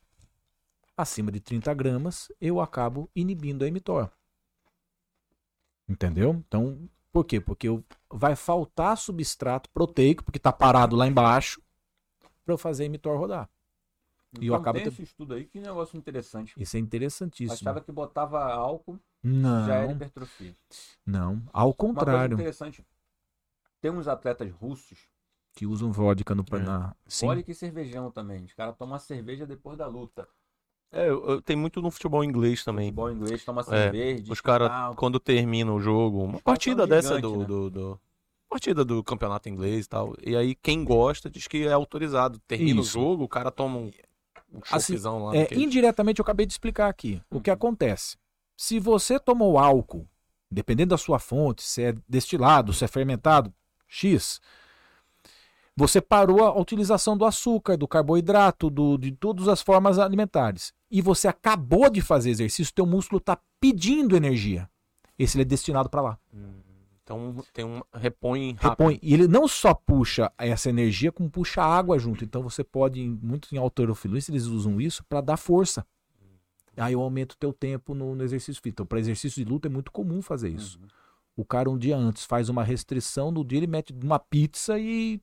acima 1.00 1.30
de 1.32 1.40
30 1.40 1.72
gramas, 1.74 2.30
eu 2.40 2.60
acabo 2.60 3.10
inibindo 3.14 3.64
a 3.64 3.68
emitor. 3.68 4.10
Entendeu? 5.88 6.42
Então, 6.46 6.88
por 7.12 7.24
quê? 7.24 7.40
Porque 7.40 7.68
eu, 7.68 7.84
vai 8.10 8.36
faltar 8.36 8.96
substrato 8.96 9.68
proteico, 9.70 10.24
porque 10.24 10.38
está 10.38 10.52
parado 10.52 10.94
lá 10.96 11.06
embaixo, 11.06 11.60
para 12.44 12.54
eu 12.54 12.58
fazer 12.58 12.84
a 12.84 12.86
emitor 12.86 13.18
rodar. 13.18 13.48
E 14.40 14.46
eu 14.46 14.54
Então, 14.54 14.56
acabo 14.56 14.78
tem 14.78 14.86
esse 14.86 15.02
estudo 15.02 15.34
aí, 15.34 15.44
que 15.44 15.60
negócio 15.60 15.96
interessante. 15.98 16.54
Isso 16.56 16.76
é 16.76 16.80
interessantíssimo. 16.80 17.52
Achava 17.52 17.80
que 17.80 17.90
botava 17.90 18.44
álcool, 18.44 18.98
Não, 19.22 19.66
já 19.66 19.74
era 19.74 19.92
hipertrofia. 19.92 20.54
não. 21.04 21.42
Ao 21.52 21.68
Uma 21.68 21.74
coisa 21.74 21.94
contrário, 21.94 22.34
interessante. 22.34 22.86
Tem 23.80 23.90
uns 23.90 24.06
atletas 24.06 24.50
russos, 24.52 25.08
que 25.54 25.66
usam 25.66 25.90
vodka 25.92 26.34
no 26.34 26.44
É. 26.52 26.58
na, 26.60 26.94
sim. 27.08 27.26
vodka 27.26 27.50
e 27.50 27.54
cervejão 27.54 28.10
também. 28.10 28.44
Os 28.44 28.52
caras 28.54 28.76
tomam 28.76 28.98
cerveja 28.98 29.46
depois 29.46 29.76
da 29.76 29.86
luta. 29.86 30.28
É, 30.92 31.08
eu, 31.08 31.24
eu- 31.28 31.42
tem 31.42 31.54
muito 31.56 31.80
no 31.80 31.90
futebol 31.90 32.24
inglês 32.24 32.64
também. 32.64 32.86
Futebol 32.86 33.10
inglês, 33.12 33.44
toma 33.44 33.60
É, 33.62 33.64
cerveja. 33.64 34.32
Os 34.32 34.40
caras, 34.40 34.70
quando 34.96 35.20
termina 35.20 35.72
o 35.72 35.80
jogo, 35.80 36.18
uma 36.18 36.32
caras 36.32 36.42
partida 36.42 36.82
são 36.82 36.88
dessa 36.88 37.14
gigantes, 37.16 37.30
do, 37.30 37.38
né? 37.40 37.46
do, 37.46 37.70
do- 37.70 38.00
Partida 38.48 38.84
do 38.84 39.04
campeonato 39.04 39.48
inglês 39.48 39.86
e 39.86 39.88
tal. 39.88 40.12
E 40.26 40.34
aí, 40.34 40.56
quem 40.56 40.82
gosta 40.82 41.30
diz 41.30 41.46
que 41.46 41.68
é 41.68 41.72
autorizado. 41.72 42.40
Termina 42.48 42.80
Isso. 42.80 42.98
o 42.98 43.02
jogo, 43.02 43.22
o 43.22 43.28
cara 43.28 43.48
toma 43.48 43.78
um, 43.78 43.92
um 44.52 44.60
Assim, 44.68 44.96
lá. 44.98 45.36
É, 45.36 45.54
indiretamente 45.54 46.18
eu 46.18 46.24
acabei 46.24 46.44
de 46.46 46.52
explicar 46.52 46.88
aqui. 46.88 47.22
O 47.30 47.40
que 47.40 47.48
acontece? 47.48 48.16
Se 48.56 48.80
você 48.80 49.20
tomou 49.20 49.56
álcool, 49.56 50.04
dependendo 50.50 50.90
da 50.90 50.98
sua 50.98 51.20
fonte, 51.20 51.62
se 51.62 51.80
é 51.84 51.94
destilado, 52.08 52.72
se 52.72 52.84
é 52.84 52.88
fermentado, 52.88 53.54
X, 53.86 54.40
você 55.76 56.00
parou 56.00 56.44
a 56.44 56.58
utilização 56.58 57.16
do 57.16 57.24
açúcar, 57.24 57.76
do 57.76 57.88
carboidrato, 57.88 58.68
do- 58.68 58.98
de 58.98 59.12
todas 59.12 59.48
as 59.48 59.62
formas 59.62 59.98
alimentares. 59.98 60.72
E 60.90 61.00
você 61.00 61.28
acabou 61.28 61.88
de 61.88 62.00
fazer 62.00 62.30
exercício, 62.30 62.74
teu 62.74 62.84
músculo 62.86 63.18
está 63.18 63.38
pedindo 63.60 64.16
energia. 64.16 64.68
Esse 65.18 65.36
ele 65.36 65.42
é 65.42 65.44
destinado 65.44 65.88
para 65.88 66.00
lá. 66.02 66.18
Então 67.02 67.36
tem 67.52 67.64
um. 67.64 67.82
Repõe 67.92 68.52
rápido. 68.52 68.68
Repõe. 68.70 68.98
E 69.02 69.12
ele 69.14 69.26
não 69.26 69.48
só 69.48 69.74
puxa 69.74 70.30
essa 70.38 70.68
energia, 70.70 71.10
como 71.10 71.28
puxa 71.30 71.62
água 71.62 71.98
junto. 71.98 72.24
Então 72.24 72.42
você 72.42 72.62
pode, 72.62 73.00
muito 73.22 73.52
em 73.54 73.58
alterofilistas, 73.58 74.28
eles 74.32 74.46
usam 74.46 74.80
isso 74.80 75.04
para 75.08 75.20
dar 75.20 75.36
força. 75.36 75.84
Aí 76.76 76.92
eu 76.92 77.00
aumento 77.02 77.32
o 77.32 77.36
teu 77.36 77.52
tempo 77.52 77.94
no, 77.94 78.14
no 78.14 78.22
exercício 78.22 78.54
físico. 78.62 78.68
Então, 78.68 78.86
para 78.86 78.98
exercício 79.00 79.44
de 79.44 79.50
luta 79.50 79.68
é 79.68 79.70
muito 79.70 79.90
comum 79.90 80.22
fazer 80.22 80.48
isso. 80.50 80.78
O 81.36 81.44
cara 81.44 81.68
um 81.68 81.76
dia 81.76 81.96
antes 81.96 82.24
faz 82.24 82.48
uma 82.48 82.62
restrição, 82.62 83.30
no 83.30 83.44
dia 83.44 83.58
ele 83.58 83.66
mete 83.66 83.92
uma 84.02 84.18
pizza 84.18 84.78
e 84.78 85.20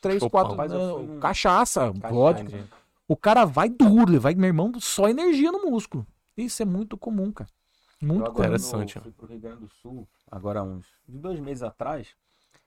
três, 0.00 0.22
quatro, 0.26 0.60
eu 0.60 0.68
não, 0.68 1.02
num- 1.06 1.20
cachaça, 1.20 1.90
vodka. 1.92 2.68
O 3.06 3.16
cara 3.16 3.44
vai 3.44 3.68
duro, 3.68 4.10
ele 4.10 4.18
vai, 4.18 4.34
meu 4.34 4.46
irmão, 4.46 4.72
só 4.80 5.08
energia 5.08 5.50
no 5.50 5.68
músculo. 5.70 6.06
Isso 6.36 6.62
é 6.62 6.64
muito 6.64 6.96
comum, 6.96 7.32
cara. 7.32 7.50
Eu 8.00 8.08
Muito 8.08 8.20
agora 8.24 8.34
comum. 8.34 8.44
Interessante, 8.54 8.96
no- 8.96 9.02
fui 9.02 9.12
pro 9.12 9.26
Rio 9.26 9.40
Grande 9.40 9.60
do 9.60 9.68
Sul, 9.68 10.08
agora 10.30 10.62
uns 10.62 10.86
dois 11.06 11.38
meses 11.40 11.62
atrás, 11.62 12.14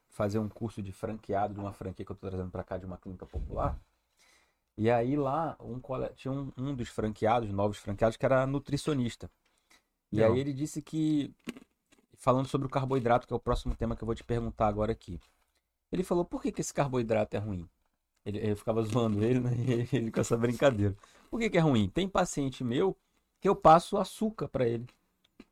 fazer 0.09 0.37
um 0.39 0.47
curso 0.49 0.81
de 0.81 0.91
franqueado 0.91 1.53
de 1.53 1.59
uma 1.59 1.73
franquia 1.73 2.05
que 2.05 2.11
eu 2.11 2.15
tô 2.15 2.27
trazendo 2.27 2.51
pra 2.51 2.63
cá 2.63 2.77
de 2.77 2.85
uma 2.85 2.97
clínica 2.97 3.25
popular. 3.25 3.77
E 4.77 4.89
aí 4.89 5.15
lá 5.15 5.55
um 5.59 5.79
tinha 6.15 6.31
um, 6.31 6.51
um 6.57 6.75
dos 6.75 6.89
franqueados, 6.89 7.51
novos 7.51 7.77
franqueados, 7.77 8.17
que 8.17 8.25
era 8.25 8.45
nutricionista. 8.45 9.29
E 10.11 10.17
Legal. 10.17 10.33
aí 10.33 10.39
ele 10.39 10.53
disse 10.53 10.81
que, 10.81 11.33
falando 12.17 12.47
sobre 12.47 12.67
o 12.67 12.69
carboidrato, 12.69 13.27
que 13.27 13.33
é 13.33 13.35
o 13.35 13.39
próximo 13.39 13.75
tema 13.75 13.95
que 13.95 14.03
eu 14.03 14.05
vou 14.05 14.15
te 14.15 14.23
perguntar 14.23 14.67
agora 14.67 14.91
aqui. 14.91 15.19
Ele 15.93 16.03
falou, 16.03 16.25
por 16.25 16.41
que, 16.41 16.51
que 16.51 16.59
esse 16.59 16.73
carboidrato 16.73 17.37
é 17.37 17.39
ruim? 17.39 17.69
Ele, 18.25 18.49
eu 18.49 18.57
ficava 18.57 18.81
zoando 18.81 19.23
ele, 19.23 19.39
né? 19.39 19.51
Ele 19.93 20.09
com 20.09 20.19
essa 20.19 20.35
brincadeira. 20.35 20.95
Por 21.29 21.39
que, 21.39 21.51
que 21.51 21.57
é 21.57 21.61
ruim? 21.61 21.87
Tem 21.87 22.07
paciente 22.07 22.63
meu 22.63 22.97
que 23.39 23.47
eu 23.47 23.55
passo 23.55 23.97
açúcar 23.97 24.47
pra 24.47 24.67
ele. 24.67 24.87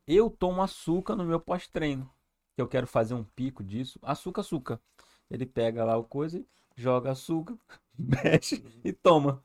Eu 0.07 0.31
tomo 0.31 0.63
açúcar 0.63 1.15
no 1.15 1.25
meu 1.25 1.39
pós-treino. 1.39 2.09
Que 2.55 2.61
eu 2.61 2.67
quero 2.67 2.87
fazer 2.87 3.13
um 3.13 3.23
pico 3.23 3.63
disso. 3.63 3.99
Açúcar, 4.01 4.41
açúcar. 4.41 4.79
Ele 5.29 5.45
pega 5.45 5.85
lá 5.85 5.95
o 5.95 6.03
coisa, 6.03 6.43
joga 6.75 7.11
açúcar, 7.11 7.55
mexe 7.97 8.63
e 8.83 8.91
toma. 8.91 9.43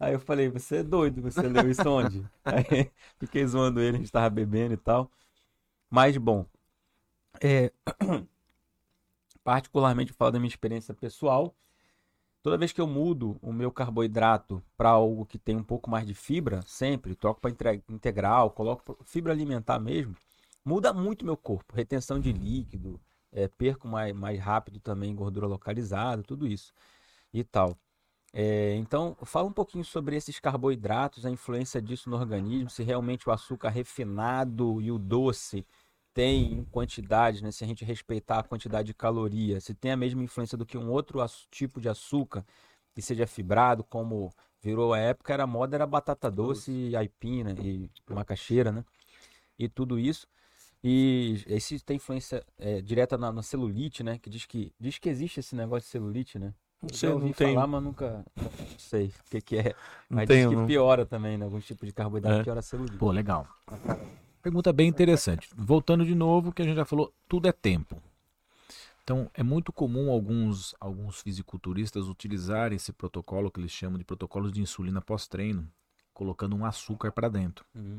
Aí 0.00 0.14
eu 0.14 0.20
falei, 0.20 0.48
você 0.48 0.76
é 0.76 0.82
doido, 0.82 1.20
você 1.20 1.42
leu 1.42 1.68
isso 1.68 1.88
onde? 1.90 2.24
Aí 2.42 2.90
fiquei 3.18 3.46
zoando 3.46 3.80
ele, 3.80 3.96
a 3.96 4.00
gente 4.00 4.12
tava 4.12 4.30
bebendo 4.30 4.72
e 4.74 4.78
tal. 4.78 5.10
Mas, 5.90 6.16
bom, 6.16 6.46
é... 7.42 7.70
particularmente 9.48 10.12
falo 10.12 10.32
da 10.32 10.38
minha 10.38 10.50
experiência 10.50 10.92
pessoal. 10.92 11.56
Toda 12.42 12.58
vez 12.58 12.70
que 12.70 12.82
eu 12.82 12.86
mudo 12.86 13.38
o 13.40 13.50
meu 13.50 13.72
carboidrato 13.72 14.62
para 14.76 14.90
algo 14.90 15.24
que 15.24 15.38
tem 15.38 15.56
um 15.56 15.62
pouco 15.62 15.88
mais 15.88 16.06
de 16.06 16.12
fibra, 16.12 16.60
sempre, 16.66 17.14
troco 17.14 17.40
para 17.40 17.74
integral, 17.88 18.50
coloco 18.50 18.98
fibra 19.06 19.32
alimentar 19.32 19.78
mesmo, 19.78 20.14
muda 20.62 20.92
muito 20.92 21.24
meu 21.24 21.34
corpo. 21.34 21.74
Retenção 21.74 22.20
de 22.20 22.30
líquido, 22.30 23.00
é, 23.32 23.48
perco 23.48 23.88
mais, 23.88 24.14
mais 24.14 24.38
rápido 24.38 24.80
também 24.80 25.14
gordura 25.14 25.46
localizada, 25.46 26.22
tudo 26.22 26.46
isso 26.46 26.74
e 27.32 27.42
tal. 27.42 27.74
É, 28.34 28.74
então, 28.74 29.16
fala 29.22 29.48
um 29.48 29.52
pouquinho 29.52 29.82
sobre 29.82 30.14
esses 30.14 30.38
carboidratos, 30.38 31.24
a 31.24 31.30
influência 31.30 31.80
disso 31.80 32.10
no 32.10 32.16
organismo, 32.16 32.68
se 32.68 32.82
realmente 32.82 33.26
o 33.26 33.32
açúcar 33.32 33.70
refinado 33.70 34.78
e 34.82 34.92
o 34.92 34.98
doce 34.98 35.64
tem 36.12 36.64
quantidade, 36.70 37.42
né? 37.42 37.50
Se 37.50 37.64
a 37.64 37.66
gente 37.66 37.84
respeitar 37.84 38.40
a 38.40 38.42
quantidade 38.42 38.86
de 38.86 38.94
calorias, 38.94 39.64
se 39.64 39.74
tem 39.74 39.92
a 39.92 39.96
mesma 39.96 40.22
influência 40.22 40.58
do 40.58 40.66
que 40.66 40.76
um 40.76 40.90
outro 40.90 41.24
tipo 41.50 41.80
de 41.80 41.88
açúcar 41.88 42.44
que 42.94 43.00
seja 43.00 43.26
fibrado, 43.26 43.84
como 43.84 44.32
virou 44.60 44.92
a 44.92 44.98
época, 44.98 45.32
era 45.32 45.46
moda, 45.46 45.76
era 45.76 45.86
batata 45.86 46.30
doce, 46.30 46.72
e 46.72 46.96
aipina 46.96 47.52
e 47.52 47.88
macaxeira, 48.10 48.72
né? 48.72 48.84
E 49.58 49.68
tudo 49.68 49.98
isso. 49.98 50.26
E 50.82 51.42
esse 51.46 51.80
tem 51.80 51.96
influência 51.96 52.44
é, 52.56 52.80
direta 52.80 53.18
na, 53.18 53.32
na, 53.32 53.42
celulite, 53.42 54.02
né? 54.02 54.18
Que 54.18 54.30
diz 54.30 54.46
que 54.46 54.72
diz 54.78 54.98
que 54.98 55.08
existe 55.08 55.40
esse 55.40 55.56
negócio 55.56 55.86
de 55.86 55.90
celulite, 55.90 56.38
né? 56.38 56.54
Não 56.80 56.88
sei, 56.90 57.08
não 57.08 57.32
tem. 57.32 57.54
falar, 57.54 57.66
mas 57.66 57.82
nunca 57.82 58.24
não 58.36 58.78
sei 58.78 59.06
o 59.06 59.30
que, 59.30 59.40
que 59.40 59.56
é. 59.56 59.74
Mas 60.08 60.28
não 60.28 60.50
diz 60.50 60.60
que 60.60 60.66
piora 60.66 61.04
também, 61.04 61.36
né? 61.36 61.44
Alguns 61.44 61.66
tipos 61.66 61.86
de 61.86 61.92
carboidrato 61.92 62.40
é. 62.40 62.44
piora 62.44 62.60
a 62.60 62.62
celulite. 62.62 62.96
Pô, 62.96 63.10
legal. 63.10 63.48
Pergunta 64.42 64.72
bem 64.72 64.88
interessante. 64.88 65.48
Voltando 65.56 66.04
de 66.04 66.14
novo, 66.14 66.52
que 66.52 66.62
a 66.62 66.64
gente 66.64 66.76
já 66.76 66.84
falou, 66.84 67.12
tudo 67.28 67.48
é 67.48 67.52
tempo. 67.52 68.00
Então, 69.02 69.30
é 69.32 69.42
muito 69.42 69.72
comum 69.72 70.10
alguns, 70.10 70.74
alguns 70.78 71.22
fisiculturistas 71.22 72.08
utilizarem 72.08 72.76
esse 72.76 72.92
protocolo 72.92 73.50
que 73.50 73.58
eles 73.58 73.72
chamam 73.72 73.98
de 73.98 74.04
protocolos 74.04 74.52
de 74.52 74.60
insulina 74.60 75.00
pós-treino, 75.00 75.66
colocando 76.12 76.54
um 76.54 76.64
açúcar 76.64 77.10
para 77.10 77.28
dentro. 77.28 77.64
Hum. 77.74 77.96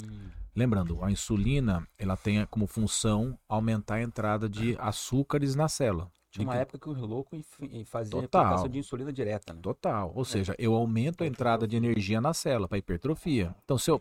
Lembrando, 0.55 1.03
a 1.03 1.09
insulina 1.09 1.87
ela 1.97 2.15
tem 2.15 2.45
como 2.45 2.67
função 2.67 3.39
aumentar 3.47 3.95
a 3.95 4.03
entrada 4.03 4.47
de 4.47 4.77
açúcares 4.79 5.55
na 5.55 5.67
célula. 5.67 6.11
Tinha 6.29 6.45
uma 6.45 6.55
época 6.55 6.77
que 6.77 6.89
os 6.89 6.99
loucos 6.99 7.43
faziam 7.85 8.19
aplicação 8.19 8.69
de 8.69 8.77
insulina 8.77 9.11
direta. 9.11 9.51
Né? 9.51 9.61
Total. 9.63 10.11
Ou 10.13 10.21
é. 10.21 10.25
seja, 10.25 10.55
eu 10.59 10.75
aumento 10.75 11.23
a 11.23 11.27
entrada 11.27 11.67
de 11.67 11.75
energia 11.75 12.21
na 12.21 12.35
célula 12.35 12.67
para 12.67 12.77
hipertrofia. 12.77 13.55
Então, 13.63 13.79
se 13.79 13.89
eu 13.89 13.99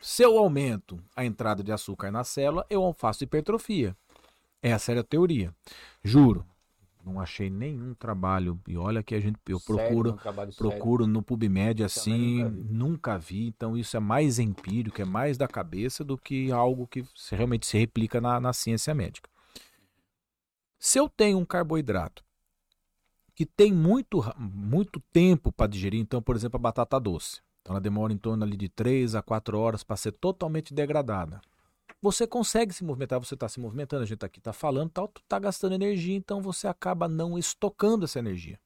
se 0.00 0.22
eu 0.22 0.36
aumento 0.38 1.02
a 1.14 1.24
entrada 1.24 1.62
de 1.62 1.72
açúcar 1.72 2.10
na 2.10 2.24
célula, 2.24 2.66
eu 2.68 2.92
faço 2.92 3.24
hipertrofia. 3.24 3.96
Essa 4.60 4.92
era 4.92 5.00
a 5.00 5.04
teoria. 5.04 5.54
Juro, 6.02 6.44
não 7.04 7.20
achei 7.20 7.50
nenhum 7.50 7.94
trabalho. 7.94 8.60
E 8.66 8.76
olha 8.76 9.02
que 9.02 9.14
a 9.14 9.20
gente 9.20 9.38
eu 9.48 9.60
procuro 9.60 10.18
sério, 10.22 10.48
um 10.48 10.52
procuro 10.52 11.04
sério. 11.04 11.12
no 11.12 11.22
PubMed 11.22 11.82
assim, 11.82 12.44
nunca 12.44 12.48
vi. 12.50 12.72
nunca 12.72 13.18
vi. 13.18 13.46
Então 13.48 13.76
isso 13.76 13.96
é 13.96 14.00
mais 14.00 14.38
empírico, 14.38 15.02
é 15.02 15.04
mais 15.04 15.36
da 15.36 15.48
cabeça 15.48 16.04
do 16.04 16.16
que 16.16 16.52
algo 16.52 16.86
que 16.86 17.04
realmente 17.30 17.66
se 17.66 17.76
replica 17.76 18.20
na, 18.20 18.40
na 18.40 18.52
ciência 18.52 18.94
médica. 18.94 19.28
Se 20.78 20.98
eu 20.98 21.08
tenho 21.08 21.38
um 21.38 21.44
carboidrato 21.44 22.24
que 23.34 23.46
tem 23.46 23.72
muito, 23.72 24.22
muito 24.36 25.00
tempo 25.12 25.50
para 25.50 25.68
digerir, 25.68 26.00
então, 26.00 26.20
por 26.20 26.36
exemplo, 26.36 26.56
a 26.56 26.60
batata 26.60 27.00
doce. 27.00 27.40
Então 27.62 27.74
ela 27.74 27.80
demora 27.80 28.12
em 28.12 28.18
torno 28.18 28.44
ali 28.44 28.56
de 28.56 28.68
3 28.68 29.14
a 29.14 29.22
4 29.22 29.58
horas 29.58 29.82
para 29.82 29.96
ser 29.96 30.12
totalmente 30.12 30.74
degradada. 30.74 31.40
Você 32.02 32.26
consegue 32.26 32.74
se 32.74 32.82
movimentar, 32.82 33.20
você 33.20 33.34
está 33.34 33.48
se 33.48 33.60
movimentando, 33.60 34.02
a 34.02 34.06
gente 34.06 34.18
tá 34.18 34.26
aqui 34.26 34.40
está 34.40 34.52
falando, 34.52 34.90
tal, 34.90 35.06
tu 35.06 35.20
está 35.20 35.38
gastando 35.38 35.74
energia, 35.74 36.16
então 36.16 36.42
você 36.42 36.66
acaba 36.66 37.06
não 37.06 37.38
estocando 37.38 38.04
essa 38.04 38.18
energia. 38.18 38.58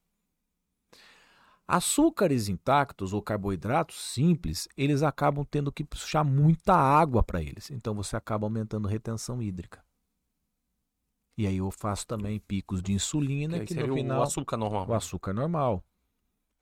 Açúcares 1.69 2.49
intactos 2.49 3.13
ou 3.13 3.21
carboidratos 3.21 4.01
simples, 4.01 4.69
eles 4.77 5.03
acabam 5.03 5.45
tendo 5.45 5.71
que 5.71 5.85
puxar 5.85 6.25
muita 6.25 6.75
água 6.75 7.23
para 7.23 7.43
eles. 7.43 7.71
Então 7.71 7.95
você 7.95 8.17
acaba 8.17 8.47
aumentando 8.47 8.89
a 8.89 8.91
retenção 8.91 9.43
hídrica. 9.43 9.85
E 11.37 11.47
aí 11.47 11.59
eu 11.59 11.71
faço 11.71 12.07
também 12.07 12.39
picos 12.39 12.81
de 12.81 12.93
insulina, 12.93 13.59
que, 13.61 13.75
que 13.75 13.75
no 13.75 13.95
final 13.95 14.21
o 14.21 14.23
açúcar 14.23 14.57
normal. 14.57 14.89
O 14.89 14.95
açúcar 14.95 15.35
normal. 15.35 15.85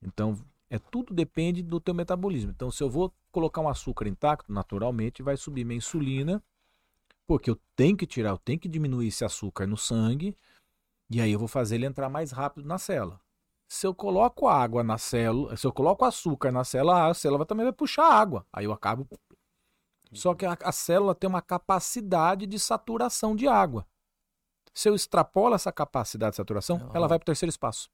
Então 0.03 0.37
é 0.75 0.79
tudo 0.91 1.15
depende 1.15 1.63
do 1.63 1.79
teu 1.79 1.95
metabolismo. 1.95 2.51
Então, 2.51 2.69
se 2.69 2.83
eu 2.83 2.91
vou 2.91 3.15
colocar 3.31 3.61
um 3.61 3.69
açúcar 3.69 4.09
intacto, 4.09 4.53
naturalmente 4.53 5.23
vai 5.23 5.37
subir 5.37 5.65
minha 5.65 5.79
insulina, 5.79 6.43
porque 7.29 7.49
eu 7.49 7.57
tenho 7.77 7.97
que 7.97 8.05
tirar, 8.05 8.31
eu 8.31 8.39
tenho 8.39 8.59
que 8.59 8.69
diminuir 8.69 9.07
esse 9.07 9.25
açúcar 9.25 9.69
no 9.69 9.77
sangue, 9.77 10.37
e 11.09 11.21
aí 11.21 11.31
eu 11.31 11.39
vou 11.39 11.47
fazer 11.47 11.77
ele 11.77 11.87
entrar 11.87 12.09
mais 12.09 12.33
rápido 12.33 12.67
na 12.67 12.77
célula. 12.77 13.21
Se 13.69 13.87
eu 13.87 13.95
coloco 13.95 14.49
água 14.49 14.83
na 14.83 14.99
célula, 14.99 15.57
se 15.57 15.65
eu 15.65 15.73
coloco 15.73 16.05
açúcar 16.05 16.51
na 16.51 16.65
célula, 16.65 17.09
a 17.09 17.15
célula 17.15 17.47
também 17.47 17.65
vai 17.65 17.73
puxar 17.73 18.13
água. 18.13 18.45
Aí 18.53 18.65
eu 18.65 18.73
acabo. 18.73 19.07
Só 20.13 20.35
que 20.35 20.45
a, 20.45 20.59
a 20.61 20.73
célula 20.73 21.15
tem 21.15 21.31
uma 21.31 21.41
capacidade 21.41 22.47
de 22.47 22.59
saturação 22.59 23.37
de 23.37 23.47
água. 23.47 23.87
Se 24.75 24.89
eu 24.89 24.95
extrapolo 24.97 25.55
essa 25.55 25.71
capacidade 25.71 26.33
de 26.33 26.37
saturação, 26.37 26.91
ela 26.93 27.07
vai 27.07 27.19
para 27.19 27.25
o 27.25 27.27
terceiro 27.27 27.51
espaço. 27.51 27.89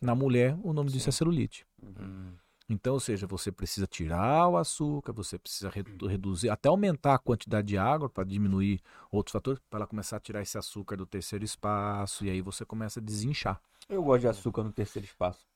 Na 0.00 0.14
mulher, 0.14 0.56
o 0.62 0.72
nome 0.72 0.90
Sim. 0.90 0.96
disso 0.96 1.08
é 1.08 1.12
celulite. 1.12 1.66
Uhum. 1.82 2.32
Então, 2.68 2.94
ou 2.94 3.00
seja, 3.00 3.26
você 3.26 3.52
precisa 3.52 3.86
tirar 3.86 4.48
o 4.48 4.56
açúcar, 4.56 5.12
você 5.12 5.38
precisa 5.38 5.70
reduzir, 5.70 6.48
até 6.48 6.68
aumentar 6.68 7.14
a 7.14 7.18
quantidade 7.18 7.68
de 7.68 7.76
água 7.76 8.08
para 8.08 8.24
diminuir 8.24 8.80
outros 9.10 9.32
fatores, 9.32 9.60
para 9.68 9.80
ela 9.80 9.86
começar 9.86 10.16
a 10.16 10.20
tirar 10.20 10.40
esse 10.40 10.56
açúcar 10.56 10.96
do 10.96 11.04
terceiro 11.04 11.44
espaço, 11.44 12.24
e 12.24 12.30
aí 12.30 12.40
você 12.40 12.64
começa 12.64 13.00
a 13.00 13.02
desinchar. 13.02 13.60
Eu 13.88 14.02
gosto 14.02 14.22
de 14.22 14.28
açúcar 14.28 14.64
no 14.64 14.72
terceiro 14.72 15.04
espaço. 15.04 15.46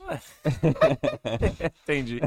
Entendi. 1.82 2.20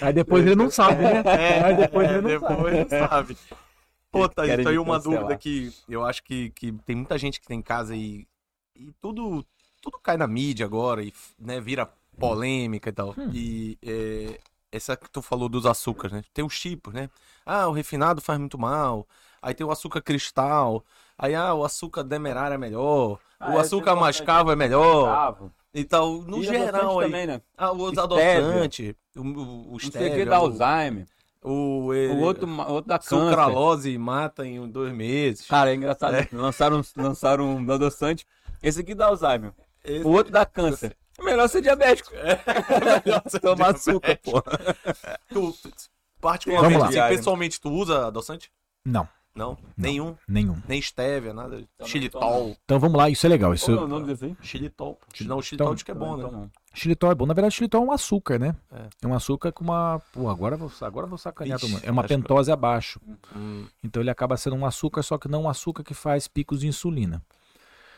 aí 0.00 0.12
depois 0.12 0.44
ele 0.44 0.56
não 0.56 0.70
sabe, 0.70 1.02
né? 1.02 1.22
É, 1.26 1.64
aí 1.64 1.76
depois 1.76 2.10
ele 2.10 2.20
não 2.22 2.28
depois 2.28 2.88
sabe. 2.88 3.00
Não 3.00 3.08
sabe. 3.08 3.36
Pô, 4.10 4.28
tá, 4.28 4.42
tá 4.42 4.70
aí 4.70 4.78
uma 4.78 4.98
dúvida 4.98 5.36
que 5.36 5.72
eu 5.88 6.04
acho 6.04 6.22
que, 6.24 6.50
que 6.50 6.72
tem 6.84 6.96
muita 6.96 7.16
gente 7.18 7.40
que 7.40 7.46
tem 7.46 7.58
em 7.58 7.62
casa 7.62 7.94
e 7.94 8.26
e 8.78 8.92
tudo, 9.00 9.44
tudo 9.80 9.98
cai 10.02 10.16
na 10.16 10.26
mídia 10.26 10.66
agora 10.66 11.02
e 11.02 11.12
né, 11.38 11.60
vira 11.60 11.90
polêmica 12.18 12.90
e 12.90 12.92
tal. 12.92 13.14
Hum. 13.16 13.30
E 13.32 13.78
é, 13.82 14.40
essa 14.72 14.96
que 14.96 15.10
tu 15.10 15.22
falou 15.22 15.48
dos 15.48 15.66
açúcares, 15.66 16.12
né? 16.12 16.24
Tem 16.32 16.44
os 16.44 16.58
tipos, 16.58 16.92
né? 16.92 17.08
Ah, 17.44 17.68
o 17.68 17.72
refinado 17.72 18.20
faz 18.20 18.38
muito 18.38 18.58
mal. 18.58 19.06
Aí 19.40 19.54
tem 19.54 19.66
o 19.66 19.70
açúcar 19.70 20.00
cristal. 20.00 20.84
Aí, 21.18 21.34
ah, 21.34 21.54
o 21.54 21.64
açúcar 21.64 22.02
demerara 22.02 22.56
é 22.56 22.58
melhor. 22.58 23.18
Ah, 23.38 23.54
o 23.54 23.58
açúcar 23.58 23.94
mascavo 23.94 24.50
é 24.50 24.56
melhor. 24.56 25.50
E 25.72 25.84
tal, 25.84 26.22
no 26.22 26.38
e 26.38 26.44
geral 26.44 27.00
aí. 27.00 27.06
Também, 27.06 27.26
né? 27.26 27.40
Ah, 27.56 27.72
os 27.72 27.96
adoçantes. 27.96 28.94
O, 29.14 29.20
o, 29.20 29.74
o 29.74 29.80
stevia, 29.80 30.26
da 30.26 30.36
Alzheimer. 30.36 31.06
O, 31.42 31.94
ele, 31.94 32.12
o 32.14 32.20
outro, 32.22 32.48
outro 32.62 32.88
da 32.88 32.98
câncer. 32.98 33.24
Sucralose 33.24 33.96
mata 33.98 34.44
em 34.44 34.68
dois 34.68 34.92
meses. 34.92 35.46
Cara, 35.46 35.70
é 35.70 35.74
engraçado. 35.74 36.16
É. 36.16 36.28
Lançaram, 36.32 36.82
lançaram 36.96 37.56
um 37.56 37.70
adoçante 37.70 38.26
esse 38.62 38.80
aqui 38.80 38.94
dá 38.94 39.06
Alzheimer. 39.06 39.52
Esse... 39.84 40.04
O 40.04 40.10
outro 40.10 40.32
dá 40.32 40.44
câncer. 40.44 40.96
É 41.18 41.22
melhor 41.24 41.48
ser 41.48 41.62
diabético. 41.62 42.10
É, 42.14 42.40
melhor 43.04 43.22
ser 43.26 43.40
Tomar 43.40 43.74
açúcar, 43.74 44.18
pô. 44.22 44.42
Tu, 45.32 45.54
particularmente, 46.20 46.98
assim, 46.98 47.16
pessoalmente, 47.16 47.60
tu 47.60 47.70
usa 47.70 48.06
adoçante? 48.06 48.50
Não. 48.84 49.08
Não? 49.34 49.50
não? 49.50 49.58
Nenhum? 49.76 50.16
Nenhum. 50.26 50.56
Nem 50.66 50.80
stevia, 50.80 51.34
nada. 51.34 51.62
Xilitol. 51.84 52.56
Então 52.64 52.80
vamos 52.80 52.96
lá, 52.96 53.10
isso 53.10 53.26
é 53.26 53.28
legal. 53.28 53.52
Isso... 53.52 53.66
Qual 53.66 53.80
é 53.80 53.84
o 53.84 53.88
nome 53.88 54.06
desse 54.06 54.24
aí? 54.24 54.36
Xilitol. 54.40 54.98
Não, 55.20 55.38
o 55.38 55.42
xilitol 55.42 55.74
então, 55.74 55.84
que 55.84 55.90
é 55.90 55.94
bom, 55.94 56.16
então, 56.16 56.32
né? 56.32 56.48
Xilitol 56.72 57.10
é 57.10 57.14
bom. 57.14 57.26
Na 57.26 57.34
verdade, 57.34 57.54
xilitol 57.54 57.82
é 57.82 57.86
um 57.86 57.92
açúcar, 57.92 58.38
né? 58.38 58.56
É, 58.72 58.88
é 59.02 59.06
um 59.06 59.12
açúcar 59.14 59.52
com 59.52 59.62
uma. 59.62 60.00
Pô, 60.12 60.30
agora 60.30 60.56
vou, 60.56 60.72
agora 60.80 61.06
vou 61.06 61.18
sacanear 61.18 61.60
todo 61.60 61.68
mundo. 61.68 61.82
É 61.84 61.90
uma 61.90 62.04
pentose 62.04 62.48
que... 62.48 62.52
abaixo. 62.52 62.98
Hum. 63.36 63.66
Então 63.84 64.02
ele 64.02 64.10
acaba 64.10 64.38
sendo 64.38 64.56
um 64.56 64.64
açúcar, 64.64 65.02
só 65.02 65.18
que 65.18 65.28
não 65.28 65.42
um 65.42 65.48
açúcar 65.50 65.84
que 65.84 65.92
faz 65.92 66.26
picos 66.26 66.60
de 66.60 66.68
insulina. 66.68 67.22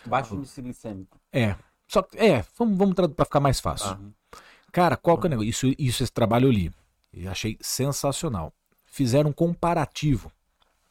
Baixo 0.09 0.35
índice 0.35 0.63
glicêmico. 0.63 1.21
É. 1.33 1.57
Só 1.87 2.03
que, 2.03 2.19
é, 2.19 2.45
vamos, 2.57 2.77
vamos 2.77 2.95
para 2.95 3.25
ficar 3.25 3.41
mais 3.41 3.61
fácil. 3.61 3.91
Ah. 3.91 4.39
Cara, 4.71 4.97
qual 4.97 5.19
que 5.19 5.27
é 5.27 5.29
o 5.29 5.31
negócio? 5.31 5.49
Isso, 5.49 5.67
isso, 5.79 6.03
esse 6.03 6.13
trabalho 6.13 6.47
eu 6.47 6.53
li. 6.53 6.73
E 7.13 7.27
achei 7.27 7.57
sensacional. 7.61 8.53
Fizeram 8.87 9.31
um 9.31 9.33
comparativo. 9.33 10.31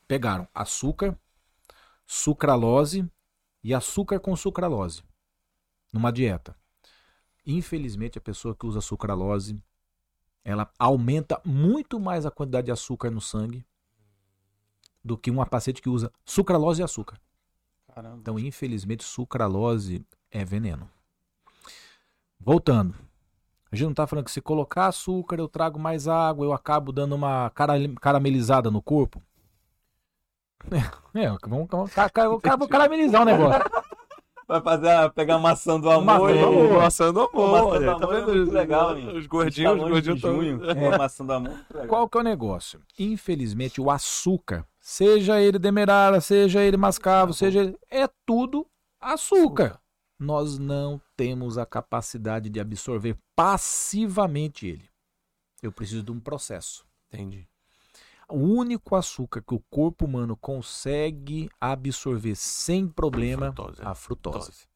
Pegaram 0.08 0.48
açúcar, 0.54 1.18
sucralose 2.06 3.08
e 3.64 3.74
açúcar 3.74 4.20
com 4.20 4.36
sucralose 4.36 5.04
numa 5.92 6.12
dieta. 6.12 6.56
Infelizmente, 7.46 8.18
a 8.18 8.22
pessoa 8.22 8.56
que 8.56 8.66
usa 8.66 8.82
sucralose, 8.82 9.62
ela 10.44 10.72
aumenta 10.78 11.42
muito 11.46 12.00
mais 12.00 12.26
a 12.26 12.32
quantidade 12.32 12.66
de 12.66 12.72
açúcar 12.72 13.10
no 13.10 13.22
sangue 13.22 13.66
do 15.04 15.18
que 15.18 15.32
uma 15.32 15.46
paciente 15.46 15.82
que 15.82 15.90
usa 15.90 16.12
sucralose 16.26 16.82
e 16.82 16.84
açúcar. 16.84 17.20
Caramba. 17.98 18.18
Então, 18.22 18.38
infelizmente, 18.38 19.04
sucralose 19.04 20.06
é 20.30 20.46
veneno. 20.46 20.88
Voltando. 22.40 22.94
A 23.72 23.76
gente 23.76 23.88
não 23.88 23.94
tá 23.96 24.06
falando 24.06 24.26
que 24.26 24.32
se 24.32 24.40
colocar 24.40 24.86
açúcar, 24.86 25.40
eu 25.40 25.48
trago 25.48 25.80
mais 25.80 26.08
água, 26.08 26.46
eu 26.46 26.54
acabo 26.54 26.92
dando 26.92 27.16
uma 27.16 27.50
cara- 27.50 27.74
caramelizada 28.00 28.70
no 28.70 28.84
corpo. 28.84 29.20
É, 30.72 30.78
é 31.26 31.38
vamos, 31.48 31.68
vamos, 31.70 31.92
vou 32.60 32.68
caramelizar 32.68 33.24
o 33.24 33.26
negócio. 33.26 33.64
Vai 34.48 34.62
fazer 34.62 35.10
pegar 35.14 35.36
a 35.36 35.40
maçã 35.40 35.78
do 35.80 35.88
Maçã 35.88 36.00
amor. 36.16 36.30
do 36.32 36.36
e- 36.36 36.44
amor. 36.44 36.82
Maçã 36.82 37.12
do 37.14 37.20
amor. 37.22 37.52
maçã 37.52 37.66
olha, 37.66 37.80
do 37.80 37.86
tá 38.00 38.06
amor 38.06 38.16
é 38.16 38.20
vendo? 38.22 38.36
muito 38.38 38.52
legal, 38.54 38.98
hein? 38.98 39.18
Os 39.18 39.26
gordinhos, 39.28 39.74
os 39.74 39.82
Tá 39.82 39.90
gordinhos 39.90 40.16
de 40.18 40.22
tão- 40.22 40.36
junho. 40.36 40.60
Pô, 40.92 40.98
maçã 40.98 41.26
do 41.26 41.34
amor. 41.34 41.66
Qual 41.90 42.08
que 42.08 42.18
é 42.18 42.22
o 42.22 42.24
negócio? 42.24 42.80
Infelizmente, 43.00 43.82
o 43.82 43.90
açúcar, 43.90 44.66
seja 44.88 45.42
ele 45.42 45.60
demerara, 45.60 46.22
seja 46.22 46.64
ele 46.64 46.78
mascavo, 46.78 47.34
seja 47.34 47.60
ele. 47.60 47.78
É 47.90 48.08
tudo 48.26 48.66
açúcar. 49.02 49.82
Nós 50.18 50.58
não 50.58 51.02
temos 51.18 51.58
a 51.58 51.66
capacidade 51.66 52.50
de 52.50 52.58
absorver 52.58 53.18
passivamente 53.36 54.66
ele. 54.66 54.90
Eu 55.62 55.74
preciso 55.74 56.04
de 56.04 56.12
um 56.14 56.22
processo. 56.22 56.86
Entendi. 57.12 57.46
O 58.30 58.38
único 58.38 58.96
açúcar 58.96 59.42
que 59.42 59.54
o 59.54 59.62
corpo 59.70 60.06
humano 60.06 60.38
consegue 60.38 61.50
absorver 61.60 62.36
sem 62.36 62.88
problema 62.88 63.52
Frutose, 63.52 63.82
a 63.82 63.94
frutose. 63.94 64.38
Dose. 64.38 64.68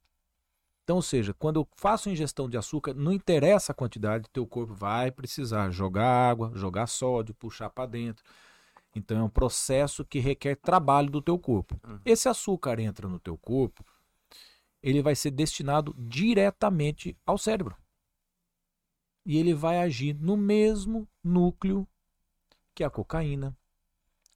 Então, 0.84 0.98
ou 0.98 1.02
seja, 1.02 1.34
quando 1.34 1.62
eu 1.62 1.68
faço 1.78 2.10
ingestão 2.10 2.50
de 2.50 2.58
açúcar, 2.58 2.94
não 2.94 3.14
interessa 3.14 3.72
a 3.72 3.76
quantidade, 3.76 4.30
teu 4.34 4.46
corpo 4.46 4.74
vai 4.74 5.10
precisar 5.10 5.70
jogar 5.70 6.32
água, 6.32 6.52
jogar 6.54 6.88
sódio, 6.88 7.34
puxar 7.34 7.70
para 7.70 7.86
dentro. 7.86 8.26
Então 8.96 9.18
é 9.18 9.24
um 9.24 9.30
processo 9.30 10.04
que 10.04 10.20
requer 10.20 10.56
trabalho 10.56 11.10
do 11.10 11.22
teu 11.22 11.40
corpo. 11.40 11.80
Uhum. 11.88 12.00
Esse 12.06 12.28
açúcar 12.28 12.80
entra 12.80 13.08
no 13.08 13.20
teu 13.20 13.38
corpo, 13.38 13.86
ele 14.84 15.02
vai 15.02 15.16
ser 15.16 15.32
destinado 15.32 15.96
diretamente 15.98 17.18
ao 17.26 17.38
cérebro. 17.38 17.76
E 19.26 19.38
ele 19.38 19.54
vai 19.54 19.80
agir 19.80 20.14
no 20.16 20.36
mesmo 20.36 21.08
núcleo 21.24 21.88
que 22.74 22.84
a 22.84 22.90
cocaína 22.90 23.56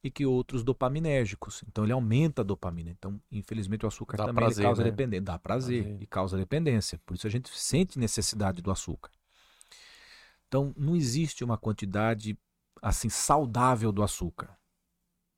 e 0.02 0.10
que 0.10 0.24
outros 0.24 0.62
dopaminérgicos. 0.62 1.64
Então 1.66 1.84
ele 1.84 1.92
aumenta 1.92 2.42
a 2.42 2.44
dopamina. 2.44 2.90
Então, 2.90 3.20
infelizmente, 3.30 3.84
o 3.84 3.88
açúcar 3.88 4.16
Dá 4.16 4.26
também 4.26 4.44
prazer, 4.44 4.64
causa 4.64 4.84
né? 4.84 4.90
dependência. 4.90 5.24
Dá 5.24 5.38
prazer, 5.38 5.82
Prazer. 5.82 6.02
e 6.02 6.06
causa 6.06 6.36
dependência. 6.36 7.00
Por 7.04 7.14
isso 7.14 7.26
a 7.26 7.30
gente 7.30 7.50
sente 7.50 7.98
necessidade 7.98 8.62
do 8.62 8.70
açúcar. 8.70 9.10
Então, 10.46 10.72
não 10.76 10.94
existe 10.94 11.42
uma 11.42 11.58
quantidade 11.58 12.38
assim 12.82 13.08
saudável 13.08 13.90
do 13.92 14.02
açúcar. 14.02 14.56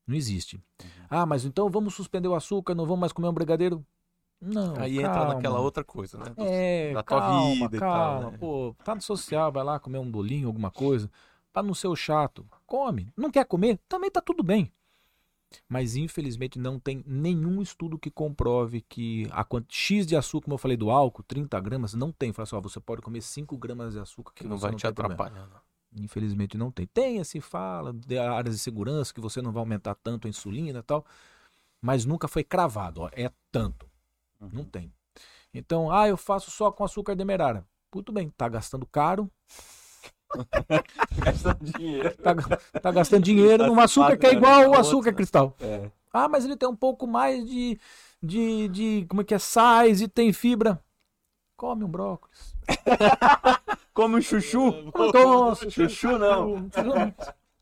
Não 0.07 0.15
existe. 0.17 0.57
Uhum. 0.57 0.89
Ah, 1.11 1.27
mas 1.27 1.45
então 1.45 1.69
vamos 1.69 1.95
suspender 1.95 2.29
o 2.29 2.35
açúcar, 2.35 2.75
não 2.75 2.85
vamos 2.87 3.01
mais 3.01 3.13
comer 3.13 3.29
um 3.29 3.33
brigadeiro? 3.33 3.85
Não. 4.41 4.77
Aí 4.77 4.99
entra 4.99 5.13
calma. 5.13 5.35
naquela 5.35 5.61
outra 5.61 5.83
coisa, 5.85 6.17
né? 6.19 6.27
Do- 6.31 6.45
É, 6.45 6.93
da 6.95 7.03
tua 7.03 7.19
calma, 7.21 7.51
vida 7.55 7.77
e 7.77 7.81
tal, 7.81 7.91
calma. 8.21 8.31
né? 8.31 8.39
Pô, 8.39 8.75
tá 8.85 8.95
no 8.95 9.03
social, 9.03 9.51
vai 9.53 9.65
lá 9.65 9.79
comer 9.81 9.99
um 9.99 10.11
bolinho, 10.11 10.47
alguma 10.47 10.71
coisa, 10.71 11.11
pra 11.53 11.63
não 11.63 11.75
ser 11.75 11.89
o 11.89 11.97
chato. 11.97 12.47
Come. 12.67 13.13
Não 13.17 13.31
quer 13.31 13.45
comer? 13.45 13.79
Também 13.89 14.11
tá 14.11 14.21
tudo 14.21 14.43
bem. 14.43 14.73
Mas 15.69 15.97
infelizmente 15.97 16.59
não 16.59 16.79
tem 16.79 17.03
nenhum 17.07 17.61
estudo 17.63 17.99
que 17.99 18.11
comprove 18.11 18.83
que 18.83 19.27
a 19.31 19.43
quanti- 19.45 19.75
X 19.75 20.07
de 20.07 20.15
açúcar, 20.15 20.45
como 20.45 20.55
eu 20.55 20.59
falei 20.59 20.77
do 20.77 20.91
álcool, 20.91 21.23
30 21.23 21.59
gramas, 21.59 21.95
não 21.95 22.13
tem. 22.13 22.33
Fala 22.33 22.45
assim, 22.45 22.57
ó, 22.57 22.61
você 22.61 22.79
pode 22.79 23.01
comer 23.03 23.23
5 23.23 23.57
gramas 23.57 23.95
de 23.95 23.99
açúcar 23.99 24.33
Que 24.35 24.47
não 24.47 24.57
você 24.59 24.67
vai 24.69 24.77
te 24.77 24.87
atrapalhar. 24.87 25.49
Infelizmente 25.97 26.57
não 26.57 26.71
tem. 26.71 26.87
Tem, 26.87 27.21
assim, 27.21 27.41
fala 27.41 27.93
de 27.93 28.19
áreas 28.19 28.55
de 28.57 28.61
segurança 28.61 29.13
que 29.13 29.21
você 29.21 29.41
não 29.41 29.53
vai 29.53 29.61
aumentar 29.61 29.95
tanto 29.95 30.27
a 30.27 30.31
insulina 30.31 30.81
e 30.81 30.83
tal, 30.83 31.05
mas 31.81 32.05
nunca 32.05 32.29
foi 32.29 32.45
cravado, 32.45 33.03
ó, 33.03 33.11
é 33.13 33.31
tanto. 33.51 33.89
Não 34.41 34.65
tem. 34.65 34.93
Então, 35.53 35.91
ah, 35.91 36.09
eu 36.09 36.17
faço 36.17 36.51
só 36.51 36.71
com 36.71 36.85
açúcar 36.85 37.15
demerara. 37.17 37.67
Muito 37.95 38.13
bem, 38.13 38.31
tá 38.31 38.49
gastando 38.49 38.87
caro, 38.87 39.31
Gastando 41.25 41.65
dinheiro. 41.65 42.15
tá, 42.17 42.35
tá 42.81 42.91
gastando 42.91 43.25
dinheiro 43.25 43.67
num 43.67 43.81
açúcar 43.81 44.17
que 44.17 44.27
é 44.27 44.33
igual 44.33 44.65
ao 44.65 44.81
açúcar 44.81 45.13
cristal. 45.13 45.57
É. 45.61 45.91
Ah, 46.13 46.29
mas 46.29 46.45
ele 46.45 46.57
tem 46.57 46.69
um 46.69 46.77
pouco 46.77 47.07
mais 47.07 47.47
de, 47.47 47.79
de, 48.23 48.69
de 48.69 49.07
como 49.09 49.23
é 49.23 49.25
que 49.25 49.35
é, 49.35 49.39
sais 49.39 50.01
e 50.01 50.09
tem 50.09 50.33
fibra. 50.33 50.83
Come 51.59 51.83
um 51.85 51.89
brócolis. 51.89 52.55
Come 53.93 54.17
um 54.17 54.21
chuchu. 54.23 54.93
Nossa, 55.13 55.69
Chuchu 55.69 56.17
não. 56.17 56.71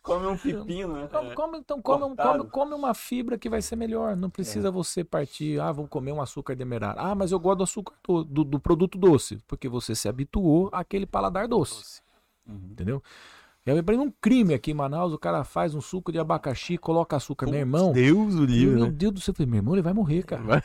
Come 0.02 0.26
um 0.26 0.36
pepino, 0.36 0.92
né? 0.92 1.08
Come, 1.08 1.34
come- 1.34 1.58
então 1.58 1.80
come, 1.80 2.04
um- 2.04 2.14
come, 2.14 2.44
come 2.50 2.74
uma 2.74 2.92
fibra 2.92 3.38
que 3.38 3.48
vai 3.48 3.62
ser 3.62 3.74
melhor. 3.74 4.14
Não 4.14 4.28
precisa 4.28 4.70
você 4.70 5.02
partir, 5.02 5.58
ah, 5.60 5.72
vou 5.72 5.88
comer 5.88 6.12
um 6.12 6.20
açúcar 6.20 6.54
demerara. 6.54 7.00
Ah, 7.00 7.14
mas 7.14 7.32
eu 7.32 7.40
gosto 7.40 7.56
do 7.58 7.64
açúcar 7.64 7.94
do, 8.06 8.22
do, 8.22 8.44
do 8.44 8.60
produto 8.60 8.98
doce, 8.98 9.38
porque 9.48 9.66
você 9.66 9.94
se 9.94 10.08
habituou 10.10 10.68
àquele 10.72 11.06
paladar 11.06 11.48
doce, 11.48 12.00
Uhum. 12.46 12.68
entendeu? 12.70 13.02
Eu 13.64 13.74
lembrei 13.74 13.98
um 13.98 14.12
crime 14.20 14.52
aqui 14.54 14.70
em 14.70 14.74
Manaus, 14.74 15.12
o 15.12 15.18
cara 15.18 15.42
faz 15.42 15.74
um 15.74 15.80
suco 15.80 16.12
de 16.12 16.18
abacaxi, 16.20 16.76
coloca 16.78 17.16
açúcar, 17.16 17.46
meu 17.46 17.58
irmão. 17.58 17.92
Deus 17.92 18.34
o 18.36 18.44
livre, 18.44 18.76
Meu 18.76 18.84
né? 18.86 18.92
Deus 18.92 19.12
do 19.14 19.20
céu, 19.20 19.32
eu 19.32 19.36
falei, 19.36 19.50
meu 19.50 19.58
irmão, 19.58 19.74
ele 19.74 19.82
vai 19.82 19.92
morrer, 19.94 20.22
cara. 20.22 20.42
Vai, 20.42 20.62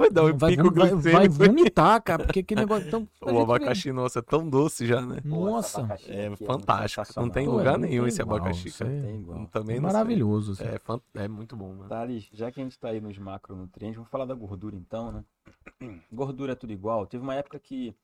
vai 0.00 0.10
dar 0.10 0.24
um 0.24 0.36
vai, 0.36 0.56
pico 0.56 0.70
vai, 0.72 0.90
vai 0.96 1.28
vomitar, 1.28 2.02
cara, 2.02 2.24
porque 2.24 2.40
aquele 2.40 2.60
negócio 2.60 2.90
tão. 2.90 3.08
O 3.22 3.26
vê- 3.34 3.40
abacaxi, 3.42 3.92
nossa, 3.92 4.18
é 4.20 4.22
tão 4.22 4.48
doce 4.48 4.86
já, 4.86 5.00
né? 5.00 5.18
Nossa, 5.24 5.86
É 6.08 6.34
fantástico. 6.36 7.02
Não 7.20 7.28
tem 7.30 7.46
Pô, 7.46 7.52
lugar 7.56 7.78
não 7.78 7.86
nenhum 7.86 8.02
tem 8.04 8.08
esse 8.08 8.22
igual, 8.22 8.36
abacaxi, 8.38 8.70
cara. 8.72 8.90
é 8.90 9.02
Tem 9.02 9.16
igual. 9.16 9.46
Também 9.48 9.76
sei. 9.76 9.80
maravilhoso. 9.80 10.52
assim. 10.52 10.64
É, 10.64 10.78
fan- 10.78 11.00
é 11.14 11.28
muito 11.28 11.54
bom, 11.54 11.74
né? 11.74 11.86
Thales, 11.88 12.28
já 12.32 12.50
que 12.50 12.60
a 12.60 12.64
gente 12.64 12.78
tá 12.78 12.88
aí 12.88 13.00
nos 13.00 13.16
macronutrientes, 13.18 13.96
vamos 13.96 14.10
falar 14.10 14.24
da 14.24 14.34
gordura 14.34 14.74
então, 14.74 15.12
né? 15.12 15.24
Gordura 16.10 16.52
é 16.52 16.56
tudo 16.56 16.72
igual. 16.72 17.06
Teve 17.06 17.22
uma 17.22 17.34
época 17.34 17.58
que, 17.58 17.94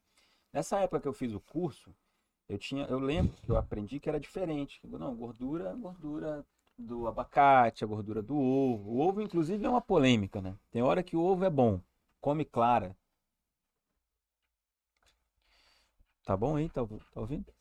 nessa 0.53 0.79
época 0.81 1.01
que 1.01 1.09
eu 1.09 1.13
fiz 1.15 1.33
o 1.33 1.41
curso, 1.41 1.95
eu 2.49 2.59
tinha, 2.59 2.85
eu 2.87 2.99
lembro 2.99 3.35
que 3.43 3.51
eu 3.51 3.57
aprendi 3.57 3.99
que 3.99 4.09
era 4.09 4.21
diferente. 4.21 4.81
Não, 4.85 5.15
gordura, 5.15 5.75
gordura 5.75 6.45
do 6.79 7.07
abacate, 7.09 7.85
a 7.85 7.87
gordura 7.87 8.23
do 8.23 8.37
ovo. 8.37 8.91
O 8.91 9.01
ovo, 9.01 9.21
inclusive, 9.23 9.65
é 9.65 9.69
uma 9.69 9.81
polêmica, 9.81 10.41
né? 10.43 10.55
Tem 10.71 10.83
hora 10.83 11.03
que 11.03 11.17
o 11.17 11.21
ovo 11.23 11.45
é 11.45 11.51
bom, 11.51 11.81
come 12.21 12.45
clara. 12.45 12.97
Tá 16.25 16.37
bom 16.37 16.57
aí? 16.57 16.69
Tá, 16.69 16.83
tá 16.85 17.21
ouvindo? 17.21 17.47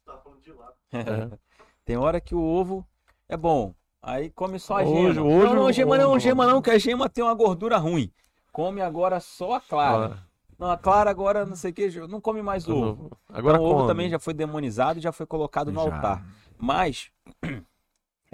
É. 0.93 1.37
Tem 1.83 1.97
hora 1.97 2.21
que 2.21 2.33
o 2.33 2.41
ovo 2.41 2.87
é 3.27 3.35
bom. 3.35 3.73
Aí 4.01 4.29
come 4.29 4.57
só 4.57 4.79
a 4.79 4.83
Hoje- 4.83 5.13
gema. 5.15 5.25
hoje 5.25 5.45
não, 5.47 5.55
não, 5.55 5.65
o- 5.65 5.71
gema 5.73 5.97
não, 5.97 6.13
o- 6.13 6.19
gema 6.19 6.47
não, 6.47 6.61
que 6.61 6.69
a 6.71 6.77
gema 6.77 7.09
tem 7.09 7.23
uma 7.23 7.33
gordura 7.33 7.77
ruim. 7.77 8.11
Come 8.51 8.79
agora 8.81 9.19
só 9.19 9.53
a 9.55 9.61
clara. 9.61 10.25
Não, 10.57 10.69
a 10.71 10.77
clara 10.77 11.09
agora 11.09 11.45
não 11.45 11.55
sei 11.55 11.71
o 11.71 11.73
que, 11.73 11.89
não 12.07 12.21
come 12.21 12.41
mais 12.41 12.67
ovo. 12.69 13.11
Agora 13.27 13.57
então, 13.57 13.65
o 13.65 13.69
ovo 13.69 13.75
come. 13.79 13.87
também 13.89 14.09
já 14.09 14.17
foi 14.19 14.33
demonizado 14.33 14.99
e 14.99 15.01
já 15.01 15.11
foi 15.11 15.25
colocado 15.25 15.69
no 15.71 15.83
Já. 15.83 15.93
altar. 15.95 16.25
Mas, 16.57 17.11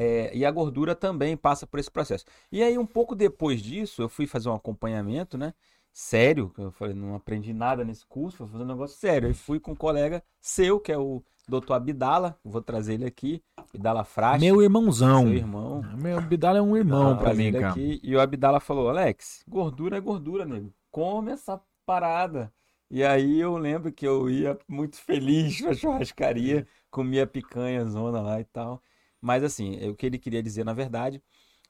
é, 0.01 0.31
e 0.35 0.43
a 0.43 0.49
gordura 0.49 0.95
também 0.95 1.37
passa 1.37 1.67
por 1.67 1.79
esse 1.79 1.91
processo. 1.91 2.25
E 2.51 2.63
aí, 2.63 2.75
um 2.77 2.85
pouco 2.87 3.15
depois 3.15 3.61
disso, 3.61 4.01
eu 4.01 4.09
fui 4.09 4.25
fazer 4.25 4.49
um 4.49 4.55
acompanhamento, 4.55 5.37
né? 5.37 5.53
Sério, 5.93 6.51
eu 6.57 6.71
falei, 6.71 6.95
não 6.95 7.13
aprendi 7.13 7.53
nada 7.53 7.83
nesse 7.83 8.05
curso, 8.07 8.37
fui 8.37 8.47
fazer 8.47 8.63
um 8.63 8.67
negócio 8.67 8.97
sério. 8.97 9.27
Aí 9.27 9.33
fui 9.33 9.59
com 9.59 9.73
um 9.73 9.75
colega 9.75 10.23
seu, 10.39 10.79
que 10.79 10.91
é 10.91 10.97
o 10.97 11.21
doutor 11.47 11.75
Abdala, 11.75 12.35
vou 12.43 12.61
trazer 12.61 12.93
ele 12.95 13.05
aqui, 13.05 13.43
Abdala 13.57 14.03
Frache, 14.03 14.39
Meu 14.43 14.61
irmãozão. 14.61 15.23
seu 15.23 15.33
irmão. 15.35 15.83
Meu 16.01 16.17
Abdala 16.17 16.57
é 16.57 16.61
um 16.61 16.75
irmão 16.75 17.09
Vou 17.09 17.15
pra 17.17 17.25
trazer 17.25 17.43
mim, 17.43 17.51
cara. 17.51 17.69
aqui. 17.71 17.99
E 18.01 18.15
o 18.15 18.21
Abdala 18.21 18.59
falou, 18.59 18.89
Alex, 18.89 19.43
gordura 19.47 19.97
é 19.97 19.99
gordura, 19.99 20.45
nego. 20.45 20.73
Come 20.89 21.31
essa 21.31 21.61
parada. 21.85 22.51
E 22.89 23.03
aí 23.03 23.39
eu 23.39 23.55
lembro 23.57 23.91
que 23.91 24.07
eu 24.07 24.29
ia 24.29 24.57
muito 24.67 24.95
feliz 24.97 25.59
pra 25.61 25.73
churrascaria, 25.73 26.65
comia 26.89 27.27
picanha, 27.27 27.85
zona 27.85 28.19
lá 28.21 28.39
e 28.39 28.45
tal. 28.45 28.81
Mas 29.22 29.43
assim, 29.43 29.78
é 29.80 29.88
o 29.88 29.95
que 29.95 30.05
ele 30.05 30.17
queria 30.17 30.41
dizer, 30.41 30.63
na 30.63 30.74
verdade, 30.74 31.22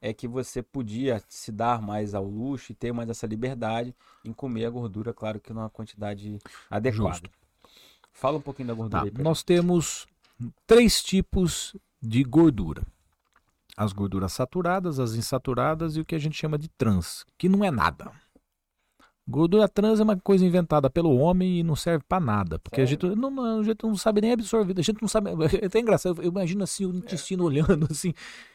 é 0.02 0.14
que 0.14 0.28
você 0.28 0.64
podia 0.64 1.22
se 1.28 1.52
dar 1.52 1.82
mais 1.82 2.16
ao 2.16 2.26
luxo 2.26 2.72
e 2.72 2.76
ter 2.76 2.92
mais 2.92 3.10
essa 3.10 3.28
liberdade 3.28 3.94
em 4.26 4.34
comer 4.34 4.66
a 4.66 4.70
gordura, 4.70 5.14
claro 5.14 5.40
que 5.40 5.54
numa 5.54 5.70
quantidade 5.70 6.40
adequada. 6.70 7.16
Justo. 7.16 7.30
Fala 8.14 8.38
um 8.38 8.42
pouquinho 8.42 8.70
da 8.70 8.74
gordura 8.74 9.12
Tá, 9.12 9.18
aí, 9.18 9.24
nós 9.24 9.44
temos 9.44 10.08
três 10.66 11.04
tipos 11.04 11.76
de 12.02 12.24
gordura. 12.24 12.84
As 13.78 13.94
gorduras 13.94 14.34
saturadas, 14.34 15.00
as 15.00 15.14
insaturadas 15.14 15.96
e 15.96 16.02
o 16.02 16.06
que 16.06 16.16
a 16.16 16.20
gente 16.20 16.38
chama 16.38 16.58
de 16.58 16.68
trans, 16.68 17.26
que 17.38 17.48
não 17.48 17.64
é 17.64 17.72
nada. 17.72 18.12
Gordura 19.32 19.68
trans 19.68 20.00
é 20.00 20.04
uma 20.04 20.18
coisa 20.18 20.46
inventada 20.46 20.90
pelo 20.90 21.16
homem 21.18 21.60
e 21.60 21.64
não 21.64 21.76
serve 21.76 22.04
pra 22.08 22.20
nada, 22.20 22.60
porque 22.60 22.82
a 22.82 22.86
gente 22.86 23.06
não, 23.16 23.60
a 23.60 23.64
gente 23.64 23.84
não 23.84 23.96
sabe 23.96 24.22
nem 24.22 24.34
absorver, 24.34 24.76
a 24.78 24.82
gente 24.84 25.02
não 25.02 25.08
sabe, 25.08 25.32
é 25.62 25.66
até 25.66 25.80
engraçado, 25.80 26.22
eu 26.22 26.30
imagino 26.30 26.64
assim 26.64 26.86
o 26.86 26.94
intestino 26.96 27.44
olhando 27.46 27.88
assim, 27.90 28.14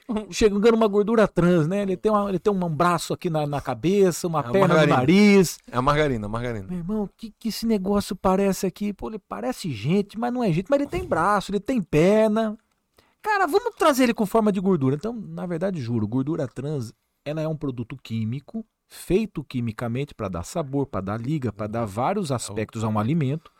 chegando 0.30 0.74
uma 0.74 0.86
gordura 0.86 1.26
trans, 1.26 1.66
né? 1.66 1.82
Ele 1.82 1.96
tem, 1.96 2.12
uma, 2.12 2.28
ele 2.28 2.38
tem 2.38 2.52
um 2.52 2.68
braço 2.68 3.12
aqui 3.14 3.28
na, 3.30 3.46
na 3.46 3.60
cabeça, 3.60 4.28
uma 4.28 4.40
É 4.40 4.42
perna 4.42 4.60
no 4.60 4.74
margarina. 4.74 4.96
nariz, 4.98 5.58
É 5.72 5.76
a 5.76 5.82
margarina, 5.82 6.26
a 6.26 6.28
margarina. 6.28 6.66
meu 6.68 6.78
irmão, 6.78 7.02
o 7.04 7.10
que, 7.16 7.32
que 7.38 7.48
esse 7.48 7.66
negócio 7.66 8.14
parece 8.14 8.66
aqui? 8.66 8.92
Pô, 8.92 9.08
ele 9.08 9.18
parece 9.18 9.72
gente, 9.72 10.18
mas 10.18 10.32
não 10.32 10.44
é 10.44 10.52
gente. 10.52 10.66
Mas 10.70 10.78
ele 10.80 10.88
tem 10.88 11.04
braço, 11.04 11.50
ele 11.50 11.58
tem 11.60 11.82
perna. 11.82 12.56
Cara, 13.22 13.46
vamos 13.46 13.74
trazer 13.76 14.04
ele 14.04 14.14
com 14.14 14.24
forma 14.24 14.52
de 14.52 14.60
gordura. 14.60 14.94
Então, 14.94 15.12
na 15.12 15.46
verdade, 15.46 15.80
juro, 15.80 16.06
gordura 16.06 16.46
trans, 16.46 16.92
ela 17.24 17.40
é 17.40 17.48
um 17.48 17.56
produto 17.56 17.96
químico, 18.00 18.64
feito 18.88 19.42
quimicamente 19.44 20.14
para 20.14 20.28
dar 20.28 20.42
sabor, 20.42 20.86
para 20.86 21.00
dar 21.00 21.20
liga, 21.20 21.52
para 21.52 21.66
dar 21.66 21.84
vários 21.84 22.30
aspectos 22.30 22.84
a 22.84 22.88
um 22.88 22.98
alimento. 22.98 23.50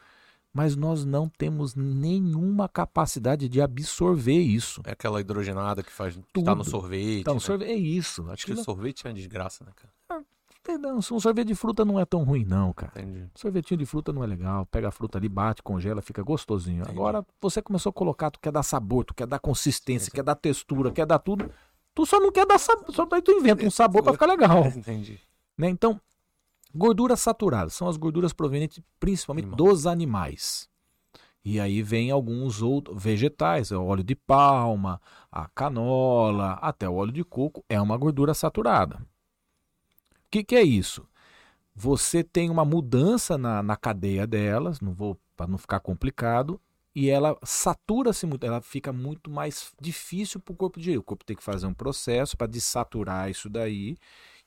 mas 0.53 0.75
nós 0.75 1.05
não 1.05 1.29
temos 1.29 1.75
nenhuma 1.75 2.67
capacidade 2.67 3.47
de 3.47 3.61
absorver 3.61 4.39
isso. 4.41 4.81
É 4.87 4.93
aquela 4.93 5.21
hidrogenada 5.21 5.83
que 5.83 5.93
faz. 5.93 6.17
Que 6.33 6.43
tá 6.43 6.55
no 6.55 6.63
Tudo. 6.65 6.71
sorvete. 6.71 7.21
Então, 7.21 7.35
né? 7.35 7.41
sorvete, 7.41 7.69
é 7.71 7.75
isso. 7.77 8.23
Acho 8.31 8.47
que 8.47 8.53
Aquilo- 8.53 8.65
sorvete 8.65 9.07
é 9.07 9.09
uma 9.11 9.15
desgraça, 9.15 9.65
né, 9.65 9.73
cara? 9.77 9.93
Não, 10.81 10.97
um 10.97 11.03
sorvete 11.03 11.47
de 11.47 11.55
fruta 11.55 11.85
não 11.85 12.01
é 12.01 12.05
tão 12.05 12.25
ruim, 12.25 12.45
não, 12.45 12.73
cara. 12.73 12.91
Entendi. 12.97 13.29
Sorvetinho 13.37 13.79
de 13.79 13.87
fruta 13.87 14.13
não 14.13 14.25
é 14.25 14.27
legal. 14.27 14.67
Pega 14.67 14.89
a 14.89 14.91
fruta 14.91 15.17
ali, 15.17 15.29
bate, 15.29 15.63
congela, 15.63 16.03
fica 16.03 16.23
gostosinho. 16.23 16.81
Entendi. 16.83 16.91
Agora, 16.91 17.25
você 17.41 17.63
começou 17.63 17.91
a 17.91 17.93
colocar, 17.93 18.31
tu 18.33 18.41
quer 18.41 18.51
dar 18.51 18.65
sabor, 18.65 19.05
tu 19.05 19.15
quer 19.15 19.27
dar 19.29 19.39
consistência, 19.39 20.07
sim. 20.07 20.11
quer 20.11 20.25
dar 20.25 20.35
textura, 20.35 20.91
quer 20.91 21.07
dar 21.07 21.21
tudo. 21.21 21.49
Tu 21.97 22.05
só 22.05 22.21
não 22.21 22.31
quer 22.31 22.45
dar 22.45 22.59
sabor, 22.59 22.95
só 22.95 23.07
tu 23.07 23.33
inventa 23.33 23.65
um 23.65 23.71
sabor 23.71 24.03
pra 24.03 24.13
ficar 24.13 24.27
legal. 24.27 24.67
Entendi. 24.77 25.19
né? 25.57 25.71
Então, 25.71 25.99
gorduras 26.75 27.21
saturadas 27.21 27.73
são 27.73 27.89
as 27.89 27.97
gorduras 27.97 28.35
provenientes 28.35 28.85
principalmente 29.01 29.47
Animal. 29.47 29.57
dos 29.57 29.87
animais. 29.87 30.69
E 31.43 31.59
aí 31.59 31.83
vem 31.83 32.11
alguns 32.11 32.61
outros 32.61 33.03
vegetais, 33.03 33.73
é 33.73 33.79
o 33.79 33.87
óleo 33.87 34.05
de 34.05 34.15
palma, 34.15 35.01
a 35.33 35.49
canola, 35.49 36.59
até 36.61 36.87
o 36.87 36.97
óleo 36.97 37.13
de 37.13 37.25
coco 37.25 37.65
é 37.67 37.81
uma 37.81 37.97
gordura 37.97 38.35
saturada. 38.35 38.97
O 38.97 40.31
que, 40.31 40.45
que 40.45 40.55
é 40.55 40.63
isso? 40.63 41.09
Você 41.75 42.23
tem 42.23 42.51
uma 42.51 42.65
mudança 42.65 43.39
na, 43.39 43.63
na 43.63 43.75
cadeia 43.75 44.27
delas, 44.27 44.83
não 44.83 44.93
vou 44.93 45.19
para 45.35 45.47
não 45.47 45.57
ficar 45.57 45.81
complicado, 45.81 46.61
e 46.97 47.11
ela 47.11 47.37
satura-se 47.43 48.25
muito, 48.25 48.47
ela 48.47 48.63
fica 48.63 48.91
muito 48.91 49.31
mais 49.31 49.71
difícil 49.79 50.41
para 50.41 50.55
o 50.55 50.57
corpo 50.57 50.79
digerir. 50.79 50.99
O 50.99 51.03
corpo 51.03 51.27
tem 51.27 51.37
que 51.37 51.43
fazer 51.43 51.67
um 51.67 51.75
processo 51.75 52.39
para 52.39 52.47
desaturar 52.47 53.31
isso 53.31 53.51
daí 53.51 53.99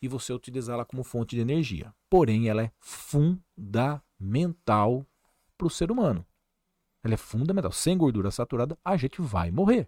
e 0.02 0.08
você 0.08 0.34
utilizá-la 0.34 0.84
como 0.84 1.04
fonte 1.04 1.36
de 1.36 1.42
energia. 1.44 1.94
Porém, 2.10 2.50
ela 2.50 2.64
é 2.64 2.72
fundamental 2.80 5.06
para 5.56 5.68
o 5.68 5.70
ser 5.70 5.92
humano. 5.92 6.26
Ela 7.04 7.14
é 7.14 7.18
fundamental. 7.18 7.72
Sem 7.72 7.96
gordura 7.96 8.32
saturada, 8.32 8.76
a 8.84 8.98
gente 8.98 9.22
vai 9.22 9.52
morrer. 9.52 9.88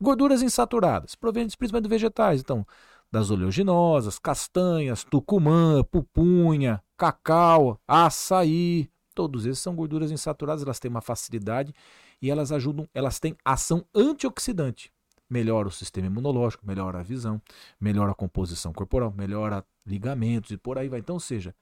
Gorduras 0.00 0.42
insaturadas, 0.42 1.14
provenientes 1.14 1.54
principalmente 1.54 1.84
de 1.84 1.90
vegetais. 1.90 2.40
Então, 2.40 2.66
das 3.12 3.30
oleaginosas, 3.30 4.18
castanhas, 4.18 5.04
tucumã, 5.04 5.84
pupunha, 5.84 6.82
cacau, 6.96 7.80
açaí. 7.86 8.90
Todos 9.18 9.46
esses 9.46 9.58
são 9.58 9.74
gorduras 9.74 10.12
insaturadas, 10.12 10.62
elas 10.62 10.78
têm 10.78 10.88
uma 10.88 11.00
facilidade 11.00 11.74
e 12.22 12.30
elas 12.30 12.52
ajudam, 12.52 12.88
elas 12.94 13.18
têm 13.18 13.36
ação 13.44 13.84
antioxidante. 13.92 14.92
Melhora 15.28 15.66
o 15.66 15.72
sistema 15.72 16.06
imunológico, 16.06 16.64
melhora 16.64 17.00
a 17.00 17.02
visão, 17.02 17.42
melhora 17.80 18.12
a 18.12 18.14
composição 18.14 18.72
corporal, 18.72 19.12
melhora 19.12 19.66
ligamentos 19.84 20.52
e 20.52 20.56
por 20.56 20.78
aí 20.78 20.88
vai. 20.88 21.00
Então, 21.00 21.18
seja, 21.18 21.52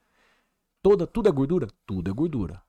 toda, 0.83 1.07
tudo 1.07 1.29
é 1.29 1.31
gordura? 1.31 1.67
Tudo 1.83 2.11
é 2.11 2.13
gordura. 2.13 2.61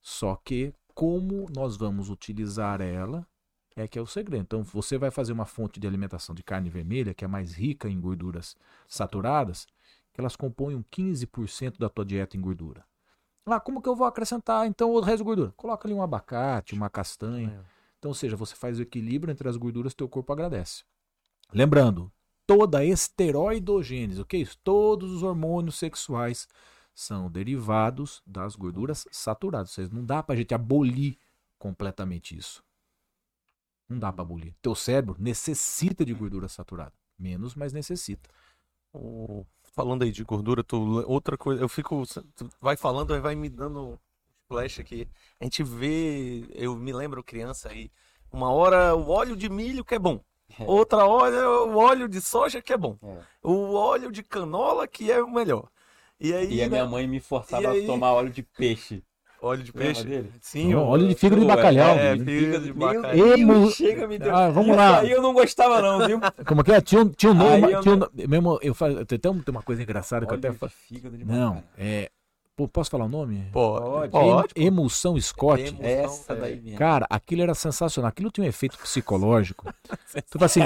Só 0.00 0.34
que 0.34 0.74
como 0.92 1.46
nós 1.54 1.76
vamos 1.76 2.10
utilizar 2.10 2.80
ela 2.80 3.24
é 3.76 3.86
que 3.86 3.96
é 3.96 4.02
o 4.02 4.06
segredo. 4.06 4.42
Então, 4.42 4.64
você 4.64 4.98
vai 4.98 5.12
fazer 5.12 5.32
uma 5.32 5.46
fonte 5.46 5.78
de 5.78 5.86
alimentação 5.86 6.34
de 6.34 6.42
carne 6.42 6.68
vermelha, 6.68 7.14
que 7.14 7.24
é 7.24 7.28
mais 7.28 7.54
rica 7.54 7.88
em 7.88 8.00
gorduras 8.00 8.56
saturadas, 8.88 9.68
que 10.12 10.20
elas 10.20 10.34
compõem 10.34 10.74
um 10.74 10.82
15% 10.82 11.78
da 11.78 11.88
tua 11.88 12.04
dieta 12.04 12.36
em 12.36 12.40
gordura. 12.40 12.84
Ah, 13.44 13.58
como 13.58 13.82
que 13.82 13.88
eu 13.88 13.96
vou 13.96 14.06
acrescentar 14.06 14.66
então 14.66 14.90
o 14.92 15.00
resto 15.00 15.18
de 15.18 15.24
gordura? 15.24 15.52
Coloca 15.56 15.86
ali 15.86 15.94
um 15.94 16.02
abacate, 16.02 16.74
uma 16.74 16.88
castanha. 16.88 17.64
Então, 17.98 18.10
ou 18.10 18.14
seja, 18.14 18.36
você 18.36 18.54
faz 18.54 18.78
o 18.78 18.82
equilíbrio 18.82 19.32
entre 19.32 19.48
as 19.48 19.56
gorduras, 19.56 19.94
teu 19.94 20.08
corpo 20.08 20.32
agradece. 20.32 20.84
Lembrando, 21.52 22.12
toda 22.46 22.78
a 22.78 22.84
esteroidogênese, 22.84 24.20
o 24.20 24.24
que 24.24 24.36
é 24.36 24.40
isso? 24.40 24.58
Todos 24.62 25.10
os 25.12 25.22
hormônios 25.22 25.76
sexuais 25.76 26.48
são 26.94 27.30
derivados 27.30 28.22
das 28.26 28.54
gorduras 28.56 29.06
saturadas. 29.10 29.70
Ou 29.70 29.74
seja, 29.74 29.90
não 29.92 30.04
dá 30.04 30.22
pra 30.22 30.36
gente 30.36 30.54
abolir 30.54 31.18
completamente 31.58 32.36
isso. 32.36 32.62
Não 33.88 33.98
dá 33.98 34.12
pra 34.12 34.22
abolir. 34.22 34.54
Teu 34.62 34.74
cérebro 34.74 35.16
necessita 35.18 36.04
de 36.04 36.14
gordura 36.14 36.48
saturada. 36.48 36.92
Menos, 37.18 37.54
mas 37.54 37.72
necessita. 37.72 38.28
O- 38.92 39.46
Falando 39.72 40.02
aí 40.02 40.12
de 40.12 40.22
gordura, 40.22 40.62
tu- 40.62 41.02
outra 41.08 41.36
coisa, 41.36 41.62
eu 41.62 41.68
fico. 41.68 42.02
vai 42.60 42.76
falando, 42.76 43.18
vai 43.20 43.34
me 43.34 43.48
dando 43.48 43.98
flash 44.48 44.80
aqui. 44.80 45.08
A 45.40 45.44
gente 45.44 45.62
vê, 45.62 46.46
eu 46.54 46.76
me 46.76 46.92
lembro 46.92 47.24
criança 47.24 47.70
aí, 47.70 47.90
uma 48.30 48.50
hora 48.52 48.94
o 48.94 49.08
óleo 49.08 49.34
de 49.34 49.48
milho 49.48 49.84
que 49.84 49.94
é 49.94 49.98
bom. 49.98 50.20
Outra 50.66 51.06
hora 51.06 51.48
o 51.64 51.76
óleo 51.76 52.06
de 52.06 52.20
soja 52.20 52.60
que 52.60 52.72
é 52.72 52.76
bom. 52.76 52.98
É. 53.02 53.22
O 53.42 53.72
óleo 53.72 54.12
de 54.12 54.22
canola 54.22 54.86
que 54.86 55.10
é 55.10 55.22
o 55.22 55.30
melhor. 55.30 55.68
E 56.20 56.34
aí, 56.34 56.54
E 56.54 56.62
a 56.62 56.68
minha 56.68 56.84
né, 56.84 56.90
mãe 56.90 57.08
me 57.08 57.18
forçava 57.20 57.70
aí? 57.72 57.84
a 57.84 57.86
tomar 57.86 58.12
óleo 58.12 58.30
de 58.30 58.42
peixe. 58.42 59.02
Óleo 59.42 59.62
de 59.62 59.72
peixe. 59.72 60.04
dele? 60.04 60.30
Sim, 60.40 60.72
Não, 60.72 60.84
óleo 60.86 61.08
de 61.08 61.14
fígado 61.16 61.40
de 61.40 61.46
Ué, 61.46 61.54
bacalhau. 61.56 61.96
É, 61.96 62.16
fígado 62.16 62.64
de 62.64 62.72
Meu 62.72 63.02
bacalhau. 63.02 63.26
Emo- 63.36 63.70
chega, 63.70 64.06
me 64.06 64.18
deu. 64.18 64.34
Ah, 64.34 64.48
vamos 64.50 64.76
lá. 64.76 65.00
Aí 65.00 65.10
eu 65.10 65.20
não 65.20 65.32
gostava 65.34 65.82
não, 65.82 66.06
viu? 66.06 66.20
Como 66.46 66.62
que 66.62 66.72
é? 66.72 66.80
Tinha 66.80 67.02
um, 67.02 67.08
tinha 67.08 67.32
um 67.32 67.34
nome. 67.34 67.72
Eu 67.72 67.80
tinha 67.80 67.94
um 67.96 68.28
mesmo, 68.28 68.58
eu 68.62 68.74
falo, 68.74 69.04
tem, 69.04 69.18
tem 69.18 69.32
uma 69.48 69.62
coisa 69.62 69.82
engraçada 69.82 70.24
que 70.24 70.32
eu 70.32 70.36
Óleo 70.38 70.48
até 70.48 70.56
falo. 70.58 70.72
fígado 70.88 71.16
de 71.18 71.24
Não, 71.24 71.62
é. 71.76 72.08
Pô, 72.56 72.68
posso 72.68 72.90
falar 72.90 73.04
o 73.06 73.08
nome? 73.08 73.46
Pode, 73.52 73.84
Pode. 73.84 74.10
pode. 74.10 74.48
Em- 74.56 74.66
Emulsão 74.66 75.18
Scott. 75.20 75.62
Emo- 75.62 75.78
Essa 75.82 76.32
É. 76.32 76.36
daí 76.36 76.60
mesmo. 76.60 76.78
Cara, 76.78 77.06
aquilo 77.10 77.42
era 77.42 77.54
sensacional. 77.54 78.08
Aquilo 78.08 78.30
tinha 78.30 78.44
um 78.44 78.48
efeito 78.48 78.78
psicológico. 78.78 79.72
Tu 80.30 80.38
fala 80.38 80.46
assim, 80.46 80.60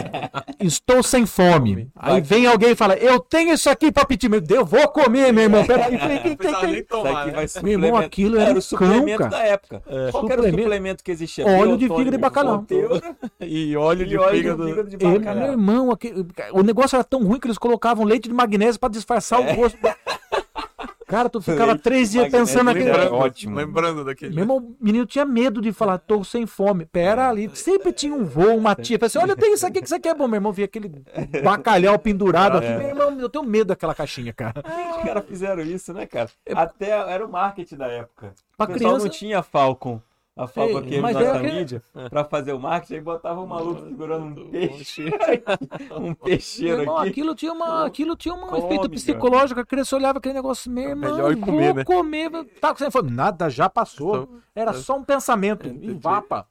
estou 0.60 1.02
sem 1.02 1.24
fome. 1.26 1.88
Aí 1.94 2.20
vem 2.20 2.46
alguém 2.46 2.70
e 2.70 2.74
fala, 2.76 2.94
eu 2.96 3.20
tenho 3.20 3.52
isso 3.54 3.70
aqui 3.70 3.92
pra 3.92 4.04
pedir. 4.04 4.28
Meu 4.28 4.40
Deus, 4.40 4.60
eu 4.60 4.66
vou 4.66 4.88
comer, 4.88 5.32
meu 5.32 5.44
irmão. 5.44 5.64
Peraí, 5.64 5.94
aqui 5.96 5.98
né? 5.98 7.32
vai 7.32 7.46
Meu 7.62 7.72
irmão, 7.72 7.96
aquilo 7.96 8.36
era 8.36 8.46
Era 8.46 8.54
um 8.54 8.58
o 8.58 8.62
suplemento 8.62 9.18
cão, 9.18 9.28
da 9.28 9.38
época. 9.44 9.82
Qual 10.10 10.26
que 10.26 10.32
era 10.32 10.40
o 10.40 10.44
Suplemento. 10.44 10.62
suplemento 10.62 11.04
que 11.04 11.10
existia? 11.12 11.46
Óleo 11.46 11.76
de 11.76 11.88
fígado 11.88 12.10
de 12.10 12.18
bacalhau. 12.18 12.64
E 13.40 13.76
óleo 13.76 14.06
de 14.06 14.14
E 14.14 14.18
óleo 14.18 14.32
de 14.32 14.38
fígado. 14.38 14.84
de 14.96 14.96
Ele, 15.06 15.18
bacalhau. 15.18 15.42
meu 15.44 15.52
irmão, 15.52 15.98
o 16.52 16.62
negócio 16.62 16.96
era 16.96 17.04
tão 17.04 17.22
ruim 17.24 17.38
que 17.38 17.46
eles 17.46 17.58
colocavam 17.58 18.04
leite 18.04 18.28
de 18.28 18.34
magnésio 18.34 18.80
pra 18.80 18.88
disfarçar 18.88 19.40
o 19.40 19.54
gosto. 19.54 19.78
Cara, 21.06 21.28
tu 21.28 21.40
ficava 21.40 21.66
Leite 21.72 21.82
três 21.82 22.10
dias 22.10 22.28
pensando 22.28 22.64
naquele. 22.64 22.88
Era 22.88 23.04
Lembrando, 23.04 23.14
ótimo. 23.22 23.56
lembrando 23.56 24.04
daquele. 24.04 24.34
Meu 24.34 24.42
irmão, 24.42 24.56
o 24.58 24.76
menino 24.80 25.06
tinha 25.06 25.24
medo 25.24 25.60
de 25.60 25.72
falar, 25.72 25.98
tô 25.98 26.24
sem 26.24 26.46
fome. 26.46 26.84
Pera 26.84 27.28
ali, 27.28 27.48
sempre 27.54 27.92
tinha 27.92 28.12
um 28.12 28.24
voo, 28.24 28.56
uma 28.56 28.74
tia. 28.74 28.98
Falei 28.98 29.06
assim: 29.06 29.18
olha, 29.18 29.36
tem 29.36 29.54
isso 29.54 29.64
aqui, 29.64 29.78
que 29.80 29.86
isso 29.86 29.94
aqui 29.94 30.08
é 30.08 30.14
bom. 30.14 30.26
Meu 30.26 30.38
irmão 30.38 30.52
via 30.52 30.64
aquele 30.64 30.90
bacalhau 31.44 31.96
pendurado 31.98 32.58
aqui. 32.58 32.68
Meu 32.68 32.88
irmão, 32.88 33.20
eu 33.20 33.28
tenho 33.28 33.44
medo 33.44 33.68
daquela 33.68 33.94
caixinha, 33.94 34.32
cara. 34.32 34.54
Os 34.96 35.04
caras 35.04 35.24
fizeram 35.26 35.62
isso, 35.62 35.92
né, 35.94 36.06
cara? 36.06 36.28
Até 36.54 36.90
era 36.90 37.24
o 37.24 37.30
marketing 37.30 37.76
da 37.76 37.86
época. 37.86 38.34
Pra 38.56 38.64
o 38.64 38.72
pessoal 38.72 38.90
criança- 38.94 39.04
não 39.04 39.10
tinha 39.12 39.42
Falcon. 39.42 40.00
A 40.36 40.46
Falcon 40.46 40.80
Ei, 40.80 40.84
aqui 40.84 41.00
mas 41.00 41.14
nossa 41.14 41.26
é 41.26 41.36
aquele- 41.38 41.58
mídia, 41.60 41.82
pra 42.10 42.22
fazer 42.22 42.52
o 42.52 42.60
marketing, 42.60 42.94
aí 42.96 43.00
botava 43.00 43.40
um 43.40 43.46
maluco 43.46 43.80
segurando 43.88 44.42
um 44.42 44.50
peixe, 44.50 45.04
um 45.98 46.12
peixeiro 46.12 46.74
Meu 46.74 46.80
irmão, 46.82 46.98
aqui. 46.98 47.08
aquilo 47.08 47.34
tinha, 47.34 47.52
uma, 47.54 47.86
aquilo 47.86 48.14
tinha 48.16 48.34
um 48.34 48.40
Come, 48.46 48.58
efeito 48.58 48.82
cara. 48.82 48.90
psicológico. 48.92 49.60
A 49.60 49.64
criança 49.64 49.96
olhava 49.96 50.18
aquele 50.18 50.34
negócio, 50.34 50.70
meu 50.70 50.90
irmão, 50.90 51.10
melhor 51.10 51.32
ir 51.32 51.40
comer, 51.40 51.66
vou 51.68 51.74
né? 51.76 51.84
comer. 51.84 52.30
Tá 52.60 52.74
com 52.74 52.90
fome. 52.90 53.10
Nada, 53.10 53.48
já 53.48 53.66
passou. 53.70 54.28
Era 54.54 54.74
só 54.74 54.98
um 54.98 55.04
pensamento. 55.04 55.66
Entendi. 55.66 55.86
Invapa. 55.92 56.46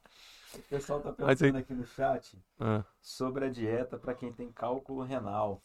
O 0.52 0.58
pessoal 0.68 0.98
tá 0.98 1.12
perguntando 1.12 1.58
aqui 1.58 1.72
no 1.72 1.86
chat 1.86 2.36
Ah. 2.58 2.82
sobre 3.00 3.44
a 3.44 3.48
dieta 3.50 3.96
pra 3.98 4.14
quem 4.14 4.32
tem 4.32 4.50
cálculo 4.50 5.04
renal. 5.04 5.60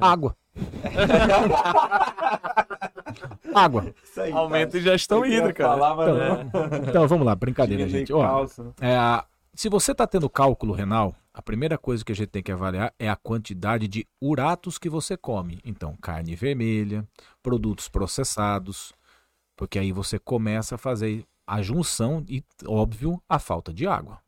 Água. 0.00 0.34
Água. 3.54 3.94
Isso 4.02 4.20
aí, 4.20 4.32
Aumento 4.32 4.76
e 4.76 4.80
já 4.80 4.94
estão 4.94 5.24
indo, 5.24 5.52
cara. 5.52 5.70
falar, 5.70 5.94
mas 5.94 6.46
Então. 6.46 6.88
Então 6.88 7.08
vamos 7.08 7.26
lá, 7.26 7.34
brincadeira, 7.34 7.88
gente. 7.88 8.12
Ó, 8.12 8.42
né? 8.42 8.72
É, 8.80 9.24
se 9.54 9.68
você 9.68 9.92
está 9.92 10.06
tendo 10.06 10.28
cálculo 10.28 10.72
renal, 10.72 11.14
a 11.32 11.42
primeira 11.42 11.76
coisa 11.76 12.04
que 12.04 12.12
a 12.12 12.14
gente 12.14 12.28
tem 12.28 12.42
que 12.42 12.52
avaliar 12.52 12.94
é 12.98 13.08
a 13.08 13.16
quantidade 13.16 13.86
de 13.88 14.06
uratos 14.20 14.78
que 14.78 14.88
você 14.88 15.16
come. 15.16 15.60
Então, 15.64 15.96
carne 16.00 16.34
vermelha, 16.34 17.06
produtos 17.42 17.88
processados, 17.88 18.92
porque 19.56 19.78
aí 19.78 19.92
você 19.92 20.18
começa 20.18 20.74
a 20.74 20.78
fazer 20.78 21.24
a 21.46 21.62
junção 21.62 22.24
e, 22.28 22.42
óbvio, 22.66 23.22
a 23.28 23.38
falta 23.38 23.72
de 23.72 23.86
água. 23.86 24.18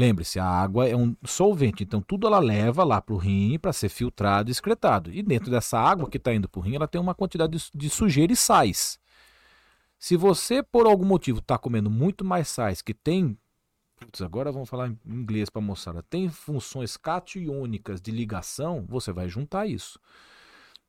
Lembre-se, 0.00 0.40
a 0.40 0.46
água 0.46 0.88
é 0.88 0.96
um 0.96 1.14
solvente, 1.26 1.84
então 1.84 2.00
tudo 2.00 2.26
ela 2.26 2.38
leva 2.38 2.84
lá 2.84 3.02
para 3.02 3.14
o 3.14 3.18
rim 3.18 3.58
para 3.58 3.70
ser 3.70 3.90
filtrado 3.90 4.50
e 4.50 4.52
excretado. 4.52 5.12
E 5.12 5.22
dentro 5.22 5.50
dessa 5.50 5.78
água 5.78 6.08
que 6.08 6.16
está 6.16 6.32
indo 6.32 6.48
para 6.48 6.58
o 6.58 6.62
rim, 6.62 6.74
ela 6.74 6.88
tem 6.88 6.98
uma 6.98 7.14
quantidade 7.14 7.58
de, 7.58 7.70
de 7.74 7.90
sujeira 7.90 8.32
e 8.32 8.36
sais. 8.36 8.98
Se 9.98 10.16
você, 10.16 10.62
por 10.62 10.86
algum 10.86 11.04
motivo, 11.04 11.40
está 11.40 11.58
comendo 11.58 11.90
muito 11.90 12.24
mais 12.24 12.48
sais 12.48 12.80
que 12.80 12.94
tem 12.94 13.36
Putz, 13.98 14.22
agora 14.22 14.50
vamos 14.50 14.70
falar 14.70 14.88
em 14.88 14.98
inglês 15.04 15.50
para 15.50 15.60
a 15.60 15.64
moçada. 15.64 16.02
Tem 16.02 16.30
funções 16.30 16.96
catiônicas 16.96 18.00
de 18.00 18.10
ligação, 18.10 18.86
você 18.88 19.12
vai 19.12 19.28
juntar 19.28 19.66
isso. 19.66 20.00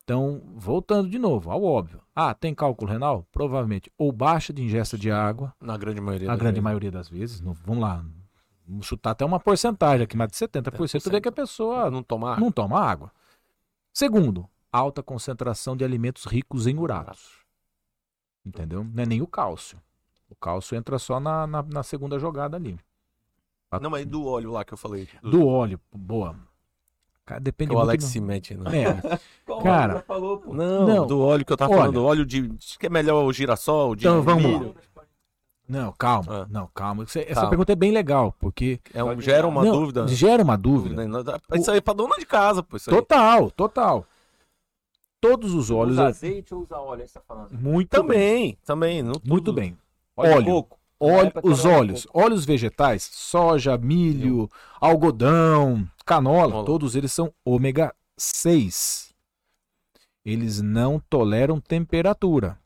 Então, 0.06 0.42
voltando 0.56 1.10
de 1.10 1.20
novo 1.20 1.52
ao 1.52 1.62
óbvio. 1.62 2.02
Ah, 2.16 2.34
tem 2.34 2.56
cálculo 2.56 2.90
renal? 2.90 3.28
Provavelmente. 3.30 3.92
Ou 3.98 4.14
baixa 4.14 4.54
de 4.54 4.62
ingesta 4.64 4.98
de 4.98 5.12
água, 5.12 5.54
Na 5.60 5.76
grande 5.76 6.00
maioria. 6.00 6.30
a 6.30 6.32
das 6.32 6.40
grande 6.40 6.54
vezes. 6.54 6.64
maioria 6.64 6.92
das 6.92 7.10
vezes. 7.10 7.42
Não, 7.42 7.52
vamos 7.52 7.82
lá. 7.82 8.06
Vamos 8.68 8.86
chutar 8.86 9.12
até 9.12 9.26
uma 9.26 9.40
porcentagem 9.40 10.04
aqui, 10.04 10.16
mas 10.16 10.30
de 10.30 10.38
70% 10.38 11.02
tu 11.04 11.10
vê 11.10 11.20
que 11.20 11.28
a 11.30 11.32
pessoa 11.32 11.90
Não 11.92 12.02
tomar 12.04 12.40
não 12.40 12.52
toma 12.52 12.80
água. 12.80 13.12
Segundo, 13.94 14.48
alta 14.72 15.04
concentração 15.04 15.76
de 15.76 15.84
alimentos 15.84 16.26
ricos 16.26 16.68
em 16.68 16.78
uratos. 16.78 17.42
Entendeu? 18.46 18.84
Não 18.84 19.04
é 19.04 19.06
nem 19.06 19.22
o 19.22 19.28
cálcio. 19.28 19.80
O 20.30 20.36
cálcio 20.36 20.76
entra 20.78 20.98
só 20.98 21.20
na, 21.20 21.46
na, 21.46 21.62
na 21.64 21.84
segunda 21.84 22.18
jogada 22.18 22.56
ali. 22.58 22.80
Não, 23.82 23.90
mas 23.90 24.06
do 24.06 24.26
óleo 24.26 24.52
lá 24.52 24.64
que 24.66 24.74
eu 24.74 24.78
falei. 24.78 25.08
Do 25.22 25.46
óleo, 25.48 25.80
boa. 25.94 26.36
Cara, 27.26 27.40
depende 27.40 27.72
o 27.72 27.76
muito 27.76 27.88
Alex 27.90 28.04
do- 28.04 28.10
se 28.10 28.20
mete. 28.20 28.56
Né? 28.56 28.84
É, 28.84 29.20
Cara, 29.64 30.02
falou, 30.02 30.40
pô. 30.40 30.54
Não, 30.54 30.88
Não. 30.88 31.08
do 31.08 31.22
óleo 31.22 31.46
que 31.46 31.54
eu 31.54 31.58
tava 31.58 31.72
Olha. 31.72 31.82
falando. 31.82 32.04
Óleo 32.04 32.26
de. 32.26 32.50
Que 32.80 32.88
é 32.88 32.90
melhor 32.90 33.24
o 33.24 33.32
girassol, 33.32 33.92
o 33.92 33.96
de 33.96 34.06
Então, 34.08 34.22
vamos 34.22 34.44
milho. 34.44 34.76
Não, 35.72 35.92
calma, 35.94 36.42
Ah. 36.44 36.48
não, 36.50 36.68
calma. 36.74 37.04
Essa 37.04 37.24
Calma. 37.34 37.50
pergunta 37.50 37.72
é 37.72 37.76
bem 37.76 37.92
legal, 37.92 38.36
porque 38.40 38.80
É 38.94 39.04
um, 39.04 39.20
gera 39.22 39.48
uma 39.48 39.64
Não, 39.64 39.72
dúvida. 39.72 40.08
gera 40.08 40.44
uma 40.44 40.58
dúvida. 40.58 41.04
Isso 41.56 41.72
aí 41.72 41.78
é 41.78 41.82
pra 41.82 41.94
dona 41.94 42.16
de 42.18 42.26
casa, 42.26 42.62
pô. 42.62 42.78
Isso 42.78 42.90
aí. 42.90 42.96
Total, 42.96 43.50
total. 43.52 44.06
Todos 45.20 45.54
os 45.54 45.70
óleos. 45.72 45.94
Usa 45.98 46.08
azeite 46.08 46.54
ou 46.54 46.62
usa 46.64 46.78
óleo, 46.80 47.02
aí 47.04 47.08
você 47.08 47.14
tá 47.14 47.22
falando? 47.28 47.52
Muito 47.54 48.04
bem. 48.04 48.58
Também, 48.66 49.02
também. 49.02 49.04
não 49.04 49.14
Muito 49.24 49.46
tudo. 49.46 49.54
bem. 49.56 49.78
Óleo, 50.18 50.34
Óleo. 50.34 50.46
coco. 50.46 50.80
Óleo, 51.00 51.32
os 51.44 51.66
óleos, 51.66 52.06
coco. 52.06 52.20
óleos 52.20 52.46
vegetais, 52.46 53.10
soja, 53.12 53.76
milho, 53.78 54.48
algodão, 54.80 55.88
canola, 56.06 56.48
Canola. 56.50 56.66
todos 56.66 56.96
eles 56.96 57.12
são 57.12 57.34
ômega 57.46 57.94
6. 58.18 59.10
Eles 60.24 60.62
não 60.62 61.00
toleram 61.10 61.60
temperatura. 61.60 62.60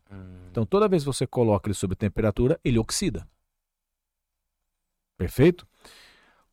Então, 0.56 0.65
toda 0.65 0.88
vez 0.88 1.03
que 1.03 1.07
você 1.07 1.27
coloca 1.27 1.68
ele 1.68 1.73
sob 1.73 1.94
temperatura, 1.98 2.57
ele 2.64 2.80
oxida. 2.80 3.27
Perfeito? 5.18 5.68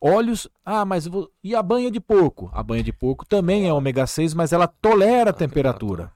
Óleos. 0.01 0.49
Ah, 0.65 0.85
mas 0.85 1.07
vou... 1.07 1.31
e 1.41 1.55
a 1.55 1.63
banha 1.63 1.89
de 1.89 2.01
porco? 2.01 2.51
A 2.53 2.65
banha 2.65 2.83
de 2.83 2.93
porco 2.93 3.25
também 3.25 3.69
é 3.69 3.73
ômega 3.73 4.05
6, 4.05 4.35
mas 4.35 4.53
ela 4.53 4.67
tolera 4.67 5.31
a 5.31 5.33
temperatura. 5.33 6.13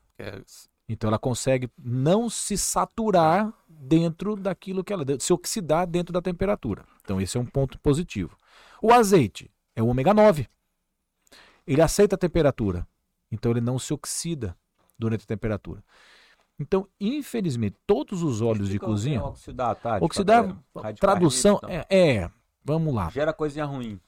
Então 0.88 1.06
ela 1.06 1.18
consegue 1.18 1.70
não 1.78 2.28
se 2.28 2.58
saturar 2.58 3.54
dentro 3.68 4.34
daquilo 4.34 4.82
que 4.82 4.92
ela 4.92 5.04
se 5.20 5.32
oxidar 5.32 5.86
dentro 5.86 6.12
da 6.12 6.20
temperatura. 6.20 6.84
Então 7.02 7.20
esse 7.20 7.36
é 7.36 7.40
um 7.40 7.46
ponto 7.46 7.78
positivo. 7.78 8.36
O 8.82 8.92
azeite 8.92 9.48
é 9.76 9.82
o 9.82 9.86
ômega 9.86 10.12
9. 10.12 10.48
Ele 11.64 11.82
aceita 11.82 12.16
a 12.16 12.18
temperatura. 12.18 12.84
Então 13.30 13.52
ele 13.52 13.60
não 13.60 13.78
se 13.78 13.94
oxida 13.94 14.56
durante 14.98 15.22
a 15.22 15.28
temperatura. 15.28 15.84
Então, 16.58 16.88
infelizmente, 16.98 17.76
todos 17.86 18.22
os 18.22 18.40
óleos 18.40 18.68
de 18.68 18.76
é 18.76 18.78
cozinha, 18.78 19.22
Oxidar, 19.22 19.76
tá? 19.76 19.98
oxidar, 20.00 20.56
Radical 20.74 20.94
tradução 20.96 21.56
ativo, 21.56 21.72
então. 21.72 21.86
é, 21.90 22.08
é, 22.22 22.30
vamos 22.64 22.94
lá. 22.94 23.10
Gera 23.10 23.32
coisinha 23.32 23.66
ruim. 23.66 24.00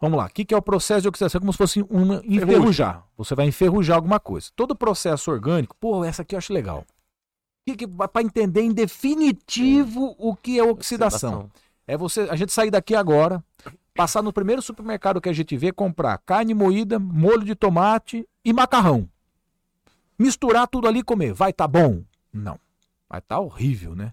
Vamos 0.00 0.18
lá. 0.18 0.26
O 0.26 0.28
que 0.28 0.44
que 0.44 0.52
é 0.52 0.56
o 0.56 0.62
processo 0.62 1.02
de 1.02 1.08
oxidação? 1.08 1.38
É 1.38 1.40
como 1.40 1.52
se 1.52 1.58
fosse 1.58 1.82
uma 1.88 2.20
enferrujar. 2.26 3.06
Você 3.16 3.34
vai 3.34 3.46
enferrujar 3.46 3.96
alguma 3.96 4.18
coisa. 4.18 4.50
Todo 4.54 4.74
processo 4.74 5.30
orgânico, 5.30 5.76
pô, 5.80 6.04
essa 6.04 6.22
aqui 6.22 6.34
eu 6.34 6.38
acho 6.38 6.52
legal. 6.52 6.84
Para 8.12 8.22
entender 8.22 8.60
em 8.60 8.72
definitivo 8.72 10.14
o 10.18 10.34
que 10.34 10.58
é 10.58 10.62
oxidação. 10.62 11.50
É 11.86 11.96
você, 11.96 12.22
a 12.22 12.36
gente 12.36 12.52
sair 12.52 12.70
daqui 12.70 12.94
agora, 12.94 13.42
passar 13.94 14.22
no 14.22 14.32
primeiro 14.32 14.60
supermercado 14.60 15.20
que 15.20 15.28
a 15.28 15.32
gente 15.32 15.56
vê, 15.56 15.72
comprar 15.72 16.18
carne 16.18 16.52
moída, 16.52 16.98
molho 16.98 17.44
de 17.44 17.54
tomate 17.54 18.28
e 18.44 18.52
macarrão. 18.52 19.08
Misturar 20.18 20.68
tudo 20.68 20.86
ali 20.88 21.00
e 21.00 21.04
comer. 21.04 21.32
Vai 21.32 21.52
tá 21.52 21.66
bom? 21.66 22.02
Não. 22.32 22.58
Vai 23.08 23.20
tá 23.20 23.38
horrível, 23.38 23.94
né? 23.94 24.12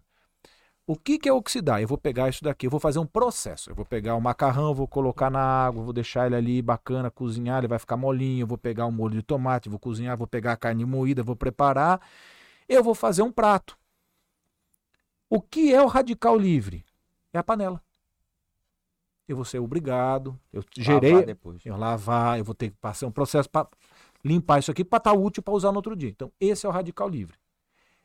O 0.85 0.95
que, 0.95 1.17
que 1.17 1.29
é 1.29 1.33
oxidar? 1.33 1.81
Eu 1.81 1.87
vou 1.87 1.97
pegar 1.97 2.27
isso 2.27 2.43
daqui, 2.43 2.65
eu 2.65 2.69
vou 2.71 2.79
fazer 2.79 2.99
um 2.99 3.05
processo. 3.05 3.69
Eu 3.69 3.75
vou 3.75 3.85
pegar 3.85 4.15
o 4.15 4.21
macarrão, 4.21 4.73
vou 4.73 4.87
colocar 4.87 5.29
na 5.29 5.39
água, 5.39 5.83
vou 5.83 5.93
deixar 5.93 6.25
ele 6.25 6.35
ali 6.35 6.61
bacana, 6.61 7.09
cozinhar, 7.09 7.59
ele 7.59 7.67
vai 7.67 7.79
ficar 7.79 7.95
molinho. 7.95 8.43
Eu 8.43 8.47
vou 8.47 8.57
pegar 8.57 8.85
o 8.87 8.91
molho 8.91 9.15
de 9.15 9.21
tomate, 9.21 9.69
vou 9.69 9.79
cozinhar, 9.79 10.17
vou 10.17 10.27
pegar 10.27 10.53
a 10.53 10.57
carne 10.57 10.83
moída, 10.83 11.23
vou 11.23 11.35
preparar. 11.35 12.01
Eu 12.67 12.83
vou 12.83 12.93
fazer 12.95 13.21
um 13.21 13.31
prato. 13.31 13.77
O 15.29 15.39
que 15.41 15.73
é 15.73 15.81
o 15.81 15.87
radical 15.87 16.37
livre? 16.37 16.83
É 17.31 17.37
a 17.37 17.43
panela. 17.43 17.81
Eu 19.27 19.37
vou 19.37 19.45
ser 19.45 19.59
obrigado, 19.59 20.37
eu 20.51 20.61
gerei, 20.77 21.13
Lavar 21.13 21.25
depois. 21.25 21.65
eu 21.65 21.77
lavar, 21.77 22.37
eu 22.37 22.43
vou 22.43 22.53
ter 22.53 22.69
que 22.69 22.75
passar 22.75 23.07
um 23.07 23.11
processo 23.11 23.49
para 23.49 23.65
limpar 24.23 24.59
isso 24.59 24.71
aqui 24.71 24.83
para 24.83 24.97
estar 24.97 25.13
útil 25.13 25.43
para 25.43 25.53
usar 25.53 25.71
no 25.71 25.77
outro 25.77 25.95
dia. 25.95 26.09
Então, 26.09 26.31
esse 26.39 26.65
é 26.65 26.69
o 26.69 26.71
radical 26.71 27.07
livre. 27.09 27.37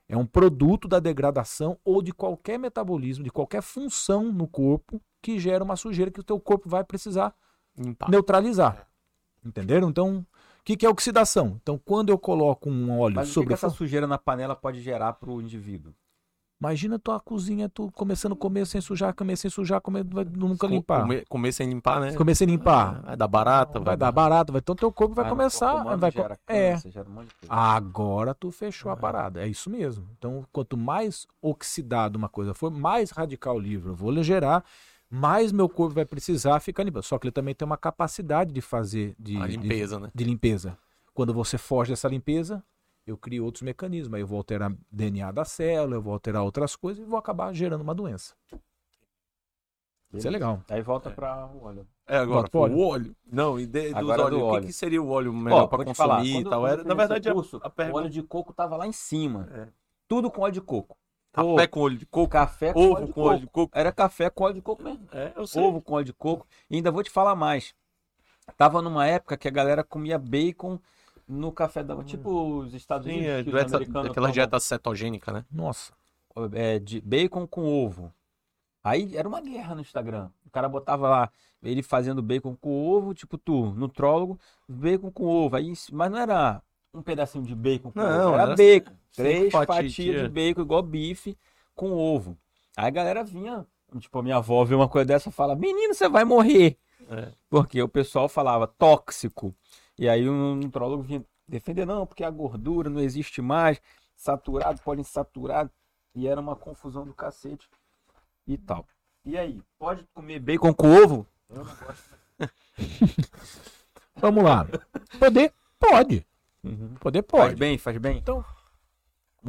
É 0.08 0.16
um 0.16 0.26
produto 0.26 0.86
da 0.86 1.00
degradação 1.00 1.78
ou 1.84 2.00
de 2.00 2.12
qualquer 2.12 2.58
metabolismo, 2.58 3.24
de 3.24 3.30
qualquer 3.30 3.60
função 3.60 4.32
no 4.32 4.46
corpo 4.46 5.02
que 5.20 5.38
gera 5.38 5.64
uma 5.64 5.74
sujeira 5.76 6.10
que 6.10 6.20
o 6.20 6.24
teu 6.24 6.38
corpo 6.38 6.68
vai 6.68 6.84
precisar 6.84 7.34
Limpar. 7.76 8.08
neutralizar. 8.08 8.86
Entenderam? 9.44 9.88
Então, 9.88 10.18
o 10.18 10.64
que, 10.64 10.76
que 10.76 10.86
é 10.86 10.88
oxidação? 10.88 11.58
Então, 11.60 11.78
quando 11.84 12.10
eu 12.10 12.18
coloco 12.18 12.70
um 12.70 12.98
óleo 12.98 13.16
Mas 13.16 13.28
o 13.28 13.30
que, 13.30 13.34
sobre 13.34 13.48
que 13.48 13.52
o 13.52 13.56
essa 13.56 13.70
sujeira 13.70 14.06
na 14.06 14.18
panela 14.18 14.54
pode 14.54 14.80
gerar 14.80 15.14
pro 15.14 15.40
indivíduo? 15.40 15.92
Imagina 16.60 16.98
tua 16.98 17.20
cozinha, 17.20 17.68
tu 17.68 17.90
começando 17.92 18.32
a 18.32 18.36
comer 18.36 18.66
sem 18.66 18.80
sujar, 18.80 19.14
comer 19.14 19.36
sem 19.36 19.50
sujar, 19.50 19.80
comer, 19.80 20.04
vai 20.04 20.24
nunca 20.24 20.66
limpar. 20.66 21.02
Comer, 21.02 21.24
comer 21.28 21.52
sem 21.52 21.68
limpar, 21.68 22.00
né? 22.00 22.12
Comer 22.14 22.34
sem 22.34 22.46
limpar. 22.46 23.02
Vai 23.02 23.16
dar 23.16 23.28
barata, 23.28 23.78
Vai 23.80 23.96
dar 23.96 24.10
barato, 24.12 24.52
vai, 24.52 24.60
então 24.60 24.74
teu 24.74 24.90
corpo 24.90 25.14
vai 25.14 25.24
Ah, 25.24 25.28
no 25.28 25.36
começar. 25.36 25.82
corpo 25.82 25.96
Vai, 25.98 26.10
gera 26.10 26.38
é. 26.46 26.72
câncer, 26.72 26.90
gera 26.90 27.08
um 27.08 27.12
monte 27.12 27.28
de 27.28 27.34
coisa. 27.34 27.52
Agora 27.54 28.34
tu 28.34 28.50
fechou 28.50 28.90
a 28.90 28.96
parada. 28.96 29.42
É 29.42 29.46
isso 29.48 29.68
mesmo. 29.68 30.08
Então, 30.18 30.46
quanto 30.52 30.76
mais 30.76 31.26
oxidado 31.42 32.16
uma 32.16 32.28
coisa 32.28 32.54
for, 32.54 32.70
mais 32.70 33.10
radical 33.10 33.58
livre 33.58 33.90
eu 33.90 33.94
vou 33.94 34.12
gerar, 34.22 34.64
mais 35.10 35.52
meu 35.52 35.68
corpo 35.68 35.94
vai 35.94 36.04
precisar 36.04 36.58
ficar 36.60 36.82
limpo. 36.84 37.02
Só 37.02 37.18
que 37.18 37.26
ele 37.26 37.32
também 37.32 37.54
tem 37.54 37.66
uma 37.66 37.76
capacidade 37.76 38.52
de 38.52 38.60
fazer 38.60 39.14
de, 39.18 39.36
A 39.36 39.46
de- 39.46 39.56
limpeza, 39.56 40.00
né? 40.00 40.10
de 40.14 40.24
limpeza. 40.24 40.76
Quando 41.14 41.32
você 41.32 41.56
foge 41.56 41.90
dessa 41.92 42.08
limpeza, 42.08 42.62
eu 43.06 43.16
crio 43.16 43.44
outros 43.44 43.62
mecanismos. 43.62 44.14
Aí 44.14 44.20
eu 44.22 44.26
vou 44.26 44.38
alterar 44.38 44.72
DNA 44.90 45.30
da 45.32 45.44
célula, 45.44 45.96
eu 45.96 46.02
vou 46.02 46.12
alterar 46.12 46.42
outras 46.42 46.74
coisas 46.76 47.02
e 47.04 47.08
vou 47.08 47.18
acabar 47.18 47.52
gerando 47.54 47.82
uma 47.82 47.94
doença. 47.94 48.34
Isso 50.12 50.26
é 50.26 50.30
legal. 50.30 50.62
Aí 50.70 50.80
volta 50.82 51.10
pra 51.10 51.46
o 51.46 51.64
óleo. 51.64 51.86
É, 52.06 52.16
agora, 52.18 52.48
pro 52.48 52.60
óleo. 52.60 52.76
o 52.76 52.86
óleo. 52.88 53.16
Não, 53.30 53.58
e 53.58 53.66
de, 53.66 53.88
dos 53.88 53.96
Agora 53.96 54.22
óleos, 54.24 54.30
do 54.40 54.46
o 54.46 54.50
que, 54.50 54.56
óleo. 54.56 54.66
que 54.66 54.72
seria 54.72 55.02
o 55.02 55.08
óleo 55.10 55.32
melhor 55.32 55.68
vou 55.68 55.84
te 55.84 55.94
falar, 55.94 56.18
consumir 56.18 56.40
e 56.40 56.44
tal? 56.44 56.66
Era, 56.66 56.80
eu 56.82 56.84
na 56.84 56.94
verdade, 56.94 57.28
a- 57.28 57.32
curso, 57.34 57.60
a, 57.62 57.66
o 57.66 57.70
pergunta... 57.70 57.98
óleo 57.98 58.10
de 58.10 58.22
coco 58.22 58.52
tava 58.52 58.76
lá 58.76 58.86
em 58.86 58.92
cima. 58.92 59.48
É. 59.52 59.68
Tudo 60.08 60.30
com 60.30 60.42
óleo 60.42 60.52
de 60.54 60.60
coco. 60.60 60.96
Café 61.32 61.66
com 61.66 61.80
óleo 61.80 61.98
de 61.98 62.06
coco, 62.06 62.28
Café 62.30 62.72
com 62.72 62.80
ovo 62.80 62.94
óleo 62.94 63.06
de 63.06 63.12
com 63.12 63.20
óleo 63.20 63.30
coco. 63.32 63.40
de 63.40 63.46
coco. 63.52 63.78
Era 63.78 63.92
café 63.92 64.30
com 64.30 64.44
óleo 64.44 64.54
de 64.54 64.62
coco 64.62 64.82
mesmo. 64.82 65.06
É, 65.12 65.32
eu 65.36 65.46
sei. 65.46 65.62
Ovo 65.62 65.82
com 65.82 65.94
óleo 65.94 66.04
de 66.06 66.12
coco. 66.14 66.46
E 66.70 66.76
ainda 66.76 66.90
vou 66.90 67.02
te 67.02 67.10
falar 67.10 67.34
mais. 67.34 67.74
Tava 68.56 68.80
numa 68.80 69.06
época 69.06 69.36
que 69.36 69.48
a 69.48 69.50
galera 69.50 69.82
comia 69.84 70.18
bacon 70.18 70.78
no 71.28 71.50
café 71.52 71.82
da 71.82 72.02
Tipo 72.04 72.58
os 72.58 72.74
Estados 72.74 73.06
Sim, 73.06 73.18
Unidos. 73.18 73.54
é, 73.54 73.64
daquela 73.64 74.14
tomam, 74.14 74.30
dieta 74.30 74.60
cetogênica, 74.60 75.32
né? 75.32 75.44
Nossa. 75.50 75.92
é, 76.52 76.78
de 76.78 77.00
bacon 77.00 77.46
com 77.46 77.64
ovo. 77.64 78.12
Aí 78.82 79.16
era 79.16 79.26
uma 79.28 79.40
guerra 79.40 79.74
no 79.74 79.80
Instagram. 79.80 80.30
O 80.44 80.50
cara 80.50 80.68
botava 80.68 81.08
lá 81.08 81.30
ele 81.62 81.82
fazendo 81.82 82.22
bacon 82.22 82.54
com 82.54 82.70
ovo, 82.88 83.12
tipo 83.14 83.36
tu, 83.36 83.72
nutrólogo, 83.74 84.38
bacon 84.68 85.10
com 85.10 85.24
ovo. 85.26 85.56
Aí, 85.56 85.72
mas 85.92 86.10
não 86.10 86.18
era 86.18 86.62
um 86.94 87.02
pedacinho 87.02 87.44
de 87.44 87.54
bacon 87.54 87.90
com 87.90 87.98
Não, 87.98 88.28
ovo, 88.28 88.34
era, 88.34 88.42
era 88.42 88.56
bacon. 88.56 88.92
Três 89.14 89.50
fatias, 89.50 89.76
fatias 89.76 90.22
de 90.22 90.28
bacon 90.28 90.62
igual 90.62 90.82
bife 90.82 91.36
com 91.74 91.92
ovo. 91.92 92.38
Aí 92.76 92.86
a 92.86 92.90
galera 92.90 93.24
vinha, 93.24 93.66
tipo, 93.98 94.18
a 94.18 94.22
minha 94.22 94.36
avó 94.36 94.64
vê 94.64 94.74
uma 94.74 94.88
coisa 94.88 95.06
dessa 95.06 95.30
e 95.30 95.32
fala: 95.32 95.56
Menino, 95.56 95.92
você 95.94 96.08
vai 96.08 96.24
morrer. 96.24 96.78
É. 97.08 97.32
Porque 97.48 97.80
o 97.82 97.88
pessoal 97.88 98.28
falava 98.28 98.66
tóxico. 98.66 99.54
E 99.98 100.08
aí 100.08 100.28
o 100.28 100.54
nutrólogo 100.54 101.02
vinha 101.02 101.24
defender, 101.48 101.86
não, 101.86 102.06
porque 102.06 102.24
a 102.24 102.30
gordura 102.30 102.90
não 102.90 103.00
existe 103.00 103.40
mais, 103.40 103.80
saturado, 104.14 104.80
poliinsaturado. 104.82 105.70
E 106.14 106.26
era 106.26 106.40
uma 106.40 106.56
confusão 106.56 107.04
do 107.04 107.14
cacete 107.14 107.68
e 108.46 108.56
tal. 108.56 108.86
E 109.24 109.36
aí, 109.36 109.60
pode 109.78 110.06
comer 110.14 110.38
bacon 110.40 110.72
com 110.72 110.88
ovo? 110.88 111.26
Eu 111.48 111.56
não 111.56 111.64
gosto. 111.64 112.16
Vamos 114.16 114.44
lá. 114.44 114.66
Poder? 115.18 115.52
Pode. 115.78 116.26
Poder 117.00 117.24
Faz 117.28 117.44
pode. 117.48 117.56
bem, 117.56 117.78
faz 117.78 117.98
bem. 117.98 118.22
Como 118.22 118.44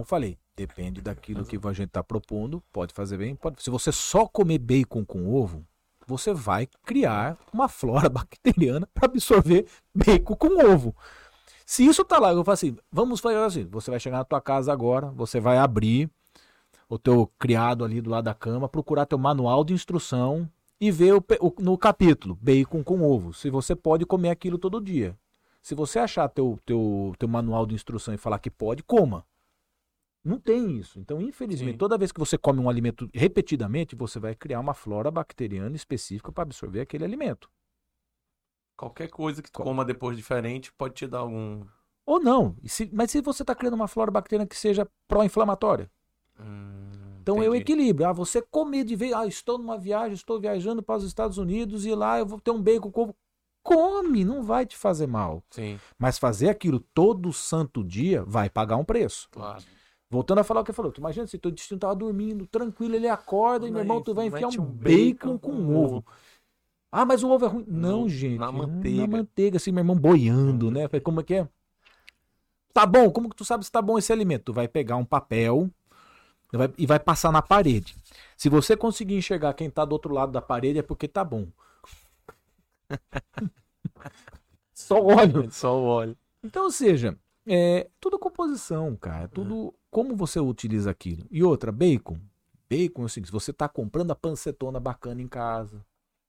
eu 0.01 0.03
falei, 0.03 0.37
depende 0.55 1.01
daquilo 1.01 1.45
que 1.45 1.55
a 1.55 1.73
gente 1.73 1.87
está 1.87 2.03
propondo. 2.03 2.61
Pode 2.71 2.93
fazer 2.93 3.17
bem, 3.17 3.35
pode. 3.35 3.63
Se 3.63 3.69
você 3.69 3.91
só 3.91 4.27
comer 4.27 4.59
bacon 4.59 5.05
com 5.05 5.33
ovo, 5.33 5.65
você 6.07 6.33
vai 6.33 6.67
criar 6.85 7.37
uma 7.53 7.67
flora 7.67 8.07
bacteriana 8.09 8.87
para 8.93 9.05
absorver 9.05 9.67
bacon 9.93 10.35
com 10.35 10.65
ovo. 10.73 10.95
Se 11.65 11.85
isso 11.85 12.03
tá 12.05 12.17
lá, 12.17 12.31
eu 12.31 12.43
falo 12.45 12.53
assim, 12.53 12.77
vamos 12.89 13.19
fazer 13.19 13.37
assim, 13.37 13.65
você 13.65 13.91
vai 13.91 13.99
chegar 13.99 14.17
na 14.19 14.23
tua 14.23 14.39
casa 14.39 14.71
agora, 14.71 15.07
você 15.11 15.39
vai 15.39 15.57
abrir 15.57 16.09
o 16.89 16.97
teu 16.97 17.29
criado 17.37 17.83
ali 17.83 17.99
do 17.99 18.09
lado 18.09 18.23
da 18.23 18.33
cama, 18.33 18.69
procurar 18.69 19.05
teu 19.05 19.17
manual 19.17 19.65
de 19.65 19.73
instrução 19.73 20.49
e 20.79 20.89
ver 20.89 21.13
o 21.13 21.23
o- 21.41 21.53
no 21.61 21.77
capítulo 21.77 22.37
bacon 22.41 22.81
com 22.83 23.01
ovo, 23.01 23.33
se 23.33 23.49
você 23.49 23.75
pode 23.75 24.05
comer 24.05 24.29
aquilo 24.29 24.57
todo 24.57 24.79
dia. 24.79 25.13
Se 25.61 25.75
você 25.75 25.99
achar 25.99 26.29
teu, 26.29 26.57
teu, 26.65 27.13
teu 27.19 27.27
manual 27.27 27.65
de 27.65 27.75
instrução 27.75 28.13
e 28.13 28.17
falar 28.17 28.39
que 28.39 28.49
pode, 28.49 28.81
coma. 28.81 29.25
Não 30.23 30.39
tem 30.39 30.77
isso. 30.77 30.99
Então, 30.99 31.21
infelizmente, 31.21 31.71
Sim. 31.73 31.77
toda 31.77 31.97
vez 31.97 32.11
que 32.11 32.19
você 32.19 32.37
come 32.37 32.59
um 32.59 32.69
alimento 32.69 33.09
repetidamente, 33.13 33.95
você 33.95 34.19
vai 34.19 34.35
criar 34.35 34.59
uma 34.59 34.73
flora 34.73 35.09
bacteriana 35.09 35.75
específica 35.75 36.31
para 36.31 36.43
absorver 36.43 36.81
aquele 36.81 37.05
alimento. 37.05 37.49
Qualquer 38.75 39.09
coisa 39.09 39.41
que 39.41 39.51
tu 39.51 39.61
coma 39.61 39.83
depois 39.83 40.15
diferente 40.17 40.71
pode 40.73 40.93
te 40.93 41.07
dar 41.07 41.19
algum. 41.19 41.65
Ou 42.05 42.19
não. 42.19 42.55
Se- 42.65 42.89
mas 42.93 43.09
se 43.11 43.21
você 43.21 43.43
está 43.43 43.55
criando 43.55 43.73
uma 43.73 43.87
flora 43.87 44.11
bacteriana 44.11 44.47
que 44.47 44.55
seja 44.55 44.87
pró-inflamatória, 45.07 45.89
Hum, 46.39 47.17
Então 47.21 47.37
é 47.41 47.49
o 47.49 47.55
Entendi. 47.55 47.61
equilíbrio. 47.73 48.07
Ah, 48.07 48.13
você 48.13 48.41
comer 48.41 48.83
de 48.83 48.95
vez, 48.95 49.11
ah, 49.11 49.25
estou 49.25 49.57
numa 49.57 49.77
viagem, 49.77 50.13
estou 50.13 50.39
viajando 50.39 50.83
para 50.83 50.97
os 50.97 51.03
Estados 51.03 51.37
Unidos 51.39 51.83
e 51.83 51.93
lá 51.95 52.19
eu 52.19 52.25
vou 52.27 52.39
ter 52.39 52.51
um 52.51 52.61
bacon 52.61 52.91
com. 52.91 53.13
Come, 53.63 54.23
não 54.23 54.43
vai 54.43 54.65
te 54.65 54.77
fazer 54.77 55.07
mal. 55.07 55.43
Sim, 55.49 55.77
Mas 55.97 56.17
fazer 56.19 56.47
aquilo 56.47 56.79
todo 56.79 57.33
santo 57.33 57.83
dia 57.83 58.23
vai 58.23 58.49
pagar 58.49 58.77
um 58.77 58.85
preço. 58.85 59.27
claro. 59.31 59.61
Voltando 60.09 60.39
a 60.39 60.43
falar 60.43 60.61
o 60.61 60.63
que 60.63 60.71
falou, 60.71 60.91
tu 60.91 60.99
imagina 60.99 61.27
se 61.27 61.37
teu 61.37 61.51
intestino 61.51 61.79
tava 61.79 61.93
dormindo, 61.95 62.47
tranquilo, 62.47 62.95
ele 62.95 63.09
acorda 63.09 63.67
e 63.67 63.71
meu 63.71 63.81
irmão, 63.81 64.01
tu 64.01 64.13
vai 64.13 64.27
enfiar 64.27 64.47
um 64.47 64.51
um 64.61 64.65
bacon 64.65 65.37
bacon 65.37 65.37
com 65.39 65.51
com 65.65 65.75
ovo. 65.75 66.05
Ah, 66.89 67.05
mas 67.05 67.23
o 67.23 67.29
ovo 67.29 67.45
é 67.45 67.47
ruim. 67.49 67.65
Não, 67.67 68.01
No- 68.03 68.09
gente. 68.09 68.39
na 68.39 68.49
manteiga. 68.51 69.01
Na 69.01 69.07
manteiga, 69.07 69.57
assim, 69.57 69.71
meu 69.71 69.81
irmão 69.81 69.97
boiando, 69.97 70.71
né? 70.71 70.87
Falei, 70.87 71.01
Como 71.01 71.19
é 71.19 71.23
que 71.23 71.33
é? 71.33 71.47
Tá 72.73 72.85
bom, 72.85 73.11
como 73.11 73.29
que 73.29 73.35
tu 73.35 73.43
sabe 73.43 73.65
se 73.65 73.71
tá 73.71 73.81
bom 73.81 73.97
esse 73.97 74.13
alimento? 74.13 74.45
Tu 74.45 74.53
vai 74.53 74.67
pegar 74.67 74.95
um 74.95 75.03
papel 75.03 75.69
e 76.53 76.57
vai, 76.57 76.73
e 76.77 76.85
vai 76.85 76.99
passar 76.99 77.31
na 77.31 77.41
parede. 77.41 77.95
Se 78.37 78.47
você 78.47 78.77
conseguir 78.77 79.15
enxergar 79.17 79.53
quem 79.55 79.69
tá 79.69 79.83
do 79.83 79.91
outro 79.91 80.13
lado 80.13 80.31
da 80.31 80.41
parede, 80.41 80.79
é 80.79 80.83
porque 80.83 81.07
tá 81.07 81.23
bom. 81.25 81.47
Só 84.73 85.01
olho. 85.03 85.51
Só 85.51 85.77
o 85.77 85.83
óleo. 85.85 86.17
Então, 86.43 86.65
ou 86.65 86.71
seja, 86.71 87.17
é 87.47 87.89
tudo 87.99 88.19
composição, 88.19 88.95
cara. 88.95 89.23
É 89.23 89.27
tudo 89.27 89.73
como 89.89 90.15
você 90.15 90.39
utiliza 90.39 90.91
aquilo. 90.91 91.25
E 91.31 91.43
outra, 91.43 91.71
bacon. 91.71 92.19
Bacon 92.69 93.03
é 93.03 93.05
o 93.05 93.09
seguinte, 93.09 93.31
você 93.31 93.53
tá 93.53 93.67
comprando 93.69 94.11
a 94.11 94.15
pancetona 94.15 94.79
bacana 94.79 95.21
em 95.21 95.27
casa, 95.27 95.85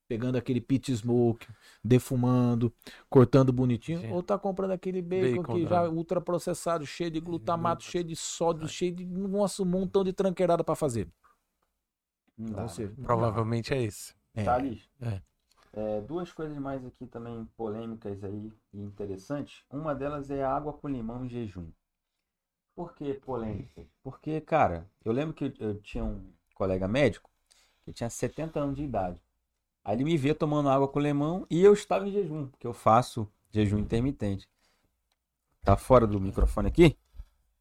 pegando 0.07 0.39
aquele 0.39 0.61
pit 0.61 0.95
smoke, 0.97 1.47
defumando, 1.85 2.73
cortando 3.11 3.53
bonitinho, 3.53 4.01
Sim. 4.01 4.13
ou 4.13 4.23
tá 4.23 4.39
comprando 4.39 4.71
aquele 4.71 5.03
bacon, 5.03 5.43
Bacon 5.43 5.55
que 5.55 5.67
já 5.67 5.85
é 5.85 5.89
ultraprocessado, 5.89 6.87
cheio 6.87 7.11
de 7.11 7.21
glutamato, 7.21 7.83
cheio 7.83 8.05
de 8.05 8.15
sódio, 8.15 8.69
cheio 8.69 8.95
de 8.95 9.05
nossa, 9.05 9.63
um 9.63 9.67
montão 9.67 10.05
de 10.05 10.13
tranqueirada 10.13 10.63
pra 10.63 10.77
fazer. 10.77 11.09
Não 12.37 12.47
dá, 12.53 12.63
Ou 12.63 12.69
né? 12.69 12.95
não 12.97 13.05
Provavelmente 13.05 13.75
é 13.75 13.83
esse. 13.83 14.15
dá. 14.35 14.43
É. 14.43 14.45
Thales, 14.45 14.89
É. 15.01 15.21
é, 15.73 16.01
duas 16.01 16.33
coisas 16.33 16.57
mais 16.59 16.85
aqui 16.85 17.07
também 17.07 17.45
polêmicas 17.57 18.23
aí 18.25 18.53
e 18.73 18.81
interessantes. 18.81 19.65
Uma 19.71 19.95
delas 19.95 20.31
é 20.31 20.43
água 20.43 20.73
com 20.73 20.89
limão 20.89 21.25
em 21.25 21.29
jejum. 21.29 21.71
Por 22.75 22.95
que 22.95 23.15
polêmica? 23.15 23.87
Porque, 24.03 24.41
cara, 24.41 24.89
eu 25.05 25.13
lembro 25.13 25.35
que 25.35 25.45
eu, 25.45 25.53
eu 25.59 25.81
tinha 25.81 26.05
um 26.05 26.33
colega 26.55 26.87
médico 26.87 27.31
que 27.85 27.93
tinha 27.93 28.09
70 28.09 28.61
anos 28.61 28.77
de 28.77 28.85
idade. 28.85 29.21
Aí 29.85 29.97
ele 29.97 30.05
me 30.05 30.17
via 30.17 30.35
tomando 30.35 30.69
água 30.69 30.87
com 30.87 31.01
limão 31.01 31.47
e 31.51 31.63
eu 31.63 31.73
estava 31.73 32.07
em 32.07 32.13
jejum, 32.13 32.47
porque 32.49 32.67
eu 32.67 32.75
faço 32.75 33.27
jejum 33.51 33.79
intermitente. 33.79 34.49
Tá 35.63 35.77
fora 35.77 36.07
do 36.07 36.21
microfone 36.21 36.69
aqui? 36.69 36.97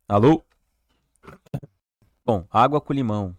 Alô? 0.07 0.43
Bom, 2.25 2.45
água 2.49 2.81
com 2.81 2.93
limão. 2.93 3.35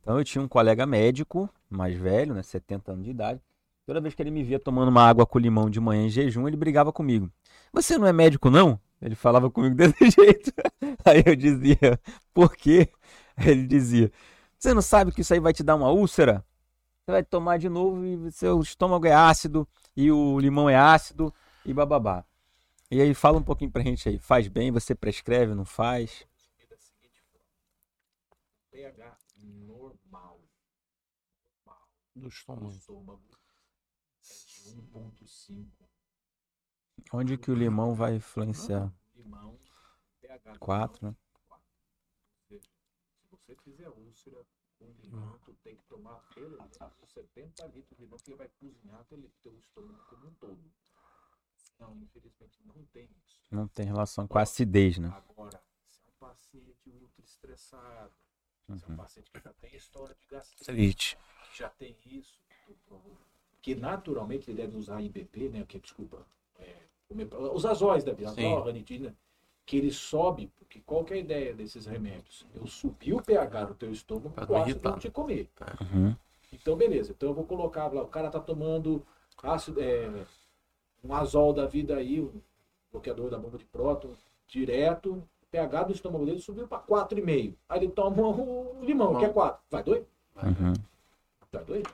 Então 0.00 0.18
eu 0.18 0.24
tinha 0.24 0.42
um 0.42 0.48
colega 0.48 0.86
médico, 0.86 1.48
mais 1.68 1.96
velho, 1.96 2.34
né, 2.34 2.42
70 2.42 2.92
anos 2.92 3.04
de 3.04 3.10
idade. 3.10 3.40
Toda 3.86 4.00
vez 4.00 4.14
que 4.14 4.22
ele 4.22 4.30
me 4.30 4.42
via 4.42 4.58
tomando 4.58 4.88
uma 4.88 5.02
água 5.06 5.26
com 5.26 5.38
limão 5.38 5.68
de 5.68 5.78
manhã 5.80 6.06
em 6.06 6.08
jejum, 6.08 6.48
ele 6.48 6.56
brigava 6.56 6.92
comigo. 6.92 7.30
Você 7.72 7.98
não 7.98 8.06
é 8.06 8.12
médico, 8.12 8.48
não? 8.50 8.80
Ele 9.00 9.14
falava 9.14 9.50
comigo 9.50 9.74
desse 9.76 10.10
jeito. 10.10 10.52
Aí 11.04 11.22
eu 11.26 11.36
dizia, 11.36 12.00
por 12.32 12.56
quê? 12.56 12.88
Aí 13.36 13.50
ele 13.50 13.66
dizia, 13.66 14.10
você 14.58 14.72
não 14.72 14.80
sabe 14.80 15.12
que 15.12 15.20
isso 15.20 15.34
aí 15.34 15.40
vai 15.40 15.52
te 15.52 15.62
dar 15.62 15.74
uma 15.74 15.90
úlcera? 15.90 16.44
Você 17.04 17.12
vai 17.12 17.22
tomar 17.22 17.58
de 17.58 17.68
novo 17.68 18.04
e 18.04 18.32
seu 18.32 18.60
estômago 18.60 19.06
é 19.06 19.12
ácido 19.12 19.68
e 19.96 20.10
o 20.10 20.38
limão 20.40 20.70
é 20.70 20.76
ácido 20.76 21.34
e 21.64 21.74
bababá. 21.74 22.24
E 22.90 23.00
aí 23.00 23.12
fala 23.14 23.38
um 23.38 23.42
pouquinho 23.42 23.70
pra 23.70 23.82
gente 23.82 24.08
aí, 24.08 24.18
faz 24.18 24.48
bem, 24.48 24.72
você 24.72 24.94
prescreve, 24.94 25.54
não 25.54 25.64
faz? 25.66 26.26
pH 28.70 29.18
normal, 29.36 30.40
normal 31.64 31.88
Do 32.14 32.20
do 32.22 32.28
estômago. 32.28 32.70
estômago 32.70 33.22
é 33.22 33.28
de 33.28 33.32
1.5. 33.38 34.52
Onde 37.12 37.36
que 37.38 37.50
o 37.50 37.54
limão 37.54 37.94
vai 37.94 38.16
influenciar? 38.16 38.92
Limão, 39.14 39.58
pH 40.20 40.58
Quatro, 40.58 41.06
né? 41.06 41.16
Se 42.48 42.60
você 43.30 43.54
fizer 43.56 43.88
úlcera 43.88 44.44
com 44.78 44.92
limão, 45.02 45.38
tu 45.44 45.54
tem 45.62 45.76
que 45.76 45.82
tomar 45.84 46.20
pelo 46.34 46.56
menos 46.56 47.10
70 47.12 47.66
litros 47.68 47.96
de 47.96 48.04
limão 48.04 48.18
que 48.18 48.30
ele 48.30 48.36
vai 48.38 48.48
cozinhar 48.60 49.00
aquele 49.00 49.28
teu 49.42 49.56
estômago 49.58 49.98
como 50.10 50.26
um 50.28 50.34
todo. 50.34 50.72
Não, 51.78 51.96
infelizmente 52.02 52.60
não 52.64 52.84
tem 52.86 53.08
isso. 53.26 53.40
Não 53.50 53.68
tem 53.68 53.86
relação 53.86 54.26
com 54.26 54.38
a 54.38 54.42
acidez, 54.42 54.98
né? 54.98 55.08
Agora, 55.08 55.62
se 55.88 56.00
é 56.06 56.10
um 56.10 56.18
paciente 56.18 56.90
ultra 56.90 57.24
estressado, 57.24 58.12
se 58.66 58.72
é 58.72 58.74
um 58.74 58.90
Uhum. 58.90 58.96
paciente 58.96 59.30
que 59.30 59.40
já 59.40 59.52
tem 59.54 59.74
história 59.76 60.14
de 60.14 60.26
gastrite, 60.26 61.18
já 61.54 61.68
tem 61.70 61.96
isso, 62.06 62.40
que 63.64 63.74
naturalmente 63.74 64.50
ele 64.50 64.60
deve 64.60 64.76
usar 64.76 65.00
IBP, 65.00 65.48
né? 65.48 65.64
Que 65.66 65.78
desculpa, 65.78 66.18
é, 66.58 66.76
os 67.50 67.64
azóis 67.64 68.04
da 68.04 68.12
vida, 68.12 68.28
Sim. 68.32 68.44
azol, 68.44 68.64
ranitidina, 68.64 69.16
que 69.64 69.78
ele 69.78 69.90
sobe, 69.90 70.52
porque 70.58 70.82
qual 70.84 71.02
que 71.02 71.14
é 71.14 71.16
a 71.16 71.20
ideia 71.20 71.54
desses 71.54 71.86
remédios? 71.86 72.46
Eu 72.54 72.66
subi 72.66 73.14
o 73.14 73.22
pH 73.22 73.64
do 73.64 73.74
teu 73.74 73.90
estômago, 73.90 74.32
Pra 74.32 74.44
o 74.44 74.82
não 74.82 74.98
te 74.98 75.08
comer. 75.08 75.48
Uhum. 75.80 76.14
Então, 76.52 76.76
beleza. 76.76 77.12
Então 77.12 77.30
eu 77.30 77.34
vou 77.34 77.46
colocar 77.46 77.90
lá, 77.90 78.02
o 78.02 78.08
cara 78.08 78.28
tá 78.28 78.38
tomando 78.38 79.02
ácido, 79.42 79.80
é, 79.80 80.26
um 81.02 81.14
azol 81.14 81.54
da 81.54 81.64
vida 81.64 81.96
aí, 81.96 82.20
um 82.20 82.42
bloqueador 82.92 83.30
da 83.30 83.38
bomba 83.38 83.56
de 83.56 83.64
próton, 83.64 84.10
direto, 84.46 85.14
o 85.14 85.46
pH 85.50 85.84
do 85.84 85.92
estômago 85.94 86.26
dele 86.26 86.38
subiu 86.38 86.68
para 86.68 86.82
4,5. 86.82 87.54
Aí 87.66 87.78
ele 87.78 87.88
toma 87.88 88.28
o 88.28 88.84
limão, 88.84 89.18
que 89.18 89.24
é 89.24 89.30
4. 89.30 89.64
Vai 89.70 89.82
doer? 89.82 90.04
Uhum. 90.36 90.74
Vai 91.50 91.64
doer? 91.64 91.86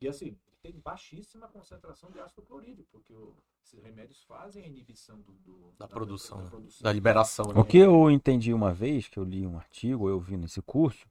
E 0.00 0.08
assim, 0.08 0.36
baixíssima 0.72 1.48
concentração 1.48 2.10
de 2.10 2.18
ácido 2.20 2.42
clorídrico, 2.42 2.88
porque 2.90 3.12
o- 3.14 3.34
esses 3.64 3.82
remédios 3.82 4.22
fazem 4.24 4.64
a 4.64 4.66
inibição 4.66 5.20
do, 5.20 5.32
do- 5.32 5.72
Da 5.78 5.86
produção, 5.88 6.38
da 6.38 6.44
né? 6.44 6.50
produção. 6.50 6.82
Da 6.84 6.92
liberação. 6.92 7.46
né? 7.52 7.60
O 7.60 7.64
que 7.64 7.78
eu 7.78 8.10
entendi 8.10 8.52
uma 8.52 8.72
vez, 8.72 9.08
que 9.08 9.18
eu 9.18 9.24
li 9.24 9.46
um 9.46 9.56
artigo, 9.56 10.08
eu 10.08 10.18
vi 10.20 10.36
nesse 10.36 10.60
curso, 10.62 11.06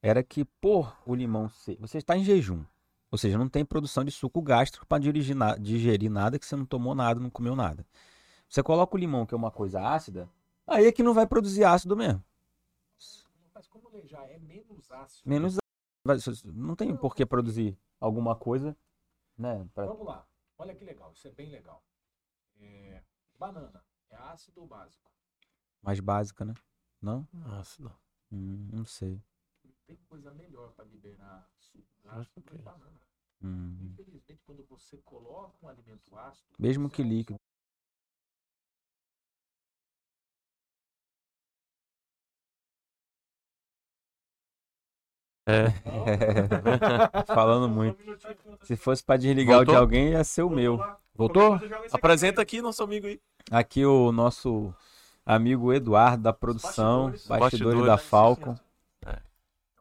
era 0.00 0.22
que 0.22 0.44
por 0.44 0.96
o 1.06 1.14
limão 1.14 1.48
ser. 1.48 1.76
Você 1.80 1.98
está 1.98 2.16
em 2.16 2.24
jejum. 2.24 2.64
Ou 3.10 3.18
seja, 3.18 3.36
não 3.36 3.48
tem 3.48 3.64
produção 3.64 4.04
de 4.04 4.10
suco 4.10 4.40
gástrico 4.40 4.86
para 4.86 4.98
digerir, 5.02 5.36
na- 5.36 5.56
digerir 5.56 6.10
nada 6.10 6.38
que 6.38 6.46
você 6.46 6.56
não 6.56 6.64
tomou 6.64 6.94
nada, 6.94 7.20
não 7.20 7.28
comeu 7.30 7.54
nada. 7.54 7.86
Você 8.48 8.62
coloca 8.62 8.96
o 8.96 8.98
limão, 8.98 9.26
que 9.26 9.34
é 9.34 9.36
uma 9.36 9.50
coisa 9.50 9.80
ácida, 9.80 10.28
aí 10.66 10.86
é 10.86 10.92
que 10.92 11.02
não 11.02 11.12
vai 11.14 11.26
produzir 11.26 11.64
ácido 11.64 11.96
mesmo. 11.96 12.22
Mas 13.54 13.66
como 13.68 13.88
ele 13.92 14.06
já 14.08 14.22
é 14.26 14.38
menos 14.38 14.90
ácido. 14.90 15.28
Menos 15.28 15.56
vai- 16.04 16.16
Não 16.54 16.74
tem 16.74 16.96
por 16.96 17.14
que 17.14 17.24
produzir 17.26 17.76
alguma 18.00 18.34
coisa, 18.34 18.76
né? 19.42 19.68
pra- 19.74 19.86
Vamos 19.86 20.06
lá. 20.06 20.26
Olha 20.56 20.74
que 20.74 20.84
legal, 20.84 21.12
isso 21.12 21.26
é 21.26 21.32
bem 21.32 21.50
legal. 21.50 21.84
É, 22.56 23.02
banana, 23.38 23.84
é 24.10 24.16
ácido 24.16 24.60
ou 24.60 24.66
básico? 24.66 25.10
mais 25.82 25.98
básica, 25.98 26.44
né? 26.44 26.54
Não? 27.00 27.26
Não. 27.32 27.62
Hum, 28.30 28.68
não 28.72 28.84
sei. 28.84 29.20
Tem 29.84 29.96
coisa 30.08 30.32
melhor 30.32 30.72
para 30.74 30.84
liberar 30.84 31.50
suco 31.58 32.08
ácido 32.08 32.40
do 32.40 32.50
que 32.52 32.58
banana. 32.58 33.00
Hum. 33.42 33.76
Infelizmente, 33.80 34.40
quando 34.46 34.64
você 34.66 34.98
coloca 34.98 35.56
um 35.60 35.68
alimento 35.68 36.16
ácido. 36.16 36.48
Mesmo 36.56 36.88
que 36.88 37.02
líquido. 37.02 37.40
É. 45.46 45.66
Falando 47.34 47.68
muito. 47.68 47.98
Se 48.62 48.76
fosse 48.76 49.02
para 49.02 49.16
desligar 49.18 49.58
o 49.58 49.60
de 49.60 49.66
Voltou? 49.66 49.80
alguém, 49.82 50.10
ia 50.10 50.22
ser 50.24 50.42
o 50.42 50.50
meu. 50.50 50.78
Voltou? 51.14 51.58
Apresenta 51.92 52.40
aqui 52.40 52.62
nosso 52.62 52.82
amigo 52.82 53.06
aí. 53.06 53.20
Aqui 53.50 53.84
o 53.84 54.12
nosso 54.12 54.72
amigo 55.26 55.72
Eduardo 55.72 56.22
da 56.22 56.32
produção, 56.32 57.10
Bastidores. 57.10 57.26
bastidores, 57.40 57.78
Bastidores. 57.80 57.86
da 57.86 57.98
Falcon, 57.98 58.54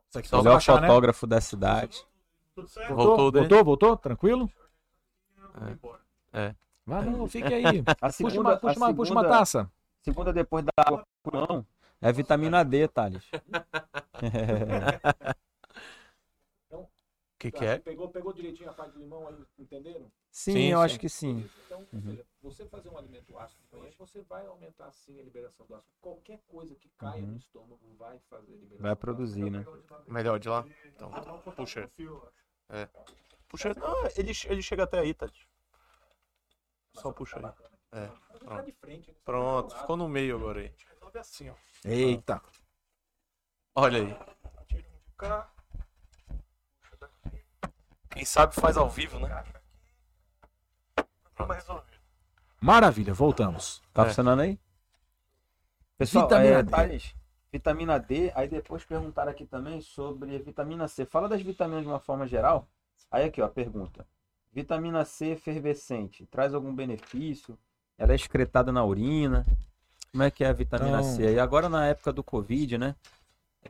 Só 0.10 0.24
só 0.24 0.38
melhor 0.38 0.54
baixar, 0.54 0.82
né? 0.82 0.88
fotógrafo 0.88 1.28
da 1.28 1.40
cidade. 1.40 2.04
Voltou? 2.56 2.96
Voltou, 2.96 3.32
né? 3.32 3.40
Voltou, 3.48 3.64
voltou? 3.64 3.98
Tranquilo? 3.98 4.50
É. 6.34 6.56
Vai, 6.86 7.06
não, 7.06 7.28
fique 7.28 7.54
aí. 7.54 7.64
A 8.02 8.08
Puxa 8.08 8.12
segunda, 8.12 8.40
uma, 8.50 8.58
puxa 8.58 8.74
a 8.74 8.78
uma, 8.78 8.94
puxa 8.94 9.14
uma 9.14 9.22
segunda- 9.22 9.30
taça. 9.30 9.72
segunda 10.02 10.34
depois 10.34 10.66
da 10.66 10.72
água 10.78 11.06
é 12.02 12.12
vitamina 12.12 12.64
D, 12.66 12.88
Thales. 12.88 13.24
O 13.32 13.38
que, 17.42 17.52
que 17.52 17.66
é? 17.66 17.80
Pegou, 17.80 18.10
pegou 18.10 18.32
direitinho 18.32 18.70
a 18.70 18.74
parte 18.74 18.94
do 18.94 19.00
limão 19.00 19.28
aí, 19.28 19.36
entenderam? 19.58 20.12
sim, 20.30 20.52
Sim, 20.54 20.68
eu 20.68 20.78
sim. 20.78 20.86
acho 20.86 21.00
que 21.00 21.10
sim. 21.10 21.50
Então, 21.66 21.80
ou 21.80 21.88
Uhum. 21.92 22.12
seja, 22.12 22.26
você 22.42 22.66
fazer 22.66 22.90
um 22.90 22.98
alimento 22.98 23.38
ácido 23.38 23.62
de 23.90 23.96
você 23.98 24.22
vai 24.22 24.46
aumentar 24.46 24.92
sim 24.92 25.20
a 25.20 25.24
liberação 25.24 25.66
do 25.66 25.76
ácido. 25.76 25.92
Qualquer 26.00 26.40
coisa 26.48 26.76
que 26.76 26.90
caia 26.98 27.22
Uhum. 27.22 27.32
no 27.32 27.38
estômago 27.38 27.80
vai 27.98 28.20
fazer 28.30 28.54
a 28.54 28.58
liberação. 28.58 28.84
Vai 28.84 28.92
do 28.94 28.98
produzir, 28.98 29.50
né? 29.50 29.66
Melhor 30.08 30.40
de 30.40 30.50
lá? 30.50 30.66
Então, 30.86 31.12
puxa. 31.56 31.92
É. 32.70 32.88
Puxa. 33.48 33.74
Não, 33.74 34.06
ele, 34.16 34.32
ele 34.46 34.62
chega 34.62 34.84
até 34.84 35.00
aí, 35.00 35.14
Tati. 35.14 35.48
Só 36.94 37.12
puxa 37.12 37.40
aí. 37.40 37.46
É. 37.94 38.08
Tá 38.46 38.62
de 38.62 38.72
frente, 38.72 39.12
né? 39.12 39.18
Pronto, 39.26 39.76
ficou 39.76 39.98
no 39.98 40.08
meio 40.08 40.38
agora 40.38 40.62
aí. 40.62 40.74
Eita. 41.86 42.42
Olha 43.76 44.00
aí. 44.00 45.52
Quem 48.12 48.26
sabe 48.26 48.54
faz 48.56 48.78
ao 48.78 48.90
vivo, 48.90 49.20
né? 49.20 49.44
Vamos 51.38 51.56
resolver. 51.56 51.86
Maravilha, 52.60 53.14
voltamos. 53.14 53.82
Tá 53.94 54.04
É. 54.04 54.06
funcionando 54.08 54.42
aí? 54.42 54.60
Pessoal, 55.98 56.28
Vitamina 56.28 56.58
é, 56.60 56.64
D. 56.64 56.72
Thales, 56.72 57.16
vitamina 57.52 58.00
D, 58.00 58.32
aí 58.36 58.48
depois 58.48 58.84
perguntaram 58.84 59.32
aqui 59.32 59.46
também 59.46 59.82
sobre 59.82 60.38
vitamina 60.40 60.88
C. 60.88 61.06
Fala 61.06 61.30
das 61.30 61.42
vitaminas 61.42 61.84
de 61.84 61.88
uma 61.88 62.00
forma 62.00 62.28
geral. 62.28 62.68
Aí 63.10 63.26
aqui, 63.26 63.42
ó, 63.42 63.46
a 63.46 63.50
pergunta. 63.50 64.06
Vitamina 64.52 65.06
C 65.06 65.28
efervescente, 65.32 66.26
traz 66.26 66.54
algum 66.54 66.74
benefício? 66.76 67.58
Ela 67.98 68.14
é 68.14 68.16
excretada 68.16 68.72
na 68.72 68.84
urina? 68.84 69.46
Como 70.12 70.24
é 70.24 70.32
que 70.32 70.44
é 70.44 70.48
a 70.48 70.54
vitamina 70.54 71.00
Então- 71.02 71.16
C? 71.16 71.34
E 71.36 71.40
agora 71.40 71.70
na 71.70 71.88
época 71.88 72.12
do 72.12 72.24
Covid, 72.24 72.78
né? 72.78 72.96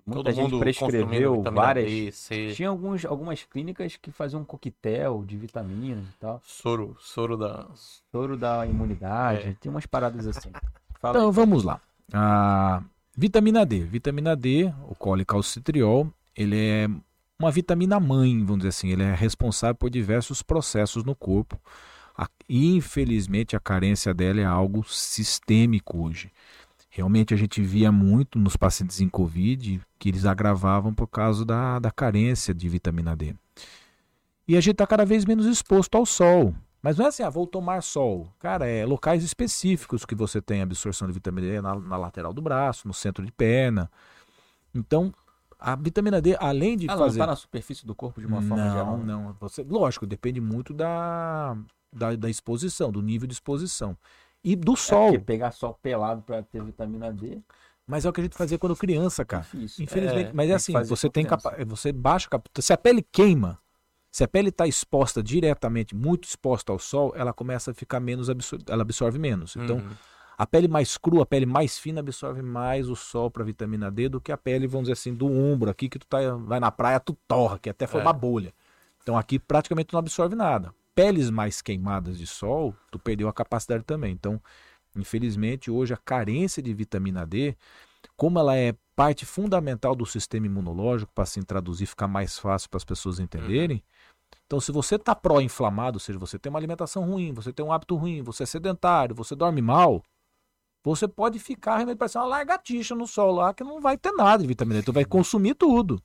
Muita 0.05 0.23
Todo 0.23 0.31
gente 0.34 0.43
mundo 0.51 0.59
prescreveu 0.59 1.43
várias. 1.43 1.85
D, 1.89 2.11
C, 2.11 2.53
Tinha 2.55 2.69
alguns, 2.69 3.05
algumas 3.05 3.43
clínicas 3.43 3.97
que 3.97 4.11
faziam 4.11 4.41
um 4.41 4.45
coquetel 4.45 5.23
de 5.26 5.38
vitaminas 5.38 6.05
e 6.07 6.18
tal. 6.19 6.41
soro, 6.43 6.95
soro 6.99 7.38
da... 7.38 7.68
Soro 8.11 8.38
da 8.38 8.65
imunidade, 8.65 9.49
É. 9.49 9.55
tem 9.59 9.69
umas 9.72 9.85
paradas 9.85 10.26
assim. 10.27 10.49
Fala 10.99 11.18
Então 11.18 11.30
aí. 11.30 11.34
vamos 11.35 11.63
lá. 11.63 11.80
A 12.13 12.81
vitamina 13.15 13.65
D. 13.65 13.80
Vitamina 13.80 14.35
D, 14.35 14.72
o 14.89 14.95
colicalcitriol, 14.95 16.07
ele 16.35 16.57
é 16.57 16.88
uma 17.39 17.51
vitamina 17.51 17.99
mãe, 17.99 18.38
vamos 18.39 18.59
dizer 18.59 18.69
assim. 18.69 18.89
Ele 18.89 19.03
é 19.03 19.13
responsável 19.13 19.76
por 19.76 19.89
diversos 19.89 20.41
processos 20.41 21.03
no 21.03 21.15
corpo. 21.15 21.59
E, 22.47 22.76
infelizmente, 22.76 23.55
a 23.55 23.59
carência 23.59 24.13
dela 24.13 24.41
é 24.41 24.45
algo 24.45 24.84
sistêmico 24.84 26.03
hoje. 26.05 26.30
Realmente 26.93 27.34
a 27.34 27.38
gente 27.38 27.61
via 27.61 27.89
muito 27.89 28.38
nos 28.38 28.57
pacientes 28.57 28.99
em 28.99 29.07
Covid 29.07 29.81
que 29.97 30.09
eles 30.09 30.26
agravavam 30.26 30.93
por 30.93 31.07
causa 31.07 31.45
da, 31.45 31.80
da 31.80 31.89
carência 31.89 32.53
de 32.53 32.68
vitamina 32.68 33.15
D. 33.15 33.34
E 34.45 34.57
a 34.57 34.59
gente 34.59 34.73
está 34.73 34.85
cada 34.85 35.05
vez 35.05 35.23
menos 35.23 35.45
exposto 35.45 35.95
ao 35.95 36.05
sol. 36.05 36.53
Mas 36.81 36.97
não 36.97 37.05
é 37.05 37.07
assim, 37.07 37.23
ah, 37.23 37.30
vou 37.30 37.47
tomar 37.47 37.81
sol. 37.81 38.27
Cara, 38.38 38.68
é 38.68 38.85
locais 38.85 39.23
específicos 39.23 40.03
que 40.03 40.13
você 40.13 40.41
tem 40.41 40.61
absorção 40.61 41.07
de 41.07 41.13
vitamina 41.13 41.47
D 41.47 41.61
na, 41.61 41.76
na 41.76 41.95
lateral 41.95 42.34
do 42.34 42.41
braço, 42.41 42.85
no 42.85 42.93
centro 42.93 43.26
de 43.26 43.31
perna. 43.31 43.89
Então, 44.76 45.13
a 45.57 45.77
vitamina 45.77 46.22
D, 46.22 46.35
além 46.41 46.76
de 46.76 46.88
não, 46.88 46.97
fazer. 46.97 47.19
tá 47.19 47.27
na 47.27 47.38
superfície 47.38 47.85
do 47.85 47.95
corpo 47.95 48.19
de 48.19 48.27
uma 48.27 48.41
forma 48.41 48.65
não, 48.65 48.73
geral. 48.73 48.97
não. 48.97 49.38
Você, 49.39 49.63
lógico, 49.63 50.05
depende 50.05 50.41
muito 50.41 50.73
da, 50.73 51.55
da, 51.93 52.18
da 52.18 52.30
exposição, 52.30 52.91
do 52.91 53.01
nível 53.01 53.27
de 53.27 53.34
exposição. 53.34 53.95
E 54.43 54.55
do 54.55 54.73
É 54.73 54.76
sol. 54.76 55.11
porque 55.11 55.19
pegar 55.19 55.51
sol 55.51 55.73
pelado 55.81 56.22
pra 56.23 56.41
ter 56.41 56.63
vitamina 56.63 57.11
D 57.11 57.39
Mas 57.88 58.05
é 58.05 58.09
o 58.09 58.13
que 58.13 58.22
a 58.22 58.23
gente 58.23 58.38
fazia 58.38 58.57
quando 58.57 58.76
criança, 58.76 59.22
é 59.23 59.26
cara. 59.26 59.43
difícil. 59.43 59.84
Infelizmente, 59.84 60.30
É, 60.30 60.34
mas 60.34 60.49
é 60.49 60.53
assim, 60.53 60.73
você 60.84 61.09
tem 61.09 61.26
capa 61.26 61.55
você 61.65 61.91
baixa 61.91 62.27
se 62.59 62.73
a 62.73 62.77
pele 62.77 63.01
queima, 63.01 63.59
se 64.11 64.23
a 64.23 64.27
pele 64.27 64.49
está 64.49 64.68
exposta 64.68 65.22
diretamente, 65.22 65.95
muito 65.95 66.26
exposta 66.26 66.72
ao 66.72 66.80
sol, 66.80 67.13
ela 67.15 67.34
começa 67.34 67.72
a 67.72 67.73
ficar 67.73 67.99
menos 67.99 68.30
absor 68.30 68.59
ela 68.68 68.81
absorve 68.81 69.19
menos. 69.19 69.55
Então, 69.55 69.77
Uhum. 69.77 69.95
a 70.38 70.45
pele 70.47 70.68
mais 70.68 70.97
crua, 70.97 71.23
a 71.23 71.26
pele 71.26 71.45
mais 71.45 71.77
fina 71.77 71.99
absorve 71.99 72.41
mais 72.41 72.89
o 72.89 72.95
sol 72.95 73.30
para 73.30 73.43
vitamina 73.43 73.91
D 73.91 74.09
do 74.09 74.19
que 74.19 74.31
a 74.31 74.38
pele, 74.38 74.68
vamos 74.68 74.85
dizer 74.85 74.93
assim, 74.93 75.13
do 75.13 75.27
ombro 75.31 75.69
aqui 75.69 75.88
que 75.89 75.99
tu 75.99 76.07
tá, 76.07 76.35
vai 76.35 76.59
na 76.59 76.72
praia, 76.72 76.99
tu 76.99 77.15
torra, 77.27 77.59
que 77.59 77.69
até 77.69 77.85
formar 77.88 78.11
É. 78.11 78.13
bolha. 78.13 78.53
Então 79.01 79.18
aqui 79.18 79.39
praticamente 79.39 79.93
não 79.93 79.99
absorve 79.99 80.35
nada. 80.35 80.73
Peles 80.93 81.30
mais 81.30 81.61
queimadas 81.61 82.18
de 82.18 82.27
sol, 82.27 82.76
tu 82.91 82.99
perdeu 82.99 83.27
a 83.27 83.34
capacidade 83.34 83.84
também. 83.84 84.11
Então, 84.11 84.41
infelizmente, 84.95 85.72
hoje 85.72 85.93
a 85.93 85.97
carência 85.97 86.61
de 86.61 86.73
vitamina 86.73 87.26
D, 87.26 87.55
como 88.18 88.39
ela 88.39 88.55
é 88.55 88.76
parte 88.95 89.26
fundamental 89.26 89.95
do 89.95 90.05
sistema 90.05 90.45
imunológico, 90.45 91.11
para 91.13 91.23
assim 91.23 91.41
traduzir, 91.41 91.85
ficar 91.85 92.07
mais 92.07 92.38
fácil 92.38 92.69
para 92.69 92.77
as 92.77 92.84
pessoas 92.84 93.19
entenderem. 93.19 93.84
Então, 94.45 94.59
se 94.59 94.72
você 94.72 94.95
está 94.95 95.15
pró-inflamado, 95.15 95.95
ou 95.95 95.99
seja, 95.99 96.19
você 96.19 96.38
tem 96.38 96.49
uma 96.49 96.59
alimentação 96.59 97.05
ruim, 97.05 97.34
você 97.34 97.53
tem 97.53 97.65
um 97.65 97.72
hábito 97.72 97.95
ruim, 97.95 98.22
você 98.22 98.43
é 98.43 98.45
sedentário, 98.45 99.15
você 99.15 99.34
dorme 99.34 99.61
mal, 99.61 100.03
você 100.84 101.07
pode 101.07 101.39
ficar 101.39 101.77
realmente 101.77 101.97
parecendo 101.97 102.26
uma 102.26 102.31
lagartixa 102.31 102.95
no 102.95 103.07
sol 103.07 103.31
lá 103.35 103.53
que 103.53 103.63
não 103.63 103.80
vai 103.80 103.97
ter 103.97 104.11
nada 104.11 104.41
de 104.41 104.47
vitamina 104.47 104.80
D, 104.80 104.85
tu 104.85 104.91
vai 104.91 105.05
consumir 105.05 105.55
tudo. 105.55 106.01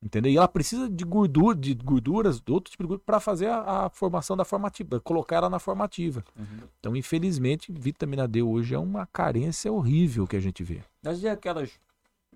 Entendeu? 0.00 0.30
E 0.30 0.36
ela 0.36 0.46
precisa 0.46 0.88
de 0.88 1.04
gordura, 1.04 1.56
de 1.56 1.74
gorduras, 1.74 2.40
de 2.40 2.52
outro 2.52 2.70
tipo 2.70 2.84
de 2.84 2.88
gordura, 2.88 3.04
para 3.04 3.18
fazer 3.18 3.48
a, 3.48 3.86
a 3.86 3.90
formação 3.90 4.36
da 4.36 4.44
formativa, 4.44 5.00
colocar 5.00 5.36
ela 5.36 5.50
na 5.50 5.58
formativa. 5.58 6.24
Uhum. 6.36 6.68
Então, 6.78 6.96
infelizmente, 6.96 7.72
vitamina 7.72 8.28
D 8.28 8.40
hoje 8.40 8.74
é 8.74 8.78
uma 8.78 9.06
carência 9.06 9.72
horrível 9.72 10.26
que 10.26 10.36
a 10.36 10.40
gente 10.40 10.62
vê. 10.62 10.82
Mas 11.02 11.20
e 11.22 11.28
aquelas 11.28 11.80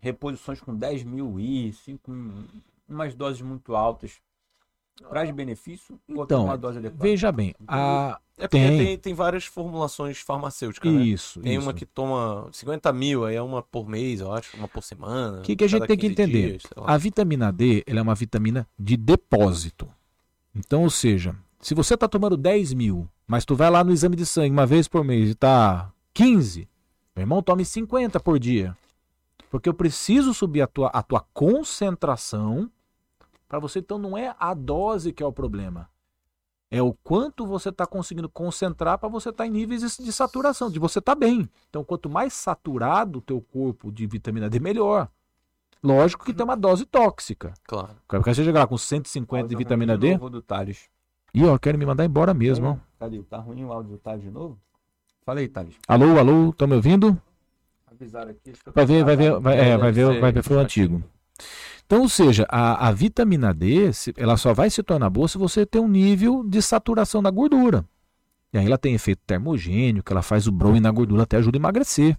reposições 0.01 0.61
com 0.61 0.75
10 0.75 1.05
mil 1.05 1.39
I, 1.39 1.73
5 1.73 2.11
mil, 2.11 2.45
umas 2.89 3.15
doses 3.15 3.41
muito 3.43 3.77
altas? 3.77 4.21
Traz 5.09 5.31
benefício 5.31 5.99
Então, 6.09 6.45
uma 6.45 6.57
dose 6.57 6.79
adequada? 6.79 7.03
Veja 7.03 7.33
bem, 7.33 7.55
a... 7.67 8.19
É 8.39 8.49
porque 8.49 8.67
Tem. 8.67 8.79
tem, 8.79 8.99
tem 8.99 9.15
várias 9.15 9.45
formulações 9.45 10.19
farmacêuticas, 10.19 10.91
né? 10.91 11.03
isso. 11.03 11.41
Tem 11.41 11.55
isso. 11.55 11.63
uma 11.63 11.73
que 11.73 11.87
toma 11.87 12.49
50 12.51 12.93
mil, 12.93 13.25
aí 13.25 13.37
é 13.37 13.43
uma 13.43 13.63
por 13.63 13.89
mês, 13.89 14.21
eu 14.21 14.33
acho, 14.33 14.57
uma 14.57 14.67
por 14.67 14.83
semana. 14.83 15.39
O 15.39 15.43
que, 15.43 15.55
que 15.55 15.65
a 15.65 15.69
gente 15.69 15.87
tem 15.87 15.97
que 15.97 16.09
15 16.09 16.13
entender? 16.13 16.49
dias, 16.49 16.63
a 16.77 16.97
vitamina 16.97 17.53
D 17.53 17.85
ela 17.87 18.01
é 18.01 18.03
uma 18.03 18.15
vitamina 18.15 18.67
de 18.79 18.97
depósito. 18.97 19.89
Então, 20.55 20.83
ou 20.83 20.91
seja, 20.91 21.37
se 21.61 21.75
você 21.75 21.95
está 21.95 22.09
tomando 22.09 22.37
10 22.37 22.75
mil, 22.75 23.09
mas 23.27 23.45
tu 23.45 23.55
vai 23.55 23.71
lá 23.71 23.85
no 23.85 23.93
exame 23.93 24.17
de 24.17 24.27
sangue 24.27 24.51
uma 24.51 24.67
vez 24.67 24.89
por 24.89 25.05
mês 25.05 25.31
e 25.31 25.35
tá 25.35 25.93
15, 26.13 26.69
meu 27.15 27.23
irmão, 27.23 27.43
tome 27.43 27.65
50 27.65 28.19
por 28.19 28.39
dia. 28.39 28.77
Porque 29.51 29.69
eu 29.69 29.75
preciso 29.75 30.35
subir 30.35 30.63
a 30.63 30.67
tua, 30.67 30.89
a 30.89 31.03
tua 31.03 31.25
concentração 31.33 32.71
para 33.53 33.59
você. 33.59 33.81
Então, 33.81 33.99
não 33.99 34.17
é 34.17 34.35
a 34.41 34.55
dose 34.55 35.13
que 35.13 35.23
é 35.23 35.27
o 35.27 35.33
problema. 35.33 35.87
É 36.71 36.81
o 36.81 36.95
quanto 37.05 37.47
você 37.47 37.69
está 37.69 37.87
conseguindo 37.87 38.27
concentrar 38.31 38.97
para 38.97 39.11
você 39.11 39.29
estar 39.29 39.47
em 39.47 39.51
níveis 39.51 39.83
de, 39.99 40.05
de 40.05 40.11
saturação, 40.11 40.71
de 40.71 40.79
você 40.79 41.01
estar 41.01 41.15
bem. 41.15 41.47
Então, 41.69 41.85
quanto 41.85 42.09
mais 42.09 42.33
saturado 42.33 43.19
o 43.19 43.21
teu 43.21 43.43
corpo 43.43 43.93
de 43.93 44.07
vitamina 44.07 44.49
D, 44.49 44.59
melhor. 44.59 45.07
Lógico 45.83 46.25
que 46.25 46.33
tem 46.33 46.43
uma 46.43 46.57
dose 46.57 46.87
tóxica. 46.87 47.53
Claro. 47.65 47.91
Porque 48.09 48.35
você 48.35 48.43
chegar 48.43 48.61
lá 48.61 48.67
com 48.67 48.79
150 48.79 49.49
de 49.49 49.55
vitamina 49.55 49.99
de 49.99 50.07
D, 50.07 50.13
novo 50.15 50.31
do 50.31 50.41
Thales. 50.41 50.89
e 51.35 51.45
ó, 51.45 51.59
querem 51.59 51.79
me 51.79 51.85
mandar 51.85 52.07
embora 52.07 52.33
mesmo. 52.33 52.67
ó. 52.69 52.77
Cadê? 52.99 53.23
Tá 53.25 53.37
ruim 53.37 53.65
o 53.65 53.73
áudio 53.73 53.93
do 53.93 53.99
Thales 53.99 54.23
de 54.23 54.31
novo? 54.31 54.59
Fala 55.27 55.41
aí, 55.41 55.49
Thales. 55.49 55.75
Alô, 55.87 56.19
alô, 56.19 56.49
estão 56.49 56.67
me 56.67 56.77
ouvindo? 56.77 57.21
Avisaram 57.87 58.31
aqui. 58.31 58.51
acho 58.51 58.63
que 58.63 58.69
eu 58.71 58.73
Vai 58.73 58.87
ver, 58.87 59.05
vai 59.05 59.15
ver, 59.17 59.39
vai, 59.41 59.59
é, 59.59 59.77
vai 59.77 59.93
ver, 59.93 60.21
vai 60.21 60.33
ver 60.33 60.43
foi 60.43 60.57
o 60.57 60.61
antigo. 60.61 60.95
antigo. 60.97 61.13
Então, 61.87 62.03
ou 62.03 62.09
seja, 62.09 62.47
a, 62.49 62.89
a 62.89 62.93
vitamina 62.93 63.53
D, 63.53 63.91
ela 64.17 64.37
só 64.37 64.55
vai 64.55 64.71
se 64.71 64.83
tornar 64.83 65.11
boa 65.11 65.29
se 65.29 65.37
você 65.37 65.67
ter 65.67 65.79
um 65.79 65.89
nível 65.89 66.43
de 66.43 66.63
saturação 66.63 67.23
da 67.23 67.31
gordura. 67.31 67.85
E 68.53 68.59
aí 68.59 68.67
ela 68.67 68.79
tem 68.79 68.95
efeito 68.95 69.21
termogênico, 69.27 70.13
ela 70.13 70.23
faz 70.23 70.47
o 70.47 70.53
brownie 70.53 70.81
na 70.81 70.91
gordura, 70.91 71.23
até 71.23 71.37
ajuda 71.37 71.59
a 71.59 71.61
emagrecer. 71.61 72.17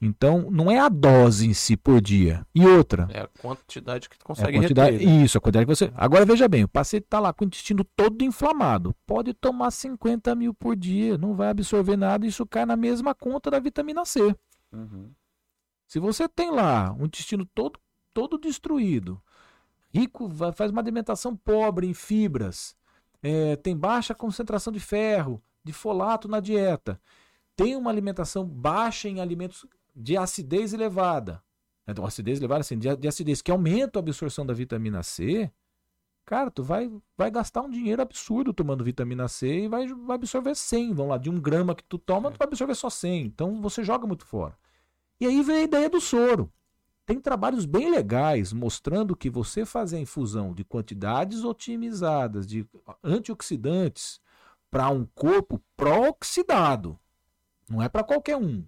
Então, 0.00 0.50
não 0.50 0.70
é 0.70 0.78
a 0.78 0.88
dose 0.88 1.46
em 1.48 1.54
si 1.54 1.76
por 1.76 2.00
dia. 2.00 2.44
E 2.54 2.66
outra, 2.66 3.08
É 3.10 3.20
a 3.20 3.28
quantidade 3.40 4.08
que 4.08 4.18
tu 4.18 4.22
é 4.22 4.24
a 4.24 4.26
consegue 4.26 4.58
quantidade, 4.58 4.96
reter. 4.98 5.08
né? 5.08 5.24
isso, 5.24 5.38
a 5.38 5.40
quantidade 5.40 5.66
que 5.66 5.74
você. 5.74 5.90
Agora 5.96 6.26
veja 6.26 6.46
bem, 6.46 6.64
o 6.64 6.68
paciente 6.68 7.04
está 7.04 7.18
lá 7.20 7.32
com 7.32 7.44
o 7.44 7.46
intestino 7.46 7.84
todo 7.96 8.22
inflamado. 8.22 8.94
Pode 9.06 9.32
tomar 9.32 9.70
50 9.70 10.34
mil 10.34 10.52
por 10.52 10.76
dia, 10.76 11.16
não 11.16 11.34
vai 11.34 11.48
absorver 11.48 11.96
nada, 11.96 12.26
isso 12.26 12.44
cai 12.44 12.66
na 12.66 12.76
mesma 12.76 13.14
conta 13.14 13.50
da 13.50 13.58
vitamina 13.58 14.04
C. 14.04 14.34
Uhum. 14.72 15.10
Se 15.86 15.98
você 15.98 16.28
tem 16.28 16.50
lá 16.50 16.92
um 16.98 17.06
intestino 17.06 17.46
todo, 17.54 17.78
todo 18.14 18.38
destruído, 18.38 19.20
rico, 19.92 20.30
faz 20.54 20.70
uma 20.70 20.80
alimentação 20.80 21.36
pobre 21.36 21.86
em 21.86 21.92
fibras, 21.92 22.76
é, 23.22 23.56
tem 23.56 23.76
baixa 23.76 24.14
concentração 24.14 24.72
de 24.72 24.80
ferro, 24.80 25.42
de 25.62 25.72
folato 25.72 26.28
na 26.28 26.40
dieta, 26.40 27.00
tem 27.56 27.76
uma 27.76 27.90
alimentação 27.90 28.46
baixa 28.46 29.08
em 29.08 29.20
alimentos 29.20 29.66
de 29.94 30.16
acidez 30.16 30.72
elevada, 30.72 31.42
de 31.86 32.00
acidez 32.02 32.38
elevada, 32.38 32.60
assim, 32.60 32.78
de, 32.78 32.96
de 32.96 33.08
acidez 33.08 33.42
que 33.42 33.50
aumenta 33.50 33.98
a 33.98 34.00
absorção 34.00 34.46
da 34.46 34.54
vitamina 34.54 35.02
C, 35.02 35.50
cara, 36.24 36.50
tu 36.50 36.62
vai, 36.62 36.90
vai 37.16 37.30
gastar 37.30 37.62
um 37.62 37.70
dinheiro 37.70 38.00
absurdo 38.00 38.52
tomando 38.52 38.84
vitamina 38.84 39.28
C 39.28 39.64
e 39.64 39.68
vai, 39.68 39.86
vai 39.86 40.14
absorver 40.16 40.54
100, 40.54 40.94
vamos 40.94 41.10
lá, 41.10 41.18
de 41.18 41.30
um 41.30 41.40
grama 41.40 41.74
que 41.74 41.84
tu 41.84 41.98
toma, 41.98 42.30
tu 42.30 42.38
vai 42.38 42.46
absorver 42.46 42.74
só 42.74 42.88
100, 42.88 43.22
então 43.26 43.60
você 43.60 43.84
joga 43.84 44.06
muito 44.06 44.24
fora. 44.24 44.56
E 45.20 45.26
aí 45.26 45.42
vem 45.42 45.56
a 45.56 45.62
ideia 45.62 45.88
do 45.90 46.00
soro. 46.00 46.52
Tem 47.06 47.20
trabalhos 47.20 47.66
bem 47.66 47.90
legais 47.90 48.52
mostrando 48.52 49.14
que 49.14 49.28
você 49.28 49.66
fazer 49.66 49.96
a 49.96 50.00
infusão 50.00 50.54
de 50.54 50.64
quantidades 50.64 51.44
otimizadas 51.44 52.46
de 52.46 52.66
antioxidantes 53.02 54.20
para 54.70 54.88
um 54.88 55.04
corpo 55.04 55.62
pró-oxidado. 55.76 56.98
Não 57.68 57.82
é 57.82 57.88
para 57.88 58.02
qualquer 58.02 58.36
um. 58.36 58.66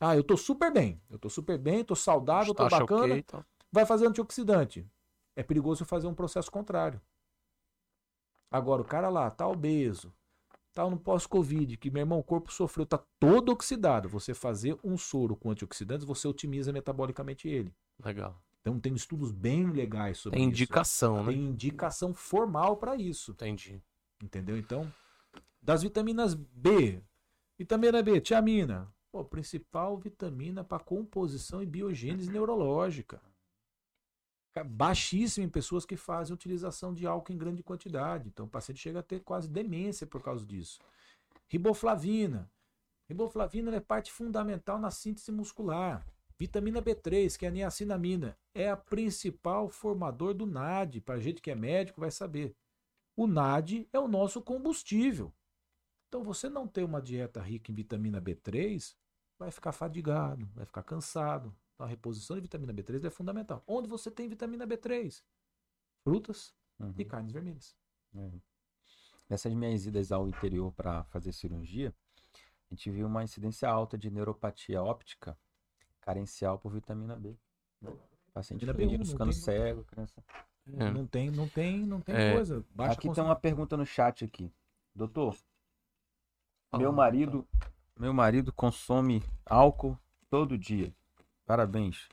Ah, 0.00 0.16
eu 0.16 0.24
tô 0.24 0.36
super 0.36 0.72
bem. 0.72 1.00
Eu 1.10 1.18
tô 1.18 1.28
super 1.28 1.58
bem, 1.58 1.84
tô 1.84 1.94
saudável, 1.94 2.54
tô 2.54 2.64
Taxa 2.64 2.80
bacana. 2.80 3.04
ok 3.04 3.18
e 3.18 3.22
tal. 3.22 3.44
Vai 3.70 3.84
fazer 3.84 4.06
antioxidante. 4.06 4.86
É 5.36 5.42
perigoso 5.42 5.84
fazer 5.84 6.06
um 6.06 6.14
processo 6.14 6.50
contrário. 6.50 7.00
Agora, 8.50 8.82
o 8.82 8.84
cara 8.84 9.08
lá 9.10 9.30
tá 9.30 9.46
obeso, 9.46 10.12
tá 10.72 10.88
no 10.88 10.98
pós-Covid, 10.98 11.76
que 11.76 11.90
meu 11.90 12.00
irmão, 12.00 12.18
o 12.18 12.24
corpo 12.24 12.52
sofreu, 12.52 12.86
tá 12.86 12.98
todo 13.18 13.50
oxidado. 13.50 14.08
Você 14.08 14.34
fazer 14.34 14.78
um 14.82 14.96
soro 14.96 15.36
com 15.36 15.50
antioxidantes, 15.50 16.04
você 16.04 16.28
otimiza 16.28 16.72
metabolicamente 16.72 17.48
ele. 17.48 17.74
Legal. 18.02 18.40
Então 18.60 18.78
tem 18.78 18.94
estudos 18.94 19.32
bem 19.32 19.70
legais 19.70 20.18
sobre 20.18 20.38
Tem 20.38 20.48
isso. 20.48 20.62
indicação, 20.62 21.24
né? 21.24 21.32
Tem 21.32 21.42
indicação 21.42 22.12
formal 22.12 22.76
para 22.76 22.96
isso. 22.96 23.32
Entendi. 23.32 23.82
Entendeu? 24.22 24.56
Então, 24.58 24.92
das 25.62 25.82
vitaminas 25.82 26.34
B. 26.34 27.02
Vitamina 27.58 28.02
B, 28.02 28.20
tiamina. 28.20 28.92
Pô, 29.10 29.24
principal 29.24 29.98
vitamina 29.98 30.62
para 30.62 30.82
composição 30.82 31.62
e 31.62 31.66
biogênese 31.66 32.30
neurológica. 32.30 33.20
Baixíssima 34.66 35.46
em 35.46 35.48
pessoas 35.48 35.86
que 35.86 35.96
fazem 35.96 36.34
utilização 36.34 36.92
de 36.92 37.06
álcool 37.06 37.32
em 37.32 37.38
grande 37.38 37.62
quantidade. 37.62 38.28
Então, 38.28 38.46
o 38.46 38.48
paciente 38.48 38.80
chega 38.80 38.98
a 38.98 39.02
ter 39.02 39.20
quase 39.20 39.48
demência 39.48 40.06
por 40.06 40.22
causa 40.22 40.44
disso. 40.44 40.80
Riboflavina. 41.46 42.50
Riboflavina 43.08 43.74
é 43.74 43.80
parte 43.80 44.10
fundamental 44.10 44.78
na 44.78 44.90
síntese 44.90 45.30
muscular. 45.30 46.04
Vitamina 46.38 46.80
B3, 46.80 47.36
que 47.36 47.44
é 47.44 47.48
a 47.48 47.52
niacinamina, 47.52 48.36
é 48.54 48.70
a 48.70 48.76
principal 48.76 49.68
formador 49.68 50.32
do 50.32 50.46
NAD. 50.46 51.00
Para 51.00 51.20
gente 51.20 51.42
que 51.42 51.50
é 51.50 51.54
médico, 51.54 52.00
vai 52.00 52.10
saber. 52.10 52.56
O 53.14 53.26
NAD 53.26 53.88
é 53.92 53.98
o 53.98 54.08
nosso 54.08 54.40
combustível. 54.40 55.32
Então, 56.08 56.24
você 56.24 56.48
não 56.48 56.66
ter 56.66 56.82
uma 56.82 57.00
dieta 57.00 57.40
rica 57.40 57.70
em 57.70 57.74
vitamina 57.74 58.20
B3, 58.20 58.96
vai 59.38 59.50
ficar 59.50 59.72
fadigado, 59.72 60.48
vai 60.54 60.64
ficar 60.64 60.82
cansado. 60.82 61.54
Então, 61.80 61.86
a 61.86 61.88
reposição 61.90 62.36
de 62.36 62.42
vitamina 62.42 62.74
B3 62.74 63.06
é 63.06 63.10
fundamental. 63.10 63.64
Onde 63.66 63.88
você 63.88 64.10
tem 64.10 64.28
vitamina 64.28 64.66
B3? 64.66 65.22
Frutas 66.04 66.54
Uhum. 66.78 66.92
e 66.98 67.04
carnes 67.06 67.32
vermelhas. 67.32 67.74
É. 68.14 68.30
Nessas 69.30 69.54
minhas 69.54 69.86
idas 69.86 70.12
ao 70.12 70.28
interior 70.28 70.72
para 70.72 71.04
fazer 71.04 71.32
cirurgia, 71.32 71.94
a 72.70 72.74
gente 72.74 72.90
viu 72.90 73.06
uma 73.06 73.24
incidência 73.24 73.66
alta 73.68 73.96
de 73.96 74.10
neuropatia 74.10 74.82
óptica 74.82 75.38
carencial 76.02 76.58
por 76.58 76.70
vitamina 76.72 77.16
B. 77.16 77.34
né? 77.80 77.90
Paciente 78.34 78.60
Vitamina 78.66 78.88
ferido, 78.90 79.02
B1, 79.04 79.06
não 79.06 79.12
ficando 79.12 79.32
tem- 79.32 79.40
cego, 79.40 79.84
criança. 79.84 80.24
É. 80.78 80.90
Não 80.90 81.06
tem, 81.06 81.30
não 81.30 81.48
tem, 81.48 81.86
não 81.86 82.00
tem 82.02 82.14
É. 82.14 82.34
coisa. 82.34 82.62
Baixa 82.74 82.92
Aqui 82.92 83.10
tem 83.12 83.24
uma 83.24 83.34
pergunta 83.36 83.74
no 83.76 83.86
chat 83.86 84.22
aqui. 84.24 84.52
Doutor, 84.94 85.34
meu 86.76 86.92
marido, 86.92 87.48
meu 87.98 88.12
marido 88.12 88.52
consome 88.52 89.22
álcool 89.46 89.98
todo 90.28 90.56
dia. 90.58 90.94
Parabéns. 91.50 92.08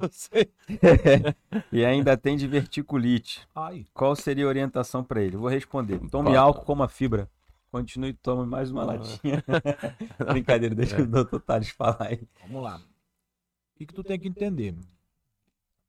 Você- 0.00 0.50
e 1.70 1.84
ainda 1.84 2.16
tem 2.16 2.34
diverticulite. 2.34 3.46
Ai, 3.54 3.84
Qual 3.92 4.16
seria 4.16 4.46
a 4.46 4.48
orientação 4.48 5.04
para 5.04 5.20
ele? 5.22 5.36
Vou 5.36 5.50
responder. 5.50 5.98
Tome 6.08 6.30
Fala. 6.30 6.38
álcool, 6.40 6.64
coma 6.64 6.88
fibra. 6.88 7.30
Continue 7.70 8.08
e 8.10 8.14
tome 8.14 8.46
mais 8.48 8.70
uma 8.70 8.84
Ah. 8.84 8.86
latinha. 8.86 9.44
Brincadeira, 10.32 10.74
deixa 10.74 11.02
o 11.02 11.06
doutor 11.06 11.40
Tales 11.42 11.68
falar 11.68 12.06
aí. 12.08 12.26
vamos 12.40 12.62
lá. 12.62 12.78
O 12.78 13.76
que, 13.76 13.84
que 13.84 13.92
tu 13.92 14.02
tem 14.02 14.18
que 14.18 14.28
entender? 14.28 14.74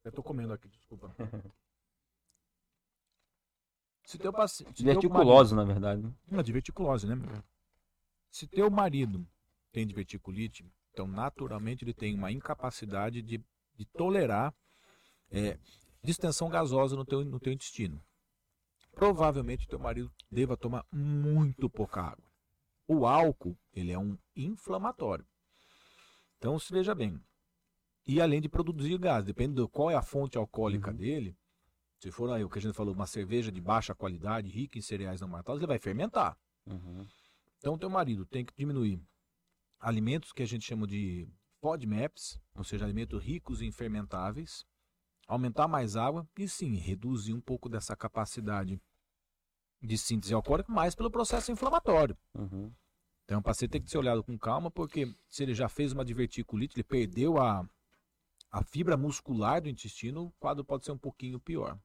Eu 0.03 0.11
tô 0.11 0.21
comendo 0.21 0.51
aqui, 0.51 0.67
desculpa. 0.67 1.15
Se 4.03 4.17
teu 4.17 4.33
paciente. 4.33 4.69
se 4.77 4.83
teu 4.83 4.93
Diverticuloso, 4.95 5.55
na 5.55 5.63
verdade. 5.63 6.01
né? 6.01 6.11
Uma 6.29 6.43
diverticulose, 6.43 7.07
né? 7.07 7.15
Se 8.29 8.45
teu 8.47 8.69
marido 8.69 9.25
tem 9.71 9.87
diverticulite, 9.87 10.65
então 10.95 11.07
naturalmente 11.07 11.83
ele 11.83 11.93
tem 11.93 12.15
uma 12.15 12.31
incapacidade 12.31 13.21
de, 13.21 13.43
de 13.75 13.85
tolerar 13.97 14.55
é, 15.29 15.59
distensão 16.01 16.49
gasosa 16.49 16.95
no 16.95 17.03
teu, 17.03 17.25
no 17.25 17.37
teu 17.37 17.51
intestino. 17.51 18.01
Provavelmente 18.93 19.67
teu 19.67 19.77
marido 19.77 20.09
deva 20.31 20.55
tomar 20.55 20.85
muito 20.89 21.69
pouca 21.69 22.01
água. 22.01 22.23
O 22.87 23.05
álcool, 23.05 23.57
ele 23.73 23.91
é 23.91 23.99
um 23.99 24.17
inflamatório. 24.37 25.25
Então, 26.37 26.57
se 26.57 26.71
veja 26.71 26.95
bem. 26.95 27.19
E 28.07 28.21
além 28.21 28.39
de 28.39 28.47
produzir 28.47 28.97
gás, 28.97 29.25
depende 29.25 29.55
de 29.61 29.67
qual 29.67 29.91
é 29.91 29.95
a 29.95 30.01
fonte 30.01 30.37
alcoólica 30.37 30.91
Uhum. 30.91 30.97
dele, 30.97 31.35
se 31.99 32.09
for 32.09 32.31
aí 32.31 32.43
o 32.43 32.49
que 32.49 32.59
a 32.59 32.61
gente 32.61 32.75
falou, 32.75 32.93
uma 32.93 33.07
cerveja 33.07 33.51
de 33.51 33.59
baixa 33.59 33.93
qualidade, 33.93 34.47
rica 34.47 34.77
em 34.77 34.81
cereais 34.81 35.19
não 35.19 35.27
maltados, 35.27 35.59
ele 35.59 35.67
vai 35.67 35.79
fermentar. 35.79 36.37
Uhum. 36.65 37.05
Então, 37.57 37.77
teu 37.77 37.89
marido 37.89 38.25
tem 38.25 38.45
que 38.45 38.53
diminuir 38.55 39.01
alimentos 39.79 40.31
que 40.31 40.43
a 40.43 40.45
gente 40.45 40.65
chama 40.65 40.87
de 40.87 41.27
FODMAPs, 41.61 42.39
ou 42.55 42.63
seja, 42.63 42.85
alimentos 42.85 43.21
ricos 43.23 43.61
em 43.61 43.71
fermentáveis, 43.71 44.65
aumentar 45.27 45.67
mais 45.67 45.95
água 45.95 46.27
e 46.37 46.47
sim, 46.47 46.75
reduzir 46.75 47.33
um 47.33 47.41
pouco 47.41 47.67
dessa 47.67 47.95
capacidade 47.95 48.79
de 49.81 49.97
síntese 49.97 50.33
alcoólica, 50.33 50.71
mais 50.71 50.95
pelo 50.95 51.11
processo 51.11 51.51
inflamatório. 51.51 52.17
Uhum. 52.33 52.71
Então, 53.23 53.39
o 53.39 53.43
paciente 53.43 53.71
tem 53.71 53.81
que 53.81 53.89
ser 53.89 53.97
olhado 53.97 54.23
com 54.23 54.37
calma, 54.37 54.69
porque 54.69 55.13
se 55.27 55.43
ele 55.43 55.53
já 55.53 55.67
fez 55.67 55.91
uma 55.91 56.05
diverticulite, 56.05 56.75
ele 56.75 56.83
perdeu 56.83 57.39
a, 57.39 57.67
a 58.51 58.63
fibra 58.63 58.95
muscular 58.95 59.61
do 59.61 59.69
intestino, 59.69 60.25
o 60.25 60.31
quadro 60.39 60.63
pode 60.63 60.85
ser 60.85 60.91
um 60.91 60.97
pouquinho 60.97 61.39
pior. 61.39 61.79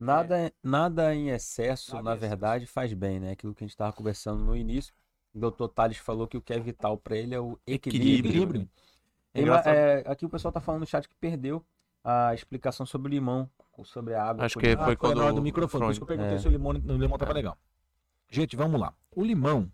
Nada, 0.00 0.52
nada 0.62 1.14
em 1.14 1.28
excesso, 1.30 1.92
Nada 1.92 2.02
na 2.02 2.10
em 2.12 2.14
excesso. 2.16 2.30
verdade, 2.30 2.66
faz 2.66 2.92
bem, 2.94 3.20
né? 3.20 3.32
Aquilo 3.32 3.54
que 3.54 3.64
a 3.64 3.66
gente 3.66 3.74
estava 3.74 3.92
conversando 3.92 4.42
no 4.44 4.56
início. 4.56 4.94
O 5.38 5.40
doutor 5.40 5.68
Tales 5.68 5.96
falou 5.98 6.26
que 6.26 6.36
o 6.36 6.42
que 6.42 6.52
é 6.52 6.58
vital 6.58 6.98
para 6.98 7.16
ele 7.16 7.32
é 7.32 7.40
o 7.40 7.56
equilíbrio. 7.64 8.18
Equilíbrio. 8.18 8.68
É 9.32 9.40
engraçado. 9.40 9.72
é, 9.74 10.02
aqui 10.06 10.26
o 10.26 10.28
pessoal 10.28 10.50
tá 10.50 10.60
falando 10.60 10.80
no 10.80 10.86
chat 10.86 11.08
que 11.08 11.14
perdeu 11.14 11.64
a 12.02 12.34
explicação 12.34 12.84
sobre 12.84 13.08
o 13.08 13.10
limão, 13.12 13.48
sobre 13.84 14.14
a 14.14 14.24
água. 14.24 14.44
Acho 14.44 14.58
que 14.58 14.76
foi 14.76 14.92
Ah, 14.94 14.96
quando 14.96 15.18
na 15.18 15.24
hora 15.26 15.32
do 15.32 15.40
o 15.40 15.42
microfone, 15.42 15.84
por 15.84 15.90
isso 15.92 16.00
que 16.00 16.02
eu 16.02 16.08
perguntei 16.08 16.34
É. 16.34 16.38
se 16.40 16.48
o 16.48 16.50
limão, 16.50 16.72
o 16.72 16.98
limão 16.98 17.16
tava 17.16 17.32
legal. 17.32 17.56
Gente, 18.28 18.56
vamos 18.56 18.80
lá. 18.80 18.92
O 19.14 19.22
limão, 19.22 19.70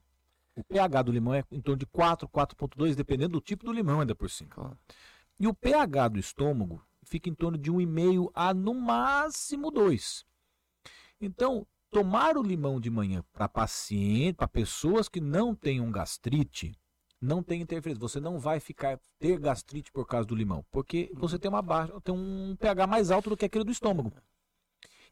o 0.54 0.62
pH 0.62 1.02
do 1.02 1.12
limão 1.12 1.32
é 1.32 1.42
em 1.50 1.62
torno 1.62 1.78
de 1.78 1.86
4, 1.86 2.28
4.2, 2.28 2.94
dependendo 2.94 3.32
do 3.32 3.40
tipo 3.40 3.64
do 3.64 3.72
limão 3.72 4.00
ainda 4.00 4.14
por 4.14 4.28
cima. 4.28 4.50
Claro. 4.50 4.78
E 5.40 5.48
o 5.48 5.54
pH 5.54 6.08
do 6.08 6.18
estômago 6.18 6.84
fica 7.02 7.30
em 7.30 7.34
torno 7.34 7.56
de 7.56 7.72
1,5 7.72 8.30
a 8.34 8.52
no 8.52 8.74
máximo 8.74 9.70
2. 9.70 10.26
Então, 11.20 11.66
tomar 11.94 12.36
o 12.36 12.42
limão 12.42 12.80
de 12.80 12.90
manhã 12.90 13.24
para 13.32 13.48
paciente, 13.48 14.34
para 14.34 14.48
pessoas 14.48 15.08
que 15.08 15.20
não 15.20 15.54
tenham 15.54 15.92
gastrite, 15.92 16.72
não 17.20 17.40
tem 17.40 17.62
interferência. 17.62 18.00
Você 18.00 18.18
não 18.18 18.36
vai 18.36 18.58
ficar 18.58 18.98
ter 19.20 19.38
gastrite 19.38 19.92
por 19.92 20.04
causa 20.04 20.26
do 20.26 20.34
limão, 20.34 20.64
porque 20.72 21.08
você 21.14 21.38
tem 21.38 21.48
uma 21.48 21.62
baixa, 21.62 22.00
tem 22.00 22.12
um 22.12 22.56
pH 22.56 22.88
mais 22.88 23.12
alto 23.12 23.30
do 23.30 23.36
que 23.36 23.44
aquele 23.44 23.64
do 23.64 23.70
estômago. 23.70 24.12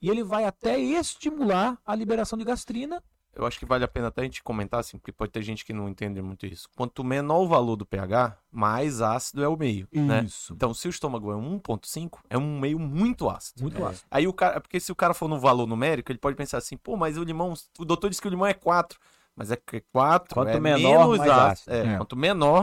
E 0.01 0.11
ele 0.11 0.25
vai 0.25 0.45
até 0.45 0.77
estimular 0.77 1.81
a 1.87 1.95
liberação 1.95 2.37
de 2.37 2.45
gastrina. 2.45 3.01
Eu 3.35 3.47
acho 3.47 3.59
que 3.59 3.65
vale 3.65 3.83
a 3.83 3.89
pena 3.89 4.09
até 4.09 4.21
a 4.21 4.25
gente 4.25 4.43
comentar, 4.43 4.81
assim, 4.81 4.99
porque 4.99 5.11
pode 5.11 5.33
ter 5.33 5.41
gente 5.43 5.65
que 5.65 5.73
não 5.73 5.89
entende 5.89 6.21
muito 6.21 6.45
isso. 6.45 6.69
Quanto 6.77 7.03
menor 7.03 7.41
o 7.41 7.49
valor 7.49 7.77
do 7.77 7.87
pH, 7.87 8.37
mais 8.51 9.01
ácido 9.01 9.43
é 9.43 9.49
o 9.49 9.57
meio, 9.57 9.89
né? 9.91 10.25
Isso. 10.25 10.53
Então, 10.53 10.75
se 10.75 10.87
o 10.87 10.91
estômago 10.91 11.33
é 11.33 11.35
1.5, 11.35 12.19
é 12.29 12.37
um 12.37 12.61
meio 12.61 12.79
muito 12.79 13.31
ácido. 13.31 13.63
Muito 13.63 13.83
É. 13.83 13.87
ácido. 13.89 14.07
Aí 14.11 14.29
o 14.29 14.35
cara, 14.35 14.61
porque 14.61 14.79
se 14.79 14.93
o 14.93 14.95
cara 14.95 15.15
for 15.15 15.29
no 15.29 15.39
valor 15.41 15.67
numérico, 15.67 16.13
ele 16.13 16.19
pode 16.19 16.37
pensar 16.37 16.59
assim, 16.59 16.77
pô, 16.77 16.95
mas 16.95 17.17
o 17.17 17.25
limão, 17.25 17.55
o 17.79 17.85
doutor 17.87 18.11
disse 18.11 18.21
que 18.21 18.29
o 18.29 18.31
limão 18.31 18.47
é 18.47 18.53
4, 18.53 18.99
mas 19.35 19.51
é 19.51 19.57
que 19.57 19.81
4 19.93 20.35
Quanto 20.35 20.49
é 20.51 20.61
menor, 20.61 21.07
menos 21.07 21.19
mais 21.19 21.31
ácido. 21.31 21.73
ácido. 21.73 21.73
É, 21.89 21.95
É. 21.95 21.97
Quanto 21.97 22.15
menor, 22.17 22.63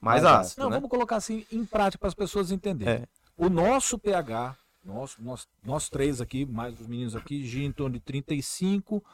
mais, 0.00 0.22
Mais 0.22 0.24
ácido, 0.24 0.40
ácido. 0.40 0.62
Não, 0.62 0.70
né? 0.70 0.76
vamos 0.76 0.90
colocar 0.90 1.16
assim 1.16 1.46
em 1.52 1.64
prática 1.64 1.98
para 2.00 2.08
as 2.08 2.14
pessoas 2.14 2.50
entenderem. 2.50 3.02
É. 3.04 3.06
O 3.36 3.48
nosso 3.48 3.96
pH, 3.96 4.56
nosso, 4.84 5.22
nós, 5.22 5.46
nós 5.64 5.88
três 5.88 6.20
aqui, 6.20 6.44
mais 6.44 6.80
os 6.80 6.88
meninos 6.88 7.14
aqui, 7.14 7.44
gira 7.46 7.64
em 7.66 7.72
torno 7.72 7.92
de 7.94 8.00
35 8.00 9.04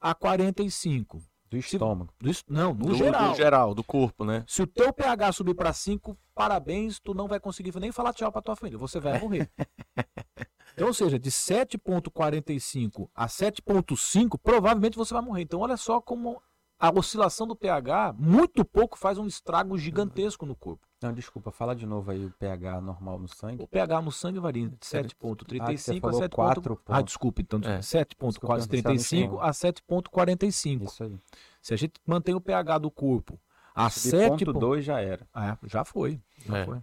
a 0.00 0.14
45. 0.14 1.22
Do 1.50 1.56
estômago. 1.56 2.12
Do 2.20 2.30
não, 2.46 2.74
no 2.74 2.88
do, 2.88 2.94
geral. 2.94 3.30
do 3.30 3.36
geral, 3.36 3.74
do 3.74 3.82
corpo, 3.82 4.22
né? 4.22 4.44
Se 4.46 4.60
o 4.60 4.66
teu 4.66 4.92
pH 4.92 5.32
subir 5.32 5.54
para 5.54 5.72
5, 5.72 6.14
parabéns, 6.34 7.00
tu 7.00 7.14
não 7.14 7.26
vai 7.26 7.40
conseguir 7.40 7.74
nem 7.80 7.90
falar 7.90 8.12
tchau 8.12 8.30
para 8.30 8.42
tua 8.42 8.54
família, 8.54 8.78
você 8.78 9.00
vai 9.00 9.18
morrer. 9.18 9.50
então, 10.74 10.88
ou 10.88 10.92
seja, 10.92 11.18
de 11.18 11.30
7.45 11.30 13.08
a 13.14 13.26
7.5, 13.26 14.38
provavelmente 14.42 14.98
você 14.98 15.14
vai 15.14 15.22
morrer. 15.22 15.40
Então, 15.40 15.60
olha 15.60 15.78
só 15.78 16.02
como 16.02 16.38
a 16.78 16.90
oscilação 16.90 17.46
do 17.46 17.56
pH, 17.56 18.14
muito 18.18 18.64
pouco 18.64 18.98
faz 18.98 19.18
um 19.18 19.26
estrago 19.26 19.76
gigantesco 19.76 20.46
no 20.46 20.54
corpo. 20.54 20.86
Não, 21.02 21.12
desculpa, 21.12 21.50
fala 21.50 21.74
de 21.76 21.86
novo 21.86 22.10
aí 22.10 22.24
o 22.24 22.30
pH 22.30 22.80
normal 22.80 23.18
no 23.18 23.28
sangue. 23.28 23.62
O 23.62 23.68
pH 23.68 24.02
no 24.02 24.10
sangue 24.12 24.38
varia 24.40 24.68
de 24.68 24.74
Ah, 24.74 24.78
você 24.80 25.02
7.35 25.02 26.00
falou 26.00 26.16
a 26.18 26.22
7. 26.22 26.34
quatro 26.34 26.80
Ah, 26.86 27.02
desculpa, 27.02 27.40
então 27.40 27.60
É. 27.64 27.78
7.35 27.80 29.38
a 29.40 29.50
7.45. 29.50 30.84
Isso 30.84 31.04
aí. 31.04 31.18
Se 31.62 31.74
a 31.74 31.76
gente 31.76 31.94
mantém 32.06 32.34
o 32.34 32.40
pH 32.40 32.78
do 32.78 32.90
corpo 32.90 33.38
a 33.74 33.88
7. 33.90 34.44
7.2 34.44 34.80
já 34.82 35.00
era. 35.00 35.26
É, 35.34 35.56
já 35.66 35.84
foi. 35.84 36.20
Já 36.46 36.58
É. 36.58 36.64
foi. 36.64 36.82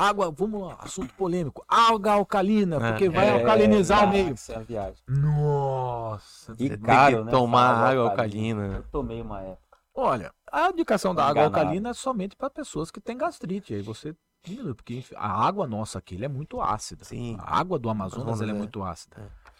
Água, 0.00 0.30
vamos 0.30 0.62
lá, 0.62 0.76
assunto 0.78 1.12
polêmico. 1.14 1.64
Água 1.66 2.12
alcalina, 2.12 2.76
É. 2.76 2.90
porque 2.90 3.08
vai 3.08 3.26
É, 3.26 3.32
alcalinizar 3.32 4.04
o 4.04 4.04
ah, 4.04 4.06
meio. 4.06 4.34
Isso 4.34 4.52
é 4.52 4.54
a 4.54 4.60
viagem. 4.60 5.02
Nossa. 5.08 6.54
E 6.56 6.78
caro, 6.78 7.18
que 7.18 7.24
né? 7.24 7.30
tomar 7.32 7.72
essa 7.72 7.88
água 7.90 8.10
alcalina. 8.10 8.66
Eu 8.76 8.82
tomei 8.92 9.20
uma 9.20 9.40
época. 9.42 9.78
Olha, 9.92 10.32
a 10.52 10.68
indicação 10.68 11.12
da 11.12 11.24
água 11.24 11.42
Enganado. 11.42 11.58
alcalina 11.58 11.88
é 11.88 11.94
somente 11.94 12.36
para 12.36 12.48
pessoas 12.48 12.92
que 12.92 13.00
têm 13.00 13.18
gastrite. 13.18 13.74
Aí 13.74 13.82
você 13.82 14.14
diminui, 14.44 14.72
porque 14.72 15.04
a 15.16 15.46
água 15.46 15.66
nossa 15.66 15.98
aqui 15.98 16.14
ela 16.14 16.26
é 16.26 16.28
muito 16.28 16.60
ácida. 16.60 17.04
Sim. 17.04 17.36
A 17.40 17.58
água 17.58 17.76
do 17.76 17.90
Amazonas 17.90 18.40
é, 18.40 18.44
é. 18.48 18.52
muito 18.52 18.84
ácida. 18.84 19.16
É. 19.20 19.50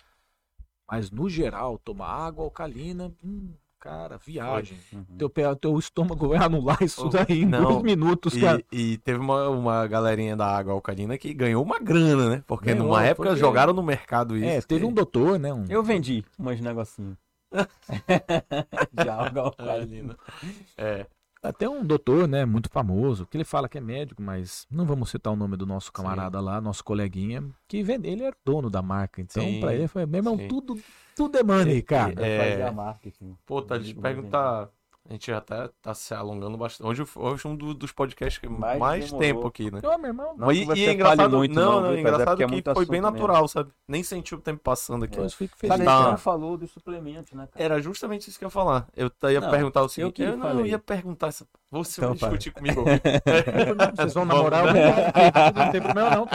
Mas 0.89 1.10
no 1.10 1.28
geral, 1.28 1.78
tomar 1.78 2.06
água 2.10 2.44
alcalina, 2.44 3.12
hum, 3.24 3.52
Cara, 3.81 4.19
viagem. 4.19 4.77
Uhum. 4.93 5.05
Teu, 5.17 5.31
pé- 5.31 5.55
teu 5.55 5.79
estômago 5.79 6.29
vai 6.29 6.39
anular 6.39 6.83
isso 6.83 7.07
Oh, 7.07 7.09
daí 7.09 7.43
em 7.43 7.47
não. 7.47 7.63
dois 7.63 7.83
minutos, 7.83 8.37
cara. 8.37 8.63
E, 8.73 8.93
e 8.95 8.99
teve 8.99 9.21
uma, 9.21 9.49
uma 9.49 9.87
galerinha 9.87 10.37
da 10.37 10.47
água 10.47 10.73
alcalina 10.73 11.17
que 11.17 11.33
ganhou 11.33 11.63
uma 11.63 11.79
grana, 11.79 12.29
né? 12.29 12.43
Porque 12.47 12.73
Ganhou, 12.73 12.87
numa 12.89 13.05
época 13.05 13.29
porque- 13.29 13.41
jogaram 13.41 13.73
no 13.73 13.83
mercado 13.83 14.37
isso. 14.37 14.47
É, 14.47 14.61
teve 14.61 14.81
que- 14.81 14.87
um 14.87 14.93
doutor, 14.93 15.39
né? 15.39 15.53
Um... 15.55 15.65
Eu 15.69 15.83
vendi 15.85 16.25
umas 16.37 16.61
negocinhos. 16.61 17.17
de 18.93 19.09
ao 19.09 19.45
Alcalina. 19.47 20.17
É. 20.77 21.07
Até 21.43 21.69
um 21.69 21.85
doutor, 21.85 22.27
né, 22.27 22.44
muito 22.44 22.69
famoso, 22.69 23.27
que 23.27 23.36
ele 23.36 23.44
fala 23.44 23.69
que 23.69 23.78
é 23.78 23.81
médico, 23.81 24.20
mas 24.20 24.66
não 24.70 24.85
vamos 24.85 25.10
citar 25.10 25.32
o 25.32 25.36
nome 25.36 25.56
do 25.56 25.65
nosso 25.65 25.93
camarada 25.93 26.40
lá, 26.40 26.60
nosso 26.60 26.82
coleguinha, 26.82 27.44
que 27.66 27.82
vende, 27.82 28.09
ele 28.09 28.24
era 28.24 28.36
dono 28.44 28.69
da 28.69 28.82
marca. 28.82 29.20
Então, 29.20 29.43
Sim, 29.43 29.60
pra 29.60 29.74
ele, 29.74 29.86
foi, 29.86 30.05
meu 30.05 30.19
irmão, 30.19 30.36
sim. 30.36 30.48
tudo, 30.48 30.77
tudo 31.15 31.39
é 31.39 31.43
money, 31.43 31.82
cara. 31.82 32.27
É. 32.27 32.51
Fazia 32.51 32.73
marketing. 32.73 33.36
Pô, 33.47 33.62
tá 33.62 33.78
de 33.78 33.94
perguntar. 33.94 34.70
A 35.09 35.13
gente 35.15 35.29
já 35.29 35.41
tá, 35.41 35.71
tá 35.81 35.95
se 35.95 36.13
alongando 36.13 36.59
bastante. 36.59 36.87
Hoje, 36.87 37.03
hoje 37.17 37.47
é 37.47 37.49
um 37.49 37.57
do- 37.57 37.73
dos 37.73 37.91
podcasts 37.93 38.37
que 38.39 38.47
mais, 38.47 38.79
Mais 38.79 39.11
tempo 39.11 39.47
aqui, 39.47 39.71
né? 39.71 39.81
Ô, 39.83 39.97
meu 39.97 40.09
irmão, 40.09 40.37
Não 40.37 40.53
e, 40.53 40.67
você 40.67 40.81
e 40.81 40.87
é 40.87 40.93
engraçado, 40.93 41.39
muito, 41.39 41.55
não, 41.55 41.63
não, 41.65 41.81
não, 41.81 41.81
viu, 41.81 41.89
é 41.89 41.95
Tazé, 41.97 42.01
engraçado 42.01 42.43
é 42.43 42.45
que 42.45 42.51
foi 42.51 42.63
bem 42.63 42.73
assunto 42.73 42.91
mesmo. 42.93 43.11
natural, 43.11 43.49
sabe? 43.49 43.71
Nem 43.89 44.03
senti 44.03 44.35
o 44.35 44.39
tempo 44.39 44.61
passando 44.63 45.07
aqui. 45.07 45.19
eu 45.19 45.31
fico 45.31 45.57
Sabe, 45.57 45.73
feliz. 45.73 45.87
Tá. 45.87 45.95
a 45.95 46.03
gente 46.03 46.11
não 46.11 46.19
falou 46.19 46.59
dos 46.59 46.71
suplementos, 46.71 47.33
né, 47.33 47.49
cara? 47.51 47.65
Era 47.65 47.81
justamente 47.81 48.29
isso 48.29 48.39
que 48.39 48.45
eu 48.45 48.49
ia 48.49 48.51
falar. 48.51 48.87
Eu 48.95 49.11
ia 49.31 49.41
Não, 49.41 49.51
perguntar 49.51 49.83
o 49.83 49.89
seguinte. 49.89 50.21
Eu, 50.21 50.37
não, 50.37 50.47
eu 50.47 50.55
falei. 50.57 50.71
ia 50.73 50.79
perguntar 50.79 51.29
isso. 51.29 51.49
Você 51.71 52.01
Então 52.03 52.15
vai 52.15 52.19
discutir 52.31 52.51
comigo. 52.51 52.85
Vocês 53.97 54.13
vão 54.13 54.27
namorar, 54.27 54.67
eu 54.67 54.73
vou 54.75 55.55
não 55.65 55.73
tem 55.73 55.81
problema 55.81 56.11
não. 56.11 56.27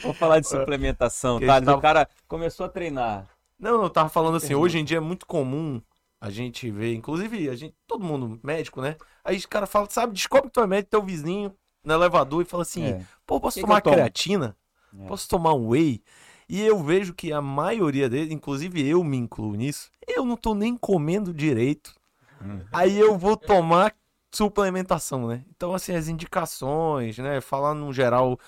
Vamos 0.00 0.16
falar 0.16 0.38
de 0.38 0.46
suplementação, 0.46 1.40
tá? 1.40 1.58
O 1.76 1.80
cara 1.80 2.08
começou 2.28 2.66
a 2.66 2.68
treinar. 2.68 3.26
Não, 3.58 3.82
eu 3.82 3.90
tava 3.90 4.08
falando 4.08 4.36
assim, 4.36 4.54
hoje 4.54 4.78
em 4.78 4.84
dia 4.84 4.98
é 4.98 5.00
muito 5.00 5.26
comum 5.26 5.80
a 6.24 6.30
gente 6.30 6.70
ver, 6.70 6.94
inclusive 6.94 7.48
a 7.48 7.56
gente, 7.56 7.74
todo 7.84 8.04
mundo 8.04 8.38
médico, 8.44 8.80
né? 8.80 8.96
Aí 9.24 9.36
os 9.36 9.44
caras 9.44 9.68
falam, 9.68 9.90
sabe, 9.90 10.12
descobre 10.12 10.48
que 10.48 10.54
tu 10.54 10.60
é 10.60 10.66
médico, 10.68 10.90
teu 10.92 11.02
vizinho 11.02 11.52
no 11.84 11.92
elevador 11.94 12.42
e 12.42 12.44
fala 12.44 12.62
assim, 12.62 12.84
É. 12.84 13.04
pô, 13.26 13.40
posso 13.40 13.56
Que 13.56 13.60
que 13.62 13.66
tomar 13.66 13.80
tomo? 13.80 13.96
creatina? 13.96 14.56
É. 15.00 15.06
Posso 15.08 15.28
tomar 15.28 15.52
um 15.54 15.68
whey? 15.70 16.00
E 16.48 16.60
eu 16.62 16.80
vejo 16.80 17.12
que 17.12 17.32
a 17.32 17.42
maioria 17.42 18.08
deles, 18.08 18.30
inclusive 18.30 18.86
eu 18.88 19.02
me 19.02 19.16
incluo 19.16 19.54
nisso, 19.56 19.90
eu 20.06 20.24
não 20.24 20.36
tô 20.36 20.54
nem 20.54 20.76
comendo 20.76 21.34
direito. 21.34 21.92
Hum. 22.40 22.60
Aí 22.72 22.96
eu 22.96 23.18
vou 23.18 23.36
tomar 23.36 23.92
suplementação, 24.32 25.26
né? 25.26 25.44
Então, 25.56 25.74
assim, 25.74 25.92
as 25.94 26.06
indicações, 26.08 27.18
né? 27.18 27.40
Falar 27.40 27.74
no 27.74 27.92
geral 27.92 28.38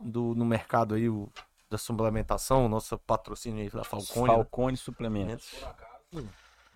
do, 0.00 0.34
no 0.34 0.46
mercado 0.46 0.94
aí, 0.94 1.08
o, 1.10 1.28
da 1.68 1.76
suplementação, 1.76 2.68
nosso 2.70 2.96
patrocínio 2.98 3.62
aí 3.62 3.68
da 3.70 3.84
Falcone. 3.84 4.28
né? 4.28 4.34
Falcone 4.34 4.76
suplementos. 4.78 5.50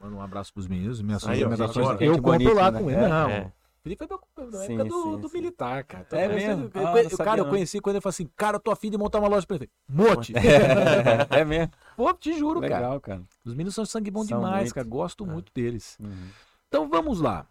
Manda 0.02 0.16
um 0.16 0.20
abraço 0.20 0.52
pros 0.52 0.66
meninos, 0.66 1.00
minhas 1.00 1.24
Aí, 1.26 1.38
gente 1.38 2.04
eu 2.04 2.20
compro 2.20 2.54
lá 2.54 2.70
né? 2.72 2.80
com 2.80 2.90
ele. 2.90 3.00
É, 3.00 3.08
Não, 3.08 3.28
é. 3.30 3.52
Felipe 3.82 4.06
foi 4.06 4.44
meu, 4.44 4.50
na 4.52 4.58
Sim, 4.58 4.74
época 4.74 4.84
do, 4.88 5.02
sim, 5.02 5.20
do 5.20 5.28
sim. 5.28 5.38
militar, 5.38 5.84
cara. 5.84 6.06
É 6.12 6.24
Então, 6.24 6.36
mesmo? 6.36 6.70
eu- 6.74 6.80
eu- 6.82 6.86
Ah, 6.88 7.02
eu- 7.02 7.18
cara, 7.18 7.40
eu 7.40 7.44
não. 7.44 7.50
conheci 7.50 7.80
quando 7.80 7.96
ele 7.96 8.00
falou 8.00 8.10
assim, 8.10 8.30
cara, 8.36 8.56
eu 8.56 8.60
tô 8.60 8.70
afim 8.70 8.90
de 8.90 8.96
montar 8.98 9.18
uma 9.18 9.26
loja 9.28 9.44
pra 9.46 9.56
ele. 9.56 9.70
Mote. 9.88 10.32
é 11.30 11.44
mesmo? 11.44 11.72
Pô, 11.96 12.14
te 12.14 12.32
juro, 12.38 12.60
cara. 12.60 12.74
Legal, 12.76 13.00
cara. 13.00 13.22
Os 13.44 13.52
meninos 13.54 13.74
são 13.74 13.84
sangue 13.84 14.10
bom 14.10 14.24
São 14.24 14.38
demais, 14.38 14.60
muito. 14.62 14.74
cara. 14.74 14.86
Gosto 14.86 15.26
muito 15.26 15.52
deles. 15.52 15.96
Uhum. 16.00 16.28
Então 16.68 16.88
vamos 16.88 17.20
lá. 17.20 17.46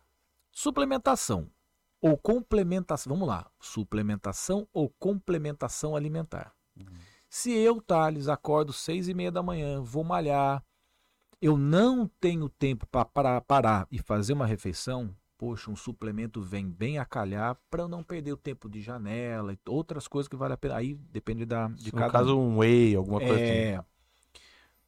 Suplementação 0.52 1.48
ou 2.02 2.18
complementação. 2.18 3.14
Vamos 3.14 3.28
lá. 3.28 3.48
Suplementação 3.60 4.68
ou 4.74 4.90
complementação 5.00 5.96
alimentar. 5.98 6.54
Se 7.30 7.52
eu, 7.52 7.82
Thales, 7.82 8.28
acordo 8.28 8.72
seis 8.74 9.08
e 9.08 9.14
meia 9.14 9.32
da 9.32 9.42
manhã, 9.44 9.82
vou 9.82 10.04
malhar, 10.04 10.64
eu 11.42 11.58
não 11.58 12.08
tenho 12.20 12.50
tempo 12.50 12.88
para 12.88 13.42
parar 13.42 13.88
e 13.92 14.00
fazer 14.00 14.34
uma 14.34 14.46
refeição, 14.46 15.16
poxa, 15.38 15.72
um 15.72 15.76
suplemento 15.76 16.42
vem 16.42 16.70
bem 16.70 17.00
a 17.00 17.06
calhar 17.06 17.58
para 17.70 17.84
eu 17.84 17.88
não 17.88 18.04
perder 18.04 18.34
o 18.34 18.38
tempo 18.38 18.70
de 18.70 18.82
janela 18.82 19.54
e 19.54 19.60
outras 19.68 20.08
coisas 20.08 20.28
que 20.28 20.36
vale 20.36 20.54
a 20.54 20.58
pena. 20.58 20.76
Aí 20.78 20.96
depende 20.96 21.46
da, 21.46 21.68
de 21.70 21.92
No 21.92 22.04
cada 22.04 22.14
caso, 22.14 22.38
um 22.38 22.58
whey, 22.58 22.96
alguma 22.96 23.22
coisa 23.22 23.44
assim. 23.44 23.66
é. 23.76 23.84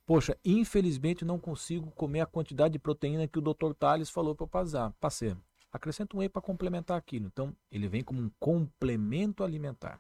Poxa, 0.06 0.38
infelizmente 0.44 1.24
não 1.26 1.40
consigo 1.40 1.92
comer 1.92 2.22
a 2.22 2.26
quantidade 2.26 2.74
de 2.74 2.80
proteína 2.80 3.28
que 3.28 3.40
o 3.40 3.42
Dr. 3.42 3.74
Tales 3.74 4.10
falou 4.10 4.36
para 4.36 4.44
eu 4.46 4.50
passar. 4.50 4.92
Passei. 5.00 5.36
Acrescenta 5.72 6.16
um 6.16 6.20
whey 6.20 6.30
para 6.30 6.42
complementar 6.42 6.98
aquilo. 6.98 7.28
Então, 7.28 7.56
ele 7.72 7.88
vem 7.88 8.04
como 8.04 8.22
um 8.22 8.32
complemento 8.40 9.44
alimentar. 9.44 10.00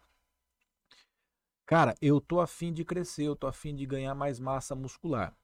Cara, 1.65 1.93
eu 2.01 2.21
tô 2.21 2.39
afim 2.39 2.71
de 2.71 2.85
crescer, 2.85 3.23
eu 3.23 3.35
tô 3.35 3.47
afim 3.47 3.75
de 3.75 3.85
ganhar 3.85 4.15
mais 4.15 4.39
massa 4.39 4.75
muscular. 4.75 5.35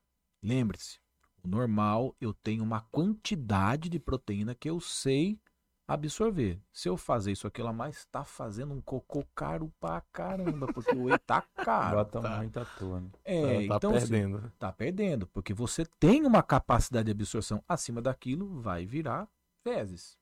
Lembre-se, 0.41 0.99
o 1.43 1.47
normal 1.47 2.15
eu 2.19 2.33
tenho 2.33 2.63
uma 2.63 2.81
quantidade 2.91 3.89
de 3.89 3.99
proteína 3.99 4.55
que 4.55 4.69
eu 4.69 4.79
sei 4.79 5.39
absorver. 5.87 6.61
Se 6.71 6.87
eu 6.87 6.95
fazer 6.95 7.31
isso 7.31 7.47
aqui 7.47 7.61
a 7.61 7.73
mais, 7.73 8.05
tá 8.05 8.23
fazendo 8.23 8.73
um 8.73 8.81
cocô 8.81 9.25
caro 9.33 9.73
pra 9.79 10.01
caramba, 10.13 10.71
porque 10.71 10.95
o 10.95 11.05
whey 11.05 11.17
tá 11.17 11.41
caro. 11.57 11.97
Bota 11.97 12.21
tá. 12.21 12.37
muito 12.37 12.59
à 12.59 12.65
toa, 12.65 13.01
né? 13.01 13.09
É, 13.23 13.67
tá 13.67 13.75
então 13.75 13.95
assim, 13.95 14.07
perdendo. 14.07 14.53
tá 14.59 14.71
perdendo, 14.71 15.27
porque 15.27 15.53
você 15.53 15.85
tem 15.99 16.25
uma 16.25 16.43
capacidade 16.43 17.05
de 17.05 17.11
absorção 17.11 17.63
acima 17.67 18.01
daquilo, 18.01 18.61
vai 18.61 18.85
virar 18.85 19.27
fezes. 19.63 20.17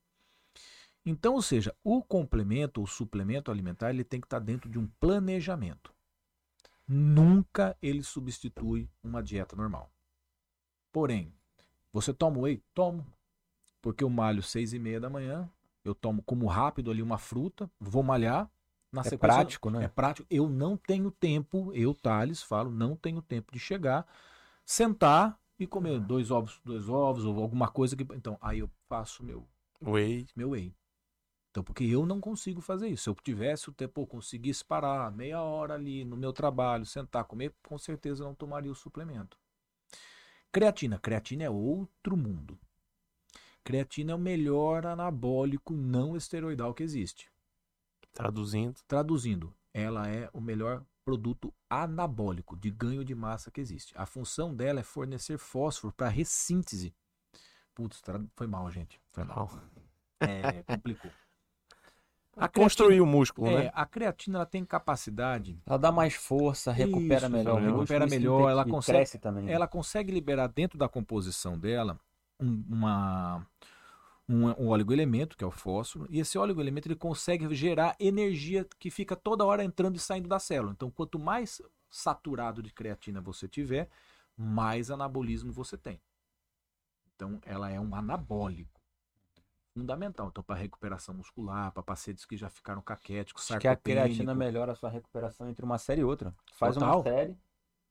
Então, 1.06 1.34
ou 1.35 1.41
seja, 1.41 1.76
o 1.84 2.02
complemento, 2.02 2.81
o 2.81 2.88
suplemento 2.88 3.52
alimentar, 3.52 3.89
ele 3.89 4.03
tem 4.03 4.19
que 4.19 4.26
estar 4.26 4.39
dentro 4.39 4.69
de 4.69 4.80
um 4.80 4.88
planejamento. 4.99 5.94
Nunca 6.88 7.77
ele 7.81 8.03
substitui 8.03 8.89
uma 9.03 9.22
dieta 9.22 9.56
normal. 9.56 9.91
Porém, 10.98 11.32
você 11.94 12.11
toma 12.11 12.40
whey? 12.40 12.60
Tomo. 12.74 13.06
Porque 13.84 14.03
eu 14.03 14.10
malho 14.10 14.41
seis 14.41 14.74
e 14.74 14.80
meia 14.80 14.99
da 14.99 15.07
manhã, 15.07 15.48
eu 15.86 15.94
tomo 15.94 16.24
como 16.24 16.48
rápido 16.48 16.90
ali 16.90 17.03
uma 17.03 17.19
fruta, 17.19 17.69
vou 17.80 18.02
malhar. 18.02 18.49
Na 18.91 19.03
É 19.06 19.15
prático, 19.15 19.69
né? 19.69 19.84
é 19.84 19.88
prático. 19.88 20.28
Eu 20.28 20.49
não 20.49 20.76
tenho 20.76 21.11
tempo, 21.11 21.72
eu, 21.76 21.94
Thales, 21.94 22.41
falo, 22.41 22.72
não 22.72 22.95
tenho 22.95 23.22
tempo 23.22 23.53
de 23.53 23.60
chegar, 23.60 24.07
sentar 24.65 25.40
e 25.60 25.68
comer 25.68 25.99
dois 25.99 26.32
ovos, 26.32 26.60
dois 26.65 26.90
ovos 26.90 27.26
ou 27.26 27.40
alguma 27.44 27.68
coisa 27.68 27.95
que. 27.95 28.02
Então, 28.15 28.36
aí 28.41 28.57
eu 28.57 28.69
faço 28.90 29.24
meu, 29.24 29.48
Whey. 29.80 30.28
meu 30.36 30.49
whey. 30.49 30.74
Então, 31.52 31.64
porque 31.64 31.84
eu 31.84 32.07
não 32.07 32.19
consigo 32.19 32.60
fazer 32.60 32.88
isso. 32.88 33.03
Se 33.03 33.10
eu 33.11 33.15
tivesse 33.24 33.69
o 33.69 33.72
tempo, 33.72 34.02
eu 34.02 34.07
conseguisse 34.07 34.65
parar 34.65 35.11
meia 35.11 35.44
hora 35.44 35.76
ali 35.76 36.03
no 36.03 36.18
meu 36.18 36.34
trabalho, 36.34 36.88
sentar, 36.88 37.24
comer, 37.26 37.53
com 37.68 37.78
certeza 37.78 38.24
eu 38.24 38.28
não 38.30 38.34
tomaria 38.34 38.72
o 38.72 38.76
suplemento. 38.76 39.38
Creatina. 40.52 40.98
Creatina 40.99 41.44
é 41.44 41.49
outro 41.49 42.15
mundo. 42.15 42.60
Creatina 43.64 44.14
é 44.14 44.15
o 44.15 44.19
melhor 44.19 44.86
anabólico 44.86 45.74
não 45.74 46.15
esteroidal 46.15 46.74
que 46.74 46.84
existe. 46.84 47.30
Traduzindo. 48.14 48.80
Traduzindo, 48.88 49.53
ela 49.74 50.07
é 50.07 50.30
o 50.34 50.41
melhor 50.41 50.84
produto 51.03 51.53
anabólico 51.69 52.57
de 52.57 52.72
ganho 52.72 53.03
de 53.06 53.14
massa 53.14 53.52
que 53.52 53.61
existe. 53.61 53.94
A 53.95 54.06
função 54.06 54.56
dela 54.56 54.80
é 54.80 54.84
fornecer 54.84 55.38
fósforo 55.38 55.94
para 55.94 56.10
ressíntese. 56.10 56.94
Putz, 57.76 58.02
foi 58.36 58.48
mal, 58.48 58.69
gente. 58.72 58.99
Foi 59.11 59.24
mal. 59.24 59.49
É, 60.19 60.64
complicou. 60.64 61.11
A 62.39 62.47
construir 62.47 63.01
o 63.01 63.05
músculo, 63.05 63.47
É, 63.47 63.64
né? 63.65 63.72
a 63.73 63.85
creatina 63.85 64.38
ela 64.39 64.45
tem 64.45 64.64
capacidade, 64.64 65.59
Ela 65.65 65.77
dá 65.77 65.91
mais 65.91 66.14
força, 66.14 66.72
recupera 66.72 67.22
Isso, 67.26 67.30
melhor 67.31 67.53
o 67.53 67.57
ela 67.57 67.59
músculo, 67.61 67.80
recupera 67.81 68.05
isso 68.05 68.15
melhor, 68.15 68.49
ela 68.51 68.64
consegue- 68.65 68.97
cresce 68.99 69.18
também. 69.19 69.49
ela 69.49 69.68
consegue 69.68 70.11
liberar 70.11 70.47
dentro 70.47 70.77
da 70.77 70.88
composição 70.88 71.57
dela 71.57 71.99
um, 72.39 72.64
uma, 72.69 73.47
um, 74.30 74.45
um 74.65 74.68
oligoelemento, 74.69 75.35
que 75.35 75.43
é 75.43 75.47
o 75.47 75.51
fósforo, 75.51 76.05
e 76.11 76.19
esse 76.19 76.38
oligoelemento 76.38 76.88
ele 76.88 76.95
consegue 76.95 77.53
gerar 77.55 77.95
energia 77.99 78.68
que 78.77 78.91
fica 78.91 79.15
toda 79.15 79.43
hora 79.43 79.64
entrando 79.64 79.95
e 79.95 79.99
saindo 79.99 80.30
da 80.30 80.38
célula. 80.38 80.73
Então, 80.73 80.91
quanto 80.91 81.18
mais 81.18 81.59
saturado 81.89 82.61
de 82.61 82.72
creatina 82.72 83.19
você 83.19 83.47
tiver, 83.47 83.89
mais 84.38 84.91
anabolismo 84.91 85.51
você 85.51 85.76
tem. 85.76 85.99
Então, 87.15 87.39
ela 87.43 87.72
é 87.72 87.80
um 87.80 87.95
anabólico 87.95 88.76
fundamental. 89.81 90.27
Então, 90.29 90.43
para 90.43 90.55
recuperação 90.55 91.13
muscular, 91.15 91.71
para 91.71 91.83
pacientes 91.83 92.25
que 92.25 92.35
já 92.35 92.49
ficaram 92.49 92.81
caquéticos, 92.81 93.49
Acho 93.51 93.59
que 93.59 93.67
a 93.67 93.75
creatina 93.75 94.07
sarcopênicos. 94.17 94.37
melhora 94.37 94.71
a 94.71 94.75
sua 94.75 94.89
recuperação 94.89 95.49
entre 95.49 95.63
uma 95.63 95.77
série 95.77 96.01
e 96.01 96.03
outra. 96.03 96.33
Faz 96.55 96.73
Total. 96.75 96.95
uma 96.97 97.03
série, 97.03 97.37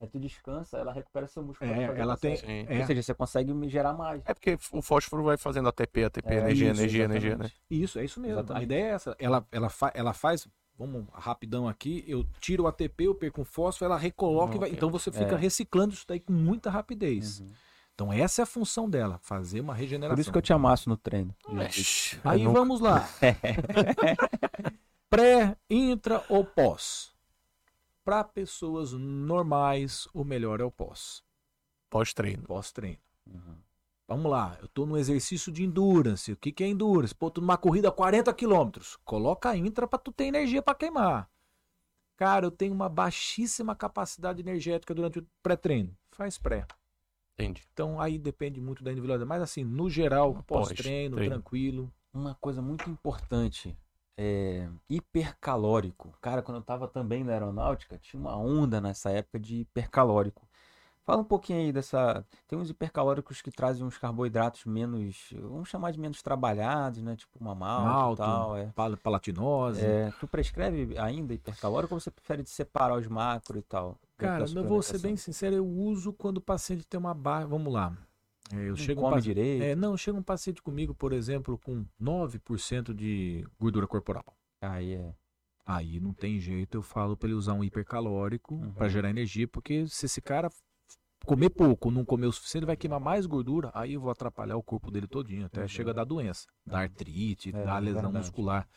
aí 0.01 0.09
tu 0.09 0.19
descansa, 0.19 0.79
ela 0.79 0.93
recupera 0.93 1.27
seu 1.27 1.43
músculo. 1.43 1.71
É, 1.71 1.85
ela 1.99 2.17
tem. 2.17 2.35
é. 2.69 2.81
Ou 2.81 2.87
seja, 2.87 3.03
você 3.03 3.15
consegue 3.15 3.55
me 3.55 3.69
gerar 3.69 3.93
mais. 3.93 4.23
É 4.27 4.35
porque 4.35 4.59
o 4.73 4.83
fósforo 4.83 5.23
vai 5.25 5.37
fazendo 5.37 5.69
ATP, 5.69 6.05
ATP, 6.05 6.29
É, 6.35 6.39
energia, 6.39 6.73
isso, 6.73 6.81
energia, 6.81 7.01
exatamente. 7.05 7.27
energia, 7.27 7.45
né? 7.45 7.51
Isso, 7.71 7.99
é 7.99 8.05
isso 8.05 8.21
mesmo. 8.21 8.39
Exatamente. 8.41 8.61
A 8.61 8.65
ideia 8.65 8.85
é 8.85 8.89
essa. 8.91 9.17
Ela, 9.19 9.47
ela, 9.53 9.69
fa- 9.69 9.93
ela 9.95 10.13
faz. 10.13 10.47
Vamos 10.79 11.07
rapidão 11.15 11.67
aqui. 11.67 12.05
Eu 12.07 12.23
tiro 12.39 12.65
o 12.65 12.67
ATP, 12.67 13.05
eu 13.05 13.15
perco 13.15 13.41
um 13.41 13.45
fósforo, 13.47 13.91
ela 13.91 13.99
recoloca 13.99 14.57
e 14.57 14.59
vai. 14.59 14.71
Então 14.71 14.91
você 14.91 15.11
fica 15.11 15.35
É. 15.35 15.39
reciclando 15.39 15.95
isso 15.95 16.05
daí 16.07 16.21
com 16.21 16.35
muita 16.35 16.69
rapidez. 16.69 17.41
Uhum. 17.41 17.51
Então 17.97 18.13
essa 18.13 18.43
é 18.43 18.45
a 18.45 18.47
função 18.47 18.89
dela, 18.91 19.19
fazer 19.23 19.59
uma 19.61 19.75
regeneração. 19.75 20.15
Por 20.17 20.21
isso 20.21 20.31
que 20.31 20.37
eu 20.37 20.43
te 20.43 20.53
amasso 20.53 20.87
no 20.87 20.99
treino. 20.99 21.35
Aí 22.23 22.45
nunca- 22.45 22.59
vamos 22.61 22.79
lá. 22.79 23.09
Pré, 25.09 25.57
intra 25.71 26.23
ou 26.29 26.45
pós? 26.45 27.15
Para 28.05 28.23
pessoas 28.23 28.93
normais, 28.93 30.07
o 30.13 30.25
melhor 30.25 30.61
é 30.61 30.65
o 30.65 30.71
pós. 30.71 31.23
Pós-treino. 31.89 32.43
Pós-treino. 32.43 32.99
Uhum. 33.27 33.57
Vamos 34.07 34.31
lá, 34.31 34.57
eu 34.61 34.69
tô 34.69 34.87
num 34.87 34.97
exercício 34.97 35.51
de 35.51 35.65
endurance. 35.65 36.31
O 36.31 36.37
que, 36.37 36.53
que 36.53 36.63
é 36.63 36.69
endurance? 36.69 37.15
Pô, 37.15 37.29
tô 37.31 37.41
numa 37.41 37.57
corrida 37.57 37.89
a 37.89 37.93
40 37.93 38.33
quilômetros. 38.35 38.97
Coloca 39.05 39.49
a 39.51 39.57
intra 39.57 39.87
pra 39.87 39.99
tu 39.99 40.13
ter 40.13 40.25
energia 40.25 40.63
pra 40.63 40.75
queimar. 40.75 41.29
Cara, 42.17 42.47
eu 42.47 42.51
tenho 42.51 42.73
uma 42.75 42.89
baixíssima 42.89 43.75
capacidade 43.75 44.41
energética 44.41 44.95
durante 44.95 45.19
o 45.19 45.27
pré-treino. 45.43 45.97
Faz 46.13 46.39
pré. 46.39 46.67
Entendi. 47.39 47.63
Então 47.73 48.01
aí 48.01 48.19
depende 48.19 48.61
muito 48.61 48.83
da 48.83 48.91
individualidade. 48.91 49.29
Mas 49.29 49.43
assim, 49.43 49.63
no 49.63 49.91
geral, 49.91 50.35
Pós, 50.47 50.69
pós-treino, 50.69 51.17
treino. 51.17 51.35
tranquilo. 51.35 51.93
Uma 52.13 52.35
coisa 52.35 52.63
muito 52.63 52.89
importante 52.89 53.77
é 54.17 54.69
hipercalórico. 54.89 56.17
Cara, 56.23 56.41
quando 56.41 56.57
eu 56.57 56.63
tava 56.63 56.89
também 56.89 57.23
na 57.23 57.33
aeronáutica, 57.33 57.99
tinha 57.99 58.19
uma 58.19 58.37
onda 58.37 58.81
nessa 58.81 59.11
época 59.11 59.39
de 59.39 59.57
hipercalórico. 59.57 60.49
Fala 61.07 61.21
um 61.23 61.25
pouquinho 61.25 61.61
aí 61.61 61.73
dessa. 61.73 62.27
Tem 62.49 62.59
uns 62.59 62.69
hipercalóricos 62.69 63.41
que 63.41 63.53
trazem 63.53 63.85
uns 63.87 63.97
carboidratos 63.97 64.65
menos. 64.65 65.33
Vamos 65.41 65.69
chamar 65.69 65.93
de 65.93 66.01
menos 66.01 66.21
trabalhados, 66.21 67.01
né? 67.01 67.15
Tipo 67.15 67.39
uma 67.41 67.55
malta 67.55 67.89
Malto, 67.89 68.23
e 68.23 68.27
tal. 68.27 68.57
É. 68.57 68.67
pal- 68.75 68.97
palatinose. 68.97 69.81
É, 69.85 70.13
tu 70.19 70.27
prescreve 70.27 70.99
ainda 70.99 71.33
hipercalórico 71.33 71.95
ou 71.95 72.01
você 72.01 72.11
prefere 72.11 72.45
separar 72.45 72.99
os 72.99 73.07
macro 73.07 73.57
e 73.57 73.63
tal? 73.63 73.97
Cara, 74.19 74.45
eu 74.53 74.65
vou 74.67 74.83
ser 74.83 74.99
bem 74.99 75.17
sincero, 75.17 75.55
eu 75.55 75.65
uso 75.67 76.13
quando 76.13 76.39
o 76.39 76.41
paciente 76.41 76.85
tem 76.85 76.99
uma 76.99 77.15
barra. 77.15 77.47
Vamos 77.47 77.73
lá. 77.73 77.97
É, 78.53 78.57
eu 78.57 78.69
Não 78.71 78.77
chego 78.77 79.01
um 79.01 79.05
come 79.05 79.15
paci- 79.17 79.25
direito. 79.29 79.63
É, 79.63 79.75
não, 79.77 79.97
chega 79.97 80.19
um 80.19 80.23
paciente 80.23 80.61
comigo, 80.61 80.93
por 80.93 81.13
exemplo, 81.13 81.57
com 81.59 81.85
9% 82.01 82.93
de 82.93 83.47
gordura 83.61 83.87
corporal. 83.87 84.25
Aí 84.61 84.95
é. 84.95 85.15
Aí 85.65 85.99
não 86.01 86.13
tem 86.13 86.39
jeito, 86.41 86.79
eu 86.79 86.83
falo 86.83 87.17
pra 87.17 87.29
ele 87.29 87.37
usar 87.37 87.53
um 87.53 87.63
hipercalórico 87.65 88.55
Uhum. 88.55 88.73
pra 88.73 88.89
gerar 88.89 89.11
energia, 89.11 89.47
porque 89.49 89.87
se 89.89 90.07
esse 90.07 90.21
cara 90.21 90.49
comer 91.27 91.51
pouco, 91.51 91.91
não 91.91 92.05
comer 92.05 92.27
o 92.27 92.33
suficiente, 92.33 92.61
ele 92.61 92.67
vai 92.67 92.77
queimar 92.77 93.01
mais 93.01 93.27
gordura, 93.27 93.71
aí 93.75 93.95
eu 93.95 94.01
vou 94.01 94.11
atrapalhar 94.11 94.57
o 94.57 94.63
corpo 94.63 94.91
dele 94.91 95.07
todinho, 95.07 95.47
até 95.47 95.63
Uhum. 95.63 95.69
chega 95.69 95.91
a 95.91 95.95
dar 95.95 96.05
doença, 96.05 96.47
dar 96.67 96.81
artrite, 96.81 97.51
É, 97.55 97.65
dar 97.65 97.79
lesão 97.81 98.03
verdade. 98.05 98.19
muscular. 98.19 98.69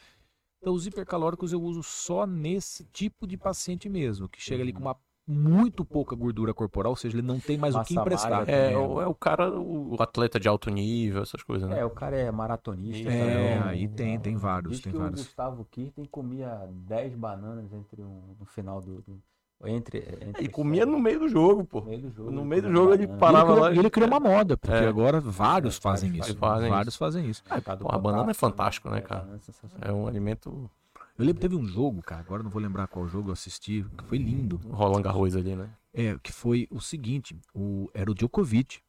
Então 0.61 0.73
os 0.73 0.85
hipercalóricos 0.85 1.53
eu 1.53 1.61
uso 1.61 1.81
só 1.83 2.25
nesse 2.27 2.83
tipo 2.85 3.25
de 3.25 3.37
paciente 3.37 3.87
mesmo, 3.87 4.27
que 4.27 4.41
chega 4.41 4.61
ali 4.63 4.73
com 4.73 4.81
uma 4.81 4.97
muito 5.31 5.85
pouca 5.85 6.15
gordura 6.15 6.55
corporal, 6.55 6.91
ou 6.93 6.95
seja, 6.95 7.15
ele 7.15 7.25
não 7.25 7.39
tem 7.39 7.55
mais 7.55 7.75
o 7.75 7.83
que 7.83 7.93
Massa 7.93 8.01
emprestar. 8.01 8.49
É, 8.49 8.75
o, 8.75 8.99
é 8.99 9.05
o 9.05 9.13
cara, 9.13 9.51
o, 9.51 9.95
o 9.95 10.01
atleta 10.01 10.39
de 10.39 10.47
alto 10.47 10.71
nível, 10.71 11.21
essas 11.21 11.43
coisas, 11.43 11.69
né? 11.69 11.79
É, 11.79 11.85
o 11.85 11.91
cara 11.91 12.17
é 12.17 12.31
maratonista. 12.31 13.07
É, 13.11 13.19
também. 13.19 13.57
aí 13.59 13.87
tem, 13.89 14.19
tem 14.19 14.35
vários, 14.35 14.73
Diz 14.73 14.81
tem 14.81 14.91
que 14.91 14.97
vários. 14.97 15.21
o 15.21 15.23
Gustavo 15.23 15.65
Kirten 15.65 16.05
comia 16.05 16.67
10 16.87 17.13
bananas 17.13 17.71
entre 17.73 18.01
um, 18.01 18.35
no 18.39 18.45
final 18.47 18.81
do. 18.81 19.01
do- 19.03 19.21
entre, 19.65 19.99
entre 20.21 20.43
E 20.45 20.47
comia 20.47 20.85
no 20.85 20.99
meio 20.99 21.19
do 21.19 21.27
jogo, 21.29 21.65
pô. 21.65 21.81
no 21.81 21.87
meio 21.87 22.01
do 22.01 22.09
jogo. 22.11 22.31
no 22.31 22.41
ele 22.41 22.49
meio 22.49 22.61
do 22.61 22.71
jogo 22.71 22.93
ele 22.93 23.07
parava 23.07 23.51
ele, 23.51 23.53
criou, 23.53 23.59
lá 23.59 23.71
e- 23.73 23.79
ele 23.79 23.89
criou 23.89 24.07
uma 24.07 24.19
moda, 24.19 24.55
porque 24.57 24.73
É. 24.75 24.87
agora 24.87 25.19
vários 25.19 25.77
É, 25.77 25.81
fazem 25.81 26.15
isso. 26.17 26.35
fazem 26.37 26.69
vários 26.69 26.95
fazem 26.95 27.25
isso. 27.29 27.43
Ah, 27.49 27.59
do 27.75 27.85
Pô, 27.85 27.93
a 27.93 27.97
banana 27.97 28.31
é 28.31 28.33
fantástico, 28.33 28.89
né, 28.89 28.99
É, 28.99 29.01
cara? 29.01 29.39
é. 29.83 29.89
É 29.89 29.91
um 29.91 30.07
alimento 30.07 30.69
Eu 31.17 31.25
lembro 31.25 31.35
que 31.35 31.41
teve 31.41 31.55
um 31.57 31.65
jogo, 31.65 32.01
cara, 32.01 32.21
agora 32.21 32.41
não 32.41 32.49
vou 32.49 32.61
lembrar 32.61 32.87
qual 32.87 33.05
jogo 33.07 33.29
eu 33.29 33.33
assisti, 33.33 33.85
que 33.97 34.03
foi 34.05 34.17
lindo. 34.17 34.61
Roland 34.71 35.01
Garros 35.01 35.35
ali, 35.35 35.53
né? 35.55 35.69
É, 35.93 36.17
que 36.23 36.31
foi 36.31 36.65
o 36.71 36.79
seguinte, 36.79 37.35
o, 37.53 37.89
era 37.93 38.09
o 38.09 38.13
Djokovic. 38.15 38.79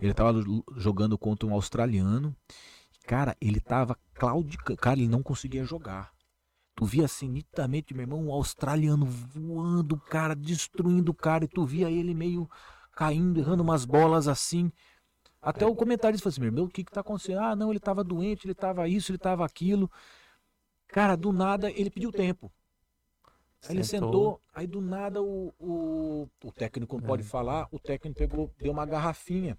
Ele 0.00 0.12
tava 0.12 0.34
jogando 0.76 1.16
contra 1.16 1.48
um 1.48 1.54
australiano. 1.54 2.34
Cara, 3.06 3.34
ele 3.40 3.58
tava 3.60 3.96
claudicando. 4.14 4.78
Cara, 4.78 4.98
ele 4.98 5.08
não 5.08 5.22
conseguia 5.22 5.64
jogar. 5.64 6.12
Tu 6.74 6.84
via 6.84 7.04
assim, 7.04 7.28
nitidamente, 7.28 7.92
meu 7.94 8.02
irmão, 8.02 8.26
um 8.26 8.32
australiano 8.32 9.04
voando, 9.06 9.98
cara, 9.98 10.34
destruindo 10.34 11.12
o 11.12 11.14
cara. 11.14 11.44
E 11.44 11.48
tu 11.48 11.64
via 11.64 11.90
ele 11.90 12.14
meio 12.14 12.48
caindo, 12.92 13.40
errando 13.40 13.62
umas 13.62 13.84
bolas 13.84 14.26
assim. 14.26 14.72
Até 15.40 15.66
o 15.66 15.74
comentarista 15.74 16.22
falou 16.22 16.32
assim, 16.32 16.40
meu 16.40 16.48
irmão, 16.48 16.64
o 16.64 16.68
que 16.68 16.84
que 16.84 16.92
tá 16.92 17.00
acontecendo? 17.00 17.40
Ah, 17.40 17.56
não, 17.56 17.70
ele 17.70 17.80
tava 17.80 18.04
doente, 18.04 18.46
ele 18.46 18.54
tava 18.54 18.88
isso, 18.88 19.10
ele 19.10 19.18
tava 19.18 19.44
aquilo. 19.44 19.90
Cara, 20.88 21.16
do 21.16 21.32
nada, 21.32 21.70
ele 21.70 21.90
pediu 21.90 22.12
tempo. 22.12 22.52
Aí 23.68 23.76
ele 23.76 23.84
Sentou. 23.84 24.08
sentou, 24.08 24.40
aí 24.54 24.66
do 24.66 24.80
nada 24.80 25.22
o, 25.22 25.52
o, 25.58 26.28
o 26.44 26.52
técnico 26.52 26.96
não 26.96 27.06
pode 27.06 27.22
falar, 27.22 27.68
o 27.70 27.78
técnico 27.78 28.18
pegou, 28.18 28.50
deu 28.58 28.72
uma 28.72 28.84
garrafinha 28.84 29.56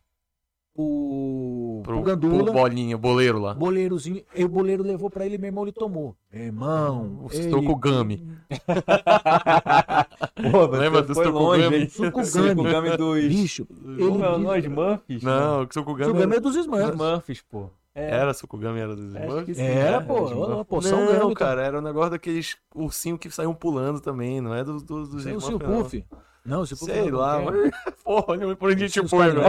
o, 0.75 1.81
Pro, 1.83 1.99
o 1.99 2.01
Gandula, 2.01 2.43
pro 2.45 2.53
bolinha, 2.53 2.97
boleiro 2.97 3.39
lá. 3.39 3.53
boleirozinho, 3.53 4.23
e 4.35 4.43
o 4.43 4.49
boleiro 4.49 4.83
levou 4.83 5.09
pra 5.09 5.25
ele, 5.25 5.37
meu 5.37 5.47
irmão, 5.49 5.63
ele 5.65 5.71
tomou. 5.71 6.15
Meu 6.31 6.43
irmão, 6.45 7.19
O 7.23 7.27
ele- 7.31 7.43
Stokogami. 7.43 8.27
Pô, 10.51 10.65
Lembra 10.65 11.01
do 11.01 11.13
Stokogami? 11.13 11.89
Sukugami. 11.89 12.25
Stokogami 12.25 12.97
dos. 12.97 13.23
bicho, 13.27 13.67
ele 13.85 14.01
é 14.03 14.05
o 14.05 14.11
diz- 14.11 14.19
nome? 14.19 14.59
Smurfs? 14.59 15.23
Não, 15.23 15.61
o 15.61 15.63
Stokogami 15.65 16.21
era, 16.21 16.35
é 16.35 16.39
dos 16.39 16.55
Smurfs. 16.55 16.89
Smurfs, 16.91 17.41
pô. 17.49 17.69
É, 17.95 18.09
era 18.17 18.33
Stokogami, 18.33 18.79
era 18.79 18.95
dos 18.95 19.15
acho 19.15 19.25
Smurfs? 19.27 19.57
sim, 19.57 19.63
Era, 19.63 19.99
né? 19.99 20.05
pô, 20.07 20.25
Smurf. 20.27 20.51
ô, 20.53 20.65
poção 20.65 21.05
não, 21.05 21.19
Gami, 21.19 21.35
cara, 21.35 21.61
era 21.61 21.77
um 21.77 21.81
negócio 21.83 22.11
daqueles 22.11 22.57
ursinhos 22.73 23.19
que 23.19 23.29
saíam 23.29 23.53
pulando 23.53 23.99
também, 23.99 24.41
não 24.41 24.53
é 24.53 24.63
dos, 24.63 24.81
dos, 24.83 25.09
dos 25.09 25.23
Sem 25.23 25.35
o 25.35 25.37
Smurfs, 25.37 25.67
não. 25.69 25.83
Puff. 25.83 26.05
Não, 26.11 26.17
o 26.45 26.65
seu 26.65 26.77
Puff 26.77 26.91
Sei 26.91 27.09
não, 27.09 27.19
lá, 27.19 27.37
não 27.39 27.45
mas... 27.45 27.71
Porra, 28.03 28.55
por 28.55 28.69
onde 28.71 28.83
a 28.83 28.87
gente 28.87 28.99
Os 28.99 29.09
foi, 29.09 29.31
velho. 29.31 29.41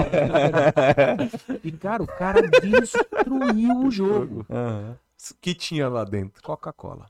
E, 1.62 1.72
cara, 1.72 2.02
o 2.02 2.06
cara 2.06 2.40
destruiu 2.42 3.78
o 3.86 3.90
jogo. 3.90 4.46
O 4.48 5.34
que 5.40 5.54
tinha 5.54 5.88
lá 5.88 6.04
dentro? 6.04 6.42
Coca-Cola. 6.42 7.06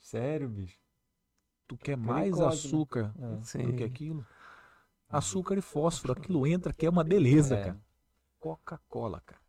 Sério, 0.00 0.48
bicho? 0.48 0.76
Tu 1.68 1.76
quer 1.76 1.96
mais 1.96 2.36
né? 2.38 2.46
açúcar 2.46 3.12
É. 3.20 3.42
Sim. 3.42 3.66
do 3.66 3.72
que 3.74 3.84
aquilo? 3.84 4.26
Açúcar 5.08 5.56
e 5.56 5.60
fósforo, 5.60 6.12
aquilo 6.12 6.46
entra, 6.46 6.72
que 6.72 6.84
é 6.86 6.90
uma 6.90 7.04
beleza, 7.04 7.54
É. 7.54 7.64
cara. 7.64 7.80
Coca-Cola, 8.40 9.22
cara. 9.24 9.40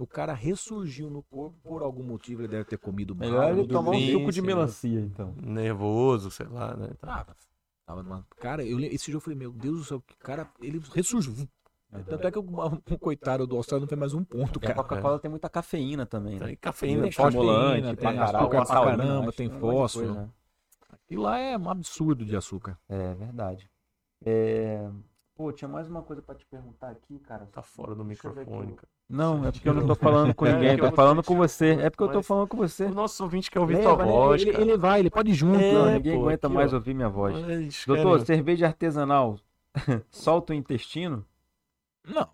O 0.00 0.06
cara 0.06 0.32
ressurgiu 0.32 1.08
no 1.08 1.22
corpo 1.22 1.56
por 1.62 1.82
algum 1.82 2.02
motivo, 2.02 2.40
ele 2.42 2.48
deve 2.48 2.64
ter 2.64 2.78
comido 2.78 3.14
mal. 3.14 3.28
Melhor 3.28 3.44
ele 3.50 3.66
dormiu 3.66 3.68
tomar 3.68 3.90
um 3.92 4.00
suco 4.00 4.32
de 4.32 4.40
lá. 4.40 4.46
melancia, 4.46 5.00
então. 5.00 5.34
Nervoso, 5.40 6.30
sei 6.30 6.46
lá, 6.46 6.74
né? 6.76 6.90
Ah, 7.02 7.24
tava 7.86 8.02
numa... 8.02 8.26
Cara, 8.38 8.64
eu, 8.64 8.78
esse 8.80 9.06
jogo 9.10 9.18
eu 9.18 9.20
falei, 9.20 9.38
meu 9.38 9.52
Deus 9.52 9.78
do 9.78 9.84
céu, 9.84 10.00
que 10.00 10.16
cara, 10.16 10.48
ele 10.60 10.82
ressurgiu. 10.92 11.48
Tanto 12.06 12.26
é 12.26 12.30
que 12.30 12.38
o, 12.38 12.42
o 12.42 12.98
coitado 12.98 13.46
do 13.46 13.56
Austrália 13.56 13.82
não 13.82 13.88
fez 13.88 13.98
mais 13.98 14.14
um 14.14 14.24
ponto, 14.24 14.58
a 14.58 14.62
cara. 14.62 14.74
Coca-Cola 14.74 15.18
tem 15.20 15.30
muita 15.30 15.48
cafeína 15.48 16.04
também, 16.04 16.40
né? 16.40 16.46
Tem 16.46 16.56
cafeína, 16.56 17.02
Tem 17.02 17.10
estimulante, 17.10 17.96
tem 17.96 18.18
açúcar 18.18 18.66
pra 18.66 18.66
caramba, 18.66 19.32
tem 19.32 19.48
de 19.48 19.58
fósforo. 19.60 20.06
coisa, 20.06 20.20
né? 20.22 20.30
E 21.08 21.16
lá 21.16 21.38
é 21.38 21.56
um 21.56 21.70
absurdo 21.70 22.24
de 22.24 22.34
açúcar. 22.36 22.78
É 22.88 23.14
verdade. 23.14 23.70
É... 24.24 24.90
Pô, 25.36 25.52
tinha 25.52 25.68
mais 25.68 25.88
uma 25.88 26.02
coisa 26.02 26.22
pra 26.22 26.34
te 26.34 26.46
perguntar 26.46 26.90
aqui, 26.90 27.18
cara. 27.20 27.46
Tá 27.46 27.62
fora 27.62 27.94
do 27.94 28.02
Deixa 28.02 28.28
microfone, 28.28 28.74
cara. 28.74 28.88
Não, 29.08 29.46
é 29.46 29.52
porque 29.52 29.68
eu 29.68 29.74
não 29.74 29.86
tô 29.86 29.94
falando 29.94 30.34
com 30.34 30.46
É, 30.46 30.52
ninguém, 30.54 30.76
que 30.76 30.82
tô 30.82 30.90
falando 30.92 31.22
com 31.22 31.36
você. 31.36 31.72
É 31.80 31.90
porque 31.90 32.02
eu 32.02 32.08
tô 32.08 32.16
Mas- 32.18 32.26
falando 32.26 32.48
com 32.48 32.56
você. 32.56 32.84
O 32.86 32.94
nosso 32.94 33.22
ouvinte 33.22 33.50
quer 33.50 33.60
ouvir 33.60 33.82
tua 33.82 33.94
voz, 33.94 34.42
ele, 34.42 34.56
ele 34.60 34.76
vai, 34.78 35.00
ele 35.00 35.10
pode 35.10 35.30
ir 35.30 35.34
junto. 35.34 35.60
É, 35.60 35.72
Não, 35.72 35.90
ninguém 35.90 36.14
pô, 36.16 36.22
aguenta 36.22 36.46
aqui, 36.46 36.54
mais 36.56 36.72
ó. 36.72 36.76
ouvir 36.76 36.94
minha 36.94 37.08
voz. 37.08 37.36
Eles 37.48 37.84
Doutor, 37.86 38.20
cerveja 38.24 38.66
artesanal 38.66 39.38
solta 40.10 40.52
o 40.52 40.56
intestino? 40.56 41.24
Não. 42.06 42.28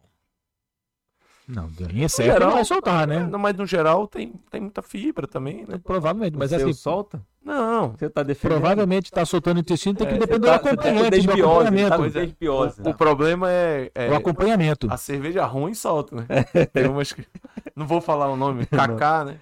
Não, 1.54 1.68
em 1.92 2.02
excesso 2.04 2.22
geral- 2.22 2.48
não 2.48 2.56
vai 2.56 2.64
soltar, 2.64 3.06
né? 3.06 3.26
Não, 3.26 3.38
mas 3.38 3.56
no 3.56 3.66
geral 3.66 4.06
tem, 4.06 4.32
tem 4.50 4.60
muita 4.60 4.82
fibra 4.82 5.26
também, 5.26 5.64
né? 5.68 5.78
Provavelmente, 5.82 6.36
mas 6.36 6.52
o 6.52 6.56
assim, 6.56 6.72
solta? 6.72 7.20
Não. 7.44 7.92
Você 7.92 8.08
tá 8.10 8.22
defendendo? 8.22 8.58
provavelmente 8.60 9.10
tá 9.10 9.24
soltando 9.24 9.56
o 9.56 9.60
intestino, 9.60 9.94
tem 9.96 10.06
que 10.06 10.14
É, 10.14 10.18
depender 10.18 10.46
Tá- 10.46 10.56
do 10.58 10.62
você 10.62 10.68
tá 10.76 10.76
com 10.76 10.80
acompanhante, 10.88 11.10
do 11.10 11.16
desbiose, 11.16 11.40
tá 11.42 11.48
acompanhamento. 11.50 11.90
com 11.90 11.96
Pois 11.96 12.16
é. 12.16 12.20
desbiose. 12.26 12.82
O 12.84 12.94
problema 12.94 13.50
é, 13.50 13.90
é 13.94 14.10
O 14.10 14.14
acompanhamento. 14.14 14.86
a 14.90 14.96
cerveja 14.96 15.44
ruim 15.46 15.74
solta, 15.74 16.16
né? 16.16 16.26
Tem 16.72 16.86
umas 16.86 17.12
que... 17.12 17.26
Não 17.74 17.86
vou 17.86 18.00
falar 18.00 18.28
o 18.28 18.36
nome. 18.36 18.66
Kaká, 18.66 19.24
né? 19.24 19.38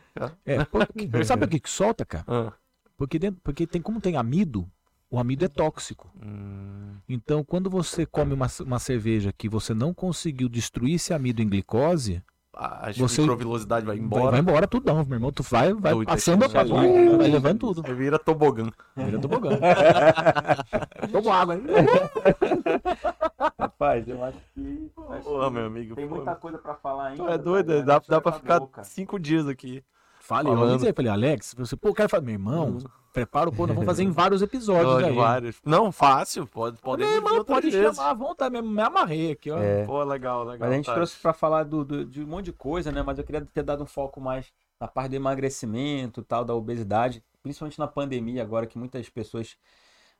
É, 0.47 0.65
porque- 0.65 1.25
sabe 1.25 1.47
por 1.47 1.51
que 1.51 1.61
que 1.61 1.71
solta, 1.71 2.05
cara? 2.05 2.25
Ah. 2.29 2.53
Porque, 2.97 3.19
dentro, 3.19 3.41
porque 3.45 3.67
tem, 3.67 3.81
como 3.81 4.01
tem 4.01 4.17
amido, 4.17 4.69
o 5.11 5.19
amido 5.19 5.45
é 5.45 5.49
tóxico. 5.49 6.11
Hum, 6.23 6.97
Então, 7.09 7.43
quando 7.45 7.71
você 7.71 8.05
come 8.05 8.35
uma, 8.35 8.47
uma 8.61 8.79
cerveja 8.79 9.33
que 9.37 9.49
você 9.49 9.73
não 9.75 9.95
conseguiu 9.95 10.49
destruir 10.49 10.95
esse 10.97 11.15
amido 11.15 11.41
em 11.43 11.49
glicose, 11.49 12.23
a 12.55 12.91
Você- 12.97 13.21
microvilosidade 13.21 13.87
vai 13.87 13.97
vai, 13.97 14.05
embora. 14.05 14.31
vai 14.33 14.41
embora 14.41 14.67
tudo 14.67 14.87
não, 14.93 15.05
meu 15.05 15.15
irmão. 15.17 15.31
Tu 15.33 15.43
vai, 15.45 15.73
vai 15.73 15.95
Do 15.95 16.05
passando 16.05 16.45
a 16.45 16.49
vai, 16.49 16.65
vai- 16.67 17.17
vai 17.17 17.29
levando 17.29 17.59
tudo. 17.61 17.83
Aí 17.87 17.95
vira 17.95 18.19
tobogã. 18.19 18.69
Vira 18.97 19.19
tobogã. 19.21 19.51
Toma 21.13 21.35
água, 21.35 21.55
hein? 21.55 21.63
Rapaz, 23.59 24.09
eu 24.09 24.23
acho 24.25 24.39
que. 24.55 24.91
Pô, 25.25 25.51
meu 25.51 25.67
amigo. 25.67 25.95
Tem 25.95 26.09
pô, 26.09 26.17
muita 26.17 26.35
coisa 26.35 26.59
pra 26.59 26.75
falar 26.75 27.09
ainda. 27.09 27.23
Tu 27.25 27.29
é 27.31 27.39
doido, 27.39 27.73
mas 27.75 27.85
dá, 27.85 28.03
dá 28.09 28.21
pra 28.21 28.33
ficar 28.33 28.61
cara. 28.67 28.85
cinco 28.85 29.19
dias 29.19 29.47
aqui. 29.47 29.83
Falei, 30.21 30.53
eu 30.53 30.63
avisei, 30.63 30.93
falei, 30.93 31.11
Alex, 31.11 31.55
você, 31.57 31.75
pô, 31.77 31.89
o 31.91 31.95
cara 31.95 32.09
fala, 32.09 32.23
meu 32.23 32.35
irmão, 32.35 32.79
prepara 33.19 33.49
o 33.49 33.53
pô, 33.53 33.67
nós 33.67 33.75
vamos 33.75 33.87
fazer 33.87 34.03
em 34.05 34.11
vários 34.13 34.43
episódios 34.43 35.03
aí. 35.05 35.15
vários. 35.15 35.57
Não, 35.65 35.91
fácil. 35.93 36.47
Pode, 36.47 36.79
pode 36.79 37.03
Meu 37.03 37.11
irmão, 37.17 37.45
pode 37.45 37.71
vezes. 37.71 37.97
chamar 37.97 38.11
à 38.11 38.15
vontade, 38.15 38.51
me, 38.55 38.63
me 38.63 38.83
amarrei 38.83 39.33
aqui, 39.33 39.51
ó. 39.51 39.59
É. 39.59 39.85
Pô, 39.85 40.03
legal, 40.05 40.45
legal. 40.45 40.59
Mas 40.61 40.71
a 40.71 40.75
gente 40.77 40.87
tá. 40.87 40.95
trouxe 40.95 41.17
pra 41.21 41.33
falar 41.33 41.65
do, 41.65 41.85
do- 41.85 42.05
de 42.05 42.23
um 42.23 42.27
monte 42.27 42.47
de 42.47 42.53
coisa, 42.53 42.93
né? 42.93 43.03
Mas 43.03 43.19
eu 43.19 43.25
queria 43.25 43.41
ter 43.53 43.63
dado 43.63 43.83
um 43.83 43.87
foco 43.87 44.21
mais 44.21 44.53
na 44.81 44.87
parte 44.87 45.11
do 45.11 45.17
emagrecimento, 45.17 46.23
tal, 46.23 46.45
da 46.45 46.55
obesidade, 46.55 47.23
principalmente 47.43 47.79
na 47.79 47.87
pandemia 47.89 48.43
agora 48.43 48.67
que 48.67 48.79
muitas 48.79 49.09
pessoas 49.09 49.57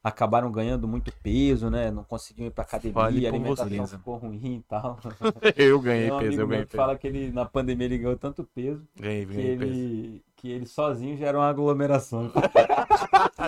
acabaram 0.03 0.51
ganhando 0.51 0.87
muito 0.87 1.13
peso, 1.23 1.69
né? 1.71 1.91
Não 1.91 2.05
conseguiam 2.05 2.47
ir 2.47 2.51
pra 2.51 2.65
academia, 2.65 2.95
Fale 2.95 3.27
a 3.27 3.31
alimentação 3.31 3.87
você. 3.87 3.97
ficou 3.99 4.17
ruim 4.17 4.57
e 4.57 4.63
tal. 4.69 4.99
Eu 5.57 5.81
ganhei 5.81 6.11
um 6.11 6.19
peso, 6.19 6.41
eu 6.41 6.47
ganhei 6.49 6.65
peso. 6.65 6.77
fala 6.77 6.97
que 6.97 7.07
ele, 7.07 7.31
na 7.33 7.45
pandemia 7.45 7.87
ele 7.87 7.99
ganhou 7.99 8.17
tanto 8.17 8.45
peso 8.55 8.87
Ganhei, 8.99 9.27
que 9.27 9.33
ganhei 9.35 9.57
peso. 9.57 9.73
ele, 9.73 10.25
que 10.37 10.51
ele 10.51 10.67
sozinho 10.67 11.17
já 11.17 11.27
era 11.27 11.39
uma 11.39 11.49
aglomeração. 11.49 12.31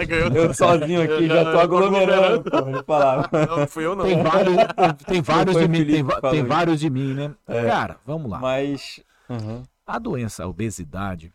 Ganhou. 0.08 0.28
Eu 0.32 0.54
sozinho 0.54 1.02
aqui 1.02 1.26
já 1.26 1.52
tô 1.52 1.58
aglomerando, 1.58 2.50
pô, 2.50 2.68
ele 2.68 2.82
falava. 2.84 3.28
Não, 3.32 3.58
não 3.58 3.66
fui 3.66 3.84
eu 3.84 3.94
não. 3.96 4.04
Tem 4.04 4.22
vários, 4.22 4.56
tem 5.06 5.20
vários 5.22 5.56
de 5.56 5.68
mim, 5.68 5.84
tem, 5.84 6.06
tem 6.30 6.44
vários 6.44 6.80
de 6.80 6.90
mim, 6.90 7.14
né? 7.14 7.34
Cara, 7.46 7.96
vamos 8.06 8.30
lá. 8.30 8.38
Mas. 8.38 9.00
Uhum. 9.28 9.62
A 9.86 9.98
doença, 9.98 10.44
a 10.44 10.48
obesidade, 10.48 11.32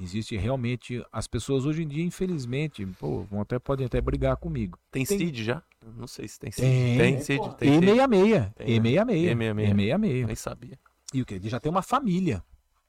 existe 0.00 0.36
realmente. 0.36 1.04
As 1.12 1.26
pessoas 1.26 1.64
hoje 1.66 1.82
em 1.82 1.88
dia, 1.88 2.04
infelizmente, 2.04 2.84
pô, 2.98 3.22
vão 3.24 3.40
até, 3.40 3.58
podem 3.58 3.86
até 3.86 4.00
brigar 4.00 4.36
comigo. 4.36 4.78
Tem 4.90 5.04
Tem- 5.04 5.18
CID 5.18 5.44
já? 5.44 5.62
Não 5.96 6.06
sei 6.06 6.26
se 6.28 6.38
tem 6.38 6.50
CID. 6.52 6.66
Tem. 6.66 6.98
Tem 7.20 7.36
pô. 7.38 7.48
Tem 7.54 7.72
CID. 7.80 7.86
E66. 7.86 8.52
Tem, 8.54 8.70
né? 8.80 8.80
E66. 8.80 9.36
E66. 9.36 9.74
E66. 9.74 10.26
Nem 10.26 10.36
sabia. 10.36 10.78
E 11.14 11.22
o 11.22 11.26
que? 11.26 11.34
Ele 11.34 11.48
já 11.48 11.58
tem 11.60 11.70
uma 11.70 11.82
família. 11.82 12.42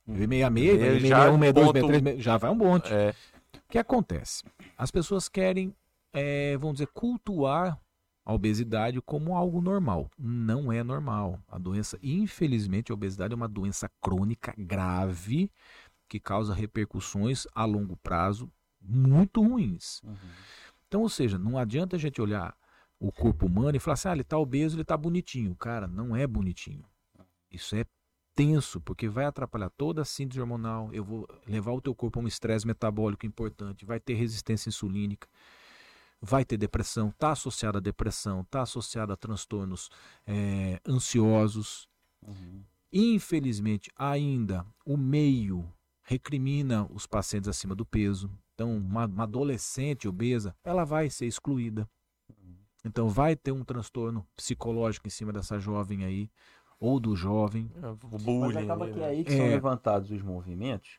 O 0.06 0.12
E66, 0.12 0.58
Ele 0.58 1.06
E61, 1.06 1.08
já 1.08 1.30
E62, 1.30 1.52
ponto- 1.54 1.78
E63, 1.78 2.18
já 2.20 2.36
vai 2.36 2.50
um 2.50 2.54
monte. 2.54 2.92
É, 2.92 3.14
O 3.56 3.70
que 3.70 3.78
acontece? 3.78 4.42
As 4.76 4.90
pessoas 4.90 5.28
querem, 5.28 5.72
é, 6.12 6.56
vamos 6.58 6.74
dizer, 6.76 6.88
cultuar 6.88 7.78
a 8.24 8.32
obesidade 8.34 9.00
como 9.00 9.34
algo 9.36 9.60
normal. 9.60 10.10
Não 10.18 10.72
é 10.72 10.82
normal. 10.82 11.38
A 11.48 11.56
doença, 11.58 11.98
infelizmente, 12.02 12.90
a 12.90 12.94
obesidade 12.94 13.32
é 13.32 13.36
uma 13.36 13.48
doença 13.48 13.88
crônica 14.00 14.52
grave 14.58 15.50
que 16.10 16.18
causa 16.18 16.52
repercussões 16.52 17.46
a 17.54 17.64
longo 17.64 17.96
prazo 17.96 18.50
muito 18.82 19.40
ruins. 19.40 20.02
Uhum. 20.02 20.16
Então, 20.88 21.02
ou 21.02 21.08
seja, 21.08 21.38
não 21.38 21.56
adianta 21.56 21.94
a 21.94 21.98
gente 21.98 22.20
olhar 22.20 22.56
o 22.98 23.12
corpo 23.12 23.46
humano 23.46 23.76
e 23.76 23.78
falar 23.78 23.94
assim, 23.94 24.08
ah, 24.08 24.12
ele 24.12 24.22
está 24.22 24.36
obeso, 24.36 24.74
ele 24.74 24.82
está 24.82 24.96
bonitinho. 24.96 25.54
Cara, 25.54 25.86
não 25.86 26.16
é 26.16 26.26
bonitinho. 26.26 26.84
Isso 27.48 27.76
é 27.76 27.84
tenso, 28.34 28.80
porque 28.80 29.08
vai 29.08 29.24
atrapalhar 29.24 29.70
toda 29.70 30.02
a 30.02 30.04
síntese 30.04 30.40
hormonal, 30.40 30.92
eu 30.92 31.04
vou 31.04 31.28
levar 31.46 31.72
o 31.72 31.80
teu 31.80 31.94
corpo 31.94 32.18
a 32.18 32.22
um 32.22 32.26
estresse 32.26 32.66
metabólico 32.66 33.26
importante, 33.26 33.84
vai 33.84 34.00
ter 34.00 34.14
resistência 34.14 34.68
insulínica, 34.68 35.28
vai 36.20 36.44
ter 36.44 36.56
depressão, 36.56 37.10
está 37.10 37.32
associada 37.32 37.78
a 37.78 37.80
depressão, 37.80 38.40
está 38.40 38.62
associada 38.62 39.12
a 39.12 39.16
transtornos 39.16 39.90
eh, 40.26 40.80
ansiosos. 40.88 41.88
Uhum. 42.26 42.64
Infelizmente, 42.92 43.90
ainda 43.96 44.66
o 44.84 44.96
meio 44.96 45.70
recrimina 46.10 46.88
os 46.92 47.06
pacientes 47.06 47.48
acima 47.48 47.72
do 47.72 47.86
peso. 47.86 48.28
Então, 48.54 48.76
uma, 48.76 49.06
uma 49.06 49.22
adolescente 49.22 50.08
obesa, 50.08 50.56
ela 50.64 50.84
vai 50.84 51.08
ser 51.08 51.26
excluída. 51.26 51.88
Então, 52.84 53.08
vai 53.08 53.36
ter 53.36 53.52
um 53.52 53.62
transtorno 53.62 54.26
psicológico 54.34 55.06
em 55.06 55.10
cima 55.10 55.32
dessa 55.32 55.60
jovem 55.60 56.04
aí, 56.04 56.28
ou 56.80 56.98
do 56.98 57.14
jovem. 57.14 57.70
o 58.02 58.08
Mas 58.10 58.18
bullying. 58.18 58.64
acaba 58.64 58.84
ali, 58.86 58.92
que 58.92 58.98
é 58.98 59.02
né? 59.02 59.08
aí 59.08 59.24
que 59.24 59.30
são 59.30 59.46
É. 59.46 59.50
levantados 59.50 60.10
os 60.10 60.20
movimentos 60.20 60.98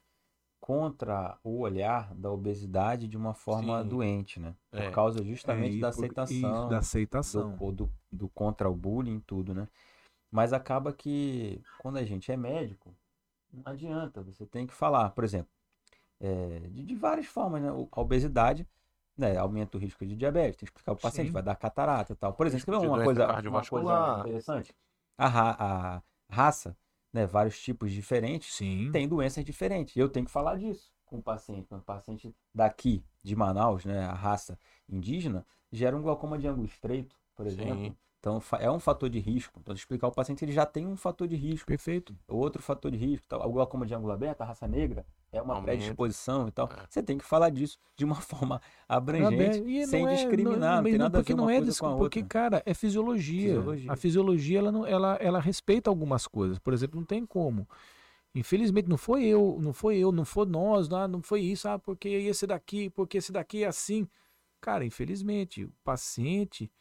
contra 0.61 1.37
o 1.43 1.59
olhar 1.59 2.13
da 2.15 2.31
obesidade 2.31 3.05
de 3.07 3.17
uma 3.17 3.33
forma 3.33 3.83
Sim. 3.83 3.89
doente, 3.89 4.39
né? 4.39 4.55
Por 4.69 4.79
É. 4.79 4.91
causa 4.91 5.21
justamente 5.23 5.77
É, 5.77 5.81
da 5.81 5.87
por- 5.91 6.05
aceitação, 6.05 6.53
isso, 6.61 6.69
da 6.69 6.77
aceitação. 6.77 7.55
do, 7.57 7.63
ou 7.65 7.71
do, 7.73 7.91
do 8.09 8.29
contra 8.29 8.69
o 8.69 8.75
bullying 8.75 9.17
e 9.17 9.21
tudo, 9.21 9.53
né? 9.53 9.67
Mas 10.31 10.53
acaba 10.53 10.93
que 10.93 11.61
quando 11.79 11.97
a 11.97 12.05
gente 12.05 12.31
é 12.31 12.37
médico, 12.37 12.95
não 13.53 13.63
adianta, 13.71 14.21
você 14.21 14.45
tem 14.45 14.67
que 14.67 14.73
falar, 14.73 15.09
por 15.11 15.23
exemplo, 15.23 15.49
é, 16.19 16.59
de, 16.69 16.83
de 16.83 16.95
várias 16.95 17.27
formas, 17.27 17.61
né? 17.61 17.69
A 17.69 18.01
obesidade 18.01 18.67
né, 19.17 19.37
aumenta 19.37 19.77
o 19.77 19.79
risco 19.81 20.05
de 20.05 20.15
diabetes, 20.15 20.57
tem 20.57 20.65
que 20.67 20.71
explicar 20.71 20.93
o 20.93 20.97
paciente, 20.97 21.27
Sim. 21.27 21.33
vai 21.33 21.43
dar 21.43 21.55
catarata 21.55 22.13
e 22.13 22.15
tal. 22.15 22.33
Por 22.33 22.47
exemplo, 22.47 22.79
uma 22.81 23.03
coisa, 23.03 23.27
uma 23.47 23.65
coisa 23.65 24.19
interessante? 24.19 24.75
A, 25.17 25.27
ra- 25.27 25.57
a 25.59 26.03
raça, 26.29 26.75
né, 27.13 27.25
vários 27.25 27.59
tipos 27.61 27.91
diferentes, 27.91 28.55
Sim. 28.55 28.91
tem 28.91 29.07
doenças 29.07 29.43
diferentes. 29.43 29.95
Eu 29.95 30.09
tenho 30.09 30.25
que 30.25 30.31
falar 30.31 30.57
disso 30.57 30.91
com 31.05 31.17
o 31.17 31.21
paciente. 31.23 31.73
Um 31.73 31.79
paciente 31.81 32.33
daqui, 32.53 33.03
de 33.21 33.35
Manaus, 33.35 33.85
né, 33.85 33.99
a 33.99 34.13
raça 34.13 34.57
indígena, 34.89 35.45
gera 35.71 35.95
um 35.95 36.01
glaucoma 36.01 36.37
de 36.37 36.47
ângulo 36.47 36.65
estreito, 36.65 37.15
por 37.35 37.45
exemplo. 37.45 37.75
Sim. 37.75 37.95
Então 38.21 38.39
é 38.59 38.69
um 38.69 38.79
fator 38.79 39.09
de 39.09 39.17
risco. 39.17 39.59
Então, 39.59 39.73
explicar 39.73 40.05
ao 40.05 40.11
paciente, 40.11 40.45
ele 40.45 40.51
já 40.51 40.63
tem 40.63 40.85
um 40.85 40.95
fator 40.95 41.27
de 41.27 41.35
risco, 41.35 41.65
Perfeito. 41.65 42.15
outro 42.27 42.61
fator 42.61 42.91
de 42.91 42.97
risco. 42.97 43.25
Tal. 43.27 43.49
O 43.49 43.51
glaucoma 43.51 43.83
de 43.83 43.95
ângulo 43.95 44.13
aberto, 44.13 44.41
a 44.41 44.45
raça 44.45 44.67
negra, 44.67 45.03
é 45.31 45.41
uma 45.41 45.55
Aumenta. 45.55 45.71
predisposição 45.75 46.47
e 46.47 46.51
tal. 46.51 46.67
É. 46.71 46.85
Você 46.87 47.01
tem 47.01 47.17
que 47.17 47.25
falar 47.25 47.49
disso 47.49 47.79
de 47.97 48.05
uma 48.05 48.13
forma 48.21 48.61
abrangente, 48.87 49.63
E 49.67 49.87
sem 49.87 50.03
não 50.03 50.09
é- 50.09 50.13
discriminar. 50.13 50.77
Não, 50.77 50.83
tem 50.83 50.99
nada 50.99 51.17
a 51.17 51.21
porque 51.21 51.33
ver 51.33 51.37
não 51.37 51.45
uma 51.45 51.53
é 51.55 51.61
com 51.79 51.87
a 51.87 51.97
porque 51.97 52.21
cara 52.21 52.61
é 52.63 52.75
fisiologia. 52.75 53.55
Fisiologia. 53.55 53.91
A 53.91 53.95
fisiologia 53.95 54.59
ela, 54.59 54.71
não, 54.71 54.85
ela, 54.85 55.15
ela 55.15 55.39
respeita 55.39 55.89
algumas 55.89 56.27
coisas. 56.27 56.59
Por 56.59 56.73
exemplo, 56.73 56.99
não 56.99 57.05
tem 57.05 57.25
como. 57.25 57.67
Infelizmente 58.35 58.87
não 58.87 58.97
foi 58.97 59.25
eu, 59.25 59.57
não 59.59 59.73
foi 59.73 59.97
eu, 59.97 60.11
não 60.11 60.23
foi 60.25 60.45
nós, 60.45 60.91
ah, 60.93 61.07
não 61.07 61.23
foi 61.23 61.41
isso, 61.41 61.67
ah, 61.67 61.79
porque 61.79 62.07
esse 62.07 62.45
daqui, 62.45 62.89
porque 62.91 63.17
esse 63.17 63.31
daqui 63.31 63.63
é 63.63 63.67
assim. 63.67 64.07
Cara, 64.61 64.85
infelizmente, 64.85 65.65
o 65.65 65.73
paciente 65.83 66.71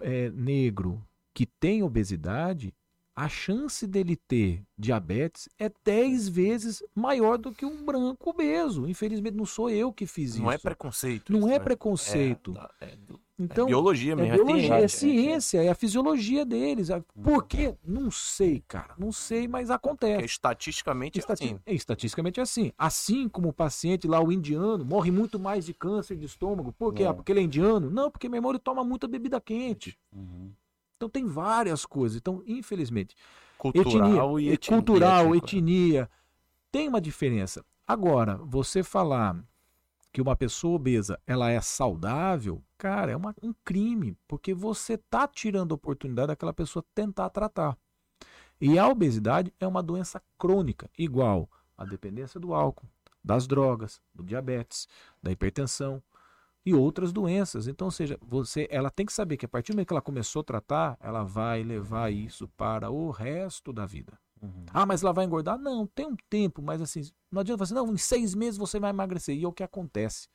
é, 0.00 0.30
negro 0.30 1.02
que 1.34 1.46
tem 1.46 1.82
obesidade, 1.82 2.74
a 3.14 3.28
chance 3.28 3.86
dele 3.86 4.16
ter 4.16 4.62
diabetes 4.78 5.48
é 5.58 5.70
10 5.84 6.28
vezes 6.28 6.82
maior 6.94 7.36
do 7.36 7.52
que 7.52 7.66
um 7.66 7.84
branco 7.84 8.30
obeso. 8.30 8.88
Infelizmente, 8.88 9.36
não 9.36 9.44
sou 9.46 9.68
eu 9.68 9.92
que 9.92 10.06
fiz 10.06 10.36
Não 10.36 10.50
é 10.50 10.54
isso. 10.54 10.62
preconceito. 10.62 11.32
Não 11.32 11.40
isso, 11.40 11.48
é 11.48 11.58
né? 11.58 11.64
preconceito. 11.64 12.50
É, 12.52 12.54
da- 12.54 12.70
é 12.80 12.96
do- 12.96 13.20
Então, 13.42 13.64
é 13.64 13.68
biologia 13.68 14.12
é 14.12 14.16
mesmo. 14.16 14.34
biologia, 14.44 14.74
é, 14.74 14.86
ciência. 14.86 14.98
ciência, 14.98 15.62
é 15.62 15.68
a 15.70 15.74
fisiologia 15.74 16.44
deles. 16.44 16.88
Por 17.22 17.46
quê? 17.46 17.74
Não 17.82 18.10
sei, 18.10 18.62
cara. 18.68 18.94
Não 18.98 19.10
sei, 19.10 19.48
mas 19.48 19.68
Porque 19.68 19.88
acontece. 19.88 20.24
estatisticamente 20.26 21.18
é 21.18 21.20
Estati- 21.20 21.44
assim. 21.44 21.60
é, 21.64 21.72
Estatisticamente 21.74 22.38
é 22.38 22.42
assim. 22.42 22.70
Assim 22.76 23.28
como 23.28 23.48
o 23.48 23.52
paciente 23.52 24.06
lá, 24.06 24.20
o 24.22 24.30
indiano, 24.30 24.84
morre 24.84 25.10
muito 25.10 25.38
mais 25.38 25.64
de 25.64 25.72
câncer 25.72 26.16
de 26.18 26.26
estômago. 26.26 26.70
Por 26.72 26.92
quê? 26.92 27.04
É. 27.04 27.12
Porque 27.12 27.32
ele 27.32 27.40
é 27.40 27.42
indiano? 27.44 27.90
Não, 27.90 28.10
porque 28.10 28.28
meu 28.28 28.36
irmão 28.36 28.50
ele 28.52 28.58
toma 28.58 28.84
muita 28.84 29.08
bebida 29.08 29.40
quente. 29.40 29.96
Uhum. 30.14 30.52
Então 30.98 31.08
tem 31.08 31.24
várias 31.24 31.86
coisas. 31.86 32.18
Então, 32.18 32.42
infelizmente, 32.46 33.16
Cultural 33.56 34.38
etnia, 34.38 34.48
e 34.48 34.50
é 34.50 34.52
etnia. 34.54 34.76
cultural, 34.76 35.30
né? 35.30 35.36
etnia, 35.38 36.10
tem 36.70 36.88
uma 36.88 37.00
diferença. 37.00 37.64
Agora, 37.86 38.36
você 38.44 38.82
falar 38.82 39.42
que 40.12 40.20
uma 40.20 40.36
pessoa 40.36 40.76
obesa 40.76 41.20
ela 41.26 41.50
é 41.50 41.60
saudável, 41.60 42.62
cara, 42.76 43.12
é 43.12 43.16
uma- 43.16 43.34
um 43.42 43.54
crime, 43.64 44.16
porque 44.26 44.52
você 44.52 44.96
tá 44.96 45.26
tirando 45.28 45.72
a 45.72 45.76
oportunidade 45.76 46.28
daquela 46.28 46.52
pessoa 46.52 46.84
tentar 46.94 47.30
tratar. 47.30 47.76
E 48.60 48.78
a 48.78 48.88
obesidade 48.88 49.52
é 49.58 49.66
uma 49.66 49.82
doença 49.82 50.22
crônica, 50.38 50.90
igual 50.98 51.48
a 51.76 51.84
dependência 51.84 52.38
do 52.38 52.52
álcool, 52.52 52.86
das 53.24 53.46
drogas, 53.46 54.00
do 54.14 54.22
diabetes, 54.22 54.86
da 55.22 55.30
hipertensão 55.30 56.02
e 56.64 56.74
outras 56.74 57.12
doenças. 57.12 57.66
Então, 57.66 57.86
ou 57.86 57.90
seja, 57.90 58.18
você, 58.20 58.68
ela 58.70 58.90
tem 58.90 59.06
que 59.06 59.12
saber 59.12 59.36
que 59.36 59.46
a 59.46 59.48
partir 59.48 59.72
do 59.72 59.76
momento 59.76 59.88
que 59.88 59.94
ela 59.94 60.02
começou 60.02 60.40
a 60.40 60.44
tratar, 60.44 60.96
ela 61.00 61.22
vai 61.24 61.62
levar 61.62 62.12
isso 62.12 62.48
para 62.48 62.90
o 62.90 63.10
resto 63.10 63.72
da 63.72 63.86
vida. 63.86 64.18
Uhum. 64.42 64.64
Ah, 64.72 64.86
mas 64.86 65.02
ela 65.02 65.12
vai 65.12 65.24
engordar? 65.24 65.58
Não, 65.58 65.86
tem 65.86 66.06
um 66.06 66.16
tempo, 66.28 66.62
mas 66.62 66.80
assim, 66.80 67.02
não 67.30 67.40
adianta 67.40 67.64
você, 67.66 67.74
não, 67.74 67.92
em 67.92 67.96
seis 67.98 68.34
meses 68.34 68.56
você 68.58 68.78
vai 68.80 68.90
emagrecer. 68.90 69.36
E 69.36 69.44
é 69.44 69.48
o 69.48 69.52
que 69.52 69.62
acontece. 69.62 70.28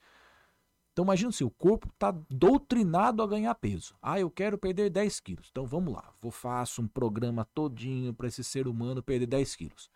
Então 0.93 1.03
imagina 1.03 1.31
se 1.31 1.43
o 1.43 1.49
corpo 1.49 1.89
está 1.89 2.11
doutrinado 2.29 3.21
a 3.21 3.27
ganhar 3.27 3.53
peso. 3.55 3.95
Ah, 4.01 4.17
eu 4.19 4.29
quero 4.29 4.57
perder 4.57 4.89
10 4.89 5.19
quilos. 5.19 5.49
Então 5.51 5.65
vamos 5.65 5.93
lá, 5.93 6.05
vou 6.21 6.31
faço 6.31 6.81
um 6.81 6.87
programa 6.87 7.45
todinho 7.53 8.13
para 8.13 8.27
esse 8.27 8.43
ser 8.43 8.67
humano 8.67 9.03
perder 9.03 9.25
10 9.25 9.55
quilos. 9.55 9.89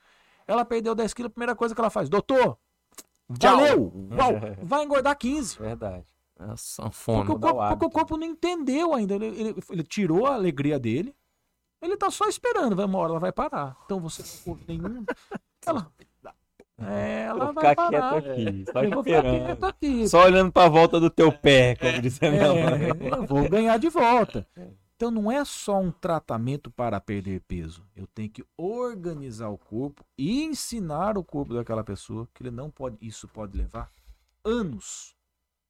Ela 0.45 0.65
perdeu 0.65 0.93
10 0.95 1.13
quilos, 1.13 1.29
a 1.29 1.33
primeira 1.33 1.55
coisa 1.55 1.73
que 1.73 1.79
ela 1.79 1.89
faz, 1.89 2.09
doutor, 2.09 2.57
valeu, 3.29 3.93
uau, 4.11 4.31
vai 4.63 4.83
engordar 4.83 5.15
15. 5.17 5.57
Verdade. 5.57 6.05
É 6.37 6.43
a 6.43 6.47
Porque 6.47 6.57
sanfona. 6.57 7.33
o, 7.33 7.39
corpo, 7.39 7.67
porque 7.69 7.85
o 7.85 7.89
corpo 7.89 8.17
não 8.17 8.25
entendeu 8.27 8.93
ainda. 8.93 9.15
Ele, 9.15 9.25
ele- 9.27 9.63
ele 9.69 9.83
tirou 9.83 10.25
a 10.25 10.33
alegria 10.35 10.79
dele. 10.79 11.15
Ele 11.81 11.95
tá 11.97 12.09
só 12.11 12.25
esperando. 12.27 12.75
Vai 12.75 12.85
uma 12.85 12.97
hora, 12.99 13.11
ela 13.11 13.19
vai 13.19 13.31
parar. 13.31 13.77
Então 13.85 13.99
você 13.99 14.21
não 14.21 14.53
ouve 14.53 14.63
nenhum. 14.67 15.05
Ela, 15.65 15.91
é, 16.81 17.23
ela 17.23 17.45
Vou 17.45 17.53
vai 17.53 17.69
ficar 17.71 17.75
parar. 17.75 18.21
quieto 18.21 18.31
aqui, 18.31 18.65
só 18.71 18.83
Eu 18.83 18.89
vou 18.91 19.03
ficar 19.03 19.17
esperando. 19.17 19.45
quieto 19.45 19.63
aqui. 19.65 20.07
Só 20.09 20.23
olhando 20.23 20.51
pra 20.53 20.69
volta 20.69 20.99
do 20.99 21.09
teu 21.09 21.31
pé, 21.31 21.75
como 21.75 22.01
disse 22.01 22.25
a 22.25 22.31
minha 22.31 22.53
mãe. 22.53 22.83
É, 22.85 23.13
eu 23.13 23.25
vou 23.27 23.49
ganhar 23.49 23.77
de 23.77 23.89
volta. 23.89 24.47
Então 24.95 25.11
não 25.11 25.29
é 25.31 25.43
só 25.43 25.77
um 25.79 25.91
tratamento 25.91 26.71
para 26.71 26.99
perder 27.01 27.41
peso. 27.41 27.85
Eu 27.95 28.07
tenho 28.07 28.29
que 28.29 28.43
organizar 28.57 29.49
o 29.49 29.57
corpo 29.57 30.03
e 30.17 30.43
ensinar 30.43 31.17
o 31.17 31.23
corpo 31.23 31.53
daquela 31.53 31.83
pessoa 31.83 32.27
que 32.33 32.41
ele 32.41 32.51
não 32.51 32.71
pode. 32.71 32.97
Isso 33.01 33.27
pode 33.27 33.57
levar 33.57 33.91
anos. 34.43 35.13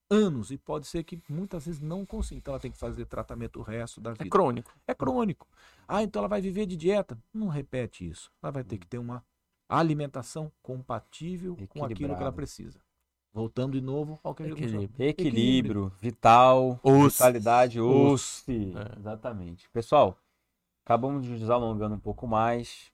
Anos. 0.09 0.51
E 0.51 0.57
pode 0.57 0.87
ser 0.87 1.03
que 1.03 1.21
muitas 1.29 1.65
vezes 1.65 1.79
não 1.79 2.05
consiga. 2.05 2.39
Então 2.39 2.53
ela 2.53 2.61
tem 2.61 2.71
que 2.71 2.77
fazer 2.77 3.05
tratamento 3.05 3.59
o 3.59 3.63
resto 3.63 4.01
da 4.01 4.11
vida. 4.11 4.25
É 4.25 4.29
crônico. 4.29 4.73
É 4.87 4.93
crônico. 4.93 5.47
Ah, 5.87 6.01
então 6.03 6.19
ela 6.21 6.27
vai 6.27 6.41
viver 6.41 6.65
de 6.65 6.75
dieta. 6.75 7.17
Não 7.33 7.47
repete 7.47 8.07
isso. 8.07 8.31
Ela 8.41 8.51
vai 8.51 8.63
ter 8.63 8.77
que 8.77 8.87
ter 8.87 8.97
uma 8.97 9.23
alimentação 9.67 10.51
compatível 10.63 11.55
com 11.69 11.85
aquilo 11.85 12.15
que 12.15 12.21
ela 12.21 12.31
precisa. 12.31 12.79
Voltando 13.31 13.73
de 13.73 13.81
novo 13.81 14.19
ao 14.23 14.33
que 14.33 14.41
a 14.41 14.47
gente. 14.47 14.63
Equilíbrio. 14.63 15.07
Equilíbrio, 15.07 15.93
vital, 16.01 16.79
Osso. 16.81 17.17
vitalidade, 17.17 17.79
Osso. 17.79 18.13
osso. 18.13 18.51
É. 18.51 18.99
Exatamente. 18.99 19.69
Pessoal, 19.69 20.17
acabamos 20.83 21.23
de 21.23 21.31
nos 21.33 21.49
alongando 21.49 21.93
um 21.93 21.99
pouco 21.99 22.25
mais. 22.27 22.91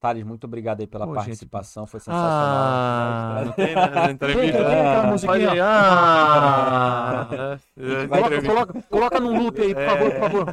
Thales, 0.00 0.24
muito 0.24 0.44
obrigado 0.44 0.80
aí 0.80 0.86
pela 0.86 1.04
Pô, 1.06 1.12
gente. 1.12 1.24
participação. 1.26 1.86
Foi 1.86 2.00
sensacional. 2.00 2.30
Ah, 2.32 3.42
não 3.44 3.52
tem 3.52 3.74
né, 3.74 4.10
entrevista. 4.10 4.56
Tem, 4.58 4.66
tem 4.66 4.80
aquela 4.80 5.02
Ah, 5.02 5.06
musiquinha. 5.10 5.54
ir. 5.54 5.60
Ah, 5.60 7.28
é, 7.76 8.02
é, 8.02 8.06
Coloca, 8.08 8.42
coloca, 8.42 8.82
coloca 8.88 9.20
num 9.20 9.42
loop 9.42 9.60
aí, 9.60 9.74
por 9.74 9.84
favor, 9.84 10.10
por 10.10 10.20
favor. 10.20 10.46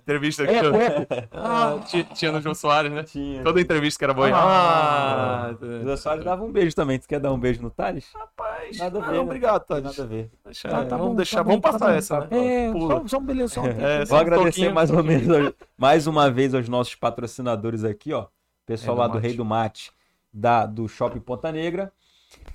entrevista 0.00 0.44
aqui. 0.44 0.54
Eco, 0.54 0.68
ó. 0.68 0.80
eco. 0.80 1.28
Ah, 1.32 1.78
tinha, 2.14 2.30
no 2.30 2.40
João 2.40 2.54
Soares, 2.54 2.92
né? 2.92 3.02
Tinha. 3.02 3.42
Toda 3.42 3.60
entrevista 3.60 3.98
que 3.98 4.04
era 4.04 4.14
boa. 4.14 4.30
Ah. 4.32 5.48
Ah, 5.50 5.54
O 5.60 5.84
Zé 5.84 5.96
Soares 5.96 6.24
dava 6.24 6.44
um 6.44 6.52
beijo 6.52 6.74
também. 6.76 6.98
Tu 6.98 7.08
quer 7.08 7.18
dar 7.18 7.32
um 7.32 7.38
beijo 7.38 7.60
no 7.60 7.70
Thales? 7.70 8.06
rapaz. 8.14 8.78
Nada 8.78 8.98
a 8.98 9.02
ah, 9.02 9.06
ver, 9.06 9.12
né? 9.14 9.18
Obrigado, 9.18 9.64
Tati. 9.64 9.82
Nada 9.82 10.02
a 10.02 10.06
ver. 10.06 10.30
Deixa- 10.44 10.68
Tá, 10.68 10.84
tá 10.84 10.96
vamos 10.96 11.10
bom, 11.12 11.16
deixar, 11.16 11.38
tá 11.38 11.42
vamos 11.42 11.60
tá 11.60 11.72
passar 11.72 11.94
essa, 11.96 12.20
né? 12.20 12.26
É, 12.68 12.72
Pula. 12.72 13.00
só, 13.00 13.08
só 13.08 13.18
um 13.18 13.24
beleza. 13.24 13.54
Só 13.54 13.62
um 13.62 13.66
É, 13.66 14.04
Vou 14.04 14.18
agradecer 14.18 14.72
mais 14.72 14.90
ou 14.90 15.02
menos, 15.02 15.52
mais 15.76 16.06
uma 16.06 16.30
vez 16.30 16.54
aos 16.54 16.68
nossos 16.68 16.94
patrocinadores 16.94 17.82
aqui, 17.84 18.12
ó. 18.12 18.26
Pessoal 18.72 18.96
Rei 18.96 19.06
do 19.06 19.08
lá 19.08 19.08
do. 19.08 19.18
Rei 19.18 19.34
do 19.34 19.44
Mate, 19.44 19.92
da, 20.32 20.66
do 20.66 20.88
Shopping 20.88 21.20
Ponta 21.20 21.52
Negra. 21.52 21.92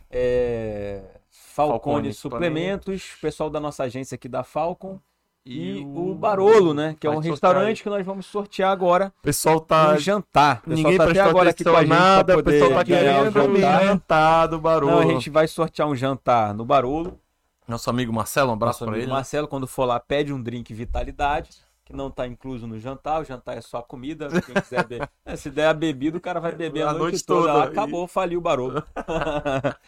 É, 0.09 1.01
Falcone, 1.29 1.79
Falcone 1.79 2.13
Suplementos, 2.13 3.15
pessoal 3.21 3.49
da 3.49 3.59
nossa 3.59 3.83
agência 3.83 4.15
aqui 4.15 4.27
da 4.27 4.43
Falcon. 4.43 4.99
E, 5.45 5.81
o 5.85 6.11
o 6.11 6.15
Barolo, 6.15 6.73
né? 6.73 6.95
Que 6.99 7.07
é 7.07 7.09
um 7.09 7.19
restaurante 7.19 7.81
que 7.81 7.89
nós 7.89 8.05
vamos 8.05 8.25
sortear 8.25 8.69
agora 8.69 9.13
O 9.19 9.23
pessoal 9.23 9.61
tá. 9.61 9.93
um 9.93 9.97
jantar. 9.97 10.57
O 10.57 10.69
pessoal 10.69 10.91
Ninguém 10.91 10.97
tá 10.97 11.09
até 11.09 11.19
agora 11.21 11.49
aqui 11.51 11.63
com 11.63 11.69
a 11.69 11.79
gente 11.79 11.89
nada, 11.89 12.33
pra 12.33 12.41
o 12.41 12.43
pessoal 12.43 12.69
tá 12.71 12.75
poder 12.77 12.97
querendo 12.97 13.31
jantar. 13.31 13.83
jantar 13.85 14.47
do 14.47 14.59
Barolo. 14.59 14.91
Não, 14.91 14.99
a 14.99 15.05
gente 15.05 15.29
vai 15.29 15.47
sortear 15.47 15.87
um 15.87 15.95
jantar 15.95 16.53
no 16.53 16.65
Barolo. 16.65 17.17
Nosso 17.65 17.89
amigo 17.89 18.11
Marcelo, 18.11 18.49
um 18.49 18.53
abraço 18.53 18.79
Nosso 18.79 18.85
pra 18.85 18.93
amigo 18.93 19.05
ele. 19.05 19.11
Marcelo, 19.11 19.47
quando 19.47 19.67
for 19.67 19.85
lá, 19.85 19.99
pede 19.99 20.33
um 20.33 20.41
drink 20.41 20.73
Vitalidade, 20.73 21.49
que 21.87 21.93
não 21.93 22.11
tá 22.11 22.27
incluso 22.27 22.67
no 22.67 22.77
jantar. 22.77 23.21
O 23.21 23.23
jantar 23.23 23.55
é 23.55 23.61
só 23.61 23.77
a 23.77 23.83
comida. 23.83 24.27
Quem 24.41 24.55
quiser 24.55 24.85
beber. 24.85 25.09
É, 25.23 25.35
se 25.37 25.49
der 25.49 25.67
a 25.67 25.73
bebida, 25.73 26.17
o 26.17 26.21
cara 26.21 26.39
vai 26.39 26.53
beber 26.53 26.83
a, 26.83 26.89
A 26.89 26.93
noite, 26.93 27.13
noite 27.13 27.25
toda. 27.25 27.53
toda. 27.53 27.63
Acabou, 27.65 28.07
faliu 28.07 28.39
o 28.39 28.41
Barolo. 28.41 28.83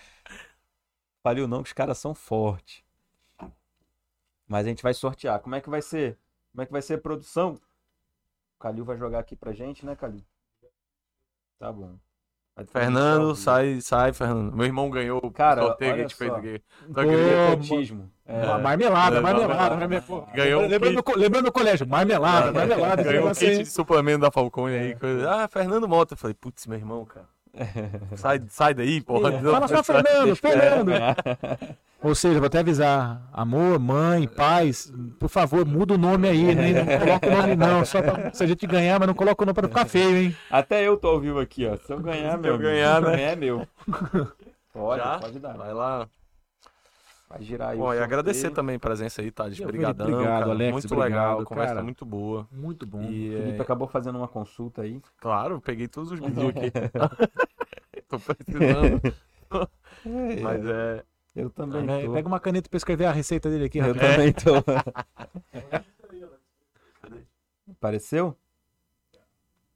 faliu 1.21 1.47
não, 1.47 1.61
que 1.61 1.69
os 1.69 1.73
caras 1.73 1.97
são 1.97 2.15
fortes. 2.15 2.84
Mas 4.47 4.65
a 4.65 4.69
gente 4.69 4.81
vai 4.81 4.93
sortear. 4.93 5.41
Como 5.41 5.55
é 5.55 5.61
que 5.61 5.69
vai 5.69 5.81
ser? 5.81 6.17
Como 6.53 6.61
é 6.61 6.65
que 6.65 6.71
vai 6.71 6.81
ser 6.81 6.95
a 6.95 6.97
produção? 6.97 7.55
O 8.55 8.59
Calil 8.59 8.85
vai 8.85 8.97
jogar 8.97 9.19
aqui 9.19 9.35
pra 9.35 9.51
gente, 9.51 9.85
né, 9.85 9.95
Calil? 9.95 10.23
Tá 11.57 11.71
bom. 11.71 11.97
Fernando, 12.68 13.23
o- 13.31 13.36
sai, 13.36 13.80
sai, 13.81 14.14
Fernando. 14.14 14.56
Meu 14.56 14.65
irmão 14.65 14.90
ganhou 14.90 15.19
o 15.23 15.31
Cara, 15.31 15.61
sorteio 15.61 15.94
que 15.94 15.99
a 15.99 16.02
gente 16.03 16.15
fez 16.15 16.31
só. 16.31 16.38
aqui. 16.38 16.61
Não 16.88 16.94
Pô. 16.94 17.02
É. 18.31 18.45
Marmelada, 18.60 19.18
É, 19.18 19.22
marmelada, 19.22 19.22
marmelada. 19.22 19.76
marmelada. 19.76 20.31
Ganhou 20.36 20.61
um 20.64 20.68
lembrando, 20.68 20.95
do, 20.98 21.03
co- 21.03 21.18
lembrando 21.18 21.45
do 21.45 21.52
colégio, 21.52 21.88
marmelada, 21.88 22.52
marmelada. 22.52 23.02
Ganhou 23.03 23.27
um 23.27 23.31
kit 23.34 23.45
aí. 23.45 23.57
de 23.64 23.65
suplemento 23.72 24.19
da 24.19 24.30
Falcone 24.31 24.76
aí. 24.76 24.95
coisa- 24.95 25.30
Ah, 25.31 25.48
Fernando 25.48 25.88
Mota. 25.88 26.14
Eu 26.14 26.18
falei, 26.18 26.36
putz, 26.40 26.68
meu 26.68 26.77
irmão, 26.77 27.06
cara. 27.06 27.26
Sai, 28.15 28.41
sai 28.47 28.73
daí, 28.73 29.01
porra. 29.01 29.34
É, 29.34 29.41
Fala 29.41 29.67
só 29.67 29.84
Fernando, 29.84 30.35
Fernando. 30.35 30.91
Ou 32.01 32.15
seja, 32.15 32.39
vou 32.39 32.47
até 32.47 32.59
avisar, 32.59 33.21
amor, 33.34 33.77
mãe, 33.77 34.26
pais, 34.26 34.89
por 35.19 35.27
favor, 35.27 35.65
muda 35.65 35.95
o 35.95 35.97
nome 35.97 36.30
aí, 36.30 36.55
né? 36.55 36.71
Não 36.71 36.97
coloca 36.99 37.27
o 37.27 37.31
nome 37.41 37.55
não, 37.57 37.84
só 37.84 38.01
pra, 38.01 38.34
se 38.34 38.41
a 38.41 38.47
gente 38.47 38.65
ganhar, 38.65 38.97
mas 38.99 39.07
não 39.07 39.13
coloca 39.13 39.43
o 39.43 39.45
nome 39.45 39.53
pra 39.53 39.63
não 39.63 39.69
ficar 39.69 39.85
feio, 39.85 40.15
hein? 40.15 40.35
Até 40.49 40.88
eu 40.88 40.95
tô 40.95 41.09
ao 41.09 41.19
vivo 41.19 41.39
aqui, 41.39 41.65
ó. 41.67 41.76
Se 41.76 41.91
eu 41.91 41.99
ganhar, 41.99 42.31
Se 42.31 42.38
meu. 42.38 42.51
eu 42.51 42.55
amigo, 42.55 42.69
ganhar, 42.69 43.01
se 43.01 43.03
eu 43.05 43.09
né? 43.11 43.17
ganhar 43.17 43.31
é 43.31 43.35
meu. 43.35 43.67
Pode, 44.71 45.03
Já? 45.03 45.17
pode 45.19 45.39
dar. 45.39 45.57
Vai 45.57 45.73
lá. 45.73 46.07
Vai 47.30 47.43
girar 47.43 47.69
aí. 47.69 47.80
O 47.80 47.93
e 47.93 47.99
agradecer 47.99 48.49
também 48.49 48.77
a 48.77 48.80
presença 48.80 49.22
aí, 49.22 49.30
Thales. 49.30 49.60
Eu- 49.60 49.65
Obrigadão, 49.68 50.07
obrigado, 50.07 50.39
cara. 50.39 50.51
Alex, 50.51 50.72
Muito 50.72 50.85
obrigado, 50.95 51.30
legal, 51.30 51.43
conversa 51.45 51.73
cara. 51.76 51.84
muito 51.84 52.03
boa. 52.06 52.47
Muito 52.51 52.88
bom. 52.88 53.03
E, 53.03 53.30
O 53.30 53.38
Felipe 53.38 53.60
é, 53.60 53.61
acabou 53.61 53.88
fazendo 53.88 54.18
uma 54.18 54.27
consulta 54.27 54.81
aí. 54.81 54.99
claro, 55.18 55.61
peguei 55.61 55.88
todos 55.88 56.11
os 56.11 56.19
vídeos 56.19 56.49
aqui. 56.49 56.72
Tô 58.10 58.19
precisando. 58.19 58.99
Mas 60.41 60.65
é... 60.65 61.03
Eu 61.35 61.51
também 61.51 61.88
É, 61.88 62.06
tô. 62.06 62.14
Pega 62.14 62.27
uma 62.27 62.39
caneta 62.39 62.68
pra 62.68 62.77
escrever 62.77 63.06
a 63.06 63.11
receita 63.11 63.47
dele 63.51 63.65
aqui, 63.65 63.77
Eu 63.77 63.93
rapidinho. 63.93 64.11
também 64.11 64.34
tô. 64.34 64.56
Apareceu? 67.72 68.35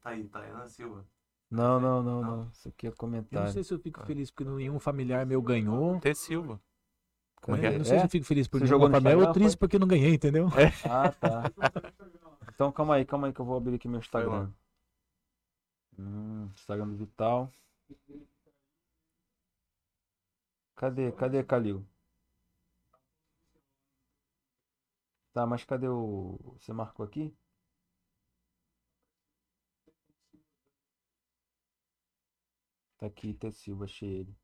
Tá 0.02 0.10
aí, 0.10 0.24
Tayana 0.26 0.68
Silva. 0.68 1.06
Não, 1.50 1.80
não, 1.80 2.02
não, 2.04 2.22
não. 2.22 2.50
Isso 2.52 2.68
aqui 2.68 2.88
é 2.88 2.90
Eu 2.90 2.92
não 2.92 2.98
comentário. 2.98 3.52
sei 3.52 3.64
se 3.64 3.74
eu 3.74 3.80
fico 3.80 4.04
feliz 4.06 4.32
porque 4.32 4.50
nenhum 4.50 4.80
familiar 4.80 5.26
meu 5.26 5.42
ganhou. 5.42 6.00
T. 6.00 6.14
Silva. 6.16 6.60
Como 7.44 7.58
é 7.58 7.60
que 7.60 7.66
Eu 7.66 7.72
é? 7.72 7.78
não 7.78 7.86
sei 7.86 8.00
se 8.00 8.06
eu 8.06 8.10
fico 8.10 8.26
feliz 8.26 8.48
porque 8.48 8.66
Você 8.66 8.70
jogou 8.70 8.88
no 8.88 8.96
ou 8.96 9.00
Instagram, 9.02 9.34
triste 9.34 9.58
porque 9.58 9.78
não 9.78 9.88
ganhei, 9.88 10.14
entendeu? 10.14 10.48
Ah, 10.90 11.12
tá. 11.12 11.44
Então 12.56 12.72
calma 12.72 12.96
aí, 12.96 13.06
calma 13.06 13.28
aí 13.28 13.34
que 13.34 13.42
eu 13.42 13.46
vou 13.46 13.58
abrir 13.58 13.76
aqui 13.76 13.88
meu. 13.88 14.00
Instagram. 14.00 14.50
Hum, 15.98 16.50
Instagram 16.56 16.88
do 16.90 16.96
Vital. 16.96 17.52
Cadê? 20.76 21.12
Cadê, 21.14 21.44
Calil? 21.44 21.84
Tá, 25.34 25.46
mas 25.46 25.64
cadê 25.66 25.88
o. 25.88 26.38
Você 26.60 26.72
marcou 26.74 27.06
aqui? 27.06 27.36
Tá 32.98 33.06
aqui, 33.08 33.34
T. 33.36 33.52
Silva, 33.52 33.86
achei 33.86 34.10
ele. 34.22 34.36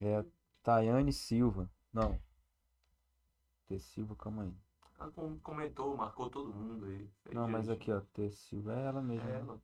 É 0.00 0.24
Tayane 0.62 1.12
Silva. 1.12 1.70
Não. 1.92 2.18
T. 3.66 3.78
Silva, 3.78 4.14
calma 4.16 4.42
aí. 4.42 4.54
Ela 4.98 5.12
comentou, 5.42 5.96
marcou 5.96 6.28
todo 6.28 6.52
mundo 6.52 6.84
aí. 6.86 7.08
Não, 7.32 7.48
mas 7.48 7.68
aqui, 7.68 7.90
ó, 7.90 8.00
T. 8.12 8.30
Silva 8.30 8.74
é 8.74 8.86
ela 8.86 9.00
mesmo. 9.00 9.26
né? 9.28 9.58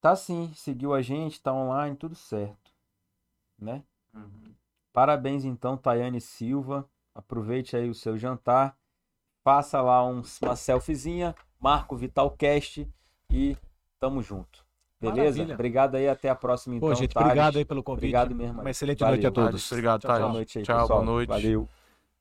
Tá 0.00 0.14
sim, 0.14 0.52
seguiu 0.54 0.94
a 0.94 1.02
gente, 1.02 1.42
tá 1.42 1.52
online, 1.52 1.96
tudo 1.96 2.14
certo. 2.14 2.72
Né? 3.58 3.84
Uhum. 4.14 4.54
Parabéns 4.92 5.44
então, 5.44 5.76
Tayane 5.76 6.20
Silva. 6.20 6.88
Aproveite 7.14 7.76
aí 7.76 7.90
o 7.90 7.94
seu 7.94 8.16
jantar. 8.16 8.78
Faça 9.42 9.80
lá 9.80 10.04
um- 10.06 10.22
uma 10.42 10.54
selfiezinha, 10.54 11.34
marca 11.58 11.94
o 11.94 11.98
Vitalcast 11.98 12.88
e 13.30 13.56
tamo 13.98 14.22
junto. 14.22 14.64
Beleza? 15.00 15.22
Maravilha. 15.22 15.54
Obrigado 15.54 15.94
aí, 15.94 16.08
até 16.08 16.28
a 16.28 16.34
próxima 16.34 16.74
então. 16.76 16.88
Pô, 16.88 16.94
gente, 16.94 17.16
obrigado 17.16 17.56
aí 17.56 17.64
pelo 17.64 17.82
convite. 17.82 18.00
Obrigado 18.04 18.34
mesmo. 18.34 18.60
Uma 18.60 18.70
excelente 18.70 18.98
Valeu. 18.98 19.12
noite 19.14 19.26
a 19.26 19.30
todos. 19.30 19.70
Obrigado, 19.70 20.02
Thales. 20.02 20.20
Boa 20.20 20.32
noite 20.32 20.58
aí, 20.58 20.64
Tchau, 20.64 20.80
pessoal. 20.80 20.98
boa 21.04 21.12
noite. 21.12 21.28
Valeu. 21.28 21.68